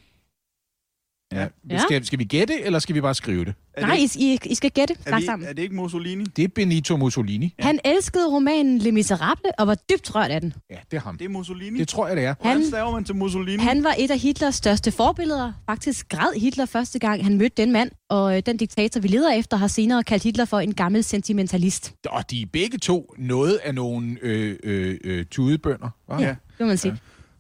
Ja. 1.33 1.47
Ja. 1.71 1.79
Skal, 1.79 2.05
skal 2.07 2.19
vi 2.19 2.25
gætte, 2.25 2.61
eller 2.63 2.79
skal 2.79 2.95
vi 2.95 3.01
bare 3.01 3.15
skrive 3.15 3.45
det? 3.45 3.55
Er 3.75 3.87
Nej, 3.87 3.97
det, 3.97 4.17
I, 4.17 4.33
I, 4.35 4.39
I 4.45 4.55
skal 4.55 4.71
gætte 4.71 4.95
er, 5.07 5.19
vi, 5.19 5.25
sammen. 5.25 5.49
er 5.49 5.53
det 5.53 5.63
ikke 5.63 5.75
Mussolini? 5.75 6.25
Det 6.25 6.45
er 6.45 6.49
Benito 6.49 6.97
Mussolini. 6.97 7.55
Ja. 7.59 7.65
Han 7.65 7.81
elskede 7.85 8.29
romanen 8.31 8.79
Le 8.79 8.93
Miserable 8.93 9.51
og 9.59 9.67
var 9.67 9.75
dybt 9.75 10.15
rørt 10.15 10.31
af 10.31 10.41
den. 10.41 10.53
Ja, 10.71 10.77
det 10.91 10.97
er 10.97 11.01
ham. 11.01 11.19
Det 11.19 11.25
er 11.25 11.29
Mussolini. 11.29 11.79
Det 11.79 11.89
tror 11.89 12.07
jeg, 12.07 12.17
det 12.17 12.25
er. 12.25 12.35
Hvordan 12.41 12.57
Han- 12.57 12.67
staver 12.67 12.91
man 12.93 13.05
til 13.05 13.17
Mussolini? 13.17 13.63
Han 13.63 13.85
var 13.85 13.95
et 13.99 14.11
af 14.11 14.19
Hitlers 14.19 14.55
største 14.55 14.93
forbilleder. 14.93 15.53
Faktisk 15.71 16.09
græd 16.09 16.41
Hitler 16.41 16.67
første 16.67 16.99
gang, 16.99 17.25
han 17.25 17.39
mødte 17.39 17.63
den 17.63 17.73
mand, 17.73 17.91
og 18.11 18.37
øh, 18.37 18.43
den 18.47 18.57
diktator, 18.57 19.01
vi 19.01 19.09
leder 19.09 19.33
efter, 19.33 19.57
har 19.57 19.69
senere 19.69 20.05
kaldt 20.05 20.23
Hitler 20.23 20.45
for 20.45 20.61
en 20.61 20.75
gammel 20.75 21.05
sentimentalist. 21.05 21.95
Og 22.09 22.31
de 22.31 22.43
er 22.43 22.47
begge 22.53 22.79
to 22.79 23.15
noget 23.19 23.55
af 23.65 23.75
nogle 23.75 24.17
øh, 24.23 24.57
øh, 24.63 24.97
øh, 25.05 25.25
tudebønder. 25.31 25.89
hva? 26.07 26.17
Ja. 26.21 26.29
Det 26.29 26.37
må 26.61 26.67
man 26.67 26.79
sige. 26.79 26.97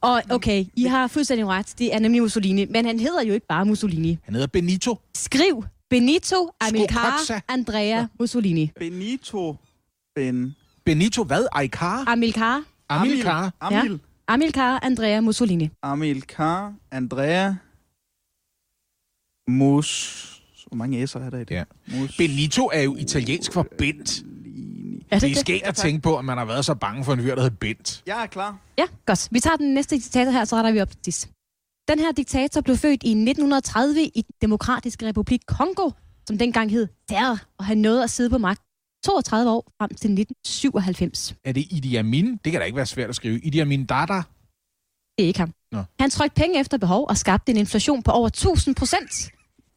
Og 0.07 0.23
okay, 0.31 0.65
I 0.77 0.85
har 0.85 1.07
fuldstændig 1.07 1.47
ret. 1.47 1.75
Det 1.79 1.95
er 1.95 1.99
nemlig 1.99 2.23
Mussolini, 2.23 2.65
men 2.65 2.85
han 2.85 3.01
hedder 3.01 3.23
jo 3.23 3.33
ikke 3.35 3.47
bare 3.47 3.65
Mussolini. 3.65 4.19
Han 4.23 4.35
hedder 4.35 4.47
Benito. 4.47 4.99
Skriv 5.15 5.65
Benito 5.91 6.51
Amilcar 6.61 7.19
Scorazza. 7.25 7.41
Andrea 7.49 8.07
Mussolini. 8.21 8.73
Benito 8.79 9.57
Ben... 10.15 10.57
Benito 10.85 11.25
hvad? 11.25 11.47
Aikar? 11.53 12.05
Amilcar, 12.07 12.63
Amilcar? 12.89 13.53
Amil. 13.61 14.01
Amilcar 14.27 14.79
Andrea 14.83 15.21
Mussolini. 15.21 15.71
Amilcar. 15.83 16.75
Andrea. 16.91 17.55
Mus... 19.49 20.33
Hvor 20.67 20.77
mange 20.77 21.07
S'er 21.07 21.21
er 21.21 21.31
der 21.31 21.39
i 21.39 21.45
det? 21.45 21.51
Ja. 21.51 21.65
Mus... 21.89 22.17
Benito 22.17 22.71
er 22.73 22.83
jo 22.83 22.97
italiensk 22.97 23.53
for 23.53 23.67
Bent. 23.79 24.25
Er 25.11 25.19
Det 25.19 25.25
er 25.25 25.29
det 25.29 25.37
det? 25.37 25.39
skægt 25.39 25.65
at 25.67 25.77
tænke 25.77 26.03
på, 26.03 26.17
at 26.19 26.25
man 26.25 26.39
har 26.39 26.45
været 26.45 26.65
så 26.65 26.75
bange 26.75 27.05
for 27.05 27.13
en 27.13 27.21
fyr, 27.21 27.35
der 27.35 27.43
hedder 27.43 27.57
Bent. 27.57 28.03
Jeg 28.07 28.23
er 28.23 28.27
klar. 28.27 28.59
Ja, 28.79 28.85
godt. 29.07 29.29
Vi 29.31 29.41
tager 29.41 29.57
den 29.57 29.75
næste 29.75 29.95
diktator 29.95 30.31
her, 30.31 30.45
så 30.45 30.57
retter 30.57 30.73
vi 30.73 30.81
op 30.81 30.91
til 30.91 30.99
sidst. 31.05 31.29
Den 31.89 31.99
her 31.99 32.13
diktator 32.13 32.61
blev 32.61 32.77
født 32.77 33.03
i 33.03 33.11
1930 33.11 34.03
i 34.03 34.21
den 34.21 34.35
demokratiske 34.41 35.07
republik 35.07 35.41
Kongo, 35.47 35.91
som 36.27 36.39
dengang 36.39 36.71
hed 36.71 36.89
Der, 37.09 37.37
og 37.59 37.65
han 37.65 37.79
nåede 37.79 38.05
at 38.05 38.11
sidde 38.11 38.31
på 38.31 38.39
magt 38.39 38.63
32 39.05 39.51
år 39.51 39.73
frem 39.81 39.89
til 39.89 40.11
1997. 40.11 41.35
Er 41.45 41.53
det 41.53 41.67
Idi 41.71 41.97
Amin? 41.97 42.37
Det 42.45 42.53
kan 42.53 42.61
da 42.61 42.65
ikke 42.65 42.77
være 42.77 42.87
svært 42.87 43.09
at 43.09 43.17
skrive. 43.17 43.41
Idi 43.41 43.59
Amin 43.59 43.85
Dada? 43.87 44.23
Det 45.19 45.23
er 45.23 45.27
ikke 45.27 45.39
ham. 45.39 45.53
Nå. 45.73 45.83
Han 46.01 46.11
trykte 46.11 46.35
penge 46.35 46.61
efter 46.61 46.79
behov 46.79 47.07
og 47.09 47.17
skabte 47.17 47.53
en 47.53 47.59
inflation 47.59 48.03
på 48.03 48.11
over 48.11 48.27
1000 48.27 48.75
procent. 48.75 49.31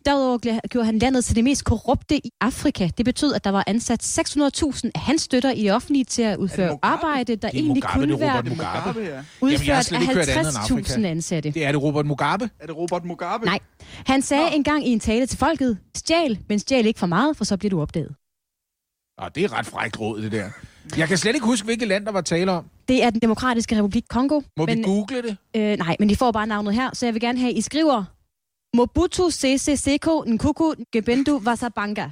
Derudover 0.05 0.67
gjorde 0.67 0.85
han 0.85 0.99
landet 0.99 1.25
til 1.25 1.35
det 1.35 1.43
mest 1.43 1.65
korrupte 1.65 2.17
i 2.17 2.31
Afrika. 2.41 2.89
Det 2.97 3.05
betød, 3.05 3.33
at 3.33 3.43
der 3.43 3.49
var 3.49 3.63
ansat 3.67 4.03
600.000 4.19 4.89
af 4.95 5.01
hans 5.01 5.21
støtter 5.21 5.51
i 5.51 5.69
offentlige 5.69 6.03
til 6.05 6.21
at 6.21 6.37
udføre 6.37 6.77
arbejde, 6.81 7.35
der 7.35 7.47
er 7.47 7.51
egentlig 7.51 7.75
Mugabe, 7.75 7.93
kunne 7.93 8.07
det 8.07 8.13
er 8.13 8.17
være 8.17 8.43
Mugabe. 8.43 8.99
Ja. 8.99 9.05
Jamen, 9.05 9.25
udført 9.41 9.91
end 9.91 10.03
af 10.03 10.61
Afrika. 10.71 10.91
50.000 10.93 11.05
ansatte. 11.05 11.51
Det 11.51 11.65
er 11.65 11.71
det 11.71 11.81
Robert 11.83 12.05
Mugabe? 12.05 12.49
Er 12.59 12.65
det 12.65 12.77
Robert 12.77 13.05
Mugabe? 13.05 13.45
Nej. 13.45 13.59
Han 14.05 14.21
sagde 14.21 14.55
engang 14.55 14.87
i 14.87 14.89
en 14.89 14.99
tale 14.99 15.25
til 15.25 15.37
folket, 15.37 15.77
stjæl, 15.95 16.39
men 16.49 16.59
stjæl 16.59 16.85
ikke 16.85 16.99
for 16.99 17.07
meget, 17.07 17.37
for 17.37 17.43
så 17.43 17.57
bliver 17.57 17.69
du 17.69 17.81
opdaget. 17.81 18.15
Ah, 19.17 19.31
det 19.35 19.43
er 19.43 19.57
ret 19.57 19.65
frækt 19.65 19.99
råd, 19.99 20.21
det 20.21 20.31
der. 20.31 20.49
Jeg 20.97 21.07
kan 21.07 21.17
slet 21.17 21.35
ikke 21.35 21.45
huske, 21.45 21.65
hvilket 21.65 21.87
land, 21.87 22.05
der 22.05 22.11
var 22.11 22.21
tale 22.21 22.51
om. 22.51 22.65
Det 22.87 23.03
er 23.03 23.09
den 23.09 23.21
demokratiske 23.21 23.77
republik 23.77 24.03
Kongo. 24.09 24.41
Må 24.57 24.65
men, 24.65 24.77
vi 24.77 24.83
google 24.83 25.21
det? 25.21 25.37
øh, 25.55 25.77
nej, 25.77 25.95
men 25.99 26.09
I 26.09 26.15
får 26.15 26.31
bare 26.31 26.47
navnet 26.47 26.73
her, 26.73 26.89
så 26.93 27.05
jeg 27.05 27.13
vil 27.13 27.21
gerne 27.21 27.39
have, 27.39 27.53
I 27.53 27.61
skriver 27.61 28.03
Mobutu 28.75 29.29
Sese 29.29 29.77
Seko 29.77 30.23
Nkuku 30.27 30.73
Ngebendu 30.95 31.37
Wasabanga. 31.45 32.09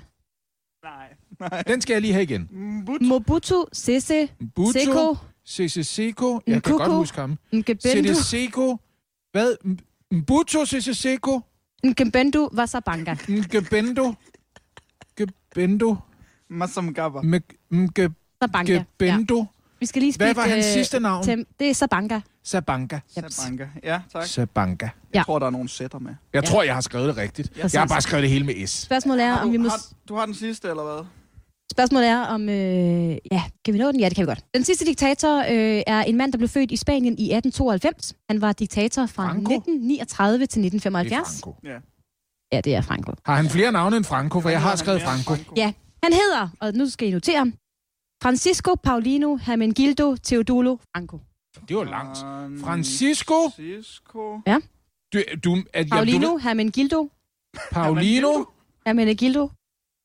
Nej. 0.83 1.07
Nej. 1.39 1.61
Den 1.67 1.81
skal 1.81 1.93
jeg 1.93 2.01
lige 2.01 2.13
have 2.13 2.23
igen. 2.23 2.49
Mbut. 2.51 3.01
Mobutu 3.01 3.65
Sese 3.73 4.29
Buto, 4.55 4.71
Seko 4.71 5.15
Sese 5.45 5.83
Seko. 5.83 6.33
Jeg 6.33 6.41
kan 6.45 6.57
Nkuku. 6.57 6.77
godt 6.77 6.91
huske 6.91 7.19
ham. 7.21 7.37
Ngebendu, 7.53 8.13
Sese 8.13 8.23
Seko. 8.23 8.77
Hvad? 9.31 9.55
Mbuto 10.11 10.65
Sese 10.65 10.93
Seko. 10.93 11.41
Ngebendu 11.85 12.49
Wasabanga. 12.53 13.15
Ngebendo. 13.29 14.13
Gebendo. 15.15 15.95
Masamgaba. 16.49 17.21
Ngebendo. 17.73 18.11
Sabanga. 18.43 18.73
Ja. 18.73 18.83
Gebendo. 18.99 19.45
Vi 19.79 19.85
skal 19.85 20.01
lige 20.01 20.17
Hvad 20.17 20.27
speak, 20.33 20.35
var 20.47 20.53
hans 20.53 20.65
øh, 20.65 20.73
sidste 20.73 20.99
navn? 20.99 21.23
Til, 21.23 21.45
det 21.59 21.69
er 21.69 21.73
Sabanga. 21.73 22.21
Sabanka. 22.47 22.99
Sabanka. 23.29 23.65
Ja, 23.83 24.01
tak. 24.13 24.23
Sabanka. 24.25 24.85
Ja. 24.85 24.89
Jeg 25.13 25.25
tror, 25.25 25.39
der 25.39 25.45
er 25.45 25.49
nogle 25.49 25.69
sætter 25.69 25.99
med. 25.99 26.13
Jeg 26.33 26.43
Ja. 26.43 26.47
tror, 26.49 26.63
jeg 26.63 26.73
har 26.73 26.81
skrevet 26.81 27.07
det 27.07 27.17
rigtigt. 27.17 27.51
Præcis. 27.61 27.73
Jeg 27.73 27.81
har 27.81 27.87
bare 27.87 28.01
skrevet 28.01 28.23
det 28.23 28.29
hele 28.31 28.45
med 28.45 28.67
S. 28.67 28.71
Spørgsmålet 28.81 29.23
er, 29.23 29.33
om 29.37 29.51
vi 29.51 29.57
må... 29.57 29.69
har, 29.69 29.81
du 30.09 30.15
har 30.15 30.25
den 30.25 30.35
sidste, 30.35 30.67
eller 30.69 30.83
hvad? 30.83 31.05
Spørgsmålet 31.71 32.07
er 32.09 32.21
om... 32.21 32.49
Øh, 32.49 33.17
ja, 33.31 33.43
kan 33.65 33.73
vi 33.73 33.79
nå 33.79 33.91
den? 33.91 33.99
Ja, 33.99 34.09
det 34.09 34.15
kan 34.15 34.21
vi 34.21 34.27
godt. 34.27 34.45
Den 34.53 34.63
sidste 34.63 34.85
diktator 34.85 35.37
øh, 35.39 35.81
er 35.87 36.03
en 36.03 36.17
mand, 36.17 36.31
der 36.31 36.37
blev 36.37 36.49
født 36.49 36.71
i 36.71 36.75
Spanien 36.75 37.13
i 37.19 37.23
1892. 37.33 38.13
Han 38.29 38.41
var 38.41 38.51
diktator 38.53 39.05
fra 39.05 39.23
Franco? 39.27 39.53
1939 39.53 40.45
til 40.45 40.63
Det 40.63 40.73
er 40.73 40.77
1975. 40.77 41.41
Franco. 41.43 41.59
Ja, 42.51 42.61
det 42.61 42.75
er 42.75 42.81
Franco. 42.81 43.11
Har 43.25 43.35
han 43.35 43.49
flere 43.49 43.71
navne 43.71 43.97
end 43.97 44.05
Franco? 44.05 44.39
For 44.41 44.49
jeg 44.49 44.61
har 44.61 44.75
skrevet 44.75 45.01
Franco. 45.01 45.35
Ja, 45.55 45.73
han 46.03 46.13
hedder, 46.13 46.49
og 46.59 46.73
nu 46.73 46.89
skal 46.89 47.07
I 47.07 47.11
notere 47.11 47.37
ham, 47.37 47.53
Francisco 48.23 48.75
Paulino 48.83 49.35
Hermenegildo 49.35 50.15
Teodulo 50.15 50.77
Franco. 50.95 51.19
Det 51.69 51.77
var 51.77 51.83
langt. 51.83 52.17
Francisco. 52.65 53.33
Francisco. 53.55 54.41
Du, 55.13 55.19
du, 55.43 55.63
at, 55.73 55.87
ja, 55.87 55.95
Paulino 55.95 56.27
du, 56.27 56.37
Hermenegildo 56.37 57.09
Paulino. 57.71 58.45
Hermenegildo 58.85 59.49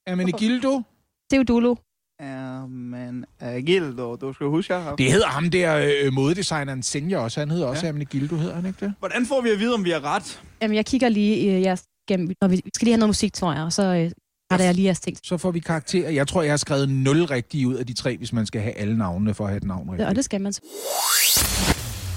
Hermenegildo. 0.09 0.83
Teodulo. 1.31 1.77
Erman 2.21 3.25
Agildo. 3.41 4.17
Du 4.17 4.33
skal 4.33 4.47
huske, 4.47 4.75
jeg 4.75 4.83
har... 4.83 4.97
Det 4.97 5.13
hedder 5.13 5.27
ham 5.27 5.51
der 5.51 5.91
øh, 6.05 6.13
modedesigneren 6.13 6.83
Senja 6.83 7.19
også. 7.19 7.41
Han 7.41 7.51
hedder 7.51 7.67
også 7.67 7.87
ja. 7.87 7.93
Hermenegildo, 7.93 8.37
hedder 8.37 8.55
han 8.55 8.67
ikke 8.67 8.87
det? 8.87 8.95
Hvordan 8.99 9.27
får 9.27 9.41
vi 9.41 9.51
at 9.51 9.59
vide, 9.59 9.75
om 9.75 9.85
vi 9.85 9.91
har 9.91 10.05
ret? 10.05 10.43
Jamen, 10.63 10.75
jeg 10.75 10.87
kigger 10.87 11.09
lige 11.09 11.57
øh, 11.57 11.63
jeres 11.63 11.85
gennem, 12.09 12.35
når 12.41 12.49
vi, 12.49 12.61
vi 12.65 12.71
skal 12.75 12.85
lige 12.87 12.93
have 12.93 12.99
noget 12.99 13.09
musik, 13.09 13.33
tror 13.33 13.53
jeg, 13.53 13.63
og 13.63 13.73
så 13.73 13.83
øh, 13.83 14.11
retter 14.53 14.67
jeg 14.67 14.75
lige 14.75 14.85
jeres 14.85 15.01
ting. 15.01 15.17
Så 15.23 15.37
får 15.37 15.51
vi 15.51 15.61
karakterer. 15.61 16.11
Jeg 16.11 16.29
tror, 16.29 16.43
jeg 16.43 16.53
har 16.53 16.57
skrevet 16.57 16.89
0 16.89 17.25
rigtige 17.25 17.69
ud 17.69 17.75
af 17.75 17.87
de 17.87 17.93
tre, 17.95 18.17
hvis 18.17 18.33
man 18.33 18.47
skal 18.47 18.61
have 18.61 18.75
alle 18.79 18.99
navnene 18.99 19.35
for 19.35 19.45
at 19.45 19.51
have 19.51 19.57
et 19.57 19.65
navn 19.65 19.87
Ja, 19.87 19.93
rigtigt. 19.93 20.09
og 20.09 20.17
det 20.17 20.25
skal 20.25 20.41
man. 20.41 20.53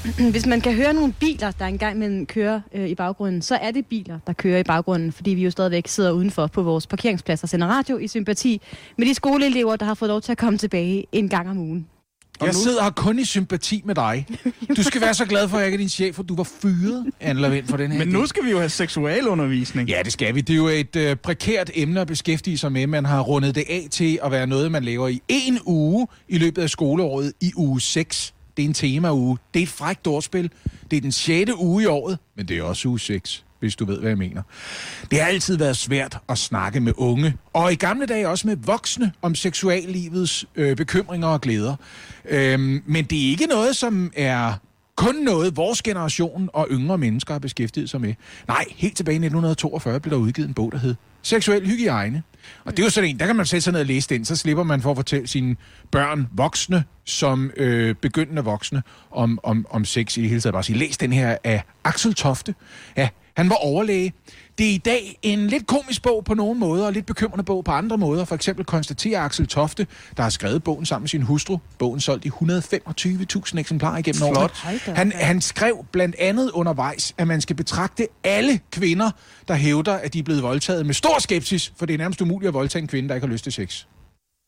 Hvis 0.31 0.45
man 0.45 0.61
kan 0.61 0.73
høre 0.73 0.93
nogle 0.93 1.13
biler, 1.19 1.51
der 1.51 1.65
engang 1.65 1.97
mellem 1.99 2.25
kører 2.25 2.61
øh, 2.73 2.87
i 2.89 2.95
baggrunden, 2.95 3.41
så 3.41 3.55
er 3.55 3.71
det 3.71 3.85
biler, 3.85 4.19
der 4.27 4.33
kører 4.33 4.59
i 4.59 4.63
baggrunden, 4.63 5.11
fordi 5.11 5.29
vi 5.31 5.43
jo 5.43 5.51
stadigvæk 5.51 5.87
sidder 5.87 6.11
udenfor 6.11 6.47
på 6.47 6.63
vores 6.63 6.87
parkeringsplads 6.87 7.43
og 7.43 7.49
sender 7.49 7.67
radio 7.67 7.97
i 7.97 8.07
sympati 8.07 8.61
med 8.97 9.07
de 9.07 9.13
skoleelever, 9.13 9.75
der 9.75 9.85
har 9.85 9.93
fået 9.93 10.09
lov 10.09 10.21
til 10.21 10.31
at 10.31 10.37
komme 10.37 10.57
tilbage 10.59 11.05
en 11.11 11.29
gang 11.29 11.49
om 11.49 11.57
ugen. 11.57 11.87
Jeg 12.41 12.55
sidder 12.55 12.83
her 12.83 12.89
kun 12.89 13.19
i 13.19 13.25
sympati 13.25 13.81
med 13.85 13.95
dig. 13.95 14.27
Du 14.77 14.83
skal 14.83 15.01
være 15.01 15.13
så 15.13 15.25
glad 15.25 15.49
for, 15.49 15.57
at 15.57 15.61
jeg 15.61 15.67
ikke 15.67 15.75
er 15.75 15.79
din 15.79 15.89
chef, 15.89 16.15
for 16.15 16.23
du 16.23 16.35
var 16.35 16.43
fyret, 16.61 17.05
Anne 17.19 17.41
Lavendt, 17.41 17.69
for 17.69 17.77
den 17.77 17.91
her 17.91 17.99
Men 17.99 18.07
nu 18.07 18.25
skal 18.25 18.45
vi 18.45 18.49
jo 18.49 18.57
have 18.57 18.69
seksualundervisning. 18.69 19.89
Ja, 19.89 20.01
det 20.03 20.13
skal 20.13 20.35
vi. 20.35 20.41
Det 20.41 20.53
er 20.53 20.57
jo 20.57 20.67
et 20.67 20.95
øh, 20.95 21.15
prekært 21.15 21.71
emne 21.73 22.01
at 22.01 22.07
beskæftige 22.07 22.57
sig 22.57 22.71
med. 22.71 22.87
Man 22.87 23.05
har 23.05 23.21
rundet 23.21 23.55
det 23.55 23.63
af 23.69 23.87
til 23.91 24.19
at 24.23 24.31
være 24.31 24.47
noget, 24.47 24.71
man 24.71 24.83
laver 24.83 25.07
i 25.07 25.21
en 25.29 25.59
uge 25.65 26.07
i 26.29 26.37
løbet 26.37 26.61
af 26.61 26.69
skoleåret 26.69 27.33
i 27.41 27.51
uge 27.55 27.81
6. 27.81 28.33
Det 28.57 28.63
er 28.63 28.67
en 28.67 28.73
temauge. 28.73 29.37
Det 29.53 29.59
er 29.59 29.63
et 29.63 29.69
frækt 29.69 30.07
ordspil. 30.07 30.51
Det 30.91 30.97
er 30.97 31.01
den 31.01 31.11
6. 31.11 31.51
uge 31.57 31.83
i 31.83 31.85
året, 31.85 32.19
men 32.37 32.47
det 32.47 32.57
er 32.57 32.63
også 32.63 32.87
uge 32.87 32.99
6 32.99 33.45
hvis 33.65 33.75
du 33.75 33.85
ved, 33.85 33.99
hvad 33.99 34.09
jeg 34.09 34.17
mener. 34.17 34.41
Det 35.11 35.19
har 35.19 35.27
altid 35.27 35.57
været 35.57 35.77
svært 35.77 36.17
at 36.29 36.37
snakke 36.37 36.79
med 36.79 36.93
unge, 36.97 37.33
og 37.53 37.71
i 37.71 37.75
gamle 37.75 38.05
dage 38.05 38.29
også 38.29 38.47
med 38.47 38.55
voksne, 38.55 39.11
om 39.21 39.35
seksuallivets 39.35 40.45
øh, 40.55 40.75
bekymringer 40.75 41.27
og 41.27 41.41
glæder. 41.41 41.75
Øhm, 42.29 42.83
men 42.85 43.05
det 43.05 43.25
er 43.25 43.29
ikke 43.29 43.45
noget, 43.45 43.75
som 43.75 44.11
er 44.15 44.53
kun 44.95 45.15
noget, 45.15 45.57
vores 45.57 45.81
generation 45.81 46.49
og 46.53 46.67
yngre 46.71 46.97
mennesker 46.97 47.33
har 47.33 47.39
beskæftiget 47.39 47.89
sig 47.89 48.01
med. 48.01 48.13
Nej, 48.47 48.65
helt 48.75 48.97
tilbage 48.97 49.13
i 49.13 49.17
1942 49.17 49.99
blev 49.99 50.11
der 50.11 50.17
udgivet 50.17 50.47
en 50.47 50.53
bog, 50.53 50.71
der 50.71 50.77
hed 50.77 50.95
Seksuel 51.21 51.67
Hygiejne. 51.67 52.23
Og 52.65 52.71
det 52.71 52.79
er 52.79 52.83
jo 52.85 52.89
sådan 52.89 53.09
en, 53.09 53.19
der 53.19 53.25
kan 53.25 53.35
man 53.35 53.45
sætte 53.45 53.61
sig 53.61 53.73
ned 53.73 53.79
og 53.79 53.85
læse 53.85 54.09
den, 54.09 54.25
så 54.25 54.35
slipper 54.35 54.63
man 54.63 54.81
for 54.81 54.91
at 54.91 54.97
fortælle 54.97 55.27
sine 55.27 55.55
børn, 55.91 56.27
voksne, 56.31 56.83
som 57.05 57.51
øh, 57.57 57.95
begyndende 57.95 58.43
voksne, 58.43 58.83
om, 59.11 59.39
om, 59.43 59.65
om 59.69 59.85
sex 59.85 60.17
i 60.17 60.21
det 60.21 60.29
hele 60.29 60.41
taget. 60.41 60.53
Bare 60.53 60.63
sige, 60.63 60.77
læs 60.79 60.97
den 60.97 61.13
her 61.13 61.37
af 61.43 61.63
Axel 61.83 62.13
Tofte. 62.13 62.55
Ja, 62.97 63.09
han 63.35 63.49
var 63.49 63.55
overlæge. 63.55 64.13
Det 64.57 64.69
er 64.69 64.73
i 64.73 64.77
dag 64.77 65.19
en 65.21 65.47
lidt 65.47 65.67
komisk 65.67 66.01
bog 66.01 66.25
på 66.25 66.33
nogle 66.33 66.59
måder, 66.59 66.85
og 66.85 66.93
lidt 66.93 67.05
bekymrende 67.05 67.43
bog 67.43 67.65
på 67.65 67.71
andre 67.71 67.97
måder. 67.97 68.25
For 68.25 68.35
eksempel 68.35 68.65
konstaterer 68.65 69.21
Axel 69.21 69.47
Tofte, 69.47 69.87
der 70.17 70.23
har 70.23 70.29
skrevet 70.29 70.63
bogen 70.63 70.85
sammen 70.85 71.03
med 71.03 71.09
sin 71.09 71.21
hustru. 71.21 71.57
Bogen 71.79 71.99
solgt 71.99 72.25
i 72.25 72.29
125.000 72.29 73.59
eksemplarer 73.59 73.97
igennem 73.97 74.23
årene. 74.23 74.39
Da 74.39 74.43
op. 74.43 74.51
Han, 74.95 75.11
han 75.15 75.41
skrev 75.41 75.85
blandt 75.91 76.15
andet 76.19 76.51
undervejs, 76.51 77.13
at 77.17 77.27
man 77.27 77.41
skal 77.41 77.55
betragte 77.55 78.07
alle 78.23 78.59
kvinder, 78.71 79.11
der 79.47 79.53
hævder, 79.53 79.93
at 79.93 80.13
de 80.13 80.19
er 80.19 80.23
blevet 80.23 80.43
voldtaget 80.43 80.85
med 80.85 80.93
stor 80.93 81.19
skepsis, 81.19 81.73
for 81.77 81.85
det 81.85 81.93
er 81.93 81.97
nærmest 81.97 82.21
umuligt 82.21 82.47
at 82.47 82.53
voldtage 82.53 82.81
en 82.81 82.87
kvinde, 82.87 83.09
der 83.09 83.15
ikke 83.15 83.27
har 83.27 83.31
lyst 83.31 83.43
til 83.43 83.53
sex. 83.53 83.85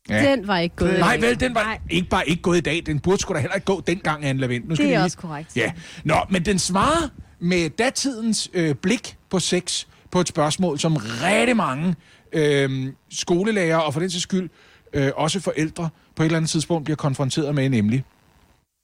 Ja. 0.09 0.31
Den 0.31 0.47
var 0.47 0.57
ikke 0.57 0.75
gået. 0.75 0.97
i 0.97 0.99
Nej, 0.99 1.17
dag. 1.17 1.29
vel, 1.29 1.39
den 1.39 1.55
var 1.55 1.63
Nej, 1.63 1.79
ikke 1.89 2.09
bare 2.09 2.29
ikke 2.29 2.41
gået 2.41 2.57
i 2.57 2.61
dag. 2.61 2.83
Den 2.85 2.99
burde 2.99 3.21
sgu 3.21 3.33
da 3.33 3.39
heller 3.39 3.55
ikke 3.55 3.65
gå 3.65 3.81
dengang, 3.87 4.25
Anne 4.25 4.41
Lavendt. 4.41 4.67
Nu 4.69 4.75
skal 4.75 4.85
det 4.85 4.93
er 4.93 4.97
lige... 4.97 5.05
også 5.05 5.17
korrekt. 5.17 5.55
Ja. 5.55 5.71
Nå, 6.03 6.15
men 6.29 6.45
den 6.45 6.59
svarer 6.59 7.09
med 7.39 7.69
datidens 7.69 8.49
øh, 8.53 8.75
blik 8.75 9.17
på 9.29 9.39
sex 9.39 9.85
på 10.11 10.19
et 10.19 10.27
spørgsmål, 10.27 10.79
som 10.79 10.95
rigtig 10.95 11.57
mange 11.57 11.95
øh, 12.33 12.93
skolelærer 13.09 13.77
og 13.77 13.93
for 13.93 13.99
den 13.99 14.09
sags 14.09 14.23
skyld 14.23 14.49
øh, 14.93 15.11
også 15.15 15.39
forældre 15.39 15.89
på 16.15 16.23
et 16.23 16.25
eller 16.25 16.37
andet 16.37 16.49
tidspunkt 16.49 16.83
bliver 16.83 16.97
konfronteret 16.97 17.55
med, 17.55 17.69
nemlig, 17.69 18.05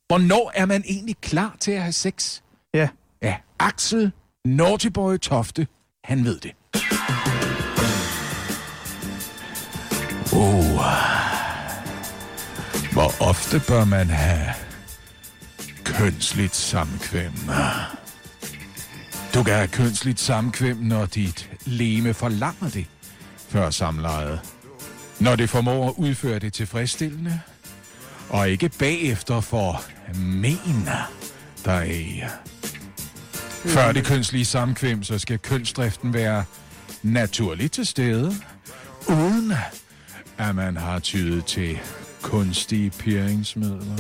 hvornår 0.08 0.52
er 0.56 0.66
man 0.66 0.84
egentlig 0.88 1.16
klar 1.22 1.56
til 1.60 1.72
at 1.72 1.82
have 1.82 1.92
sex? 1.92 2.42
Ja. 2.74 2.90
Ja, 3.22 3.36
Axel 3.60 4.12
Naughtyboy 4.46 5.18
Tofte 5.18 5.68
han 6.04 6.26
ved 6.26 6.40
det. 6.40 6.52
Oh. 10.34 10.64
Hvor 12.94 13.30
ofte 13.30 13.62
bør 13.68 13.86
man 13.86 14.08
have 14.08 14.50
kønsligt 15.84 16.56
samkvem? 16.56 17.32
Du 19.34 19.44
kan 19.44 19.54
have 19.54 19.68
kønsligt 19.68 20.20
samkvem, 20.20 20.78
når 20.78 21.06
dit 21.06 21.52
leme 21.66 22.14
forlanger 22.14 22.70
det 22.70 22.86
før 23.50 23.70
samlejet. 23.70 24.40
Når 25.20 25.36
det 25.36 25.50
formår 25.50 25.90
at 25.90 25.94
udføre 25.98 26.40
det 26.40 26.54
tilfredsstillende, 26.54 27.40
og 28.30 28.50
ikke 28.50 28.70
bagefter 28.70 29.42
for 29.42 29.84
men 30.16 30.90
dig. 31.66 32.30
Før 33.66 33.92
det 33.92 34.06
kønslige 34.06 34.46
samkvem, 34.46 35.04
så 35.04 35.20
skal 35.20 35.40
kønsdriften 35.40 36.14
være 36.14 36.44
naturligt 37.04 37.74
til 37.74 37.86
stede, 37.86 38.36
uden 39.08 39.54
at 40.38 40.56
man 40.56 40.78
har 40.78 41.00
tydet 41.00 41.46
til 41.46 41.80
kunstige 42.22 42.90
piringsmidler. 42.90 43.98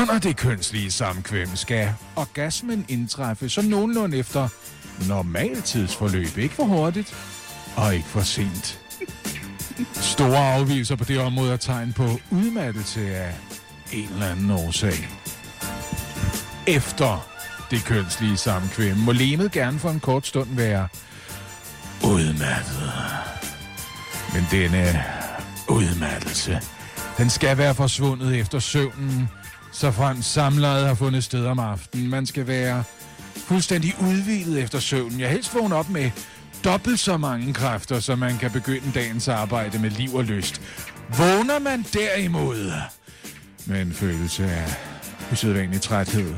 Under 0.00 0.18
det 0.18 0.36
kønslige 0.36 0.90
samkvem 0.90 1.56
skal 1.56 1.94
orgasmen 2.16 2.84
indtræffe 2.88 3.48
så 3.48 3.62
nogenlunde 3.62 4.16
efter 4.16 4.48
normaltidsforløb. 5.08 6.38
Ikke 6.38 6.54
for 6.54 6.64
hurtigt, 6.64 7.14
og 7.76 7.94
ikke 7.94 8.06
for 8.06 8.20
sent. 8.20 8.80
Store 9.92 10.54
afvielser 10.54 10.96
på 10.96 11.04
det 11.04 11.18
område 11.18 11.52
er 11.52 11.56
tegn 11.56 11.92
på 11.92 12.08
udmattelse 12.30 13.16
af 13.16 13.34
en 13.92 14.08
eller 14.12 14.26
anden 14.26 14.50
årsag. 14.50 15.08
Efter 16.66 17.28
det 17.70 17.84
kønslige 17.84 18.36
samkvem 18.36 18.96
må 18.96 19.12
lemet 19.12 19.52
gerne 19.52 19.78
for 19.78 19.90
en 19.90 20.00
kort 20.00 20.26
stund 20.26 20.48
være 20.56 20.88
udmattet. 22.04 22.92
Men 24.34 24.46
denne 24.50 25.04
udmattelse, 25.68 26.60
den 27.18 27.30
skal 27.30 27.58
være 27.58 27.74
forsvundet 27.74 28.36
efter 28.40 28.58
søvnen, 28.58 29.28
så 29.78 29.90
frem 29.90 30.22
samlejet 30.22 30.86
har 30.86 30.94
fundet 30.94 31.24
sted 31.24 31.46
om 31.46 31.58
aftenen. 31.58 32.10
Man 32.10 32.26
skal 32.26 32.46
være 32.46 32.84
fuldstændig 33.36 33.94
udvidet 34.00 34.62
efter 34.62 34.78
søvnen. 34.78 35.20
Jeg 35.20 35.30
helst 35.30 35.54
vågne 35.54 35.74
op 35.74 35.90
med 35.90 36.10
dobbelt 36.64 37.00
så 37.00 37.16
mange 37.16 37.54
kræfter, 37.54 38.00
så 38.00 38.16
man 38.16 38.38
kan 38.38 38.50
begynde 38.50 38.92
dagens 38.94 39.28
arbejde 39.28 39.78
med 39.78 39.90
liv 39.90 40.14
og 40.14 40.24
lyst. 40.24 40.60
Vågner 41.18 41.58
man 41.58 41.84
derimod 41.92 42.72
med 43.66 43.82
en 43.82 43.92
følelse 43.92 44.44
af 44.44 44.76
usædvanlig 45.32 45.80
træthed, 45.80 46.34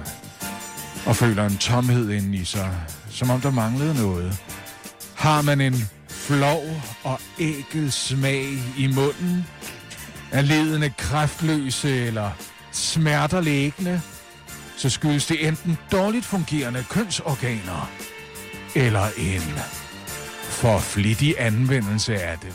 og 1.07 1.17
føler 1.17 1.47
en 1.47 1.57
tomhed 1.57 2.11
inde 2.11 2.39
i 2.39 2.45
sig, 2.45 2.75
som 3.11 3.31
om 3.31 3.41
der 3.41 3.51
manglede 3.51 3.95
noget. 3.95 4.39
Har 5.15 5.43
man 5.43 5.61
en 5.61 5.89
flov 6.09 6.83
og 7.05 7.21
ækel 7.39 7.93
smag 7.93 8.47
i 8.79 8.87
munden, 8.87 9.47
er 10.31 10.41
ledende 10.41 10.91
kræftløse 10.91 12.07
eller 12.07 12.31
smerter 12.79 13.41
lægende, 13.41 14.03
så 14.77 14.91
skyldes 14.91 15.27
det 15.27 15.49
enten 15.49 15.79
dårligt 15.93 16.25
fungerende 16.25 16.85
kønsorganer, 16.91 17.91
eller 18.75 19.07
en 19.17 19.59
for 20.43 20.79
flittig 20.79 21.35
anvendelse 21.39 22.23
af 22.23 22.39
dem. 22.39 22.53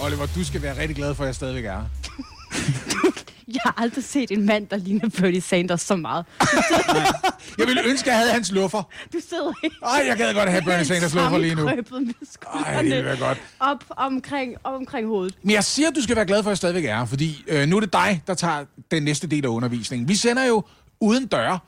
Oliver, 0.00 0.26
du 0.26 0.44
skal 0.44 0.62
være 0.62 0.80
rigtig 0.80 0.96
glad 0.96 1.14
for, 1.14 1.24
at 1.24 1.26
jeg 1.26 1.34
stadigvæk 1.34 1.64
er. 1.64 1.84
Jeg 3.52 3.60
har 3.64 3.74
aldrig 3.76 4.04
set 4.04 4.30
en 4.30 4.46
mand, 4.46 4.66
der 4.66 4.76
ligner 4.76 5.08
Bernie 5.08 5.40
Sanders 5.40 5.80
så 5.80 5.96
meget. 5.96 6.26
Jeg 7.58 7.66
ville 7.66 7.82
ønske, 7.84 8.06
at 8.10 8.12
jeg 8.12 8.18
havde 8.18 8.32
hans 8.32 8.52
luffer. 8.52 8.82
Du 9.12 9.18
sidder 9.28 9.52
helt... 9.62 9.74
Ej, 9.82 10.04
jeg 10.08 10.16
gad 10.16 10.34
godt 10.34 10.48
have 10.50 10.62
Bernie 10.62 10.84
Sanders 10.90 11.14
luffer 11.14 11.38
lige 11.38 11.54
nu. 11.54 11.64
med 11.64 11.72
Ej, 11.72 11.76
det 11.76 11.86
skuldrene 12.32 13.16
godt. 13.20 13.38
op 13.60 13.84
omkring, 13.90 14.54
op 14.64 14.74
omkring 14.74 15.06
hovedet. 15.06 15.34
Men 15.42 15.50
jeg 15.54 15.64
siger, 15.64 15.88
at 15.88 15.94
du 15.96 16.02
skal 16.02 16.16
være 16.16 16.26
glad 16.26 16.42
for, 16.42 16.50
at 16.50 16.52
jeg 16.52 16.56
stadigvæk 16.56 16.84
er 16.84 17.04
fordi 17.04 17.44
øh, 17.48 17.68
nu 17.68 17.76
er 17.76 17.80
det 17.80 17.92
dig, 17.92 18.22
der 18.26 18.34
tager 18.34 18.64
den 18.90 19.02
næste 19.02 19.26
del 19.26 19.44
af 19.44 19.48
undervisningen. 19.48 20.08
Vi 20.08 20.14
sender 20.14 20.44
jo 20.44 20.64
uden 21.00 21.26
døre 21.26 21.58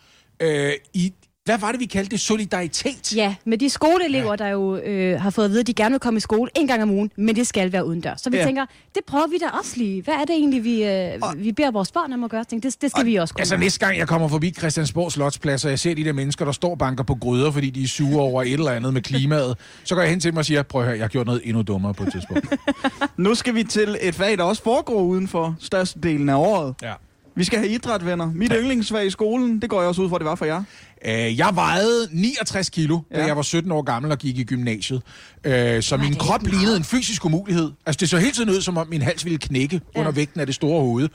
øh, 0.40 0.72
i, 0.94 1.12
hvad 1.50 1.58
var 1.58 1.70
det, 1.72 1.80
vi 1.80 1.86
kaldte 1.86 2.10
det? 2.10 2.20
Solidaritet. 2.20 3.16
Ja, 3.16 3.34
med 3.44 3.58
de 3.58 3.70
skoleelever, 3.70 4.36
der 4.36 4.48
jo 4.48 4.76
øh, 4.76 5.20
har 5.20 5.30
fået 5.30 5.44
at 5.44 5.50
vide, 5.50 5.60
at 5.60 5.66
de 5.66 5.74
gerne 5.74 5.92
vil 5.92 6.00
komme 6.00 6.16
i 6.16 6.20
skole 6.20 6.50
en 6.56 6.66
gang 6.66 6.82
om 6.82 6.90
ugen, 6.90 7.10
men 7.16 7.36
det 7.36 7.46
skal 7.46 7.72
være 7.72 7.86
udendørs. 7.86 8.20
Så 8.20 8.30
vi 8.30 8.36
Ja. 8.36 8.40
ja. 8.42 8.46
tænker, 8.46 8.66
det 8.94 9.02
prøver 9.06 9.26
vi 9.26 9.38
da 9.38 9.46
også 9.58 9.72
lige. 9.76 10.02
Hvad 10.02 10.14
er 10.14 10.24
det 10.24 10.30
egentlig, 10.30 10.64
vi, 10.64 10.84
øh, 10.84 11.12
vi 11.44 11.52
beder 11.52 11.70
vores 11.70 11.92
børn 11.92 12.12
om 12.12 12.24
at 12.24 12.30
gøre? 12.30 12.44
Tænker, 12.44 12.70
det, 12.70 12.82
det 12.82 12.90
skal 12.90 13.06
vi 13.06 13.16
også 13.16 13.34
kunne. 13.34 13.40
Altså 13.40 13.56
næste 13.56 13.86
gang, 13.86 13.98
jeg 13.98 14.08
kommer 14.08 14.28
forbi 14.28 14.50
Christiansborg 14.58 15.12
Slotsplads, 15.12 15.64
og 15.64 15.70
jeg 15.70 15.78
ser 15.78 15.94
de 15.94 16.04
der 16.04 16.12
mennesker, 16.12 16.44
der 16.44 16.52
står 16.52 16.70
og 16.70 16.78
banker 16.78 17.04
på 17.04 17.14
gryder, 17.14 17.50
fordi 17.50 17.70
de 17.70 17.82
er 17.82 17.88
sure 17.88 18.22
over 18.22 18.42
et 18.42 18.52
eller 18.52 18.70
andet 18.70 18.94
med 18.94 19.02
klimaet, 19.02 19.56
så 19.84 19.94
går 19.94 20.02
jeg 20.02 20.10
hen 20.10 20.20
til 20.20 20.30
dem 20.30 20.36
og 20.38 20.44
siger, 20.44 20.62
prøv 20.62 20.80
at 20.80 20.86
høre, 20.86 20.96
jeg 20.96 21.04
har 21.04 21.08
gjort 21.08 21.26
noget 21.26 21.40
endnu 21.44 21.62
dummere 21.62 21.94
på 21.94 22.02
et 22.02 22.12
tidspunkt. 22.12 22.46
Nu 23.16 23.34
skal 23.34 23.54
vi 23.54 23.64
til 23.64 23.96
et 24.00 24.14
fag, 24.14 24.38
der 24.38 24.44
også 24.44 24.62
foregår 24.62 25.02
udenfor 25.02 25.56
størstedelen 25.60 26.28
af 26.28 26.34
året. 26.34 26.74
ja. 26.82 26.92
Vi 27.34 27.44
skal 27.44 27.58
have 27.58 27.70
idræt, 27.70 28.06
venner. 28.06 28.32
Mit 28.34 28.52
yndlingsfag 28.56 29.06
i 29.06 29.10
skolen, 29.10 29.62
det 29.62 29.70
går 29.70 29.80
jeg 29.80 29.88
også 29.88 30.02
ud 30.02 30.08
fra, 30.08 30.18
det 30.18 30.26
var 30.26 30.34
for 30.34 30.44
jer. 30.44 30.62
Øh, 31.06 31.38
jeg 31.38 31.50
vejede 31.54 32.08
69 32.10 32.70
kilo, 32.70 32.98
da 33.14 33.20
Ja. 33.20 33.26
jeg 33.26 33.36
var 33.36 33.42
17 33.42 33.72
år 33.72 33.82
gammel 33.82 34.12
og 34.12 34.18
gik 34.18 34.38
i 34.38 34.44
gymnasiet. 34.44 35.02
Øh, 35.44 35.82
så 35.82 35.96
min 35.96 36.12
det 36.12 36.18
er 36.18 36.20
krop 36.24 36.46
lignede 36.46 36.76
en 36.76 36.84
fysisk 36.84 37.24
umulighed. 37.24 37.72
Altså, 37.86 38.00
det 38.00 38.08
så 38.10 38.18
hele 38.18 38.32
tiden 38.32 38.50
ud, 38.50 38.60
som 38.60 38.76
om 38.76 38.88
min 38.88 39.02
hals 39.02 39.24
ville 39.24 39.38
knække 39.38 39.80
ja. 39.94 40.00
under 40.00 40.12
vægten 40.12 40.40
af 40.40 40.46
det 40.46 40.54
store 40.54 40.80
hoved. 40.80 41.08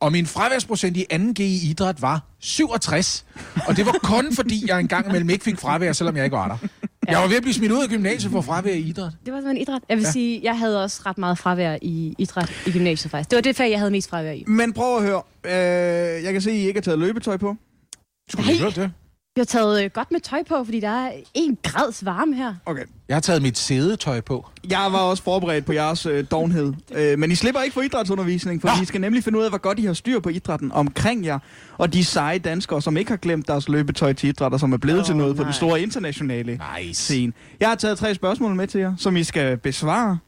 Og 0.00 0.12
min 0.12 0.26
fraværsprocent 0.26 0.96
i 0.96 1.06
2G 1.12 1.40
i 1.42 1.70
idræt 1.70 2.02
var 2.02 2.24
67. 2.40 3.24
Og 3.68 3.76
det 3.76 3.86
var 3.86 3.92
kun 4.02 4.32
fordi, 4.36 4.64
jeg 4.68 4.80
engang 4.80 5.06
imellem 5.08 5.30
ikke 5.30 5.44
fik 5.44 5.58
fravær, 5.58 5.92
selvom 5.92 6.16
jeg 6.16 6.24
ikke 6.24 6.36
var 6.36 6.48
der. 6.48 6.68
Jeg 7.08 7.18
var 7.18 7.26
ved 7.26 7.36
at 7.36 7.42
blive 7.42 7.54
smidt 7.54 7.72
ud 7.72 7.82
af 7.82 7.88
gymnasiet 7.88 8.32
for 8.32 8.40
fravær 8.40 8.72
i 8.72 8.80
idræt. 8.80 9.12
Det 9.24 9.32
var 9.32 9.38
simpelthen 9.38 9.62
idræt. 9.62 9.82
Jeg 9.88 9.96
vil 9.96 10.04
ja. 10.04 10.10
sige, 10.10 10.40
jeg 10.42 10.58
havde 10.58 10.82
også 10.82 11.02
ret 11.06 11.18
meget 11.18 11.38
fravær 11.38 11.78
i 11.82 12.14
idræt 12.18 12.52
i 12.66 12.70
gymnasiet 12.72 13.10
faktisk. 13.10 13.30
Det 13.30 13.36
var 13.36 13.42
det 13.42 13.56
fag, 13.56 13.70
jeg 13.70 13.78
havde 13.78 13.90
mest 13.90 14.10
fravær 14.10 14.32
i. 14.32 14.44
Men 14.46 14.72
prøv 14.72 14.96
at 14.96 15.02
høre. 15.02 15.22
Øh, 15.44 16.24
jeg 16.24 16.32
kan 16.32 16.42
se, 16.42 16.50
at 16.50 16.56
I 16.56 16.66
ikke 16.66 16.78
har 16.78 16.82
taget 16.82 16.98
løbetøj 16.98 17.36
på. 17.36 17.56
Skulle 18.30 18.52
du 18.52 18.58
høre 18.58 18.70
det? 18.70 18.90
Vi 19.36 19.40
har 19.40 19.44
taget 19.44 19.84
øh, 19.84 19.90
godt 19.90 20.10
med 20.12 20.20
tøj 20.20 20.42
på, 20.48 20.64
fordi 20.64 20.80
der 20.80 20.88
er 20.88 21.12
en 21.34 21.58
grads 21.62 22.04
varme 22.04 22.36
her. 22.36 22.54
Okay. 22.66 22.82
Jeg 23.08 23.16
har 23.16 23.20
taget 23.20 23.42
mit 23.42 23.58
sædetøj 23.58 24.20
på. 24.20 24.46
Jeg 24.70 24.88
var 24.90 24.98
også 24.98 25.22
forberedt 25.22 25.66
på 25.66 25.72
jeres 25.72 26.06
øh, 26.06 26.24
dovenhed. 26.30 26.72
Øh, 26.94 27.18
men 27.18 27.30
I 27.30 27.34
slipper 27.34 27.60
ikke 27.62 27.74
for 27.74 27.80
idrætsundervisning, 27.80 28.60
for 28.60 28.68
Nå. 28.68 28.82
I 28.82 28.84
skal 28.84 29.00
nemlig 29.00 29.24
finde 29.24 29.38
ud 29.38 29.44
af, 29.44 29.50
hvor 29.50 29.58
godt 29.58 29.78
I 29.78 29.84
har 29.84 29.92
styr 29.92 30.20
på 30.20 30.28
idrætten 30.28 30.72
omkring 30.72 31.24
jer. 31.24 31.38
Og 31.78 31.92
de 31.92 32.04
seje 32.04 32.38
danskere, 32.38 32.82
som 32.82 32.96
ikke 32.96 33.10
har 33.10 33.16
glemt 33.16 33.48
deres 33.48 33.68
løbetøj 33.68 34.12
til 34.12 34.28
idræt, 34.28 34.52
og 34.52 34.60
som 34.60 34.72
er 34.72 34.76
blevet 34.76 35.00
oh, 35.00 35.06
til 35.06 35.16
noget 35.16 35.36
på 35.36 35.42
nej. 35.42 35.50
den 35.50 35.54
store 35.54 35.82
internationale 35.82 36.60
Nice. 36.78 37.02
scene. 37.02 37.32
Jeg 37.60 37.68
har 37.68 37.74
taget 37.76 37.98
tre 37.98 38.14
spørgsmål 38.14 38.54
med 38.54 38.66
til 38.66 38.80
jer, 38.80 38.94
som 38.96 39.16
I 39.16 39.24
skal 39.24 39.56
besvare. 39.56 40.18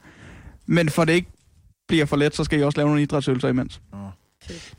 Men 0.66 0.88
for 0.88 1.04
det 1.04 1.12
ikke 1.12 1.30
bliver 1.88 2.06
for 2.06 2.16
let, 2.16 2.36
så 2.36 2.44
skal 2.44 2.58
I 2.58 2.62
også 2.62 2.78
lave 2.78 2.86
nogle 2.88 3.02
idrætsøvelser 3.02 3.48
imens. 3.48 3.80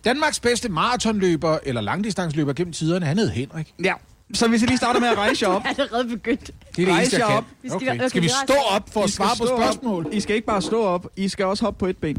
Danmarks 0.06 0.40
bedste 0.40 0.70
maratonløber 0.70 1.58
eller 1.64 1.82
langdistansløber 1.82 2.54
gennem 2.54 2.74
tiderne, 2.74 3.06
han 3.06 3.18
hed 3.18 3.30
Henrik. 3.30 3.74
Ja. 3.84 3.94
Så 4.34 4.48
hvis 4.48 4.64
I 4.64 4.66
lige 4.66 4.78
starter 4.78 5.00
med 5.00 5.08
at 5.08 5.18
rejse 5.18 5.48
jer 5.50 5.56
op. 5.56 5.64
Jeg 5.66 5.76
er 5.78 5.82
allerede 5.84 6.10
begyndt. 6.10 6.46
Det 6.46 6.52
er 6.52 6.74
det 6.76 6.88
Rejs 6.88 7.00
eneste, 7.00 7.16
jeg 7.16 7.22
jer 7.22 7.28
kan. 7.28 7.38
op. 7.38 7.44
Vi 7.64 7.70
skal- 7.70 7.76
Okay. 7.76 7.96
okay, 7.96 8.08
Skal 8.10 8.22
vi 8.22 8.30
stå 8.48 8.54
op 8.70 8.90
for 8.94 9.04
at 9.04 9.10
svare 9.10 9.30
på 9.40 9.46
stå 9.46 9.54
op. 9.56 9.62
spørgsmål? 9.64 10.08
I 10.12 10.20
skal 10.20 10.36
ikke 10.36 10.48
bare 10.48 10.62
stå 10.62 10.84
op, 10.84 11.08
I 11.18 11.30
skal 11.30 11.46
også 11.46 11.66
hoppe 11.66 11.80
på 11.80 11.86
et 11.86 11.98
ben. 11.98 12.18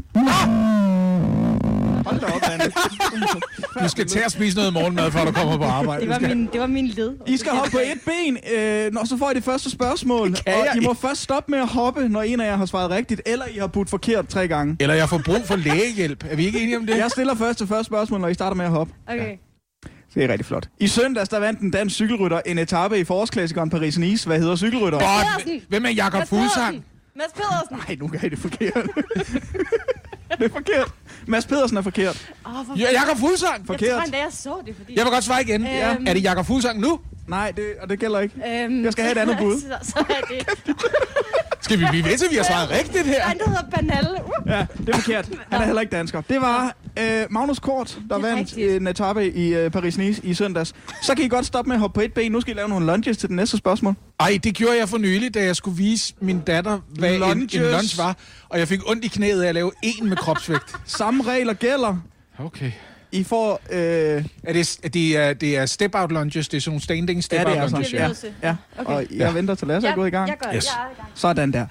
Hold 2.05 2.19
da 2.19 2.25
op, 2.25 2.41
Anne. 2.51 2.65
Du 3.83 3.89
skal 3.89 4.05
til 4.07 4.19
at 4.19 4.31
spise 4.31 4.57
noget 4.57 4.73
morgenmad, 4.73 5.11
før 5.11 5.25
du 5.25 5.31
kommer 5.31 5.57
på 5.57 5.63
arbejde. 5.63 6.01
Det 6.01 6.09
var, 6.09 6.15
skal... 6.15 6.37
min, 6.37 6.49
det 6.53 6.61
var 6.61 6.67
min 6.67 6.87
led. 6.87 7.11
I 7.27 7.37
skal 7.37 7.51
hoppe 7.51 7.71
på 7.71 7.77
et 7.77 8.01
ben, 8.05 8.37
øh, 8.57 8.93
når 8.93 9.05
så 9.05 9.17
får 9.17 9.31
I 9.31 9.33
det 9.33 9.43
første 9.43 9.69
spørgsmål. 9.69 10.33
kan 10.33 10.53
og 10.53 10.65
jeg 10.65 10.81
I 10.81 10.85
må 10.85 10.93
først 10.93 11.21
stoppe 11.21 11.51
med 11.51 11.59
at 11.59 11.67
hoppe, 11.67 12.09
når 12.09 12.21
en 12.21 12.39
af 12.39 12.45
jer 12.45 12.55
har 12.57 12.65
svaret 12.65 12.89
rigtigt, 12.89 13.21
eller 13.25 13.45
I 13.45 13.57
har 13.57 13.67
budt 13.67 13.89
forkert 13.89 14.27
tre 14.27 14.47
gange. 14.47 14.77
Eller 14.79 14.95
jeg 14.95 15.09
får 15.09 15.21
brug 15.25 15.41
for 15.45 15.55
lægehjælp. 15.55 16.23
Er 16.29 16.35
vi 16.35 16.45
ikke 16.45 16.59
enige 16.61 16.77
om 16.77 16.85
det? 16.85 16.97
Jeg 16.97 17.11
stiller 17.11 17.35
først 17.35 17.57
til 17.57 17.67
første 17.67 17.85
spørgsmål, 17.85 18.19
når 18.21 18.27
I 18.27 18.33
starter 18.33 18.55
med 18.55 18.65
at 18.65 18.71
hoppe. 18.71 18.93
Okay. 19.07 19.35
Det 20.15 20.23
er 20.23 20.27
rigtig 20.27 20.45
flot. 20.45 20.67
I 20.79 20.87
søndags, 20.87 21.29
der 21.29 21.39
vandt 21.39 21.59
en 21.59 21.71
dansk 21.71 21.95
cykelrytter 21.95 22.41
en 22.45 22.57
etape 22.57 22.99
i 22.99 23.03
forårsklassikeren 23.03 23.71
Paris-Nice. 23.73 24.25
Hvad 24.25 24.39
hedder 24.39 24.55
cykelrytter? 24.55 24.99
Godt. 24.99 25.63
Hvem 25.69 25.85
er 25.85 25.89
Jakob 25.89 26.27
Fuglsang? 26.27 26.85
Mads 27.15 27.31
Pedersen! 27.33 27.77
Nej, 27.87 27.97
nu 27.99 28.07
gør 28.07 28.19
I 28.23 28.29
det 28.29 28.39
forkert. 28.39 28.73
det 30.39 30.45
er 30.45 30.49
forkert. 30.49 30.91
Mads 31.27 31.45
Pedersen 31.45 31.77
er 31.77 31.81
forkert. 31.81 32.31
Hvor... 32.43 32.77
Ja, 32.79 32.91
Jakob 32.91 33.17
Fuglsang. 33.19 33.57
Jeg 33.59 33.67
Forkert. 33.67 33.89
tror 33.89 34.01
endda, 34.01 34.17
jeg 34.17 34.27
så 34.31 34.53
det, 34.65 34.75
fordi... 34.75 34.95
Jeg 34.97 35.05
vil 35.05 35.11
godt 35.13 35.23
svare 35.23 35.41
igen. 35.41 35.61
Øhm. 35.61 36.05
Er 36.07 36.13
det 36.13 36.23
Jakob 36.23 36.45
Fuglsang 36.45 36.79
nu? 36.79 36.99
Nej, 37.27 37.51
det, 37.51 37.65
og 37.81 37.89
det 37.89 37.99
gælder 37.99 38.19
ikke. 38.19 38.63
Øhm, 38.63 38.83
Jeg 38.83 38.91
skal 38.91 39.03
have 39.03 39.11
et 39.11 39.17
andet 39.21 39.37
bud. 39.37 39.59
så, 39.61 39.77
så 39.81 40.05
er 40.09 40.21
det... 40.29 40.47
Skal 41.61 41.79
vi 41.79 41.85
blive 41.89 42.03
ved 42.05 42.17
til, 42.17 42.27
vi 42.31 42.35
har 42.35 42.43
svaret 42.43 42.69
rigtigt 42.69 43.05
her? 43.05 43.21
Han, 43.21 43.37
der 43.37 43.49
hedder 43.49 43.63
Banalle. 43.75 44.09
Uh. 44.25 44.31
Ja, 44.51 44.65
det 44.77 44.89
er 44.89 44.97
forkert. 44.97 45.29
Han 45.51 45.61
er 45.61 45.65
heller 45.65 45.81
ikke 45.81 45.95
dansker. 45.95 46.21
Det 46.21 46.41
var 46.41 46.75
øh, 46.99 47.25
Magnus 47.29 47.59
Kort, 47.59 47.97
der 48.09 48.15
er 48.15 48.19
vandt 48.19 48.39
rigtigt. 48.39 48.75
en 48.81 48.87
etape 48.87 49.31
i 49.33 49.53
øh, 49.53 49.71
Paris-Nice 49.75 50.19
i 50.23 50.33
søndags. 50.33 50.73
Så 51.01 51.15
kan 51.15 51.25
I 51.25 51.27
godt 51.27 51.45
stoppe 51.45 51.69
med 51.69 51.75
at 51.75 51.79
hoppe 51.79 51.97
på 51.97 52.01
et 52.01 52.13
ben. 52.13 52.31
Nu 52.31 52.41
skal 52.41 52.53
I 52.53 52.57
lave 52.57 52.69
nogle 52.69 52.85
lunges 52.85 53.17
til 53.17 53.29
det 53.29 53.35
næste 53.35 53.57
spørgsmål. 53.57 53.95
Ej, 54.19 54.39
det 54.43 54.55
gjorde 54.55 54.77
jeg 54.77 54.89
for 54.89 54.97
nylig, 54.97 55.33
da 55.33 55.43
jeg 55.43 55.55
skulle 55.55 55.77
vise 55.77 56.13
min 56.21 56.39
datter, 56.39 56.79
hvad 56.89 57.15
en, 57.15 57.23
en 57.23 57.49
lunch 57.53 57.97
var. 57.97 58.15
Og 58.49 58.59
jeg 58.59 58.67
fik 58.67 58.79
ondt 58.89 59.05
i 59.05 59.07
knæet 59.07 59.41
af 59.43 59.47
at 59.49 59.55
lave 59.55 59.71
en 59.83 60.09
med 60.09 60.17
kropsvægt. 60.17 60.75
Samme 60.85 61.23
regler 61.23 61.53
gælder. 61.53 61.97
Okay. 62.39 62.71
I 63.11 63.23
får... 63.23 63.61
Øh, 63.71 63.79
Er 64.43 64.53
det, 64.53 64.79
er 64.83 64.89
det, 64.89 65.17
er, 65.17 65.33
det 65.33 65.57
er 65.57 65.65
step-out 65.65 66.11
lunges, 66.11 66.47
det 66.49 66.57
er 66.57 66.61
sådan 66.61 66.71
nogle 66.71 66.81
standing 66.83 67.09
ja, 67.09 67.15
det 67.15 67.23
step-out 67.23 67.57
er 67.57 67.69
lunges, 67.69 67.87
sådan. 67.87 68.33
ja. 68.43 68.47
Ja, 68.47 68.55
ja. 68.77 68.81
Okay. 68.81 68.93
Og 68.93 69.01
jeg 69.01 69.09
Ja. 69.11 69.31
venter 69.31 69.55
til 69.55 69.67
Lasse 69.67 69.87
er 69.87 69.95
gået 69.95 70.07
i 70.07 70.11
gang. 70.11 70.29
Jeg 70.29 70.37
gør 70.43 70.55
Yes. 70.55 70.65
jeg 70.65 70.83
er 70.85 70.91
i 70.91 70.95
gang. 70.95 71.07
Sådan 71.15 71.51
der. 71.53 71.65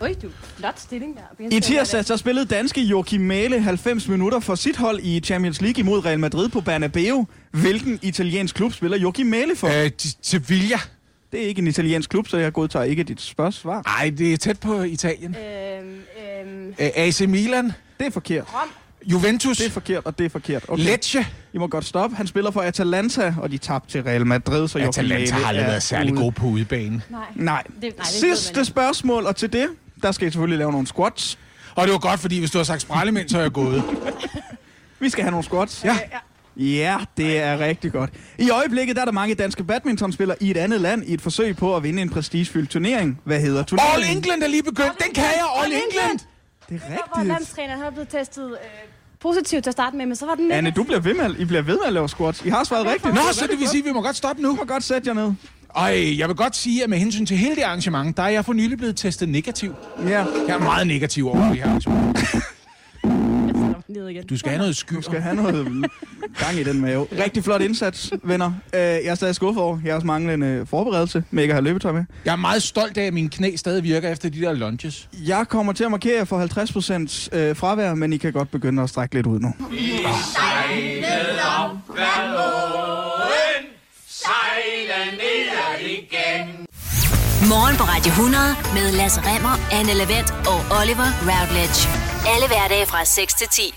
Øj, 0.00 0.14
du. 0.22 0.28
Flot 0.56 0.80
stilling 0.80 1.16
der. 1.40 1.48
I 1.56 1.60
tirsdag 1.60 2.04
så 2.04 2.16
spillede 2.16 2.46
danske 2.46 2.80
Joachim 2.80 3.20
Mæle 3.20 3.60
90 3.60 4.08
minutter 4.08 4.40
for 4.40 4.54
sit 4.54 4.76
hold 4.76 5.00
i 5.02 5.20
Champions 5.20 5.60
League 5.60 5.80
imod 5.80 6.04
Real 6.04 6.18
Madrid 6.18 6.48
på 6.48 6.60
Bernabeu. 6.60 7.26
Hvilken 7.50 7.98
italiensk 8.02 8.54
klub 8.54 8.72
spiller 8.72 8.98
Joachim 8.98 9.26
Mæle 9.26 9.56
for? 9.56 9.84
Øh, 9.84 9.90
Sevilla. 10.22 10.76
Det 11.32 11.42
er 11.44 11.48
ikke 11.48 11.58
en 11.62 11.66
italiensk 11.66 12.10
klub, 12.10 12.28
så 12.28 12.36
jeg 12.38 12.52
godtager 12.52 12.84
ikke 12.84 13.02
dit 13.02 13.20
spørgsmål. 13.20 13.74
Nej, 13.86 14.12
det 14.18 14.32
er 14.32 14.36
tæt 14.36 14.60
på 14.60 14.82
Italien. 14.82 15.36
Øhm, 15.36 15.88
øhm, 16.46 16.68
Øh, 16.68 16.88
AC 16.94 17.20
Milan. 17.20 17.72
Det 17.98 18.06
er 18.06 18.10
forkert. 18.10 18.44
Juventus. 19.12 19.56
Det 19.58 19.66
er 19.66 19.70
forkert, 19.70 20.02
og 20.06 20.18
det 20.18 20.24
er 20.24 20.30
forkert. 20.30 20.64
Okay. 20.68 20.82
Lecce. 20.84 21.26
I 21.52 21.58
må 21.58 21.66
godt 21.66 21.84
stoppe. 21.84 22.16
Han 22.16 22.26
spiller 22.26 22.50
for 22.50 22.60
Atalanta, 22.60 23.34
og 23.40 23.50
de 23.50 23.58
tabte 23.58 23.90
til 23.92 24.02
Real 24.02 24.26
Madrid, 24.26 24.68
så 24.68 24.78
Atalanta 24.78 25.34
har 25.34 25.48
aldrig 25.48 25.66
været 25.66 25.82
særlig 25.82 26.12
ude. 26.12 26.20
god 26.22 26.32
på 26.32 26.46
udebane. 26.46 27.02
nej. 27.10 27.20
Nej. 27.34 27.62
Det, 27.66 27.82
nej, 27.82 27.90
det 27.98 28.06
Sidste 28.06 28.64
spørgsmål, 28.64 29.26
og 29.26 29.36
til 29.36 29.52
det, 29.52 29.68
der 30.02 30.12
skal 30.12 30.28
I 30.28 30.30
selvfølgelig 30.30 30.58
lave 30.58 30.72
nogle 30.72 30.86
squats. 30.86 31.38
Og 31.74 31.84
det 31.84 31.92
var 31.92 31.98
godt, 31.98 32.20
fordi 32.20 32.38
hvis 32.38 32.50
du 32.50 32.58
har 32.58 32.64
sagt 32.64 32.82
sprællemænd, 32.82 33.28
så 33.28 33.38
er 33.38 33.42
jeg 33.42 33.52
gået. 33.52 33.82
Vi 35.00 35.08
skal 35.10 35.22
have 35.24 35.30
nogle 35.30 35.44
squats. 35.44 35.84
Ja. 35.84 35.98
Ja, 36.56 36.96
det 37.16 37.38
er 37.38 37.58
rigtig 37.58 37.92
godt. 37.92 38.10
I 38.38 38.50
øjeblikket 38.50 38.96
der 38.96 39.02
er 39.02 39.04
der 39.04 39.12
mange 39.12 39.34
danske 39.34 39.64
badmintonspillere 39.64 40.42
i 40.42 40.50
et 40.50 40.56
andet 40.56 40.80
land 40.80 41.04
i 41.06 41.14
et 41.14 41.20
forsøg 41.20 41.56
på 41.56 41.76
at 41.76 41.82
vinde 41.82 42.02
en 42.02 42.10
prestigefyldt 42.10 42.70
turnering. 42.70 43.20
Hvad 43.24 43.40
hedder 43.40 43.62
turneringen? 43.62 44.04
All 44.08 44.16
England 44.16 44.42
er 44.42 44.46
lige 44.48 44.62
begyndt. 44.62 44.98
Den 45.04 45.14
kan 45.14 45.24
jeg, 45.24 45.46
All 45.64 45.72
England. 45.72 46.18
Det 46.18 46.26
er 46.74 46.78
Det 46.78 46.80
var, 46.80 46.88
hvor 46.88 47.16
rigtigt. 47.16 47.28
landstræneren 47.34 47.80
har 47.80 47.90
blevet 47.90 48.08
testet 48.08 48.50
øh, 48.50 48.56
positivt 49.20 49.64
til 49.64 49.70
at 49.70 49.74
starte 49.74 49.96
med, 49.96 50.06
men 50.06 50.16
så 50.16 50.26
var 50.26 50.34
den 50.34 50.52
Anne, 50.52 50.70
du 50.70 50.82
bliver 50.82 51.00
ved 51.00 51.14
med, 51.14 51.34
I 51.38 51.44
bliver 51.44 51.62
ved 51.62 51.74
med 51.74 51.86
at 51.86 51.92
lave 51.92 52.08
squats. 52.08 52.42
I 52.44 52.48
har 52.48 52.64
svaret 52.64 52.86
rigtigt. 52.86 53.14
Nå, 53.14 53.20
så 53.32 53.46
det 53.50 53.58
vil 53.60 53.68
sige, 53.68 53.78
at 53.80 53.84
vi 53.84 53.92
må 53.92 54.02
godt 54.02 54.16
stoppe 54.16 54.42
nu. 54.42 54.48
Du 54.48 54.54
må 54.54 54.64
godt 54.64 54.84
sætte 54.84 55.08
jer 55.08 55.14
ned. 55.14 55.32
Ej, 55.76 56.18
jeg 56.18 56.28
vil 56.28 56.36
godt 56.36 56.56
sige, 56.56 56.84
at 56.84 56.90
med 56.90 56.98
hensyn 56.98 57.26
til 57.26 57.36
hele 57.36 57.56
det 57.56 57.62
arrangement, 57.62 58.16
der 58.16 58.22
er 58.22 58.28
jeg 58.28 58.44
for 58.44 58.52
nylig 58.52 58.78
blevet 58.78 58.96
testet 58.96 59.28
negativ. 59.28 59.74
Ja. 60.02 60.08
Jeg 60.08 60.26
er 60.48 60.58
meget 60.58 60.86
negativ 60.86 61.28
over 61.28 61.48
det 61.48 61.56
her 61.56 61.66
arrangement. 61.66 62.18
Ned 63.88 64.08
igen. 64.08 64.26
Du 64.26 64.38
skal 64.38 64.50
have 64.50 64.58
noget 64.58 64.76
skyr. 64.76 64.96
Du 64.96 65.02
skal 65.02 65.20
have 65.20 65.34
noget 65.36 65.90
gang 66.38 66.58
i 66.58 66.62
den 66.64 66.80
mave. 66.80 67.06
Rigtig 67.24 67.44
flot 67.44 67.60
indsats, 67.62 68.12
venner. 68.24 68.46
Øh, 68.74 68.80
Jeg 68.80 69.04
er 69.04 69.14
stadig 69.14 69.34
skuffet 69.34 69.62
over 69.62 69.78
jeres 69.86 70.04
manglende 70.04 70.66
forberedelse 70.66 71.24
med 71.30 71.42
ikke 71.42 71.52
at 71.52 71.56
have 71.56 71.64
løbetøj 71.64 71.92
med. 71.92 72.04
Jeg 72.24 72.32
er 72.32 72.36
meget 72.36 72.62
stolt 72.62 72.98
af, 72.98 73.02
at 73.04 73.14
mine 73.14 73.28
knæ 73.28 73.56
stadig 73.56 73.82
virker 73.84 74.12
efter 74.12 74.28
de 74.30 74.40
der 74.40 74.52
lunges. 74.52 75.08
Jeg 75.26 75.46
kommer 75.48 75.72
til 75.72 75.84
at 75.84 75.90
markere 75.90 76.26
for 76.26 77.30
50% 77.32 77.36
øh, 77.38 77.56
fravær, 77.56 77.94
men 77.94 78.12
I 78.12 78.16
kan 78.16 78.32
godt 78.32 78.50
begynde 78.50 78.82
at 78.82 78.88
strække 78.90 79.14
lidt 79.14 79.26
ud 79.26 79.40
nu. 79.40 79.54
Morgen 87.52 87.76
på 87.76 87.84
Radio 87.84 88.10
100 88.10 88.42
med 88.74 88.92
Lasse 88.98 89.20
Remmer, 89.26 89.54
Anne 89.78 89.94
Lavendt 90.00 90.30
og 90.52 90.58
Oliver 90.80 91.08
Routledge. 91.28 92.07
Alle 92.34 92.46
hverdage 92.46 92.86
fra 92.86 93.04
6 93.04 93.34
til 93.34 93.48
10. 93.48 93.74